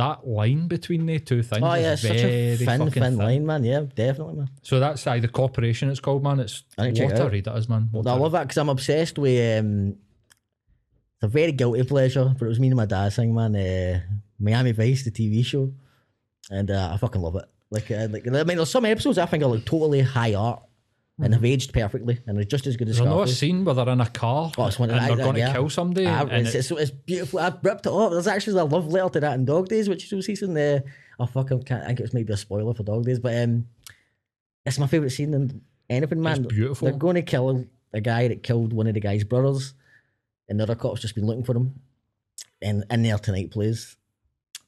That 0.04 0.26
line 0.26 0.66
between 0.76 1.06
the 1.06 1.18
two 1.30 1.42
things 1.42 1.62
Oh 1.64 1.74
yeah, 1.74 1.92
is 1.92 2.00
such 2.02 2.20
very 2.22 2.52
a 2.52 2.56
thin, 2.56 2.66
fucking 2.66 2.90
thin 2.92 3.02
thin. 3.02 3.16
line, 3.26 3.44
man. 3.50 3.62
Yeah, 3.64 3.82
definitely, 3.94 4.34
man. 4.40 4.50
So 4.62 4.80
that's 4.80 5.06
uh, 5.06 5.18
the 5.18 5.28
corporation. 5.28 5.90
It's 5.90 6.00
called 6.06 6.22
man. 6.22 6.40
It's 6.40 6.64
I 6.78 6.86
need 6.86 6.96
to 6.96 7.00
check 7.02 7.10
what 7.12 7.20
it 7.20 7.26
a 7.26 7.30
read 7.30 7.48
is, 7.58 7.68
man. 7.68 7.88
What 7.92 8.06
I 8.06 8.12
a- 8.14 8.16
love 8.16 8.32
that 8.32 8.44
because 8.44 8.58
I'm 8.58 8.68
obsessed 8.68 9.18
with. 9.18 9.38
Um, 9.60 9.96
it's 11.14 11.24
a 11.24 11.28
very 11.28 11.52
guilty 11.52 11.82
pleasure, 11.84 12.34
but 12.38 12.44
it 12.46 12.48
was 12.48 12.60
me 12.60 12.68
and 12.68 12.76
my 12.76 12.86
dad 12.86 13.12
thing, 13.12 13.34
man. 13.34 13.54
Uh, 13.54 14.00
Miami 14.38 14.72
Vice, 14.72 15.04
the 15.04 15.10
TV 15.10 15.44
show, 15.44 15.70
and 16.50 16.70
uh, 16.70 16.90
I 16.94 16.96
fucking 16.96 17.20
love 17.20 17.36
it. 17.36 17.44
Like, 17.70 17.90
uh, 17.90 18.08
like 18.10 18.26
I 18.26 18.42
mean, 18.44 18.56
there's 18.56 18.70
some 18.70 18.86
episodes 18.86 19.18
I 19.18 19.26
think 19.26 19.42
are 19.44 19.46
like 19.54 19.64
totally 19.66 20.00
high 20.00 20.34
art, 20.34 20.62
and 21.22 21.34
have 21.34 21.44
aged 21.44 21.72
perfectly 21.72 22.18
and 22.26 22.38
are 22.38 22.44
just 22.44 22.66
as 22.66 22.76
good 22.76 22.88
as 22.88 22.96
There's 22.96 23.06
another 23.06 23.20
Scarface. 23.26 23.38
scene 23.38 23.64
where 23.64 23.74
they're 23.74 23.88
in 23.88 24.00
a 24.00 24.08
car 24.08 24.52
Oh, 24.56 24.66
it's 24.66 24.78
one 24.78 24.90
of 24.90 24.96
and 24.96 25.06
they're 25.08 25.16
going 25.24 25.34
to 25.34 25.40
yeah. 25.40 25.52
kill 25.52 25.68
somebody. 25.68 26.06
Ah, 26.06 26.22
and 26.22 26.46
it's, 26.46 26.54
it- 26.54 26.58
it's, 26.58 26.70
it's 26.70 26.90
beautiful. 26.90 27.38
I 27.40 27.52
ripped 27.62 27.86
it 27.86 27.90
off. 27.90 28.12
There's 28.12 28.26
actually 28.26 28.58
a 28.60 28.64
love 28.64 28.86
letter 28.88 29.10
to 29.10 29.20
that 29.20 29.34
in 29.34 29.44
Dog 29.44 29.68
Days, 29.68 29.88
which 29.88 30.10
was 30.12 30.26
season 30.26 30.54
there. 30.54 30.82
Oh 31.18 31.26
fuck, 31.26 31.46
I 31.46 31.48
fucking 31.50 31.62
can't. 31.64 31.82
I 31.82 31.86
think 31.88 32.00
it 32.00 32.04
was 32.04 32.14
maybe 32.14 32.32
a 32.32 32.36
spoiler 32.36 32.72
for 32.74 32.82
Dog 32.82 33.04
Days, 33.04 33.18
but 33.18 33.36
um, 33.36 33.66
it's 34.64 34.78
my 34.78 34.86
favorite 34.86 35.10
scene 35.10 35.34
in 35.34 35.60
anything, 35.88 36.20
man. 36.22 36.42
beautiful. 36.44 36.88
They're 36.88 36.96
going 36.98 37.16
to 37.16 37.22
kill 37.22 37.66
a 37.92 38.00
guy 38.00 38.28
that 38.28 38.42
killed 38.42 38.72
one 38.72 38.86
of 38.86 38.94
the 38.94 39.00
guy's 39.00 39.24
brothers, 39.24 39.74
and 40.48 40.58
the 40.58 40.62
other 40.64 40.74
cop's 40.74 41.00
just 41.02 41.14
been 41.14 41.26
looking 41.26 41.44
for 41.44 41.56
him. 41.56 41.74
And 42.62 42.84
in 42.90 43.02
there 43.02 43.18
tonight 43.18 43.50
plays. 43.50 43.96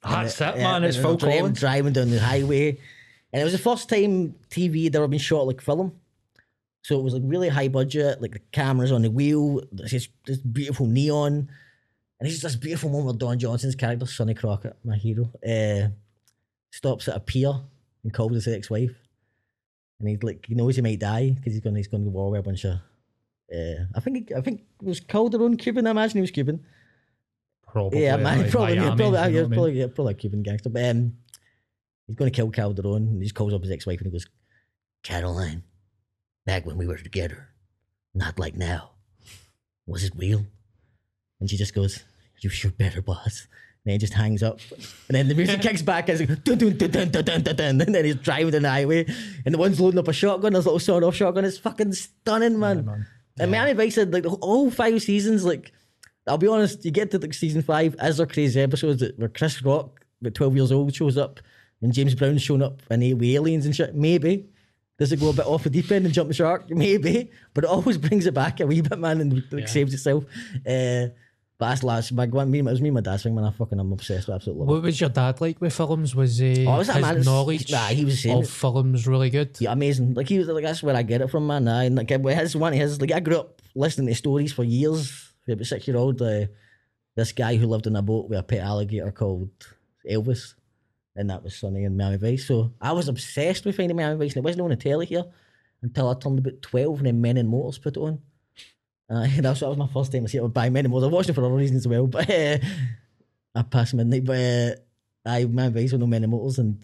That's 0.03 0.41
And, 0.41 0.57
it, 0.57 0.61
uh, 0.61 0.63
man. 0.63 0.83
It's 0.83 0.97
and 0.97 1.05
Phil 1.05 1.17
they're 1.17 1.39
Collins. 1.39 1.59
driving 1.59 1.93
down 1.93 2.09
the 2.09 2.19
highway, 2.19 2.77
and 3.31 3.41
it 3.41 3.43
was 3.43 3.53
the 3.53 3.59
first 3.59 3.87
time 3.89 4.35
TV 4.49 4.83
had 4.85 4.95
ever 4.95 5.07
been 5.07 5.19
shot 5.19 5.47
like 5.47 5.61
film. 5.61 5.93
So 6.83 6.99
it 6.99 7.03
was 7.03 7.13
like 7.13 7.23
really 7.25 7.49
high 7.49 7.69
budget, 7.69 8.21
like 8.21 8.33
the 8.33 8.39
cameras 8.51 8.91
on 8.91 9.01
the 9.01 9.09
wheel, 9.09 9.61
this, 9.71 10.07
this- 10.25 10.37
beautiful 10.37 10.85
neon, 10.85 11.49
and 12.19 12.27
it's 12.27 12.33
just 12.33 12.43
this 12.43 12.55
beautiful 12.55 12.89
moment 12.89 13.05
where 13.21 13.29
Don 13.29 13.39
Johnson's 13.39 13.75
character, 13.75 14.05
Sonny 14.05 14.33
Crockett, 14.33 14.75
my 14.83 14.97
hero, 14.97 15.31
uh, 15.47 15.89
stops 16.71 17.07
at 17.07 17.15
a 17.15 17.19
pier 17.19 17.53
and 18.03 18.13
calls 18.13 18.33
his 18.33 18.47
ex-wife, 18.47 18.93
and 19.99 20.09
he's 20.09 20.21
like, 20.23 20.45
he 20.45 20.55
knows 20.55 20.75
he 20.75 20.81
might 20.81 20.99
die 20.99 21.31
because 21.31 21.53
he's 21.53 21.61
going, 21.61 21.75
he's 21.75 21.87
to 21.87 21.97
go 21.97 22.03
war 22.03 22.29
with 22.31 22.41
a 22.41 22.43
bunch 22.43 22.65
of. 22.65 22.79
Uh, 23.53 23.85
I 23.95 23.99
think 23.99 24.31
I 24.35 24.41
think 24.41 24.61
it 24.81 24.85
was 24.85 24.99
Calderone 24.99 25.59
Cuban. 25.59 25.85
I 25.85 25.91
imagine 25.91 26.17
he 26.17 26.21
was 26.21 26.31
Cuban. 26.31 26.65
Probably. 27.67 28.03
Yeah, 28.03 28.17
man, 28.17 28.41
like 28.41 28.51
probably, 28.51 28.75
yeah, 28.75 28.95
probably, 28.95 29.19
yeah, 29.19 29.41
I 29.41 29.47
probably, 29.47 29.79
yeah, 29.79 29.87
probably 29.93 30.13
a 30.13 30.17
Cuban 30.17 30.43
gangster. 30.43 30.69
But 30.69 30.85
um, 30.89 31.17
he's 32.07 32.15
going 32.15 32.31
to 32.31 32.35
kill 32.35 32.51
Calderone. 32.51 32.97
And 32.97 33.17
he 33.17 33.23
just 33.23 33.35
calls 33.35 33.53
up 33.53 33.61
his 33.61 33.71
ex-wife 33.71 33.99
and 33.99 34.07
he 34.07 34.11
goes, 34.11 34.27
"Caroline, 35.03 35.63
back 36.45 36.65
when 36.65 36.77
we 36.77 36.87
were 36.87 36.97
together, 36.97 37.49
not 38.13 38.39
like 38.39 38.55
now. 38.55 38.91
Was 39.85 40.03
it 40.03 40.13
real?" 40.15 40.45
And 41.39 41.49
she 41.49 41.57
just 41.57 41.73
goes, 41.73 42.03
"You 42.41 42.49
sure 42.49 42.71
better, 42.71 43.01
boss." 43.01 43.47
And 43.85 43.91
then 43.91 43.93
he 43.93 43.97
just 43.97 44.13
hangs 44.13 44.41
up, 44.41 44.59
and 44.71 45.15
then 45.15 45.27
the 45.27 45.35
music 45.35 45.61
kicks 45.67 45.81
back 45.81 46.07
as 46.07 46.19
dun, 46.19 46.39
dun, 46.43 46.57
dun, 46.57 46.77
dun, 46.77 47.09
dun, 47.09 47.23
dun, 47.25 47.43
dun, 47.43 47.55
dun. 47.55 47.81
and 47.81 47.95
then 47.95 48.05
he's 48.05 48.15
driving 48.15 48.51
down 48.51 48.61
the 48.61 48.69
highway, 48.69 49.05
and 49.45 49.53
the 49.53 49.57
one's 49.59 49.79
loading 49.79 49.99
up 49.99 50.07
a 50.07 50.13
shotgun, 50.13 50.53
his 50.53 50.65
little 50.65 50.79
sawed-off 50.79 51.15
shotgun. 51.15 51.43
It's 51.43 51.57
fucking 51.57 51.91
stunning, 51.91 52.59
man. 52.59 52.85
man. 52.85 53.07
And 53.39 53.51
Miami 53.51 53.73
Vice 53.73 53.95
said 53.95 54.13
like 54.13 54.23
the 54.23 54.29
whole 54.29 54.71
five 54.71 55.01
seasons, 55.01 55.43
like 55.43 55.73
I'll 56.27 56.37
be 56.37 56.47
honest, 56.47 56.85
you 56.85 56.91
get 56.91 57.11
to 57.11 57.19
like 57.19 57.33
season 57.33 57.61
five, 57.61 57.95
as 57.99 58.17
there 58.17 58.25
crazy 58.25 58.61
episodes 58.61 59.01
that 59.01 59.19
where 59.19 59.27
Chris 59.27 59.61
Rock, 59.61 60.05
about 60.21 60.35
twelve 60.35 60.55
years 60.55 60.71
old, 60.71 60.95
shows 60.95 61.17
up 61.17 61.39
and 61.81 61.93
James 61.93 62.15
Brown's 62.15 62.41
showing 62.41 62.63
up 62.63 62.81
and 62.89 63.01
with 63.01 63.23
aliens 63.23 63.65
and 63.65 63.75
shit. 63.75 63.93
Maybe. 63.93 64.47
Does 65.03 65.11
it 65.11 65.19
go 65.19 65.31
a 65.31 65.33
bit 65.33 65.45
off 65.45 65.65
the 65.65 65.69
deep 65.69 65.91
end 65.91 66.05
and 66.05 66.13
jump 66.13 66.29
the 66.29 66.33
shark? 66.33 66.63
Maybe. 66.69 67.29
But 67.53 67.65
it 67.65 67.69
always 67.69 67.97
brings 67.97 68.25
it 68.25 68.33
back 68.33 68.61
a 68.61 68.65
wee 68.65 68.79
bit, 68.79 68.97
man, 68.97 69.19
and 69.19 69.43
like, 69.51 69.67
saves 69.67 69.93
itself. 69.93 70.23
Uh, 70.65 71.07
but 71.57 71.67
that's 71.67 71.83
last 71.83 72.13
my 72.13 72.25
one 72.25 72.49
me, 72.49 72.59
it 72.59 72.63
was 72.63 72.79
me 72.79 72.87
and 72.87 72.95
my 72.95 73.01
dad's 73.01 73.23
thing, 73.23 73.35
man. 73.35 73.43
I 73.43 73.51
fucking 73.51 73.77
I'm 73.77 73.91
obsessed 73.91 74.29
with 74.29 74.35
absolutely. 74.35 74.65
What 74.65 74.81
was 74.81 75.01
your 75.01 75.09
dad 75.09 75.41
like 75.41 75.59
with 75.59 75.75
films? 75.75 76.15
Was 76.15 76.37
he 76.37 76.65
Oh, 76.65 76.77
was 76.77 76.87
his 76.87 77.01
man? 77.01 77.19
Knowledge 77.19 77.69
nah, 77.69 77.87
he 77.87 78.05
was 78.05 78.25
of 78.25 78.43
it. 78.43 78.47
films 78.47 79.05
really 79.05 79.29
good? 79.29 79.57
Yeah, 79.59 79.73
amazing. 79.73 80.13
Like 80.13 80.29
he 80.29 80.39
was 80.39 80.47
like 80.47 80.63
that's 80.63 80.81
where 80.81 80.95
I 80.95 81.03
get 81.03 81.19
it 81.19 81.29
from, 81.29 81.47
man. 81.47 81.67
I, 81.67 81.83
and 81.83 81.97
like 81.97 82.09
his 82.09 82.55
one 82.55 82.71
his 82.71 83.01
like 83.01 83.11
I 83.11 83.19
grew 83.19 83.39
up 83.39 83.61
listening 83.75 84.07
to 84.07 84.15
stories 84.15 84.53
for 84.53 84.63
years. 84.63 85.33
About 85.49 85.65
six 85.65 85.85
year 85.85 85.97
old, 85.97 86.21
uh, 86.21 86.45
this 87.17 87.33
guy 87.33 87.57
who 87.57 87.67
lived 87.67 87.87
in 87.87 87.97
a 87.97 88.01
boat 88.01 88.29
with 88.29 88.39
a 88.39 88.43
pet 88.43 88.59
alligator 88.61 89.11
called 89.11 89.49
Elvis, 90.09 90.53
and 91.15 91.29
that 91.29 91.43
was 91.43 91.55
Sonny 91.55 91.83
and 91.85 91.97
Miami 91.97 92.17
Vice. 92.17 92.45
So 92.47 92.73
I 92.81 92.91
was 92.91 93.07
obsessed 93.07 93.65
with 93.65 93.75
finding 93.77 93.97
Miami 93.97 94.17
Vice, 94.17 94.35
and 94.35 94.37
it 94.37 94.43
wasn't 94.47 94.61
on 94.63 94.69
the 94.69 94.75
telly 94.75 95.05
here 95.05 95.25
until 95.81 96.09
I 96.09 96.13
turned 96.15 96.39
about 96.39 96.61
twelve, 96.61 96.97
and 96.99 97.07
then 97.07 97.21
Men 97.21 97.37
in 97.37 97.47
Motors 97.47 97.77
put 97.77 97.97
it 97.97 97.99
on. 97.99 98.19
Uh, 99.09 99.27
that's 99.39 99.59
that 99.59 99.69
was 99.69 99.77
my 99.77 99.87
first 99.87 100.11
time 100.11 100.23
to 100.23 100.29
see 100.29 100.37
it 100.37 100.47
by 100.53 100.69
Men 100.69 100.85
in 100.85 100.91
Motors. 100.91 101.07
I 101.09 101.11
watched 101.11 101.29
it 101.29 101.33
for 101.33 101.45
other 101.45 101.53
reasons 101.55 101.85
as 101.85 101.87
well, 101.87 102.07
but 102.07 102.29
uh, 102.29 102.57
I 103.55 103.61
passed 103.63 103.93
midnight. 103.93 104.25
But 104.25 104.37
uh, 104.37 104.71
I 105.29 105.45
Miami 105.45 105.81
Vice 105.81 105.91
with 105.91 106.01
no 106.01 106.07
Men 106.07 106.23
in 106.23 106.29
Motors, 106.29 106.59
and 106.59 106.83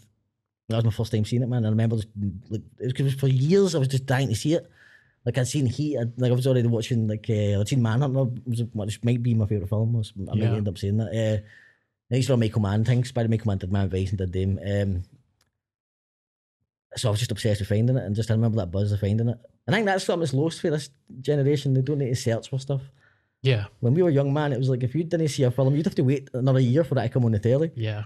that 0.68 0.76
was 0.78 0.86
my 0.86 0.92
first 0.92 1.12
time 1.12 1.26
seeing 1.26 1.42
it, 1.42 1.50
man. 1.50 1.66
I 1.66 1.70
remember 1.70 1.96
just 1.96 2.08
like 2.50 2.62
it 2.80 2.84
was, 2.86 2.94
'cause 2.94 3.00
it 3.02 3.04
was 3.06 3.14
for 3.16 3.28
years. 3.28 3.74
I 3.76 3.80
was 3.80 3.88
just 3.88 4.06
dying 4.06 4.30
to 4.30 4.36
see 4.36 4.54
it. 4.54 4.70
Like 5.26 5.38
I'd 5.38 5.48
seen 5.48 5.66
Heat, 5.66 5.98
I'd, 6.00 6.20
like 6.20 6.32
I 6.32 6.36
was 6.36 6.48
already 6.48 6.68
watching 6.68 7.08
like 7.08 7.26
uh, 7.30 7.60
I'd 7.60 7.68
seen 7.68 7.82
Manhunter, 7.82 8.24
was, 8.46 8.64
which 8.74 9.04
might 9.04 9.22
be 9.22 9.34
my 9.34 9.46
favorite 9.48 9.68
film. 9.68 9.96
I 9.96 10.36
might 10.36 10.38
Yeah. 10.38 10.54
end 10.56 10.68
up 10.68 10.78
saying 10.78 10.98
that. 10.98 11.42
Uh, 11.44 11.46
I 12.12 12.16
used 12.16 12.28
to 12.28 12.34
love 12.34 12.40
Michael 12.40 12.62
Mann 12.62 12.84
things. 12.86 13.10
Spider 13.10 13.30
Michael 13.30 13.48
Mann 13.48 13.58
did 13.60 13.72
Man 13.72 13.90
Vice 13.90 14.10
and 14.10 14.18
did 14.18 14.34
them. 14.34 14.60
Um, 14.66 15.04
so 16.96 17.08
I 17.08 17.12
was 17.12 17.20
just 17.20 17.32
obsessed 17.32 17.62
with 17.62 17.70
finding 17.70 17.98
it, 17.98 18.04
and 18.04 18.16
just 18.16 18.32
I 18.32 18.34
remember 18.34 18.58
that 18.58 18.72
buzz 18.72 18.92
of 18.92 19.00
finding 19.00 19.30
it. 19.30 19.38
And 19.68 19.76
I 19.76 19.78
think 19.78 19.86
that's 19.86 20.06
something 20.06 20.22
that's 20.22 20.34
lost 20.34 20.62
for 20.62 20.72
this 20.72 20.90
generation. 21.22 21.74
They 21.74 21.82
don't 21.82 22.00
need 22.00 22.10
to 22.10 22.16
search 22.16 22.50
for 22.50 22.60
stuff. 22.60 22.82
Yeah, 23.42 23.66
When 23.80 23.94
we 23.94 24.04
were 24.04 24.10
young, 24.10 24.34
man, 24.34 24.52
it 24.52 24.58
was 24.58 24.68
like 24.68 24.84
if 24.84 24.94
you 24.94 25.04
didn't 25.06 25.30
see 25.30 25.44
a 25.44 25.52
film, 25.52 25.74
you'd 25.74 25.86
have 25.86 25.96
to 25.96 26.02
wait 26.04 26.30
another 26.34 26.60
year 26.60 26.84
for 26.84 26.96
that 26.96 27.04
to 27.04 27.10
come 27.10 27.24
on 27.24 27.32
the 27.32 27.40
telly. 27.40 27.72
yeah. 27.76 28.04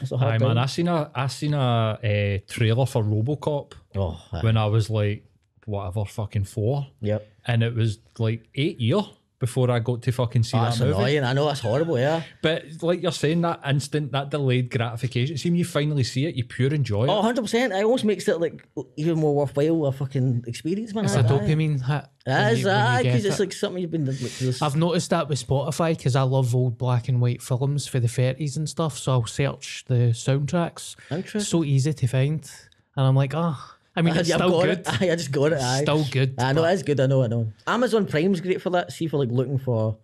It's 0.00 0.10
a 0.10 0.16
hard 0.16 0.34
Aye, 0.34 0.38
time. 0.38 0.48
man, 0.48 0.58
I 0.58 0.64
seen 0.66 0.88
a 0.88 1.10
I 1.14 1.26
seen 1.26 1.52
a, 1.52 1.58
uh 1.58 2.38
trailer 2.50 2.86
for 2.86 3.04
RoboCop 3.04 3.74
oh, 3.96 4.18
when 4.40 4.56
I 4.56 4.64
was 4.64 4.88
like 4.88 5.26
whatever 5.66 6.06
fucking 6.06 6.44
four, 6.44 6.86
yep. 7.02 7.28
and 7.46 7.62
it 7.62 7.74
was 7.74 7.98
like 8.18 8.48
eight 8.54 8.80
year 8.80 9.02
before 9.42 9.70
I 9.70 9.80
got 9.80 10.00
to 10.02 10.12
fucking 10.12 10.44
see 10.44 10.56
Oh, 10.56 10.60
that 10.60 10.66
that's 10.70 10.80
movie. 10.80 10.92
annoying. 10.92 11.24
I 11.24 11.32
know 11.34 11.46
that's 11.46 11.58
horrible. 11.60 11.98
Yeah. 11.98 12.22
But 12.40 12.64
like 12.80 13.02
you're 13.02 13.12
saying, 13.12 13.40
that 13.42 13.60
instant, 13.68 14.12
that 14.12 14.30
delayed 14.30 14.70
gratification. 14.70 15.36
See 15.36 15.50
when 15.50 15.58
you 15.58 15.64
finally 15.64 16.04
see 16.04 16.26
it, 16.26 16.34
you 16.36 16.44
pure 16.44 16.72
enjoy 16.72 17.04
it. 17.04 17.10
Oh, 17.10 17.20
100%. 17.22 17.76
It 17.78 17.84
almost 17.84 18.04
makes 18.04 18.28
it 18.28 18.40
like 18.40 18.64
even 18.96 19.18
more 19.18 19.34
worthwhile 19.34 19.84
a 19.86 19.92
fucking 19.92 20.44
experience, 20.46 20.94
man. 20.94 21.04
It's 21.06 21.16
a 21.16 21.18
Aye. 21.18 21.22
dopamine 21.24 21.84
hit. 21.84 22.04
when 22.24 22.36
Aye, 22.36 22.50
you- 22.52 22.64
when 22.66 22.74
you 22.76 22.80
aye, 22.80 23.02
get 23.02 23.10
because 23.10 23.24
it's 23.26 23.36
it. 23.40 23.42
like 23.42 23.52
something 23.52 23.82
you've 23.82 23.90
been 23.90 24.06
like, 24.06 24.62
I've 24.62 24.76
noticed 24.76 25.10
that 25.10 25.28
with 25.28 25.44
Spotify 25.44 25.96
because 25.96 26.14
I 26.14 26.22
love 26.22 26.54
old 26.54 26.78
black 26.78 27.08
and 27.08 27.20
white 27.20 27.42
films 27.42 27.88
for 27.88 27.98
the 27.98 28.06
30s 28.08 28.56
and 28.56 28.68
stuff. 28.68 28.96
So 28.96 29.10
I'll 29.12 29.26
search 29.26 29.84
the 29.88 30.14
soundtracks. 30.14 30.94
Interesting. 31.10 31.40
So 31.40 31.64
easy 31.64 31.92
to 31.92 32.06
find. 32.06 32.48
And 32.96 33.06
I'm 33.06 33.16
like, 33.16 33.32
oh, 33.34 33.58
I 33.94 34.02
mean, 34.02 34.16
it's 34.16 34.30
I've 34.32 34.36
still 34.38 34.60
good. 34.60 34.68
It. 34.70 34.86
Aye, 35.02 35.10
I 35.10 35.16
just 35.16 35.32
got 35.32 35.52
it. 35.52 35.60
Aye. 35.60 35.82
Still 35.82 36.04
good. 36.10 36.34
I 36.38 36.52
know 36.52 36.64
it's 36.64 36.82
good. 36.82 36.98
I 37.00 37.06
know. 37.06 37.22
I 37.22 37.26
know. 37.26 37.52
Amazon 37.66 38.06
Prime's 38.06 38.40
great 38.40 38.62
for 38.62 38.70
that. 38.70 38.92
See 38.92 39.06
for 39.06 39.18
like 39.18 39.30
looking 39.30 39.58
for. 39.58 39.98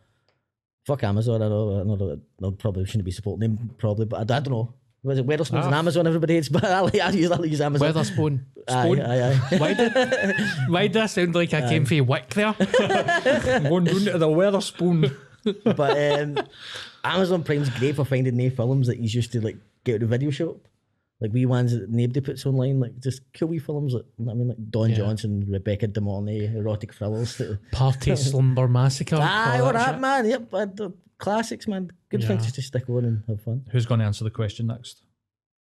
Fuck 0.87 1.05
Amazon. 1.05 1.43
I 1.43 1.49
know. 1.49 1.81
I 1.81 1.83
know. 1.85 2.19
I 2.49 2.51
probably 2.59 2.85
shouldn't 2.87 3.05
be 3.05 3.11
supporting 3.11 3.41
them. 3.57 3.71
Probably, 3.79 4.07
but 4.07 4.17
I, 4.31 4.37
I 4.37 4.41
don't 4.41 4.51
know. 4.51 4.75
Was 5.05 5.19
it 5.19 5.27
Wetherspoons 5.27 5.65
and 5.65 5.75
Ah. 5.75 5.79
Amazon? 5.79 6.07
Everybody 6.07 6.35
hates, 6.35 6.49
but 6.51 6.65
I, 6.65 6.81
like, 6.81 6.99
I 7.01 7.11
use 7.11 7.31
I 7.31 7.43
use 7.45 7.61
Amazon. 7.61 7.93
Wetherspoon. 7.93 8.41
Spoon. 8.69 9.01
aye, 9.01 9.31
aye. 9.33 9.57
Why 9.59 9.75
did, 9.75 10.37
why 10.69 10.87
did 10.89 10.97
I 11.03 11.07
sound 11.07 11.35
like 11.35 11.55
I 11.55 11.69
came 11.69 11.85
from 11.87 12.07
Wick 12.07 12.31
there? 12.31 12.53
Going 12.55 13.85
down 13.85 13.95
to 13.95 14.19
the 14.19 14.29
Wetherspoon. 14.29 15.17
but 15.65 16.21
um, 16.21 16.39
Amazon 17.05 17.45
Prime's 17.45 17.71
great 17.71 17.97
for 17.97 18.05
finding 18.05 18.37
new 18.37 18.51
films 18.51 18.89
that 18.89 18.99
you 18.99 19.09
used 19.09 19.33
to 19.33 19.41
like 19.41 19.57
get 19.85 19.95
at 19.97 20.01
the 20.01 20.07
video 20.07 20.31
shop. 20.31 20.57
Like 21.21 21.33
wee 21.33 21.47
ones 21.47 21.73
that 21.73 21.91
nobody 21.91 22.21
puts 22.21 22.47
online, 22.47 22.79
like 22.79 22.99
just 23.01 23.23
cool 23.35 23.49
wee 23.49 23.59
films 23.59 23.93
that 23.93 24.05
I 24.21 24.35
mean, 24.35 24.49
like 24.49 24.71
Don 24.71 24.91
Yeah. 24.91 24.97
Johnson, 24.97 25.45
Rebecca 25.49 25.89
De 25.89 26.01
Mornay, 26.01 26.55
erotic 26.57 26.95
thrillers. 26.95 27.37
That, 27.39 27.59
Party 27.73 28.15
Slumber 28.31 28.69
Massacre. 28.69 29.17
aye, 29.17 29.59
all 29.59 29.67
all 29.67 29.73
that 29.73 29.93
that 29.93 30.01
man. 30.01 30.27
Yep, 30.29 30.55
uh, 30.55 30.67
the 30.67 30.93
classics, 31.19 31.67
man. 31.67 31.91
Good 32.09 32.21
things 32.21 32.31
Yeah. 32.43 32.45
just 32.45 32.55
to 32.55 32.63
stick 32.63 32.89
on 32.89 33.05
and 33.05 33.23
have 33.27 33.43
fun. 33.43 33.65
Who's 33.73 33.85
going 33.87 33.99
to 34.01 34.07
answer 34.07 34.23
the 34.23 34.31
question 34.31 34.69
next? 34.69 35.03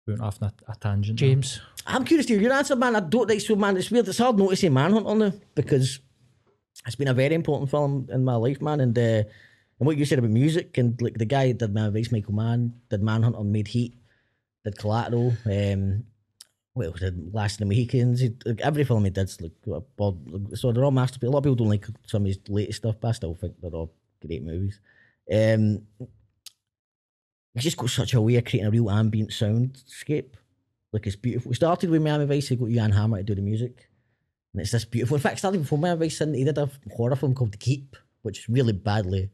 We 0.06 0.12
went 0.12 0.22
off 0.22 0.42
on 0.42 0.52
a, 0.68 0.72
a 0.72 0.76
tangent. 0.76 1.18
now. 1.20 1.26
James. 1.26 1.60
I'm 1.86 2.04
curious 2.04 2.26
to 2.26 2.34
hear 2.34 2.42
your 2.42 2.52
answer, 2.52 2.76
man. 2.76 2.94
I 2.94 3.00
don't 3.00 3.28
like 3.28 3.40
so, 3.40 3.56
man. 3.56 3.76
It's 3.78 3.90
weird. 3.90 4.06
It's 4.08 4.18
hard 4.18 4.36
not 4.38 4.50
to 4.50 4.56
say 4.56 4.68
Manhunter 4.68 5.14
now 5.14 5.32
because 5.54 6.00
it's 6.86 6.96
been 6.96 7.08
a 7.08 7.14
very 7.14 7.34
important 7.34 7.70
film 7.70 8.08
in 8.12 8.24
my 8.24 8.34
life, 8.36 8.60
man. 8.60 8.80
And 8.80 8.96
uh, 8.98 9.00
and 9.78 9.86
what 9.86 9.96
you 9.96 10.04
said 10.04 10.18
about 10.18 10.30
music 10.30 10.76
and 10.78 11.00
like 11.00 11.14
the 11.14 11.24
guy 11.24 11.46
that 11.48 11.58
did 11.58 11.72
Man 11.74 11.92
Vice, 11.94 12.12
Michael 12.12 12.34
Mann, 12.34 12.74
did 12.90 13.02
Manhunt 13.02 13.36
on 13.36 13.50
made 13.50 13.68
Heat, 13.68 13.94
did 14.66 14.78
Collateral. 14.78 15.32
Um, 15.46 16.04
well, 16.74 16.92
did 16.92 17.32
Last 17.32 17.54
of 17.54 17.58
the 17.60 17.66
Mohicans. 17.66 18.20
He, 18.20 18.34
like, 18.44 18.60
every 18.60 18.84
film 18.84 19.04
he 19.04 19.10
did, 19.10 19.30
like, 19.40 19.52
so 20.54 20.72
they're 20.72 20.84
all 20.84 20.90
masterpieces. 20.90 21.28
A 21.28 21.32
lot 21.32 21.38
of 21.38 21.44
people 21.44 21.56
don't 21.56 21.68
like 21.68 21.86
some 22.06 22.22
of 22.22 22.26
his 22.26 22.38
latest 22.48 22.78
stuff, 22.78 22.96
but 23.00 23.08
I 23.08 23.12
still 23.12 23.34
think 23.34 23.54
they're 23.60 23.70
all 23.70 23.94
great 24.24 24.42
movies. 24.42 24.80
Um, 25.32 25.82
he's 27.54 27.64
just 27.64 27.76
got 27.76 27.90
such 27.90 28.14
a 28.14 28.20
way 28.20 28.36
of 28.36 28.44
creating 28.44 28.66
a 28.66 28.70
real 28.70 28.90
ambient 28.90 29.30
soundscape. 29.30 30.34
Like 30.92 31.06
it's 31.06 31.16
beautiful. 31.16 31.52
It 31.52 31.56
started 31.56 31.90
with 31.90 32.02
Miami 32.02 32.26
Vice. 32.26 32.48
He 32.48 32.56
got 32.56 32.70
Jan 32.70 32.92
Hammer 32.92 33.18
to 33.18 33.22
do 33.22 33.34
the 33.34 33.42
music, 33.42 33.88
and 34.52 34.62
it's 34.62 34.70
this 34.70 34.84
beautiful. 34.84 35.16
In 35.16 35.22
fact, 35.22 35.38
starting 35.38 35.62
before 35.62 35.78
Miami 35.78 36.00
Vice. 36.00 36.18
He 36.18 36.44
did 36.44 36.58
a 36.58 36.70
horror 36.94 37.16
film 37.16 37.34
called 37.34 37.52
The 37.52 37.58
Keep, 37.58 37.96
which 38.22 38.40
is 38.40 38.48
really 38.48 38.72
badly 38.72 39.30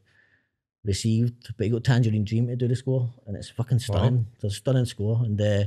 received. 0.84 1.54
But 1.56 1.64
he 1.64 1.70
got 1.70 1.84
Tangerine 1.84 2.24
Dream 2.24 2.48
to 2.48 2.56
do 2.56 2.68
the 2.68 2.76
score, 2.76 3.10
and 3.26 3.36
it's 3.36 3.50
fucking 3.50 3.78
stunning. 3.78 4.26
It's 4.34 4.44
a 4.44 4.50
stunning 4.50 4.84
score, 4.86 5.20
and 5.24 5.40
uh, 5.40 5.64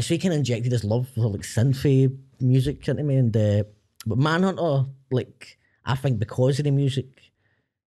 he 0.00 0.18
kind 0.18 0.34
of 0.34 0.38
injected 0.38 0.72
his 0.72 0.84
love 0.84 1.08
for 1.14 1.28
like 1.28 1.42
synthwave 1.42 2.16
music 2.40 2.86
into 2.88 3.02
me. 3.02 3.16
And 3.16 3.36
uh, 3.36 3.64
but 4.06 4.18
Manhunter, 4.18 4.86
like 5.10 5.58
I 5.84 5.94
think 5.94 6.18
because 6.18 6.58
of 6.58 6.64
the 6.64 6.70
music. 6.70 7.06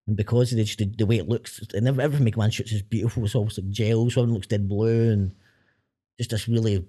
And 0.07 0.17
because 0.17 0.53
of 0.53 0.57
the, 0.57 0.65
just 0.65 0.79
the, 0.79 0.87
the 0.87 1.05
way 1.05 1.19
it 1.19 1.29
looks, 1.29 1.61
and 1.75 1.87
every, 1.87 2.03
everything 2.03 2.25
Michael 2.25 2.41
Mann 2.41 2.51
shoots 2.51 2.73
is 2.73 2.81
beautiful. 2.81 3.27
It's 3.27 3.35
almost 3.35 3.59
like 3.59 3.69
gel, 3.69 4.09
so 4.09 4.23
everything 4.23 4.33
looks 4.33 4.47
dead 4.47 4.67
blue, 4.67 5.13
and 5.13 5.35
just 6.17 6.31
this 6.31 6.49
really 6.49 6.83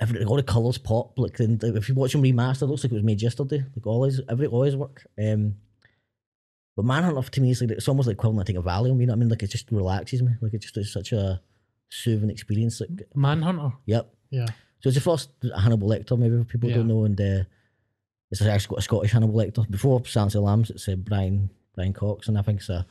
every, 0.00 0.24
all 0.24 0.36
the 0.36 0.42
colours 0.42 0.78
pop. 0.78 1.18
Like 1.18 1.36
then, 1.36 1.58
if 1.62 1.90
you 1.90 1.94
watch 1.94 2.12
them 2.12 2.22
remastered, 2.22 2.62
it 2.62 2.66
looks 2.68 2.84
like 2.84 2.92
it 2.92 2.94
was 2.94 3.04
made 3.04 3.20
yesterday. 3.20 3.62
Like 3.76 3.86
all 3.86 4.04
his 4.04 4.22
every 4.30 4.46
all 4.46 4.62
his 4.62 4.76
work. 4.76 5.06
Um, 5.22 5.56
but 6.78 6.84
Manhunter 6.84 7.28
to 7.28 7.40
me 7.40 7.50
is 7.50 7.60
like 7.60 7.72
it's 7.72 7.88
almost 7.88 8.06
like 8.06 8.16
quilling 8.18 8.38
I 8.38 8.44
think 8.44 8.56
a 8.56 8.62
Valium. 8.62 9.00
You 9.00 9.06
know 9.06 9.12
what 9.14 9.16
I 9.16 9.18
mean? 9.18 9.28
Like 9.30 9.42
it 9.42 9.48
just 9.48 9.68
relaxes 9.72 10.22
me. 10.22 10.30
Like 10.40 10.54
it 10.54 10.62
just 10.62 10.76
is 10.76 10.92
such 10.92 11.10
a 11.12 11.40
soothing 11.88 12.30
experience. 12.30 12.80
Like 12.80 12.90
Manhunter. 13.16 13.72
yep. 13.84 14.14
Yeah. 14.30 14.46
So 14.80 14.90
it's 14.90 14.94
the 14.94 15.00
first 15.00 15.30
Hannibal 15.60 15.88
Lecter, 15.88 16.16
maybe 16.16 16.44
people 16.44 16.68
Yeah. 16.70 16.76
don't 16.76 16.86
know, 16.86 17.02
and 17.04 17.20
uh, 17.20 17.42
it's 18.30 18.40
actually 18.42 18.74
got 18.74 18.78
a 18.78 18.82
Scottish 18.82 19.10
Hannibal 19.10 19.34
Lecter. 19.34 19.68
Before 19.68 20.04
Silence 20.06 20.36
of 20.36 20.44
Lambs, 20.44 20.70
it's 20.70 20.88
uh, 20.88 20.94
Brian 20.94 21.50
Brian 21.74 21.92
Cox, 21.92 22.28
and 22.28 22.38
I 22.38 22.42
think 22.42 22.60
it's 22.60 22.68
a 22.68 22.86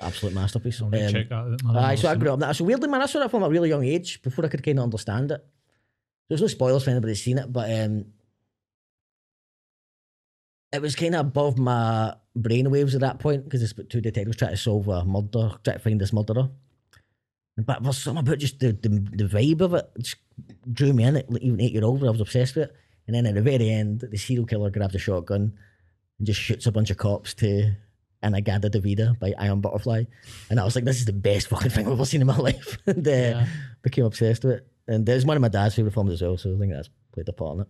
absolute 0.00 0.34
masterpiece. 0.34 0.80
I'll 0.80 0.86
Um, 0.86 1.12
check 1.12 1.28
that 1.28 1.34
out. 1.34 1.64
man. 1.64 1.76
Aye, 1.76 1.92
I've 1.92 1.98
so 1.98 2.08
I 2.08 2.14
grew 2.14 2.32
up 2.32 2.38
that. 2.40 2.56
So 2.56 2.64
weirdly, 2.64 2.88
man, 2.88 3.02
I 3.02 3.06
saw 3.06 3.18
that 3.18 3.30
from 3.30 3.42
a 3.42 3.48
really 3.50 3.68
young 3.68 3.84
age 3.84 4.22
before 4.22 4.46
I 4.46 4.48
could 4.48 4.62
kind 4.64 4.78
of 4.78 4.84
understand 4.84 5.30
it. 5.32 5.44
There's 6.30 6.40
no 6.40 6.46
spoilers 6.46 6.84
for 6.84 6.90
anybody 6.90 7.10
who's 7.10 7.22
seen 7.22 7.36
it, 7.38 7.52
but 7.52 7.70
um, 7.78 8.06
it 10.72 10.80
was 10.82 10.94
kind 10.94 11.14
of 11.14 11.20
above 11.26 11.58
my 11.58 12.14
brainwaves 12.38 12.94
at 12.94 13.00
that 13.00 13.18
point 13.18 13.44
because 13.44 13.62
it's 13.62 13.74
two 13.88 14.00
detectives 14.00 14.36
trying 14.36 14.52
to 14.52 14.56
solve 14.56 14.88
a 14.88 15.04
murder, 15.04 15.50
trying 15.64 15.76
to 15.76 15.78
find 15.78 16.00
this 16.00 16.12
murderer. 16.12 16.48
But 17.56 17.82
there's 17.82 17.98
something 17.98 18.22
about 18.24 18.38
just 18.38 18.60
the, 18.60 18.72
the, 18.72 18.88
the 18.88 19.24
vibe 19.24 19.60
of 19.60 19.74
it 19.74 19.90
just 20.00 20.16
drew 20.72 20.92
me 20.92 21.04
in. 21.04 21.16
It 21.16 21.26
even 21.40 21.60
eight 21.60 21.72
year 21.72 21.84
old, 21.84 22.04
I 22.04 22.10
was 22.10 22.20
obsessed 22.20 22.54
with 22.54 22.68
it. 22.70 22.76
And 23.06 23.16
then 23.16 23.26
at 23.26 23.34
the 23.34 23.42
very 23.42 23.70
end, 23.70 24.00
the 24.00 24.16
serial 24.16 24.46
killer 24.46 24.70
grabs 24.70 24.94
a 24.94 24.98
shotgun 24.98 25.52
and 26.18 26.26
just 26.26 26.40
shoots 26.40 26.66
a 26.66 26.72
bunch 26.72 26.90
of 26.90 26.98
cops 26.98 27.34
to 27.34 27.72
In-A-Gadda-Da-Vida 28.22 29.16
by 29.18 29.34
Iron 29.38 29.60
Butterfly. 29.60 30.04
And 30.50 30.60
I 30.60 30.64
was 30.64 30.74
like, 30.76 30.84
this 30.84 30.98
is 30.98 31.06
the 31.06 31.12
best 31.12 31.48
fucking 31.48 31.70
thing 31.70 31.86
I've 31.86 31.92
ever 31.92 32.04
seen 32.04 32.20
in 32.20 32.26
my 32.26 32.36
life. 32.48 32.78
and 32.86 33.06
uh, 33.06 33.10
Yeah. 33.10 33.46
became 33.82 34.04
obsessed 34.04 34.44
with 34.44 34.54
it. 34.58 34.66
And 34.86 35.04
there's 35.04 35.26
one 35.26 35.36
of 35.36 35.40
my 35.40 35.48
dad's 35.48 35.74
favourite 35.74 35.94
films 35.94 36.12
as 36.12 36.22
well, 36.22 36.36
so 36.36 36.54
I 36.54 36.58
think 36.58 36.72
that's 36.72 36.88
played 37.12 37.28
a 37.28 37.32
part 37.32 37.56
in 37.56 37.60
it. 37.62 37.68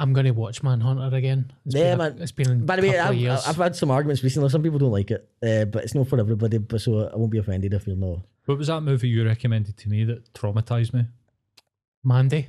I'm 0.00 0.12
gonna 0.14 0.32
watch 0.32 0.62
Manhunter 0.62 1.14
again. 1.14 1.52
It's 1.66 1.74
Yeah, 1.74 1.94
been 1.96 2.00
a- 2.06 2.10
man. 2.10 2.22
it's 2.22 2.32
been 2.32 2.50
a 2.50 2.54
By 2.54 2.76
the 2.76 2.82
way, 2.82 2.88
couple 2.92 3.02
of 3.04 3.10
I've, 3.10 3.20
years. 3.20 3.44
I've 3.46 3.56
had 3.56 3.76
some 3.76 3.90
arguments 3.90 4.24
recently. 4.24 4.48
Some 4.48 4.62
people 4.62 4.78
don't 4.78 4.90
like 4.92 5.10
it, 5.10 5.28
uh, 5.42 5.66
but 5.66 5.84
it's 5.84 5.94
not 5.94 6.08
for 6.08 6.18
everybody. 6.18 6.58
But 6.58 6.80
so 6.80 7.08
I 7.12 7.16
won't 7.16 7.30
be 7.30 7.38
offended 7.38 7.74
if 7.74 7.86
you 7.86 7.94
know. 7.96 8.22
What 8.46 8.58
was 8.58 8.68
that 8.68 8.80
movie 8.80 9.08
you 9.08 9.24
recommended 9.24 9.76
to 9.76 9.88
me 9.88 10.04
that 10.04 10.32
traumatized 10.32 10.92
me? 10.94 11.04
Mandy, 12.02 12.48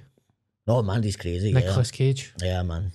Oh, 0.68 0.82
Mandy's 0.82 1.18
crazy. 1.18 1.52
Nicolas 1.52 1.91
Cage. 1.91 2.34
Yeah. 2.41 2.47
yeah, 2.47 2.64
man. 2.64 2.91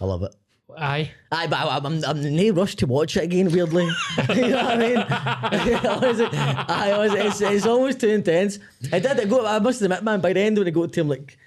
I 0.00 0.04
love 0.04 0.22
it. 0.22 0.34
Aye. 0.78 1.10
Aye, 1.32 1.46
but 1.48 1.56
I, 1.58 1.76
I'm, 1.78 1.86
I'm 2.04 2.18
in 2.24 2.36
no 2.36 2.50
rush 2.50 2.76
to 2.76 2.86
watch 2.86 3.16
it 3.16 3.24
again, 3.24 3.50
weirdly. 3.50 3.84
you 4.28 4.48
know 4.48 4.56
what 4.62 4.66
I 4.66 4.76
mean? 4.76 4.96
Honestly, 4.98 6.26
I, 6.32 6.92
honestly, 6.92 7.20
it's, 7.20 7.40
it's 7.40 7.66
almost 7.66 8.00
too 8.00 8.10
intense. 8.10 8.58
I 8.92 8.98
did 9.00 9.18
it 9.18 9.28
go, 9.30 9.44
I 9.46 9.58
must 9.58 9.80
admit, 9.82 10.02
man, 10.04 10.20
by 10.20 10.32
the 10.34 10.40
end 10.40 10.58
when 10.58 10.66
I 10.66 10.70
go 10.70 10.86
to 10.86 11.00
him, 11.00 11.08
like, 11.08 11.38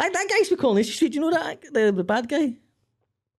that, 0.00 0.12
that 0.12 0.28
guy's 0.28 0.50
with 0.50 0.58
Coronation 0.60 0.92
Street, 0.94 1.12
do 1.12 1.14
you 1.16 1.20
know 1.20 1.30
that? 1.30 1.62
The, 1.72 1.92
the 1.92 2.04
bad 2.04 2.28
guy? 2.28 2.56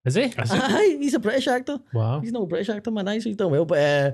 Is 0.06 0.16
he? 0.16 0.34
Aye, 0.38 0.98
he's 1.00 1.14
a 1.14 1.20
British 1.20 1.48
actor. 1.48 1.80
Wow. 1.94 2.20
He's 2.22 2.32
not 2.32 2.44
a 2.44 2.48
British 2.48 2.70
actor, 2.70 2.92
man. 2.92 3.08
Aye, 3.08 3.20
so 3.20 3.30
he's 3.30 3.36
done 3.38 3.52
well. 3.52 3.66
But 3.66 3.78
uh, 3.78 4.12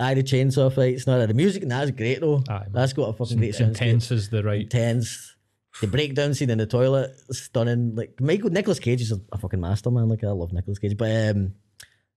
aye, 0.00 0.14
the 0.14 0.22
chainsaw 0.22 0.72
fights, 0.74 1.06
not 1.06 1.26
the 1.26 1.34
music, 1.34 1.62
and 1.62 1.70
that's 1.70 1.90
great 1.90 2.20
though. 2.20 2.42
Aye, 2.48 2.52
man. 2.52 2.72
that's 2.72 2.92
got 2.92 3.10
a 3.10 3.12
fucking 3.12 3.36
great 3.36 3.54
sound. 3.54 3.70
Intense 3.70 4.10
is 4.10 4.30
the 4.30 4.42
right. 4.42 4.62
Intense. 4.62 5.36
The 5.80 5.88
breakdown 5.88 6.34
scene 6.34 6.50
in 6.50 6.58
the 6.58 6.66
toilet, 6.66 7.10
stunning. 7.32 7.96
Like 7.96 8.20
Michael 8.20 8.50
Nicolas 8.50 8.78
Cage 8.78 9.02
is 9.02 9.10
a, 9.12 9.20
a 9.32 9.38
fucking 9.38 9.60
master, 9.60 9.90
man. 9.90 10.08
Like 10.08 10.22
I 10.22 10.28
love 10.28 10.52
Nicolas 10.52 10.78
Cage, 10.78 10.96
but 10.96 11.10
um, 11.10 11.52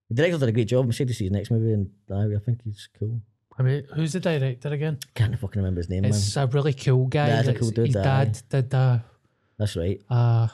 the 0.10 0.16
director 0.16 0.38
did 0.38 0.50
a 0.50 0.52
great 0.52 0.68
job. 0.68 0.84
I'm 0.84 0.90
excited 0.92 1.08
to 1.10 1.14
see 1.16 1.26
his 1.26 1.32
next 1.34 1.50
movie, 1.52 1.74
and 1.74 1.90
aye, 2.12 2.36
I 2.36 2.40
think 2.40 2.62
he's 2.64 2.88
cool. 2.98 3.20
I 3.60 3.64
mean, 3.64 3.84
who's 3.96 4.14
the 4.14 4.20
director 4.20 4.70
again? 4.70 5.00
Can't 5.16 5.38
fucking 5.38 5.60
remember 5.60 5.80
his 5.80 5.90
name, 5.90 6.06
It's 6.06 6.38
a 6.38 6.46
really 6.46 6.74
cool 6.74 7.08
guy. 7.08 7.28
Yeah, 7.30 7.40
it's 7.40 7.50
a 7.50 7.54
cool 7.56 7.72
dude, 7.72 7.88
His 7.88 7.96
aye. 7.96 8.04
dad 8.04 8.42
did 8.50 8.74
uh, 8.74 8.78
man. 8.78 9.02
That's 9.58 9.76
right. 9.76 10.00
uh, 10.10 10.48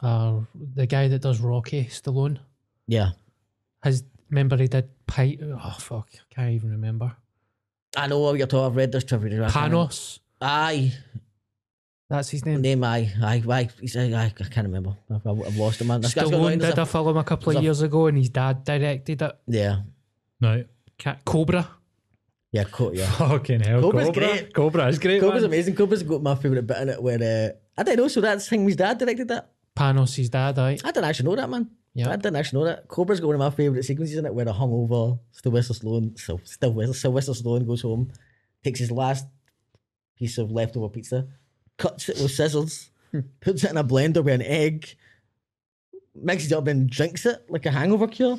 uh, 0.00 0.40
the 0.54 0.86
guy 0.86 1.08
that 1.08 1.20
does 1.22 1.40
Rocky, 1.40 1.84
Stallone. 1.84 2.38
Yeah, 2.86 3.10
His 3.84 4.04
remember 4.30 4.56
he 4.56 4.68
did 4.68 4.88
Pi 5.06 5.38
Oh 5.42 5.76
fuck, 5.78 6.08
I 6.14 6.34
can't 6.34 6.50
even 6.52 6.70
remember. 6.70 7.12
I 7.96 8.06
know 8.06 8.18
what 8.18 8.36
you're 8.36 8.46
talking. 8.46 8.66
I've 8.66 8.76
read 8.76 8.92
this 8.92 9.04
trivia. 9.04 9.44
I 9.44 9.50
can't 9.50 9.72
remember. 9.72 9.86
Panos. 9.92 10.18
Aye, 10.40 10.92
That's 12.10 12.28
his 12.28 12.44
name. 12.44 12.60
name. 12.60 12.84
Aye, 12.84 13.10
aye, 13.22 13.42
aye. 13.50 13.68
He's, 13.80 13.96
aye, 13.96 14.12
aye 14.12 14.32
I 14.38 14.44
can't 14.44 14.66
remember. 14.66 14.96
I've, 15.10 15.26
I've 15.26 15.56
lost 15.56 15.80
him, 15.80 15.86
man. 15.88 16.02
This 16.02 16.12
guy's 16.14 16.28
Stallone 16.28 16.60
did 16.60 16.78
a- 16.78 16.82
a 16.82 16.86
film 16.86 17.16
a 17.16 17.24
couple 17.24 17.50
of 17.50 17.56
a- 17.58 17.62
years 17.62 17.80
ago, 17.82 18.06
and 18.06 18.18
his 18.18 18.28
dad 18.28 18.64
directed 18.64 19.22
it. 19.22 19.38
Yeah, 19.46 19.80
No. 20.40 20.64
Cat 20.98 21.24
Cobra. 21.24 21.68
Yeah, 22.56 22.64
co- 22.64 22.92
yeah. 22.92 23.10
Fucking 23.18 23.60
hell. 23.60 23.80
Cobra's 23.82 24.06
Cobra. 24.06 24.26
great. 24.26 24.54
Cobra 24.54 24.86
is 24.88 24.98
great. 24.98 25.20
Cobra's 25.20 25.42
man. 25.42 25.50
amazing. 25.50 25.74
Cobra's 25.74 26.02
got 26.02 26.22
my 26.22 26.34
favourite 26.34 26.66
bit 26.66 26.78
in 26.78 26.88
it 26.88 27.02
where 27.02 27.22
uh, 27.22 27.80
I 27.80 27.82
didn't 27.82 27.98
know. 27.98 28.08
So 28.08 28.20
that's 28.20 28.48
thing. 28.48 28.64
His 28.64 28.76
dad 28.76 28.98
directed 28.98 29.28
that. 29.28 29.50
Panos, 29.76 30.30
dad. 30.30 30.58
Aye. 30.58 30.78
I 30.82 30.90
didn't 30.90 31.04
actually 31.04 31.28
know 31.28 31.36
that, 31.36 31.50
man. 31.50 31.70
Yeah. 31.92 32.10
I 32.10 32.16
didn't 32.16 32.36
actually 32.36 32.60
know 32.60 32.66
that. 32.66 32.88
Cobra's 32.88 33.20
got 33.20 33.28
one 33.28 33.36
of 33.36 33.40
my 33.40 33.50
favourite 33.50 33.84
sequences 33.84 34.16
in 34.16 34.26
it 34.26 34.34
where 34.34 34.48
a 34.48 34.52
hungover 34.52 35.18
Sylvester 35.32 35.74
Stallone, 35.74 36.18
Syl- 36.18 36.40
Sylvester 36.44 36.94
Sylvester 36.94 37.32
Stallone 37.32 37.66
goes 37.66 37.82
home, 37.82 38.10
takes 38.64 38.80
his 38.80 38.90
last 38.90 39.26
piece 40.16 40.38
of 40.38 40.50
leftover 40.50 40.88
pizza, 40.88 41.26
cuts 41.78 42.08
it 42.08 42.20
with 42.20 42.30
scissors, 42.30 42.90
puts 43.40 43.64
it 43.64 43.70
in 43.70 43.76
a 43.76 43.84
blender 43.84 44.22
with 44.24 44.34
an 44.34 44.42
egg, 44.42 44.94
mixes 46.14 46.52
it 46.52 46.54
up 46.56 46.66
and 46.66 46.88
drinks 46.88 47.26
it 47.26 47.44
like 47.48 47.66
a 47.66 47.70
hangover 47.70 48.06
cure. 48.06 48.38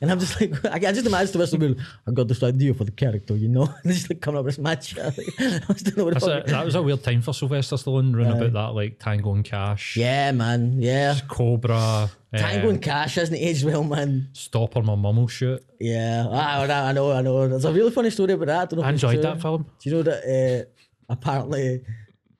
And 0.00 0.10
I'm 0.10 0.18
just 0.18 0.38
like, 0.40 0.52
I, 0.72 0.78
just 0.78 1.06
imagine 1.06 1.28
Sylvester 1.28 1.58
being, 1.58 1.80
I 2.06 2.10
got 2.10 2.28
this 2.28 2.42
idea 2.42 2.74
for 2.74 2.84
the 2.84 2.90
character, 2.90 3.34
you 3.36 3.48
know? 3.48 3.62
And 3.84 3.92
just 3.92 4.10
like 4.10 4.20
coming 4.20 4.38
up 4.38 4.44
with 4.44 4.56
this 4.56 4.62
match. 4.62 4.88
shit. 4.88 4.98
I 4.98 5.10
don't 5.10 5.96
know 5.96 6.04
what 6.04 6.14
the 6.14 6.20
That's 6.20 6.26
fuck. 6.26 6.48
a, 6.48 6.50
that 6.50 6.64
was 6.64 6.74
a 6.74 6.82
weird 6.82 7.02
time 7.02 7.22
for 7.22 7.32
Sylvester 7.32 7.76
Stallone 7.76 8.14
running 8.14 8.36
about 8.36 8.52
that 8.52 8.74
like 8.74 8.98
Tango 8.98 9.32
and 9.32 9.44
Cash, 9.44 9.96
Yeah, 9.96 10.32
man. 10.32 10.76
Yeah. 10.80 11.18
Cobra, 11.28 12.10
Tango 12.36 12.68
um, 12.68 12.74
and 12.74 12.82
Cash 12.82 13.14
hasn't 13.14 13.38
aged 13.40 13.64
well, 13.64 13.84
man. 13.84 14.28
Stop 14.32 14.76
or 14.76 14.82
my 14.82 14.94
mum 14.94 15.16
will 15.16 15.28
shoot. 15.28 15.64
Yeah, 15.80 16.26
I, 16.30 16.64
I 16.64 16.92
know, 16.92 17.12
I 17.12 17.22
know. 17.22 17.48
There's 17.48 17.64
a 17.64 17.72
really 17.72 17.90
funny 17.90 18.10
story 18.10 18.32
about 18.34 18.46
that. 18.46 18.60
I 18.60 18.64
don't 18.66 18.80
know. 18.80 18.86
I 18.86 18.90
enjoyed 18.90 19.22
that 19.22 19.40
film. 19.40 19.64
Do 19.80 19.88
you 19.90 19.96
know 19.96 20.02
that 20.02 20.66
uh, 20.68 21.12
apparently 21.12 21.82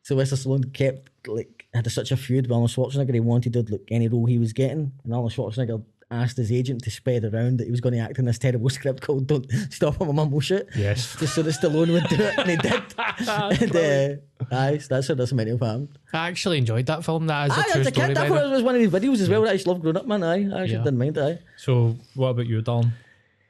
Sylvester 0.02 0.36
Stallone 0.36 0.72
kept 0.74 1.10
like 1.26 1.66
had 1.74 1.90
such 1.90 2.10
a 2.12 2.16
feud 2.16 2.46
with 2.46 2.52
Arnold 2.52 2.70
Schwarzenegger. 2.70 3.14
He 3.14 3.20
wanted 3.20 3.52
to 3.54 3.62
look 3.62 3.82
any 3.90 4.08
role 4.08 4.26
he 4.26 4.38
was 4.38 4.52
getting, 4.52 4.92
and 5.04 5.14
Arnold 5.14 5.32
Schwarzenegger 5.32 5.82
asked 6.10 6.36
his 6.36 6.52
agent 6.52 6.82
to 6.84 6.90
spread 6.90 7.24
around 7.24 7.58
that 7.58 7.64
he 7.64 7.70
was 7.70 7.80
going 7.80 7.94
to 7.94 7.98
act 8.00 8.18
in 8.18 8.24
this 8.26 8.38
terrible 8.38 8.68
script 8.78 9.02
called 9.02 9.26
"Don't 9.26 9.50
Stop 9.70 10.00
or 10.00 10.06
My 10.06 10.12
Mum 10.12 10.30
Will 10.30 10.40
Shit." 10.40 10.68
Yes. 10.76 11.16
Just 11.18 11.34
so 11.34 11.42
that 11.42 11.50
Stallone 11.54 11.92
would 11.92 12.08
do 12.08 12.16
it, 12.22 12.38
and 12.38 12.50
he 12.50 12.56
did. 12.68 12.82
and 13.18 14.20
uh, 14.50 14.54
aye, 14.54 14.78
so 14.78 14.94
that's 14.94 15.08
how 15.08 15.14
this 15.14 15.32
meant 15.32 15.48
to 15.48 15.52
have 15.54 15.60
happened. 15.60 15.98
I 16.12 16.28
actually 16.28 16.58
enjoyed 16.58 16.86
that 16.86 17.04
film. 17.04 17.26
That 17.26 17.50
is 17.50 17.56
a 17.58 17.62
true 17.62 17.80
as 17.80 17.86
a 17.88 17.90
story. 17.90 18.06
kid, 18.08 18.14
by 18.14 18.20
I 18.20 18.28
the 18.28 18.34
thought 18.34 18.44
it 18.46 18.50
was 18.50 18.62
one 18.62 18.74
of 18.76 18.80
his 18.80 18.90
videos 18.90 19.20
as 19.20 19.28
well. 19.28 19.42
that 19.42 19.48
I 19.50 19.52
used 19.52 19.64
to 19.64 19.70
love 19.72 19.80
growing 19.80 19.96
up, 19.96 20.06
man. 20.06 20.22
Aye, 20.22 20.34
I 20.34 20.62
actually 20.62 20.72
Yeah. 20.72 20.84
didn't 20.84 20.98
mind 20.98 21.16
it. 21.16 21.22
Aye. 21.40 21.42
So 21.56 21.96
what 22.14 22.28
about 22.28 22.46
you, 22.46 22.62
Don? 22.62 22.92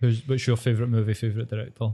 Who's 0.01 0.27
what's 0.29 0.47
your 0.47 0.57
favourite 0.57 0.91
movie, 0.91 1.15
favourite 1.15 1.49
director? 1.49 1.93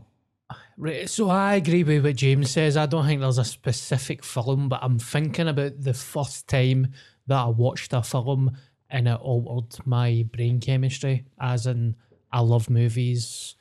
Right, 0.77 1.09
so 1.09 1.31
I 1.31 1.55
agree 1.55 1.83
with 1.83 2.05
what 2.05 2.17
James 2.17 2.51
says. 2.51 2.77
I 2.77 2.87
don't 2.87 3.07
think 3.07 3.21
there's 3.21 3.39
a 3.39 3.45
specific 3.45 4.23
film, 4.25 4.69
but 4.69 4.81
I'm 4.83 4.99
thinking 4.99 5.49
about 5.49 5.81
the 5.83 5.95
first 5.95 6.47
time 6.49 6.89
that 7.27 7.39
I 7.41 7.47
watched 7.47 7.93
a 7.93 8.03
film 8.03 8.57
and 8.93 9.09
it 9.09 9.19
altered 9.21 9.87
my 9.87 10.25
brain 10.33 10.61
chemistry, 10.61 11.25
as 11.41 11.67
in 11.67 11.97
I 12.31 12.41
love 12.41 12.71
movies 12.71 13.57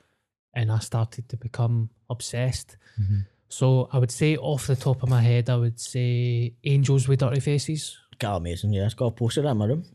and 0.53 0.71
I 0.71 0.79
started 0.79 1.29
to 1.29 1.37
become 1.37 1.89
obsessed. 2.09 2.75
Mm-hmm. 3.01 3.19
So 3.47 3.89
I 3.91 3.97
would 3.97 4.11
say 4.11 4.35
off 4.37 4.67
the 4.67 4.75
top 4.75 5.03
of 5.03 5.09
my 5.09 5.21
head, 5.21 5.49
I 5.49 5.55
would 5.55 5.79
say 5.79 6.53
Angels 6.63 7.07
with 7.07 7.19
Dirty 7.19 7.39
Faces. 7.39 7.97
God, 8.19 8.37
amazing. 8.37 8.73
Yeah, 8.73 8.85
it's 8.85 8.93
got 8.93 9.05
a 9.07 9.11
poster 9.11 9.47
in 9.47 9.57
my 9.57 9.65
room. 9.65 9.85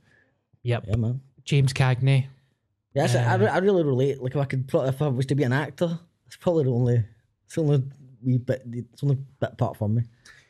Yep. 0.62 0.84
Yeah, 0.88 0.96
man. 0.96 1.20
James 1.44 1.72
Cagney. 1.72 2.26
Yes, 2.94 3.14
I, 3.14 3.24
I, 3.24 3.34
re- 3.36 3.46
uh, 3.46 3.54
I 3.54 3.58
really 3.58 3.84
relate. 3.84 4.22
Like 4.22 4.34
if 4.34 4.40
I 4.40 4.44
could, 4.46 4.70
if 4.72 5.02
I 5.02 5.08
was 5.08 5.26
to 5.26 5.34
be 5.34 5.44
an 5.44 5.52
actor, 5.52 5.98
it's 6.26 6.36
probably 6.36 6.64
the 6.64 6.70
only, 6.70 7.04
it's 7.44 7.54
the 7.54 7.60
only 7.60 7.82
wee 8.24 8.38
bit, 8.38 8.62
it's 8.72 9.00
the 9.02 9.06
only 9.06 9.18
bit 9.38 9.58
part 9.58 9.76
for 9.76 9.88
me. 9.88 10.02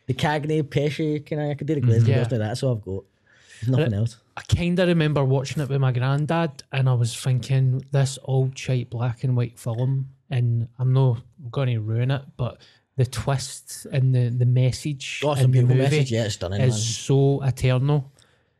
The 0.06 0.14
Cagney, 0.14 0.62
Pesci, 0.62 1.26
can 1.26 1.40
I? 1.40 1.50
I 1.50 1.54
could 1.54 1.66
do 1.66 1.74
the 1.74 1.80
Glasgow 1.80 2.12
mm, 2.12 2.16
Yeah. 2.16 2.28
yeah. 2.30 2.38
That's 2.38 2.62
all 2.62 2.76
I've 2.76 2.84
got. 2.84 3.04
Nothing 3.66 3.94
else. 3.94 4.16
I 4.36 4.42
kind 4.42 4.78
of 4.78 4.88
remember 4.88 5.24
watching 5.24 5.62
it 5.62 5.68
with 5.68 5.80
my 5.80 5.92
granddad, 5.92 6.62
and 6.72 6.88
I 6.88 6.94
was 6.94 7.16
thinking 7.16 7.84
this 7.90 8.18
old 8.24 8.58
shite 8.58 8.90
black 8.90 9.24
and 9.24 9.36
white 9.36 9.58
film, 9.58 10.10
and 10.30 10.68
I'm 10.78 10.92
not 10.92 11.22
going 11.50 11.68
to 11.68 11.78
ruin 11.78 12.10
it, 12.10 12.22
but 12.36 12.60
the 12.96 13.06
twist 13.06 13.86
and 13.92 14.14
the 14.14 14.28
the 14.30 14.46
message 14.46 15.20
Oh, 15.24 15.32
in 15.34 15.50
the 15.50 15.62
movie 15.62 15.74
message. 15.74 16.10
Yeah, 16.12 16.24
it's 16.24 16.34
stunning, 16.34 16.60
is 16.60 16.74
man. 16.74 16.78
so 16.80 17.42
eternal. 17.42 18.12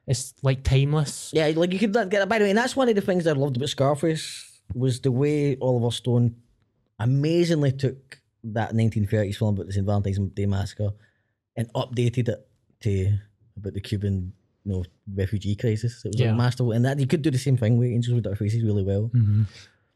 It's 0.07 0.34
like 0.42 0.62
timeless. 0.62 1.30
Yeah, 1.34 1.53
like 1.57 1.72
you 1.72 1.78
could 1.78 1.92
get 1.92 2.22
it. 2.22 2.28
By 2.28 2.38
the 2.38 2.44
way, 2.44 2.51
and 2.51 2.59
that's 2.59 2.76
one 2.76 2.88
of 2.88 2.94
the 2.94 3.01
things 3.01 3.26
I 3.26 3.32
loved 3.32 3.57
about 3.57 3.68
Scarface 3.70 4.61
was 4.74 5.01
the 5.01 5.11
way 5.12 5.57
Oliver 5.61 5.90
Stone 5.90 6.36
amazingly 6.99 7.72
took 7.72 8.20
that 8.44 8.72
1930s 8.72 9.36
film 9.36 9.55
about 9.55 9.66
the 9.66 9.72
St. 9.72 9.84
Valentine's 9.84 10.18
Day 10.30 10.47
massacre 10.47 10.90
and 11.57 11.72
updated 11.74 12.28
it 12.28 12.47
to 12.80 13.18
about 13.57 13.74
the 13.74 13.80
Cuban, 13.80 14.32
you 14.67 14.73
know, 14.73 14.85
refugee 15.14 15.55
crisis. 15.55 16.05
It 16.05 16.09
was 16.09 16.21
Yeah. 16.21 16.29
like 16.29 16.39
masterful, 16.39 16.73
and 16.73 16.85
that 16.85 16.99
you 16.99 17.07
could 17.07 17.23
do 17.23 17.31
the 17.31 17.39
same 17.39 17.57
thing 17.57 17.79
with 17.79 17.89
Angels 17.89 18.14
with 18.14 18.25
Dark 18.25 18.39
Faces 18.39 18.62
really 18.62 18.83
well. 18.83 19.11
Mm-hmm. 19.14 19.43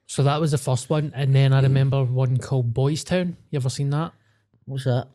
So 0.07 0.23
that 0.23 0.41
was 0.41 0.53
the 0.53 0.59
first 0.59 0.89
one, 0.89 1.13
and 1.15 1.35
then 1.35 1.53
I 1.53 1.61
mm. 1.61 1.65
remember 1.65 2.05
one 2.05 2.37
called 2.39 2.73
Boys 2.73 3.05
Town. 3.05 3.37
You 3.51 3.57
ever 3.59 3.71
seen 3.71 3.91
that? 3.91 4.13
What's 4.65 4.85
that? 4.85 5.09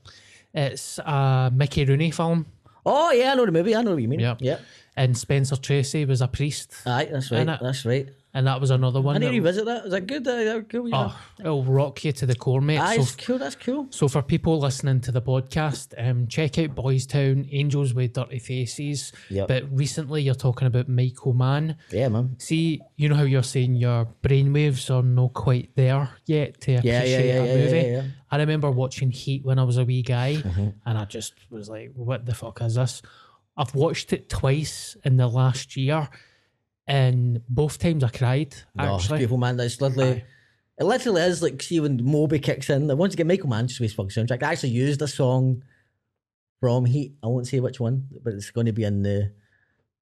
It's 0.54 1.00
a 1.00 1.52
Mickey 1.54 1.86
Rooney 1.86 2.12
film, 2.12 2.46
Oh 2.86 3.12
yeah, 3.12 3.32
I 3.32 3.36
know 3.36 3.46
the 3.46 3.52
movie. 3.52 3.76
I 3.76 3.82
know 3.82 3.92
what 3.94 4.02
you 4.02 4.08
mean. 4.08 4.20
Yeah, 4.20 4.36
Yep. 4.40 4.62
and 4.96 5.18
Spencer 5.18 5.56
Tracy 5.56 6.06
was 6.06 6.22
a 6.22 6.28
priest, 6.28 6.74
Aye, 6.86 7.10
that's 7.12 7.32
right. 7.32 7.46
That's 7.46 7.86
right. 7.86 8.10
And 8.36 8.46
that 8.46 8.62
was 8.62 8.70
another 8.70 9.02
one. 9.02 9.16
I 9.16 9.20
need 9.20 9.26
to 9.28 9.32
revisit 9.32 9.66
that. 9.66 9.86
Is 9.86 9.92
that 9.92 10.06
good? 10.06 10.24
That 10.26 10.68
cool. 10.70 10.88
Yeah. 10.88 11.08
oh, 11.10 11.20
it'll 11.40 11.64
rock 11.64 12.04
you 12.06 12.12
to 12.12 12.26
the 12.28 12.36
core, 12.36 12.62
mate. 12.62 12.78
Aye, 12.80 12.98
So 12.98 13.16
cool. 13.26 13.38
That's 13.40 13.56
cool. 13.56 13.88
So 13.90 14.08
for 14.08 14.22
people 14.22 14.60
listening 14.60 15.02
to 15.02 15.12
the 15.12 15.22
podcast, 15.22 15.94
um, 15.98 16.28
check 16.28 16.60
out 16.60 16.76
Boys 16.76 17.08
Town, 17.08 17.48
Angels 17.52 17.94
with 17.96 18.14
Dirty 18.14 18.38
Faces. 18.40 19.12
Yep. 19.32 19.48
But 19.48 19.64
recently 19.72 20.22
you're 20.22 20.36
talking 20.36 20.68
about 20.68 20.88
Michael 20.88 21.34
Mann. 21.34 21.78
Yeah, 21.92 22.10
man. 22.10 22.36
See, 22.38 22.82
you 22.98 23.10
know 23.10 23.16
how 23.16 23.24
you're 23.24 23.42
saying 23.42 23.76
your 23.76 24.08
brainwaves 24.22 24.94
are 24.94 25.02
not 25.02 25.34
quite 25.34 25.70
there 25.76 26.10
yet 26.26 26.62
to 26.62 26.72
Yeah, 26.74 26.78
appreciate 26.80 27.26
yeah, 27.26 27.42
a 27.42 27.46
yeah, 27.48 27.56
movie. 27.66 27.78
yeah, 27.78 27.84
yeah. 27.94 28.04
I 28.32 28.38
remember 28.38 28.70
watching 28.70 29.12
Heat 29.12 29.46
when 29.46 29.58
I 29.60 29.64
was 29.64 29.78
a 29.78 29.86
wee 29.86 30.02
guy, 30.02 30.36
Mm-hmm. 30.36 30.70
and 30.86 30.98
I 30.98 31.06
just 31.06 31.34
was 31.50 31.70
like, 31.70 31.92
"What 31.96 32.26
the 32.26 32.34
fuck 32.36 32.62
is 32.62 32.76
this?" 32.76 33.02
I've 33.56 33.74
watched 33.74 34.12
it 34.12 34.28
twice 34.28 34.98
in 35.06 35.16
the 35.16 35.28
last 35.28 35.78
year, 35.78 36.10
and 36.88 37.42
both 37.50 37.80
times 37.80 38.04
I 38.04 38.10
cried. 38.10 38.56
No, 38.76 38.96
it's 38.96 39.08
beautiful, 39.08 39.38
man. 39.38 39.60
It's 39.60 39.82
literally, 39.82 40.24
it 40.78 40.84
literally 40.84 41.22
is 41.22 41.42
like 41.42 41.62
see 41.62 41.80
when 41.80 42.04
Moby 42.04 42.40
kicks 42.40 42.70
in. 42.70 42.96
Once 42.98 43.16
get 43.16 43.28
Michael 43.28 43.50
Manchester's 43.50 43.94
fucking 43.94 44.12
soundtrack, 44.12 44.44
I 44.44 44.52
actually 44.52 44.70
used 44.70 45.02
a 45.02 45.08
song 45.08 45.64
from 46.60 46.86
Heat. 46.86 47.16
I 47.24 47.28
won't 47.28 47.48
say 47.48 47.60
which 47.60 47.80
one, 47.80 48.08
but 48.24 48.34
it's 48.34 48.52
going 48.52 48.68
to 48.68 48.74
be 48.74 48.84
in 48.84 49.04
the 49.04 49.32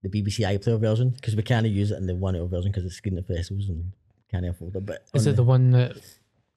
the 0.04 0.10
BBC 0.10 0.46
iPlayer 0.46 0.80
version 0.80 1.12
because 1.12 1.36
we 1.36 1.44
can't 1.44 1.66
use 1.66 1.92
it 1.92 1.98
in 1.98 2.08
the 2.08 2.16
one 2.16 2.36
hour 2.36 2.46
version 2.46 2.72
because 2.72 2.86
it's 2.86 2.96
screening 2.96 3.20
at 3.20 3.28
festivals 3.28 3.70
and 3.70 3.94
can't 4.30 4.46
afford 4.46 4.76
it. 4.76 4.86
But 4.86 5.06
is 5.14 5.26
it 5.26 5.38
the 5.38 5.44
one 5.44 5.72
that? 5.72 5.98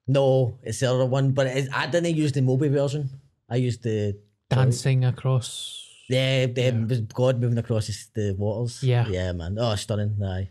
No, 0.08 0.58
it's 0.62 0.80
the 0.80 0.92
other 0.92 1.06
one, 1.06 1.32
but 1.32 1.46
it 1.46 1.56
is, 1.56 1.68
I 1.72 1.86
didn't 1.86 2.14
use 2.14 2.32
the 2.32 2.42
Moby 2.42 2.68
version. 2.68 3.08
I 3.48 3.56
used 3.56 3.82
the 3.82 4.18
Dancing 4.48 5.04
across. 5.04 5.85
Yeah, 6.08 6.46
then 6.46 6.86
was 6.88 7.00
God 7.00 7.40
moving 7.40 7.58
across 7.58 7.86
the- 7.88 8.10
the 8.14 8.34
waters. 8.34 8.82
Yeah. 8.82 9.08
yeah, 9.08 9.32
man. 9.32 9.56
Oh, 9.58 9.74
stunning. 9.74 10.22
Aye, 10.22 10.50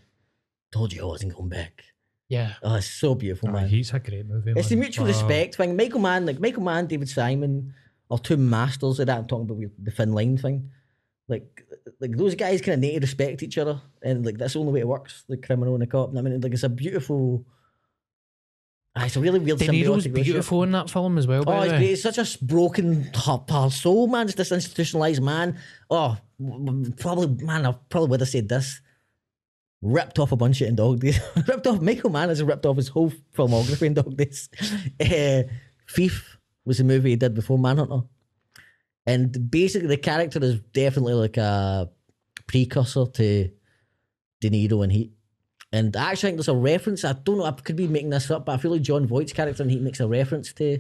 told 0.72 0.92
you 0.94 1.02
I 1.04 1.06
wasn't 1.06 1.36
going 1.36 1.50
back. 1.50 1.84
Yeah, 2.28 2.54
Oh, 2.64 2.76
it's 2.76 2.88
so 2.88 3.14
beautiful, 3.16 3.50
Aye, 3.50 3.54
man. 3.54 3.68
he's 3.70 3.94
a 3.94 4.00
great 4.00 4.26
movie. 4.26 4.54
It's 4.56 4.70
the 4.70 4.76
mutual 4.76 5.06
Oh, 5.06 5.08
respect 5.10 5.56
thing. 5.56 5.76
Michael 5.78 6.00
Mann, 6.00 6.26
like 6.26 6.40
Michael 6.40 6.64
Mann, 6.64 6.88
David 6.88 7.08
Simon 7.08 7.74
are 8.10 8.18
two 8.18 8.36
masters 8.38 9.00
of 9.00 9.08
that. 9.08 9.18
I'm 9.20 9.28
talking 9.28 9.50
about 9.50 9.72
the 9.84 9.92
thin 9.92 10.12
line 10.14 10.38
thing. 10.38 10.72
Like, 11.28 11.64
like 12.00 12.18
those 12.18 12.36
guys 12.36 12.62
kind 12.62 12.74
of 12.76 12.80
need 12.82 12.94
to 12.96 13.00
respect 13.02 13.42
each 13.44 13.58
other, 13.58 13.80
and 14.04 14.26
like 14.26 14.38
that's 14.38 14.54
the 14.54 14.60
only 14.60 14.74
way 14.74 14.80
it 14.82 14.88
works. 14.88 15.24
The 15.30 15.38
criminal 15.38 15.74
and 15.76 15.82
the 15.82 15.88
cop. 15.88 16.16
I 16.18 16.22
mean, 16.22 16.40
like 16.42 16.54
it's 16.54 16.64
a 16.64 16.70
beautiful. 16.70 17.46
Ah, 18.98 19.06
it's 19.06 19.18
a 19.18 19.20
really 19.20 19.40
weird 19.40 19.60
De 19.60 19.68
Niro's 19.68 20.08
beautiful 20.08 20.64
in 20.64 20.72
that 20.72 20.90
film 20.90 21.18
as 21.18 21.28
well. 21.28 21.44
Oh, 21.46 21.62
it's 21.62 21.74
great. 21.74 21.92
It's 21.92 22.02
such 22.02 22.18
a 22.18 22.46
broken 22.46 23.12
top 23.12 23.52
our 23.52 23.70
soul, 23.70 24.08
man. 24.08 24.28
It's 24.28 24.36
this 24.36 24.54
institutionalized 24.54 25.22
man. 25.22 25.58
Oh, 25.90 26.18
probably, 26.98 27.46
man, 27.46 27.66
I 27.66 27.74
probably 27.90 28.10
would 28.10 28.22
have 28.22 28.30
said 28.30 28.48
this. 28.48 28.80
Ripped 29.82 30.18
off 30.18 30.32
a 30.32 30.38
bunch 30.38 30.62
of 30.62 30.70
in 30.70 30.76
Dog 30.76 31.02
Days. 31.02 31.20
ripped 31.48 31.68
off, 31.68 31.82
Michael 31.82 32.10
Mann 32.10 32.30
has 32.30 32.42
ripped 32.42 32.66
off 32.66 32.78
his 32.78 32.88
whole 32.88 33.12
filmography 33.36 33.84
in 33.84 33.96
Dog 33.96 34.16
Days. 34.16 34.50
Uh, 35.00 35.44
Thief 35.90 36.38
was 36.64 36.78
the 36.78 36.84
movie 36.86 37.12
he 37.12 37.16
did 37.18 37.34
before 37.34 37.60
Manhunter. 37.60 38.08
And 39.06 39.52
basically, 39.52 39.90
the 39.90 39.98
character 39.98 40.40
is 40.42 40.62
definitely 40.74 41.14
like 41.14 41.38
a 41.38 41.90
precursor 42.48 43.06
to 43.06 43.50
De 44.42 44.50
Niro 44.50 44.84
and 44.84 44.92
Heat. 44.92 45.12
And 45.76 45.96
I 45.98 46.12
actually 46.12 46.30
think 46.30 46.38
there's 46.38 46.48
a 46.48 46.56
reference. 46.56 47.04
I 47.04 47.14
don't 47.14 47.38
know, 47.38 47.44
I 47.44 47.52
could 47.52 47.76
be 47.76 47.88
making 47.88 48.10
this 48.10 48.32
up, 48.32 48.46
but 48.46 48.54
I 48.54 48.58
feel 48.58 48.72
like 48.72 48.82
Jon 48.82 49.06
Voight's 49.06 49.34
character 49.34 49.62
and 49.62 49.72
he 49.72 49.80
makes 49.80 50.00
a 50.00 50.08
reference 50.08 50.54
to 50.54 50.80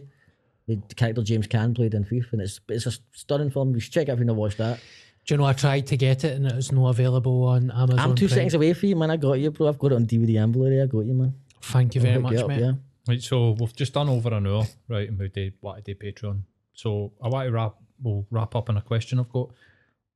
the 0.67 0.77
character 0.95 1.21
James 1.21 1.47
Caan 1.47 1.75
played 1.75 1.93
in 1.93 2.05
Thief. 2.05 2.29
And 2.31 2.41
it's 2.41 2.61
it's 2.69 2.85
a 2.85 2.93
stunning 3.11 3.51
film. 3.51 3.73
You 3.73 3.81
should 3.81 3.93
check 3.93 4.07
it 4.07 4.11
if 4.11 4.19
you 4.19 4.25
never 4.25 4.39
watched 4.39 4.57
that. 4.59 4.79
Do 5.25 5.33
you 5.33 5.37
know 5.37 5.45
I 5.45 5.53
tried 5.53 5.87
to 5.87 5.97
get 5.97 6.23
it 6.23 6.37
and 6.37 6.45
it 6.45 6.55
was 6.55 6.71
not 6.71 6.89
available 6.89 7.43
on 7.43 7.71
Amazon? 7.71 7.99
I'm 7.99 8.15
two 8.15 8.27
Prime. 8.27 8.35
seconds 8.35 8.53
away 8.53 8.73
from 8.73 8.89
you, 8.89 8.95
man. 8.95 9.11
I 9.11 9.17
got 9.17 9.33
you, 9.33 9.51
bro. 9.51 9.67
I've 9.67 9.79
got 9.79 9.91
it 9.91 9.95
on 9.95 10.05
DVD 10.05 10.43
and 10.43 10.53
Blu-ray. 10.53 10.81
I 10.81 10.85
got 10.85 11.05
you, 11.05 11.13
man. 11.13 11.33
Thank 11.61 11.95
you 11.95 12.01
very 12.01 12.15
I'll 12.15 12.21
much, 12.21 12.33
hook 12.33 12.43
up, 12.43 12.47
mate. 12.49 12.59
Yeah. 12.59 12.71
Right, 13.07 13.21
so 13.21 13.55
we've 13.59 13.75
just 13.75 13.93
done 13.93 14.07
over 14.09 14.33
an 14.33 14.47
hour, 14.47 14.65
right, 14.87 15.09
and 15.09 15.19
we 15.19 15.29
did 15.29 15.53
what 15.61 15.77
I 15.77 15.81
did 15.81 15.99
Patreon. 15.99 16.41
So 16.73 17.11
I 17.21 17.27
want 17.27 17.47
to 17.47 17.51
wrap. 17.51 17.75
We'll 18.01 18.25
wrap 18.29 18.55
up 18.55 18.69
on 18.69 18.77
a 18.77 18.81
question 18.81 19.19
I've 19.19 19.29
got 19.29 19.49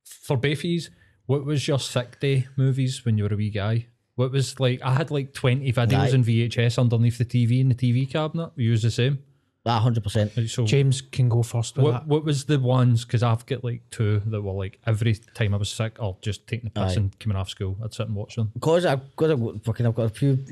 for 0.04 0.38
Befies. 0.38 0.90
What 1.26 1.46
was 1.46 1.68
your 1.68 1.80
sick 1.80 2.20
day 2.20 2.48
movies 2.56 3.04
when 3.04 3.18
you 3.18 3.26
were 3.26 3.34
a 3.34 3.38
wee 3.38 3.50
guy? 3.50 3.88
What 4.20 4.34
was 4.34 4.60
like? 4.60 4.82
I 4.84 4.94
had 4.94 5.12
like 5.12 5.34
twenty 5.34 5.72
videos 5.72 6.12
Aye. 6.12 6.16
in 6.16 6.24
VHS 6.26 6.78
underneath 6.78 7.18
the 7.18 7.24
TV 7.24 7.62
in 7.62 7.70
the 7.70 7.76
TV 7.76 8.12
cabinet. 8.12 8.52
We 8.58 8.66
use 8.66 8.82
the 8.82 8.92
same. 8.92 9.20
Ah, 9.66 9.82
100%. 9.86 10.50
So 10.50 10.66
James 10.66 11.00
can 11.00 11.30
go 11.30 11.42
first 11.42 11.78
with 11.78 11.86
what 11.86 11.92
that. 11.92 12.08
what 12.08 12.26
was 12.26 12.44
the 12.44 12.60
ones? 12.60 13.06
Because 13.06 13.24
I've 13.24 13.46
got 13.46 13.64
like 13.64 13.82
two 13.92 14.22
that 14.26 14.42
were 14.42 14.52
like 14.52 14.80
every 14.86 15.14
time 15.36 15.54
I 15.54 15.58
was 15.58 15.70
sick, 15.70 15.96
or 16.02 16.18
just 16.22 16.48
taking 16.48 16.70
the 16.74 16.82
piss 16.82 16.98
Aye. 16.98 17.00
and 17.00 17.20
coming 17.20 17.38
off 17.38 17.50
school, 17.50 17.78
I'd 17.82 17.94
sit 17.94 18.08
and 18.08 18.16
watch 18.16 18.36
them. 18.36 18.52
Because 18.54 18.86
I've 18.86 19.16
got 19.16 19.30
a, 19.30 19.60
fucking, 19.64 19.86
I've 19.86 19.96
got 19.96 20.08
a 20.08 20.10
few 20.10 20.44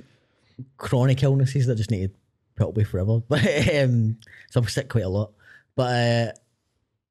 chronic 0.78 1.22
illnesses 1.24 1.68
that 1.68 1.76
just 1.76 1.91
need 1.91 2.07
to 2.07 2.15
put 2.55 2.68
away 2.68 2.86
forever. 2.86 3.20
But 3.28 3.43
um, 3.76 4.18
so 4.49 4.61
I'm 4.61 4.68
sick 4.68 4.88
quite 4.88 5.03
a 5.03 5.09
lot. 5.09 5.32
But 5.76 5.93
uh, 5.93 6.32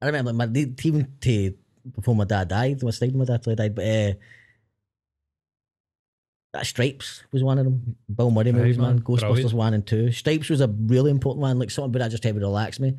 I 0.01 0.05
remember 0.07 0.33
my 0.33 0.45
even 0.55 1.07
to 1.21 1.53
before 1.95 2.15
my 2.15 2.25
dad 2.25 2.47
died, 2.47 2.81
my 2.81 2.89
stayed 2.89 3.15
my 3.15 3.25
dad 3.25 3.43
till 3.43 3.51
he 3.51 3.55
died. 3.57 3.75
But 3.75 3.85
uh, 3.85 4.13
Stripes 6.65 7.23
was 7.31 7.43
one 7.43 7.57
of 7.57 7.65
them. 7.65 7.95
Bill 8.13 8.31
Murray 8.31 8.51
movies, 8.51 8.77
man. 8.77 8.95
man. 8.95 9.01
Ghostbusters 9.03 9.19
Brilliant. 9.19 9.53
one 9.53 9.73
and 9.73 9.85
two. 9.85 10.11
Stripes 10.11 10.49
was 10.49 10.61
a 10.61 10.67
really 10.67 11.11
important 11.11 11.41
one. 11.41 11.59
Like 11.59 11.71
something 11.71 11.95
about 11.95 12.05
I 12.05 12.09
just 12.09 12.23
had 12.23 12.35
to 12.35 12.39
relax 12.39 12.79
me. 12.79 12.97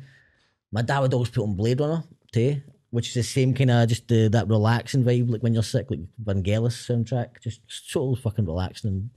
My 0.71 0.81
dad 0.81 0.99
would 0.99 1.13
always 1.13 1.29
put 1.29 1.43
on 1.43 1.55
Blade 1.55 1.79
Runner 1.79 2.03
too, 2.31 2.61
which 2.91 3.09
is 3.09 3.13
the 3.15 3.23
same 3.23 3.53
kind 3.53 3.71
of 3.71 3.89
just 3.89 4.07
the, 4.07 4.27
that 4.29 4.47
relaxing 4.47 5.03
vibe, 5.03 5.31
like 5.31 5.41
when 5.41 5.53
you're 5.53 5.63
sick, 5.63 5.89
like 5.89 6.01
Vangelis 6.23 6.87
soundtrack, 6.87 7.41
just 7.41 7.61
so 7.67 8.15
fucking 8.15 8.45
relaxing. 8.45 9.09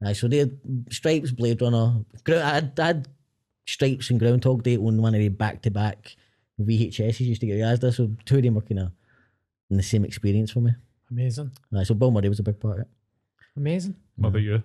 And 0.00 0.08
aye, 0.08 0.12
so 0.12 0.28
they 0.28 0.38
had 0.38 0.58
Stripes, 0.90 1.30
Blade 1.30 1.60
Runner. 1.60 2.04
I 2.28 2.62
had, 2.76 3.08
Stripes 3.64 4.10
and 4.10 4.18
Groundhog 4.18 4.64
Day 4.64 4.76
on 4.76 5.00
one 5.00 5.14
of 5.14 5.20
the 5.20 5.28
back 5.28 5.62
to 5.62 5.70
back 5.70 6.16
VHSs 6.60 7.20
used 7.20 7.40
to 7.40 7.46
get 7.46 7.58
Yazda, 7.58 7.94
so 7.94 8.10
two 8.24 8.36
of 8.38 8.42
them 8.42 8.54
were 8.56 8.60
kind 8.62 8.80
of 8.80 8.92
in 9.70 9.76
the 9.76 9.82
same 9.82 10.04
experience 10.04 10.50
for 10.50 10.60
me. 10.60 10.72
Amazing. 11.10 11.52
Aye, 11.74 11.84
so 11.84 11.94
Bill 11.94 12.10
Murray 12.10 12.28
was 12.28 12.40
a 12.40 12.42
big 12.42 12.58
part 12.58 12.80
of 12.80 12.82
it. 12.82 12.88
Amazing. 13.56 13.96
What 14.16 14.28
about 14.28 14.42
you? 14.42 14.62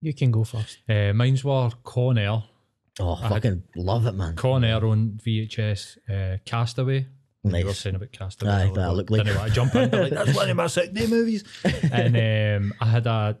You 0.00 0.14
can 0.14 0.30
go 0.30 0.44
first. 0.44 0.78
Uh, 0.88 1.12
mine's 1.14 1.44
were 1.44 1.70
Con 1.82 2.18
Air. 2.18 2.42
Oh, 3.00 3.16
fucking 3.16 3.62
love 3.76 4.06
it, 4.06 4.12
man. 4.12 4.36
Con 4.36 4.62
Air 4.64 4.84
on 4.84 5.18
VHS. 5.24 5.98
Uh, 6.08 6.38
Castaway. 6.44 7.06
You 7.42 7.66
were 7.66 7.74
saying 7.74 7.96
about 7.96 8.12
Castaway. 8.12 8.50
Aye, 8.52 8.62
I 8.62 8.66
was 8.68 8.74
that 8.76 8.86
like, 8.88 8.96
looked 8.96 9.10
like- 9.10 9.24
Didn't 9.24 9.38
want 9.38 9.52
jump 9.52 9.74
in. 9.74 9.90
like, 9.90 10.12
That's 10.12 10.34
one 10.34 10.48
of 10.50 10.56
my 10.56 10.66
sick 10.66 10.94
day 10.94 11.06
movies. 11.06 11.44
and 11.92 12.16
um, 12.64 12.72
I 12.80 12.86
had 12.86 13.06
a 13.06 13.38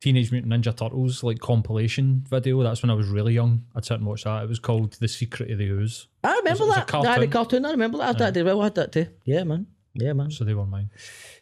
Teenage 0.00 0.30
Mutant 0.32 0.52
Ninja 0.52 0.74
Turtles 0.76 1.22
like 1.22 1.38
compilation 1.38 2.24
video. 2.30 2.62
That's 2.62 2.82
when 2.82 2.90
I 2.90 2.94
was 2.94 3.08
really 3.08 3.34
young. 3.34 3.64
I'd 3.74 3.84
sit 3.84 3.94
and 3.98 4.06
watch 4.06 4.24
that. 4.24 4.42
It 4.44 4.48
was 4.48 4.58
called 4.58 4.92
The 4.94 5.08
Secret 5.08 5.50
of 5.50 5.58
the 5.58 5.68
Ooze. 5.68 6.06
I 6.24 6.36
remember 6.38 6.64
It 6.64 6.66
was 6.66 6.76
a 6.76 6.80
that. 6.80 6.94
I 6.94 6.98
had 6.98 7.22
a 7.22 7.26
cartoon. 7.26 7.30
cartoon. 7.30 7.64
I 7.66 7.70
remember 7.72 7.98
that. 7.98 8.20
I 8.20 8.24
had 8.24 8.34
that. 8.34 8.44
well. 8.44 8.60
I 8.60 8.64
had 8.64 8.74
that 8.76 8.92
too. 8.92 9.06
Yeah, 9.24 9.44
man. 9.44 9.66
Yeah, 9.94 10.12
man. 10.12 10.30
So 10.30 10.44
they 10.44 10.54
were 10.54 10.66
mine. 10.66 10.90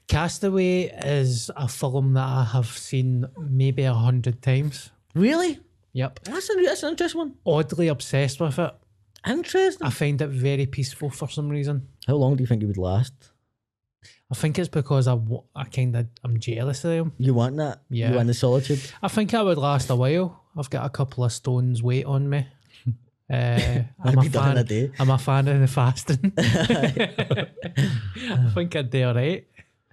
Castaway 0.08 0.84
is 1.04 1.50
a 1.56 1.68
film 1.68 2.14
that 2.14 2.26
I 2.26 2.44
have 2.52 2.66
seen 2.66 3.26
maybe 3.38 3.84
a 3.84 3.94
hundred 3.94 4.42
times. 4.42 4.90
Really? 5.14 5.60
Yep. 5.92 6.20
That's, 6.24 6.50
a, 6.50 6.54
that's 6.64 6.82
an 6.82 6.90
interesting 6.90 7.18
one. 7.18 7.34
Oddly 7.46 7.88
obsessed 7.88 8.40
with 8.40 8.58
it. 8.58 8.74
Interesting. 9.26 9.86
I 9.86 9.90
find 9.90 10.20
it 10.20 10.26
very 10.28 10.66
peaceful 10.66 11.08
for 11.08 11.28
some 11.30 11.48
reason. 11.48 11.88
How 12.06 12.16
long 12.16 12.36
do 12.36 12.42
you 12.42 12.46
think 12.46 12.62
it 12.62 12.66
would 12.66 12.76
last? 12.76 13.14
I 14.30 14.34
think 14.34 14.58
it's 14.58 14.68
because 14.68 15.06
I, 15.06 15.18
I 15.54 15.64
kind 15.64 15.94
of 15.96 16.06
I'm 16.22 16.38
jealous 16.40 16.84
of 16.84 16.90
them. 16.90 17.12
You 17.18 17.34
want 17.34 17.56
that? 17.56 17.82
Yeah. 17.88 18.10
You 18.10 18.16
want 18.16 18.26
the 18.26 18.34
solitude? 18.34 18.80
I 19.02 19.08
think 19.08 19.32
I 19.32 19.42
would 19.42 19.58
last 19.58 19.88
a 19.90 19.96
while. 19.96 20.42
I've 20.56 20.70
got 20.70 20.84
a 20.84 20.90
couple 20.90 21.24
of 21.24 21.32
stones 21.32 21.82
weight 21.82 22.04
on 22.04 22.28
me. 22.28 22.46
Uh, 23.32 23.80
I'm, 24.04 24.04
I'd 24.04 24.18
a 24.18 24.20
be 24.20 24.28
done 24.28 24.50
in 24.50 24.58
a 24.58 24.60
fan, 24.60 24.66
day. 24.66 24.90
I'm 24.98 25.08
a 25.08 25.16
fan 25.16 25.48
of 25.48 25.58
the 25.58 25.66
fasting. 25.66 26.30
I 26.36 27.48
think 28.54 28.76
I'd 28.76 28.90
do 28.90 29.02
alright. 29.02 29.46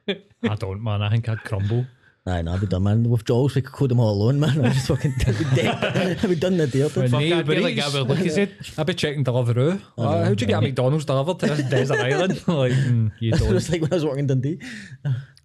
I 0.43 0.55
don't, 0.55 0.83
man. 0.83 1.01
I 1.01 1.09
think 1.09 1.27
I'd 1.29 1.43
crumble. 1.43 1.85
Aye, 2.27 2.43
no, 2.43 2.53
I'd 2.53 2.61
be 2.61 2.67
done, 2.67 2.83
man. 2.83 3.09
With 3.09 3.25
Jaws, 3.25 3.55
we 3.55 3.61
could 3.63 3.71
code 3.73 3.89
them 3.89 3.99
all 3.99 4.11
alone, 4.13 4.39
man. 4.39 4.59
I'd 4.65 4.73
just 4.73 4.87
fucking 4.87 5.13
I'd 5.27 5.37
be 5.39 5.43
dead. 5.55 6.19
I'd 6.23 6.29
be 6.29 6.35
done 6.35 6.53
in 6.53 6.59
a 6.61 6.67
day 6.67 6.81
or 6.83 6.89
Fuck, 6.89 7.11
Neil 7.11 7.37
I'd 7.39 7.47
be 7.47 7.55
like 7.59 7.75
Breeze- 7.75 7.95
I 7.95 7.99
would 7.99 8.07
look 8.09 8.19
at 8.19 8.37
it. 8.37 8.51
I'd 8.77 8.85
be 8.85 8.93
checking 8.93 9.23
Deliveroo. 9.23 9.81
Uh, 9.97 10.23
how'd 10.25 10.39
you 10.39 10.45
get 10.47 10.59
a 10.59 10.61
McDonald's 10.61 11.05
delivered 11.05 11.39
to 11.39 11.47
this 11.47 11.67
desert 11.69 11.99
island? 11.99 12.33
like, 12.47 12.71
mm, 12.73 13.11
you 13.19 13.33
It 13.33 13.39
don't. 13.39 13.53
was 13.53 13.69
like 13.71 13.81
when 13.81 13.91
I 13.91 13.95
was 13.95 14.05
walking 14.05 14.27
Dundee. 14.27 14.59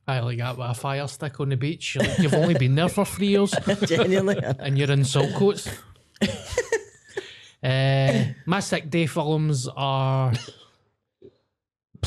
I 0.06 0.20
like 0.20 0.38
that 0.38 0.56
with 0.58 0.68
a 0.68 0.74
fire 0.74 1.08
stick 1.08 1.40
on 1.40 1.48
the 1.48 1.56
beach. 1.56 1.94
You're 1.94 2.04
like, 2.04 2.18
you've 2.18 2.34
only 2.34 2.54
been 2.54 2.74
there 2.74 2.88
for 2.90 3.04
three 3.06 3.28
years 3.28 3.52
Genuinely. 3.86 4.36
and 4.58 4.76
you're 4.78 4.90
in 4.92 5.00
Saltcoats. 5.00 5.66
uh, 7.62 8.24
my 8.44 8.60
sick 8.60 8.90
day 8.90 9.06
films 9.06 9.68
are 9.76 10.32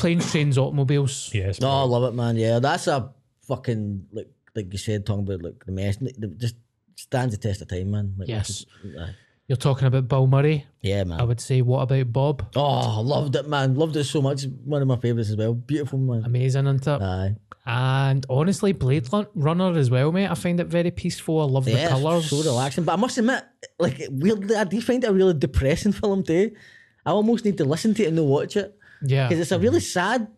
planes, 0.00 0.30
trains, 0.30 0.58
automobiles. 0.58 1.30
Yes. 1.32 1.60
No, 1.60 1.70
I 1.70 1.82
love 1.82 2.04
it, 2.04 2.16
man. 2.16 2.36
Yeah, 2.36 2.58
that's 2.58 2.86
a 2.86 3.10
fucking 3.46 4.06
like 4.12 4.28
like 4.54 4.72
you 4.72 4.78
said, 4.78 5.06
talking 5.06 5.24
about 5.24 5.42
like 5.42 5.64
the 5.64 5.72
mess. 5.72 5.98
It 6.00 6.38
just 6.38 6.56
stands 6.96 7.36
the 7.36 7.40
test 7.40 7.62
of 7.62 7.68
time, 7.68 7.90
man. 7.90 8.14
Like, 8.18 8.28
Yes. 8.28 8.64
it's- 8.84 8.96
aye. 8.98 9.02
Uh, 9.02 9.12
You're 9.46 9.56
talking 9.56 9.86
about 9.88 10.06
Bill 10.06 10.26
Murray. 10.28 10.64
Yeah, 10.80 11.02
man. 11.04 11.20
I 11.20 11.24
would 11.24 11.40
say, 11.40 11.60
what 11.60 11.82
about 11.82 12.12
Bob? 12.12 12.46
Oh, 12.54 13.00
loved 13.00 13.34
it, 13.34 13.48
man. 13.48 13.74
Loved 13.74 13.96
it 13.96 14.04
so 14.04 14.22
much. 14.22 14.44
One 14.64 14.80
of 14.80 14.86
my 14.86 14.96
favorites 14.96 15.28
as 15.30 15.36
well. 15.36 15.54
Beautiful, 15.54 15.98
man. 15.98 16.22
Amazing, 16.24 16.66
isn't 16.66 16.86
it? 16.86 17.02
Aye. 17.02 17.34
And 17.66 18.24
honestly, 18.30 18.72
Blade 18.72 19.08
Runner 19.34 19.76
as 19.76 19.90
well, 19.90 20.12
mate. 20.12 20.28
I 20.30 20.34
find 20.34 20.60
it 20.60 20.68
very 20.68 20.90
peaceful. 20.92 21.40
I 21.40 21.44
love 21.44 21.68
Yeah, 21.68 21.82
the 21.84 21.88
colours. 21.90 22.30
so 22.30 22.42
relaxing. 22.42 22.84
But 22.84 22.92
I 22.92 22.96
must 22.96 23.18
admit, 23.18 23.42
like 23.80 24.00
weirdly, 24.10 24.54
I 24.56 24.64
do 24.64 24.80
find 24.80 25.02
it 25.04 25.10
a 25.10 25.12
really 25.12 25.34
depressing 25.34 25.92
film 25.92 26.22
too. 26.22 26.52
I 27.04 27.10
almost 27.10 27.44
need 27.44 27.58
to 27.58 27.64
listen 27.64 27.92
to 27.94 28.02
it 28.04 28.06
and 28.08 28.16
not 28.16 28.26
watch 28.26 28.56
it 28.56 28.76
Yeah. 29.02 29.28
because 29.28 29.40
it's 29.40 29.52
a 29.52 29.58
really 29.58 29.80
sad, 29.80 30.28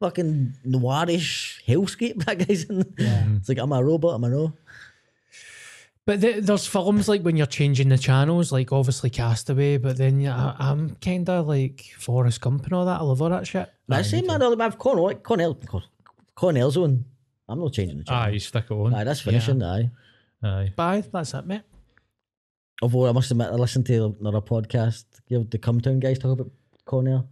fucking 0.00 0.54
noirish 0.66 1.62
hellscape 1.66 2.24
that 2.24 2.38
guy's 2.46 2.64
in. 2.64 2.84
It's 3.38 3.48
like 3.48 3.58
I'm 3.58 3.72
a 3.72 3.82
robot. 3.84 4.14
I'm 4.14 4.24
a 4.24 4.28
no. 4.30 4.52
But 6.06 6.20
th- 6.22 6.44
there's 6.44 6.66
films 6.66 7.08
like 7.08 7.22
when 7.22 7.36
you're 7.36 7.46
changing 7.46 7.88
the 7.90 7.98
channels, 7.98 8.50
like 8.50 8.72
obviously 8.72 9.10
Castaway, 9.10 9.76
but 9.76 9.96
then 9.96 10.18
yeah, 10.18 10.34
I- 10.58 10.70
I'm 10.70 10.96
kind 10.96 11.28
of 11.28 11.46
like 11.46 11.84
Forrest 11.98 12.40
Gump 12.40 12.64
and 12.64 12.72
all 12.72 12.84
that. 12.86 13.00
I 13.00 13.02
love 13.04 13.20
all 13.22 13.28
that 13.30 13.46
shit. 13.46 13.68
I 13.90 14.02
say, 14.02 14.22
man, 14.22 14.42
I'll 14.42 14.56
have 14.58 14.78
Con 14.78 14.98
Air, 14.98 15.14
Cornell, 15.16 15.58
Con 16.34 16.56
Air's 16.56 16.76
on. 16.76 17.04
I'm 17.48 17.58
not 17.60 17.72
changing 17.72 17.98
the 17.98 18.04
channel. 18.04 18.22
Aye, 18.22 18.30
you 18.30 18.38
stick 18.38 18.64
it 18.70 18.72
on. 18.72 18.94
Aye, 18.94 19.04
that's 19.04 19.20
finishing. 19.20 19.62
Aye. 19.62 19.90
Aye. 20.42 20.72
Bye. 20.74 21.02
That's 21.12 21.34
it, 21.34 21.46
mate. 21.46 21.62
Although 22.82 23.08
I 23.08 23.12
must 23.12 23.30
admit, 23.30 23.48
I 23.48 23.54
listened 23.54 23.86
to 23.86 24.16
another 24.20 24.40
podcast. 24.40 25.04
You 25.28 25.38
know, 25.38 25.44
the 25.44 25.58
Come 25.58 25.80
Town 25.80 26.00
guys 26.00 26.18
talk 26.18 26.32
about 26.32 26.50
Con 26.86 27.06
Air 27.08 27.24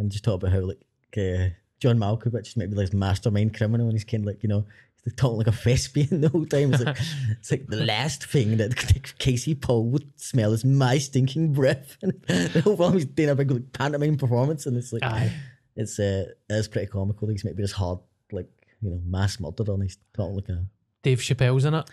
and 0.00 0.10
just 0.10 0.24
talk 0.24 0.42
about 0.42 0.52
how 0.52 0.60
like 0.60 0.84
uh, 1.16 1.50
John 1.78 1.98
Malkovich 1.98 2.48
is 2.48 2.56
maybe 2.56 2.74
like 2.74 2.92
mastermind 2.92 3.56
criminal 3.56 3.86
and 3.86 3.94
he's 3.94 4.04
kind 4.04 4.24
of 4.24 4.26
like 4.26 4.42
you 4.42 4.48
know 4.48 4.64
he's 5.04 5.14
talking 5.14 5.38
like 5.38 5.46
a 5.46 5.52
thespian 5.52 6.20
the 6.22 6.28
whole 6.28 6.46
time. 6.46 6.72
It's 6.74 6.82
like 6.84 6.98
it's 7.30 7.50
like 7.50 7.66
the 7.66 7.84
last 7.84 8.24
thing 8.24 8.56
that 8.56 8.74
Casey 9.18 9.54
Poe 9.54 9.80
would 9.80 10.10
smell 10.16 10.52
is 10.52 10.64
my 10.64 10.98
stinking 10.98 11.52
breath. 11.52 11.96
And 12.02 12.20
the 12.22 12.62
whole 12.62 12.76
film 12.76 12.94
he's 12.94 13.04
doing 13.04 13.28
a 13.28 13.34
big 13.34 13.50
like, 13.50 13.72
pantomime 13.72 14.16
performance 14.16 14.66
and 14.66 14.76
it's 14.76 14.92
like 14.92 15.02
Aye. 15.04 15.32
it's 15.76 15.98
uh 15.98 16.26
it's 16.48 16.68
pretty 16.68 16.88
comical. 16.88 17.28
He's 17.28 17.44
maybe 17.44 17.62
this 17.62 17.72
hard 17.72 17.98
like 18.32 18.48
you 18.80 18.90
know 18.90 19.00
mass 19.04 19.38
murderer 19.38 19.74
and 19.74 19.82
he's 19.82 19.98
talking 20.14 20.36
like 20.36 20.48
a. 20.48 20.64
Dave 21.02 21.20
Chappelle's 21.20 21.64
in 21.64 21.74
it. 21.74 21.88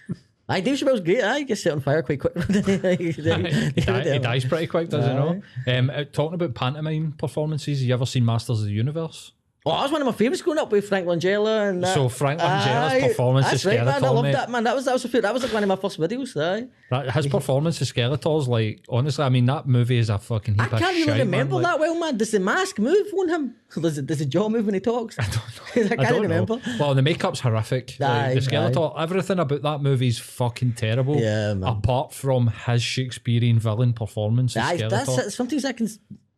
Aye, 0.50 0.62
Dave 0.62 0.78
Chappelle's 0.78 1.02
great. 1.02 1.22
I 1.24 1.40
he 1.40 1.46
gets 1.46 1.62
set 1.62 1.74
on 1.74 1.82
fire 1.82 2.02
quite 2.02 2.22
quick. 2.22 2.38
he, 2.48 3.12
di- 3.12 3.72
he 3.72 4.20
dies 4.20 4.46
pretty 4.46 4.68
quick, 4.68 4.90
doesn't 4.90 5.44
he? 5.66 5.72
Um, 5.72 5.90
uh, 5.90 6.06
talking 6.06 6.36
about 6.36 6.56
pantomime 6.56 7.14
performances, 7.18 7.84
you 7.84 7.94
ever 7.94 8.06
seen 8.06 8.24
Masters 8.24 8.62
of 8.62 8.66
the 8.68 8.72
Universe? 8.72 9.34
Oh, 9.68 9.76
that 9.76 9.84
was 9.84 9.92
one 9.92 10.02
of 10.02 10.06
my 10.06 10.12
favourites 10.14 10.42
growing 10.42 10.60
up 10.60 10.72
with 10.72 10.88
Frank 10.88 11.06
Langella 11.08 11.70
and 11.70 11.84
that. 11.84 11.94
So 11.94 12.08
Frank 12.10 12.40
Langella's 12.40 12.94
Aye, 12.94 13.08
performance 13.08 13.50
That's 13.50 13.66
right, 13.66 13.84
man. 13.84 14.04
I 14.04 14.08
loved 14.10 14.24
mate. 14.24 14.32
that, 14.34 14.50
man. 14.50 14.64
That 14.64 14.76
was 14.76 14.86
that 14.86 14.94
was 14.94 15.04
that 15.04 15.34
was 15.34 15.44
like 15.44 15.54
one 15.54 15.64
of 15.64 15.70
my 15.70 15.76
first 15.76 16.00
videos. 16.00 16.36
Aye. 16.42 16.68
That, 16.90 17.12
his 17.12 17.28
performance 17.28 17.82
as 17.82 17.92
Skeletor's 17.92 18.48
like, 18.48 18.82
honestly, 18.88 19.26
I 19.26 19.30
mean, 19.30 19.46
that 19.48 19.68
movie 19.68 19.98
is 19.98 20.10
a 20.10 20.18
fucking 20.18 20.54
heap 20.54 20.62
I 20.74 20.76
of 20.78 20.80
can't 20.80 20.98
shite, 20.98 21.20
remember 21.20 21.56
man. 21.56 21.64
Like, 21.64 21.74
that 21.74 21.80
well, 21.82 22.00
man. 22.00 22.18
Does 22.18 22.32
the 22.32 22.40
mask 22.40 22.80
move 22.80 23.08
on 23.20 23.30
him? 23.30 23.56
Does, 23.80 23.98
it, 23.98 24.06
does 24.06 24.20
the 24.20 24.26
jaw 24.26 24.48
move 24.48 24.66
when 24.66 24.74
he 24.74 24.80
talks? 24.80 25.18
I 25.20 25.24
don't 25.24 25.34
know. 25.76 25.84
I 25.84 25.88
can't 25.88 26.00
I 26.00 26.10
don't 26.12 26.22
remember. 26.22 26.56
know. 26.56 26.78
Well, 26.80 26.96
the 26.96 27.02
makeup's 27.02 27.42
horrific. 27.42 27.98
Aye, 28.00 28.34
like, 28.34 28.44
the 28.44 28.50
Skeletor, 28.50 28.94
everything 28.98 29.40
about 29.40 29.62
that 29.64 29.82
movie's 29.82 30.18
fucking 30.18 30.74
terrible. 30.74 31.18
Yeah, 31.18 31.56
man. 31.56 31.70
Apart 31.70 32.14
from 32.14 32.48
his 32.66 32.82
Shakespearean 32.82 33.60
villain 33.60 33.92
performance 33.94 34.56
as 34.56 34.64
Aye, 34.64 34.78
Skeletor. 34.78 34.90
that's. 35.16 35.36
Sometimes 35.36 35.66
I 35.66 35.74
can 35.74 35.90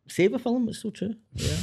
save 0.08 0.34
a 0.34 0.38
film. 0.40 0.68
It's 0.68 0.82
so 0.82 0.90
true. 0.90 1.14
Yeah. 1.34 1.56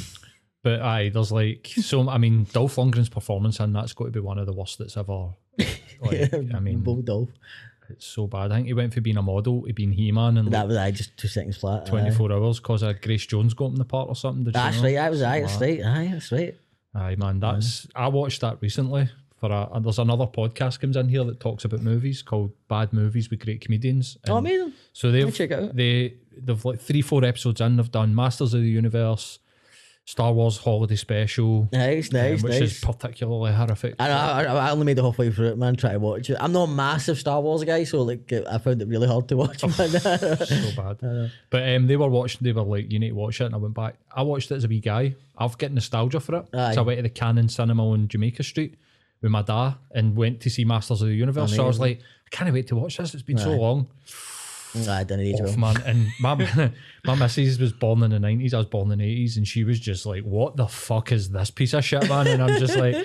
But 0.64 0.82
aye, 0.82 1.10
there's 1.10 1.32
like 1.32 1.68
so. 1.82 2.10
I 2.10 2.18
mean, 2.18 2.45
Dolph 2.51 2.76
Lundgren's 2.76 3.10
performance 3.10 3.60
and 3.60 3.76
that's 3.76 3.93
got 3.93 4.05
to 4.05 4.12
be 4.12 4.20
one 4.20 4.38
of 4.38 4.45
the 4.45 4.53
worst 4.53 4.78
that's 4.80 4.97
ever. 4.97 5.30
Like, 5.99 6.32
I 6.53 6.60
mean, 6.60 6.82
Bulldog. 6.82 7.32
it's 7.89 8.05
so 8.05 8.28
bad. 8.28 8.51
I 8.51 8.58
think 8.58 8.68
he 8.68 8.74
went 8.74 8.93
from 8.93 9.01
being 9.01 9.18
a 9.18 9.22
model 9.24 9.64
to 9.64 9.74
being 9.74 9.91
He-Man 9.91 10.38
and 10.38 10.51
That 10.51 10.68
was 10.68 10.78
I 10.78 10.91
just 10.91 11.18
two 11.18 11.28
seconds 11.28 11.58
flat. 11.58 11.88
aye. 11.88 11.89
24 11.89 12.34
hours 12.34 12.60
because 12.60 12.84
of 12.84 13.01
Grace 13.01 13.26
Jones 13.26 13.55
got 13.55 13.70
him 13.72 13.78
the 13.78 13.84
part 13.86 14.08
or 14.08 14.16
something. 14.16 14.43
Did 14.43 14.49
you 14.49 14.62
That's 14.62 14.78
know? 14.78 14.84
right. 14.84 14.97
I 14.97 15.10
was 15.10 15.24
aye. 15.24 15.39
That's 15.41 15.60
right. 15.60 15.84
Aye, 15.84 16.10
that's 16.14 16.32
right. 16.32 16.55
Aye, 16.93 17.16
man, 17.16 17.39
that's 17.39 17.88
I 17.95 18.10
watched 18.10 18.41
that 18.41 18.58
recently. 18.62 19.10
For 19.38 19.51
a, 19.51 19.70
and 19.74 19.84
there's 19.84 19.97
another 19.97 20.28
podcast 20.28 20.80
comes 20.80 20.95
in 20.95 21.10
here 21.10 21.24
that 21.24 21.39
talks 21.39 21.66
about 21.66 21.82
movies 21.82 22.22
called 22.22 22.51
Bad 22.68 22.93
Movies 22.93 23.32
with 23.32 23.39
Great 23.39 23.62
Comedians. 23.62 24.18
Oh, 24.28 24.38
And 24.38 24.47
amazing. 24.47 24.74
So 24.93 25.12
they've 25.12 25.34
check 25.34 25.49
it 25.49 25.60
out. 25.64 25.76
they 25.76 26.14
they've 26.38 26.64
like 26.64 26.80
three 26.80 27.01
four 27.01 27.26
episodes 27.26 27.60
in. 27.62 27.78
They've 27.78 27.91
done 27.91 28.14
Masters 28.14 28.53
of 28.53 28.62
the 28.62 28.70
Universe, 28.70 29.39
Star 30.08 30.32
Wars 30.32 30.58
Holiday 30.58 30.95
Special, 30.95 31.68
Nice, 31.74 32.14
um, 32.14 32.22
nice, 32.22 32.41
which 32.41 32.53
nice. 32.53 32.62
is 32.62 32.80
particularly 32.80 33.51
horrific. 33.51 33.95
I, 33.99 34.10
I, 34.10 34.43
I 34.43 34.72
only 34.72 34.86
made 34.86 34.97
it 34.97 35.01
halfway 35.01 35.30
through 35.30 35.49
it, 35.49 35.58
man. 35.58 35.76
Try 35.76 35.91
to 35.91 35.99
watch 35.99 36.30
it. 36.30 36.38
I'm 36.39 36.53
not 36.53 36.64
a 36.70 36.72
massive 36.72 37.18
Star 37.18 37.41
Wars 37.41 37.62
guy, 37.66 37.84
so 37.84 38.03
like 38.03 38.32
I 38.32 38.58
found 38.58 38.82
it 38.82 38.88
really 38.88 39.05
hard 39.05 39.28
to 39.28 39.36
watch. 39.36 39.62
man. 39.64 39.89
so 39.99 40.72
bad. 40.78 41.32
But 41.49 41.70
um, 41.76 41.88
they 41.88 41.97
were 41.97 42.08
watching. 42.08 42.39
They 42.41 42.53
were 42.53 42.62
like, 42.62 42.89
"You 42.89 42.99
need 42.99 43.10
to 43.10 43.16
watch 43.16 43.41
it," 43.41 43.45
and 43.47 43.53
I 43.53 43.58
went 43.58 43.74
back. 43.74 43.95
I 44.16 44.22
watched 44.22 44.49
it 44.49 44.55
as 44.55 44.64
a 44.64 44.70
wee 44.70 44.80
guy. 44.80 45.16
I've 45.38 45.58
got 45.58 45.72
nostalgia 45.74 46.22
for 46.22 46.36
it. 46.38 46.45
Aye. 46.55 46.74
So 46.76 46.82
I 46.82 46.86
went 46.86 46.99
to 46.99 47.03
the 47.03 47.10
Cannon 47.10 47.49
Cinema 47.49 47.89
on 47.89 48.08
Jamaica 48.08 48.43
Street 48.43 48.76
with 49.22 49.32
my 49.32 49.41
dad 49.41 49.76
and 49.91 50.16
went 50.16 50.39
to 50.41 50.49
see 50.49 50.64
Masters 50.64 51.01
of 51.01 51.10
the 51.10 51.16
Universe. 51.16 51.53
So 51.53 51.66
I 51.66 51.68
was 51.68 51.82
like, 51.82 51.99
I 51.99 52.30
can't 52.32 52.53
wait 52.53 52.68
to 52.68 52.78
watch 52.78 52.95
this. 52.95 53.14
It's 53.14 53.24
been 53.24 53.38
so 53.38 53.51
long. 53.51 53.88
I 54.88 55.03
didn't 55.03 55.25
age 55.25 55.41
off, 55.41 55.57
man. 55.57 55.78
And 55.86 56.07
my 56.19 56.71
my 57.05 57.15
missus 57.15 57.59
was 57.59 57.73
born 57.73 58.03
in 58.03 58.11
the 58.11 58.19
nineties. 58.19 58.53
I 58.53 58.57
was 58.57 58.67
born 58.67 58.91
in 58.91 58.99
the 58.99 59.05
eighties, 59.05 59.38
and 59.38 59.47
she 59.47 59.63
was 59.63 59.80
just 59.80 60.05
like, 60.05 60.23
"What 60.23 60.55
the 60.57 60.67
fuck 60.67 61.11
is 61.11 61.30
this 61.30 61.49
piece 61.51 61.73
of 61.73 61.84
shit, 61.86 62.07
man?" 62.09 62.28
And 62.28 62.43
I'm 62.43 62.59
just 62.59 62.75
like, 62.75 62.95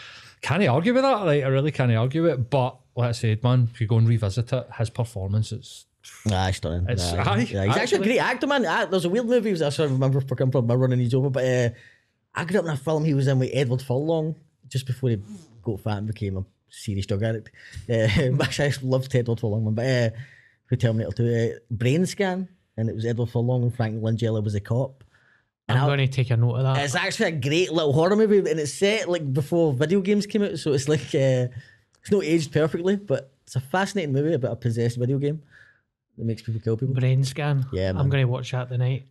"Can't 0.42 0.66
argue 0.66 0.94
with 0.94 1.02
that? 1.02 1.24
Like, 1.24 1.44
I 1.44 1.48
really 1.48 1.72
can't 1.72 1.92
argue 1.92 2.22
with 2.24 2.32
it." 2.32 2.50
But 2.50 2.76
like 2.96 3.08
I 3.10 3.12
said, 3.12 3.42
man, 3.42 3.68
if 3.72 3.80
you 3.80 3.86
go 3.86 3.96
and 3.98 4.08
revisit 4.08 4.52
it, 4.52 4.66
his 4.78 4.90
performance 4.90 5.52
is 5.52 5.86
Aye, 6.30 6.50
stunning. 6.50 6.88
It's- 6.90 7.12
aye. 7.12 7.18
aye, 7.18 7.36
yeah, 7.36 7.42
he's 7.42 7.50
actually 7.50 7.62
a 7.64 7.82
actually. 7.82 7.98
great 8.00 8.18
actor, 8.18 8.46
man. 8.46 8.66
Ah, 8.66 8.86
there's 8.86 9.04
a 9.04 9.08
weird 9.08 9.26
movie. 9.26 9.52
I 9.52 9.54
sort 9.70 9.80
of 9.86 9.92
remember 9.92 10.20
fucking 10.20 10.50
from 10.50 10.66
my 10.66 10.74
running 10.74 10.98
these 10.98 11.14
over, 11.14 11.30
but 11.30 11.44
uh, 11.44 11.68
I 12.34 12.44
grew 12.44 12.58
up 12.58 12.64
in 12.64 12.70
a 12.72 12.76
film 12.76 13.04
he 13.04 13.14
was 13.14 13.28
in 13.28 13.38
with 13.38 13.50
Edward 13.52 13.82
Furlong 13.82 14.34
just 14.68 14.86
before 14.86 15.10
he 15.10 15.18
got 15.62 15.80
fat 15.80 15.98
and 15.98 16.06
became 16.08 16.36
a 16.38 16.44
serious 16.68 17.06
drug 17.06 17.22
addict. 17.22 17.50
Uh, 17.88 17.92
actually, 18.42 18.68
I 18.68 18.72
loved 18.82 19.14
Edward 19.14 19.38
Furlong, 19.40 19.64
man. 19.64 19.74
But 19.74 19.86
uh, 19.86 20.16
who 20.72 20.76
Terminator 20.76 21.12
2, 21.12 21.22
uh, 21.24 21.74
Brainscan, 21.76 22.48
and 22.78 22.88
it 22.88 22.94
was 22.94 23.04
Edward 23.04 23.28
Furlong 23.28 23.62
and 23.62 23.74
Frank 23.76 24.00
Langella 24.02 24.42
was 24.42 24.54
a 24.54 24.60
cop. 24.60 25.04
And 25.68 25.78
I'm 25.78 25.84
I- 25.84 25.96
going 25.96 25.98
to 25.98 26.08
take 26.08 26.30
a 26.30 26.36
note 26.36 26.54
of 26.56 26.62
that. 26.64 26.82
It's 26.84 26.94
actually 26.94 27.26
a 27.28 27.32
great 27.32 27.70
little 27.72 27.92
horror 27.92 28.16
movie, 28.16 28.38
and 28.38 28.58
it's 28.58 28.72
set 28.72 29.08
like 29.08 29.32
before 29.32 29.72
video 29.74 30.00
games 30.00 30.26
came 30.26 30.42
out, 30.42 30.58
so 30.58 30.72
it's 30.72 30.88
like 30.88 31.14
uh, 31.14 31.48
it's 32.00 32.10
not 32.10 32.24
aged 32.24 32.52
perfectly, 32.52 32.96
but 32.96 33.32
it's 33.44 33.54
a 33.56 33.60
fascinating 33.60 34.12
movie 34.14 34.32
about 34.32 34.52
a 34.52 34.56
possessed 34.56 34.96
video 34.98 35.18
game 35.18 35.42
that 36.16 36.24
makes 36.24 36.40
people 36.42 36.60
kill 36.60 36.76
people. 36.78 36.94
Brainscan. 36.94 37.66
Yeah, 37.72 37.90
I'm 37.90 38.08
going 38.08 38.22
to 38.26 38.28
watch 38.32 38.50
that 38.52 38.70
tonight. 38.70 39.04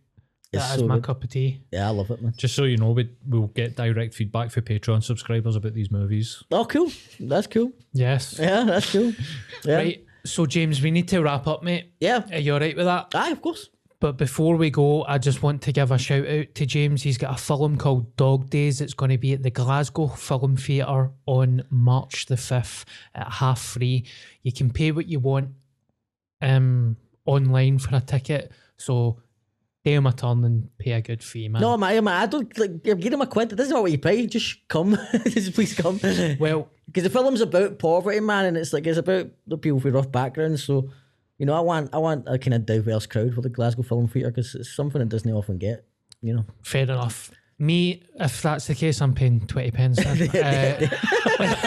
It's 0.52 0.62
That 0.68 0.74
is 0.74 0.80
so 0.80 0.86
my 0.86 0.96
good. 0.96 1.04
cup 1.04 1.24
of 1.24 1.30
tea. 1.30 1.62
Yeah, 1.72 1.86
I 1.86 1.90
love 1.92 2.10
it, 2.10 2.20
man. 2.20 2.34
just 2.36 2.54
so 2.54 2.64
you 2.64 2.76
know, 2.76 2.90
we 2.90 3.08
we'll 3.26 3.46
get 3.46 3.74
direct 3.74 4.12
feedback 4.14 4.50
for 4.50 4.60
Patreon 4.60 5.02
subscribers 5.02 5.56
about 5.56 5.72
these 5.72 5.90
movies. 5.90 6.42
Oh, 6.50 6.66
cool. 6.66 6.90
That's 7.20 7.46
cool. 7.46 7.72
Yes. 7.94 8.36
Yeah, 8.38 8.64
that's 8.64 8.90
cool. 8.92 9.12
Yeah. 9.64 9.76
Right. 9.76 10.04
So, 10.24 10.46
James, 10.46 10.80
we 10.80 10.90
need 10.90 11.08
to 11.08 11.20
wrap 11.22 11.46
up, 11.46 11.62
mate. 11.62 11.92
Yeah. 12.00 12.22
Are 12.30 12.38
you 12.38 12.54
all 12.54 12.60
right 12.60 12.76
with 12.76 12.86
that? 12.86 13.14
Aye, 13.14 13.30
of 13.30 13.42
course. 13.42 13.70
But 13.98 14.16
before 14.16 14.56
we 14.56 14.70
go, 14.70 15.04
I 15.04 15.18
just 15.18 15.42
want 15.42 15.62
to 15.62 15.72
give 15.72 15.92
a 15.92 15.98
shout 15.98 16.26
out 16.26 16.54
to 16.56 16.66
James. 16.66 17.02
He's 17.02 17.18
got 17.18 17.38
a 17.38 17.40
film 17.40 17.78
called 17.78 18.16
Dog 18.16 18.50
Days. 18.50 18.80
It's 18.80 18.94
going 18.94 19.12
to 19.12 19.18
be 19.18 19.32
at 19.32 19.44
the 19.44 19.50
Glasgow 19.50 20.08
Film 20.08 20.56
Theatre 20.56 21.10
on 21.26 21.62
March 21.70 22.26
the 22.26 22.34
5th 22.34 22.84
at 23.14 23.30
half 23.34 23.60
free. 23.60 24.04
You 24.42 24.52
can 24.52 24.70
pay 24.70 24.90
what 24.90 25.06
you 25.06 25.20
want 25.20 25.50
um, 26.40 26.96
online 27.26 27.78
for 27.78 27.94
a 27.94 28.00
ticket. 28.00 28.50
So, 28.76 29.20
pay 29.84 29.94
him 29.94 30.06
a 30.06 30.12
turn 30.12 30.44
and 30.44 30.68
pay 30.78 30.92
a 30.92 31.00
good 31.00 31.22
fee, 31.22 31.48
man. 31.48 31.62
No, 31.62 31.76
man, 31.76 32.02
man, 32.04 32.22
I 32.22 32.26
don't 32.26 32.58
like. 32.58 32.82
Giving 32.82 33.12
him 33.12 33.20
a 33.20 33.26
quid. 33.26 33.50
This 33.50 33.66
is 33.66 33.72
not 33.72 33.82
what 33.82 33.92
you 33.92 33.98
pay. 33.98 34.26
Just 34.26 34.66
come. 34.68 34.98
Just 35.28 35.54
please 35.54 35.74
come. 35.74 36.00
Well, 36.38 36.68
because 36.92 37.04
the 37.04 37.10
film's 37.10 37.40
about 37.40 37.78
poverty, 37.78 38.20
man, 38.20 38.44
and 38.44 38.56
it's 38.56 38.74
like 38.74 38.86
it's 38.86 38.98
about 38.98 39.28
the 39.46 39.56
people 39.56 39.78
with 39.78 39.94
rough 39.94 40.12
backgrounds. 40.12 40.62
So, 40.62 40.90
you 41.38 41.46
know, 41.46 41.54
I 41.54 41.60
want 41.60 41.94
I 41.94 41.98
want 41.98 42.24
a 42.26 42.38
kind 42.38 42.52
of 42.52 42.66
diverse 42.66 43.06
crowd 43.06 43.32
for 43.32 43.40
the 43.40 43.48
Glasgow 43.48 43.82
Film 43.82 44.08
Theatre 44.08 44.30
because 44.30 44.54
it's 44.54 44.76
something 44.76 44.98
that 44.98 45.08
doesn't 45.08 45.30
often 45.30 45.56
get. 45.56 45.86
You 46.20 46.34
know, 46.34 46.44
fair 46.62 46.82
enough. 46.82 47.30
Me, 47.58 48.02
if 48.16 48.42
that's 48.42 48.66
the 48.66 48.74
case, 48.74 49.00
I'm 49.00 49.14
paying 49.14 49.40
20 49.46 49.70
pence. 49.70 49.98
Uh, 51.42 51.58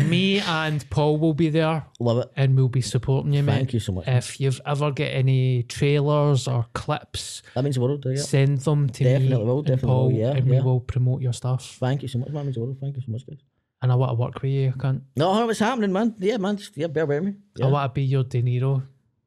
me 0.06 0.40
and 0.40 0.88
Paul 0.90 1.18
will 1.18 1.34
be 1.34 1.50
there 1.50 1.84
love 1.98 2.18
it. 2.18 2.30
and 2.36 2.56
we'll 2.56 2.68
be 2.68 2.80
supporting 2.80 3.32
you, 3.32 3.42
mate. 3.42 3.54
Thank 3.54 3.72
you 3.74 3.80
so 3.80 3.92
much. 3.92 4.08
If 4.08 4.40
you've 4.40 4.60
ever 4.66 4.90
got 4.90 5.04
any 5.04 5.62
trailers 5.64 6.48
or 6.48 6.66
clips, 6.74 7.42
That 7.54 7.64
means 7.64 7.76
the 7.76 7.82
world. 7.82 8.04
Yeah. 8.06 8.16
send 8.16 8.60
them 8.60 8.88
to 8.90 9.04
me 9.04 9.10
Definitely 9.10 9.44
will, 9.44 9.58
and 9.58 9.66
definitely 9.66 9.88
Paul, 9.88 10.06
will, 10.06 10.12
yeah, 10.18 10.30
and 10.32 10.46
yeah. 10.46 10.58
we 10.58 10.64
will 10.64 10.80
promote 10.80 11.22
your 11.22 11.32
stuff. 11.32 11.76
Thank 11.80 12.02
you 12.02 12.08
so 12.08 12.18
much, 12.18 12.28
man. 12.28 12.34
That 12.36 12.44
means 12.44 12.54
the 12.56 12.62
world. 12.62 12.78
Thank 12.80 12.96
you 12.96 13.02
so 13.02 13.12
much, 13.12 13.26
guys. 13.26 13.38
And 13.82 13.90
I 13.90 13.94
want 13.94 14.10
to 14.10 14.14
work 14.14 14.42
with 14.42 14.52
you, 14.52 14.72
cunt. 14.76 15.02
No, 15.16 15.32
I 15.32 15.40
know 15.40 15.46
what's 15.46 15.58
happening, 15.58 15.92
man. 15.92 16.14
Yeah, 16.18 16.36
man. 16.36 16.56
Just, 16.56 16.76
yeah, 16.76 16.88
bear 16.88 17.06
with 17.06 17.22
me. 17.22 17.34
Yeah. 17.56 17.66
I 17.66 17.70
want 17.70 17.90
to 17.90 17.94
be 17.94 18.02
your 18.02 18.24
De 18.24 18.42
Niro. 18.42 18.82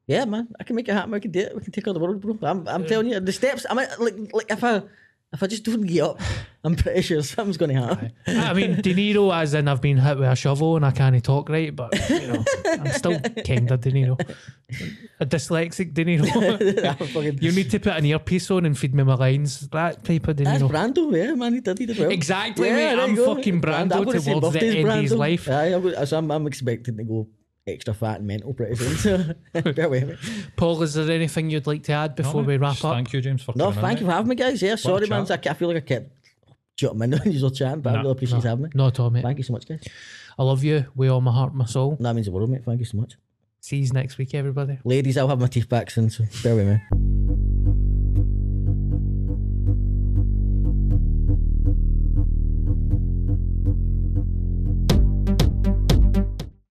Yeah, 0.06 0.26
man, 0.26 0.48
I 0.60 0.64
can 0.64 0.76
make 0.76 0.88
it 0.88 0.92
happen. 0.92 1.12
We 1.12 1.20
can 1.20 1.30
do 1.30 1.40
it. 1.40 1.54
We 1.54 1.62
can 1.62 1.72
take 1.72 1.88
on 1.88 1.94
the 1.94 2.00
world, 2.00 2.20
bro. 2.20 2.36
I'm, 2.42 2.68
I'm 2.68 2.84
telling 2.84 3.08
you, 3.08 3.20
the 3.20 3.32
steps. 3.32 3.64
I 3.68 3.74
mean, 3.74 3.86
like, 3.98 4.34
like 4.34 4.50
if 4.50 4.62
I, 4.62 4.82
if 5.32 5.42
I 5.42 5.46
just 5.46 5.64
don't 5.64 5.80
get 5.80 6.02
up, 6.02 6.20
I'm 6.64 6.76
pretty 6.76 7.00
sure 7.02 7.22
something's 7.22 7.56
going 7.56 7.74
to 7.74 7.80
happen. 7.80 8.12
I 8.26 8.52
mean, 8.52 8.80
De 8.82 8.94
Niro, 8.94 9.34
as 9.34 9.54
in 9.54 9.66
I've 9.66 9.80
been 9.80 9.96
hit 9.96 10.18
with 10.18 10.28
a 10.28 10.36
shovel 10.36 10.76
and 10.76 10.84
I 10.84 10.90
can't 10.90 11.22
talk 11.24 11.48
right, 11.48 11.74
but 11.74 11.92
you 12.08 12.28
know, 12.28 12.44
I'm 12.66 12.86
still 12.92 13.18
kind 13.46 13.70
of 13.70 13.80
De 13.80 13.90
Niro. 13.92 14.20
A 15.20 15.26
dyslexic 15.26 15.92
De 15.94 16.04
Niro. 16.04 17.40
You 17.42 17.52
need 17.52 17.70
to 17.70 17.80
put 17.80 17.96
an 17.96 18.04
earpiece 18.04 18.50
on 18.50 18.66
and 18.66 18.78
feed 18.78 18.94
me 18.94 19.04
my 19.04 19.14
lines. 19.14 19.68
That 19.68 20.04
type 20.04 20.28
of 20.28 20.36
De 20.36 20.44
That's 20.44 20.62
Brando, 20.62 21.16
yeah, 21.16 21.34
man. 21.34 21.54
He 21.54 21.60
did, 21.60 21.78
he 21.78 21.86
did 21.86 21.98
well. 21.98 22.10
Exactly, 22.10 22.70
mate. 22.70 22.98
I'm 22.98 23.16
fucking 23.16 23.60
Brando 23.60 23.96
I'm 23.96 24.04
gonna 24.04 24.20
say 24.20 24.32
towards 24.38 24.52
the 24.52 24.66
end 24.66 24.88
of 24.88 25.02
his 25.02 25.12
life. 25.12 25.48
Aye, 25.48 26.04
so 26.04 26.18
I'm, 26.18 26.30
I'm 26.30 26.46
expecting 26.46 26.96
to 26.98 27.04
go 27.04 27.26
extra 27.66 27.94
fat 27.94 28.18
and 28.18 28.26
mental 28.26 28.52
pretty 28.54 28.76
soon. 28.76 29.34
So 29.54 29.72
bear 29.72 29.88
with 29.88 30.08
me. 30.08 30.16
Paul, 30.56 30.82
is 30.82 30.94
there 30.94 31.10
anything 31.10 31.50
you'd 31.50 31.66
like 31.66 31.82
to 31.84 31.92
add 31.92 32.14
before 32.14 32.42
No, 32.42 32.48
we 32.48 32.56
wrap 32.56 32.84
up? 32.84 32.94
Thank 32.94 33.12
you, 33.12 33.20
James, 33.20 33.42
for 33.42 33.52
No, 33.56 33.66
coming 33.66 33.80
thank 33.80 34.00
you 34.00 34.06
for 34.06 34.12
having 34.12 34.28
me, 34.28 34.34
guys. 34.34 34.60
Yeah, 34.60 34.76
sorry, 34.76 35.06
man. 35.06 35.26
chat. 35.26 35.46
I 35.46 35.50
I 35.50 35.54
feel 35.54 35.68
like 35.68 35.78
I 35.78 35.80
kept 35.80 36.10
jumping 36.76 37.12
in 37.12 37.18
when 37.24 37.32
you 37.32 37.42
were 37.42 37.50
chatting, 37.50 37.80
but 37.80 37.94
I 37.94 37.98
really 37.98 38.10
appreciate 38.12 38.42
you 38.42 38.48
having 38.48 38.64
me. 38.64 38.70
No, 38.74 38.88
at 38.88 39.00
all, 39.00 39.10
mate. 39.10 39.22
Thank 39.22 39.38
you 39.38 39.44
so 39.44 39.52
much, 39.52 39.66
guys. 39.68 39.82
I 40.38 40.42
love 40.42 40.62
you 40.64 40.86
with 40.94 41.10
all 41.10 41.20
my 41.20 41.32
heart, 41.32 41.54
my 41.54 41.64
soul. 41.64 41.96
That 42.00 42.14
means 42.14 42.26
the 42.26 42.32
world, 42.32 42.50
mate. 42.50 42.64
Thank 42.64 42.80
you 42.80 42.86
so 42.86 42.98
much. 42.98 43.14
See 43.60 43.78
you 43.78 43.88
next 43.92 44.18
week, 44.18 44.34
everybody. 44.34 44.78
Ladies, 44.84 45.16
I'll 45.16 45.28
have 45.28 45.40
my 45.40 45.46
teeth 45.46 45.68
back 45.68 45.90
soon, 45.90 46.10
so 46.10 46.24
bear 46.42 46.54
with 46.56 46.66
me. 46.68 47.03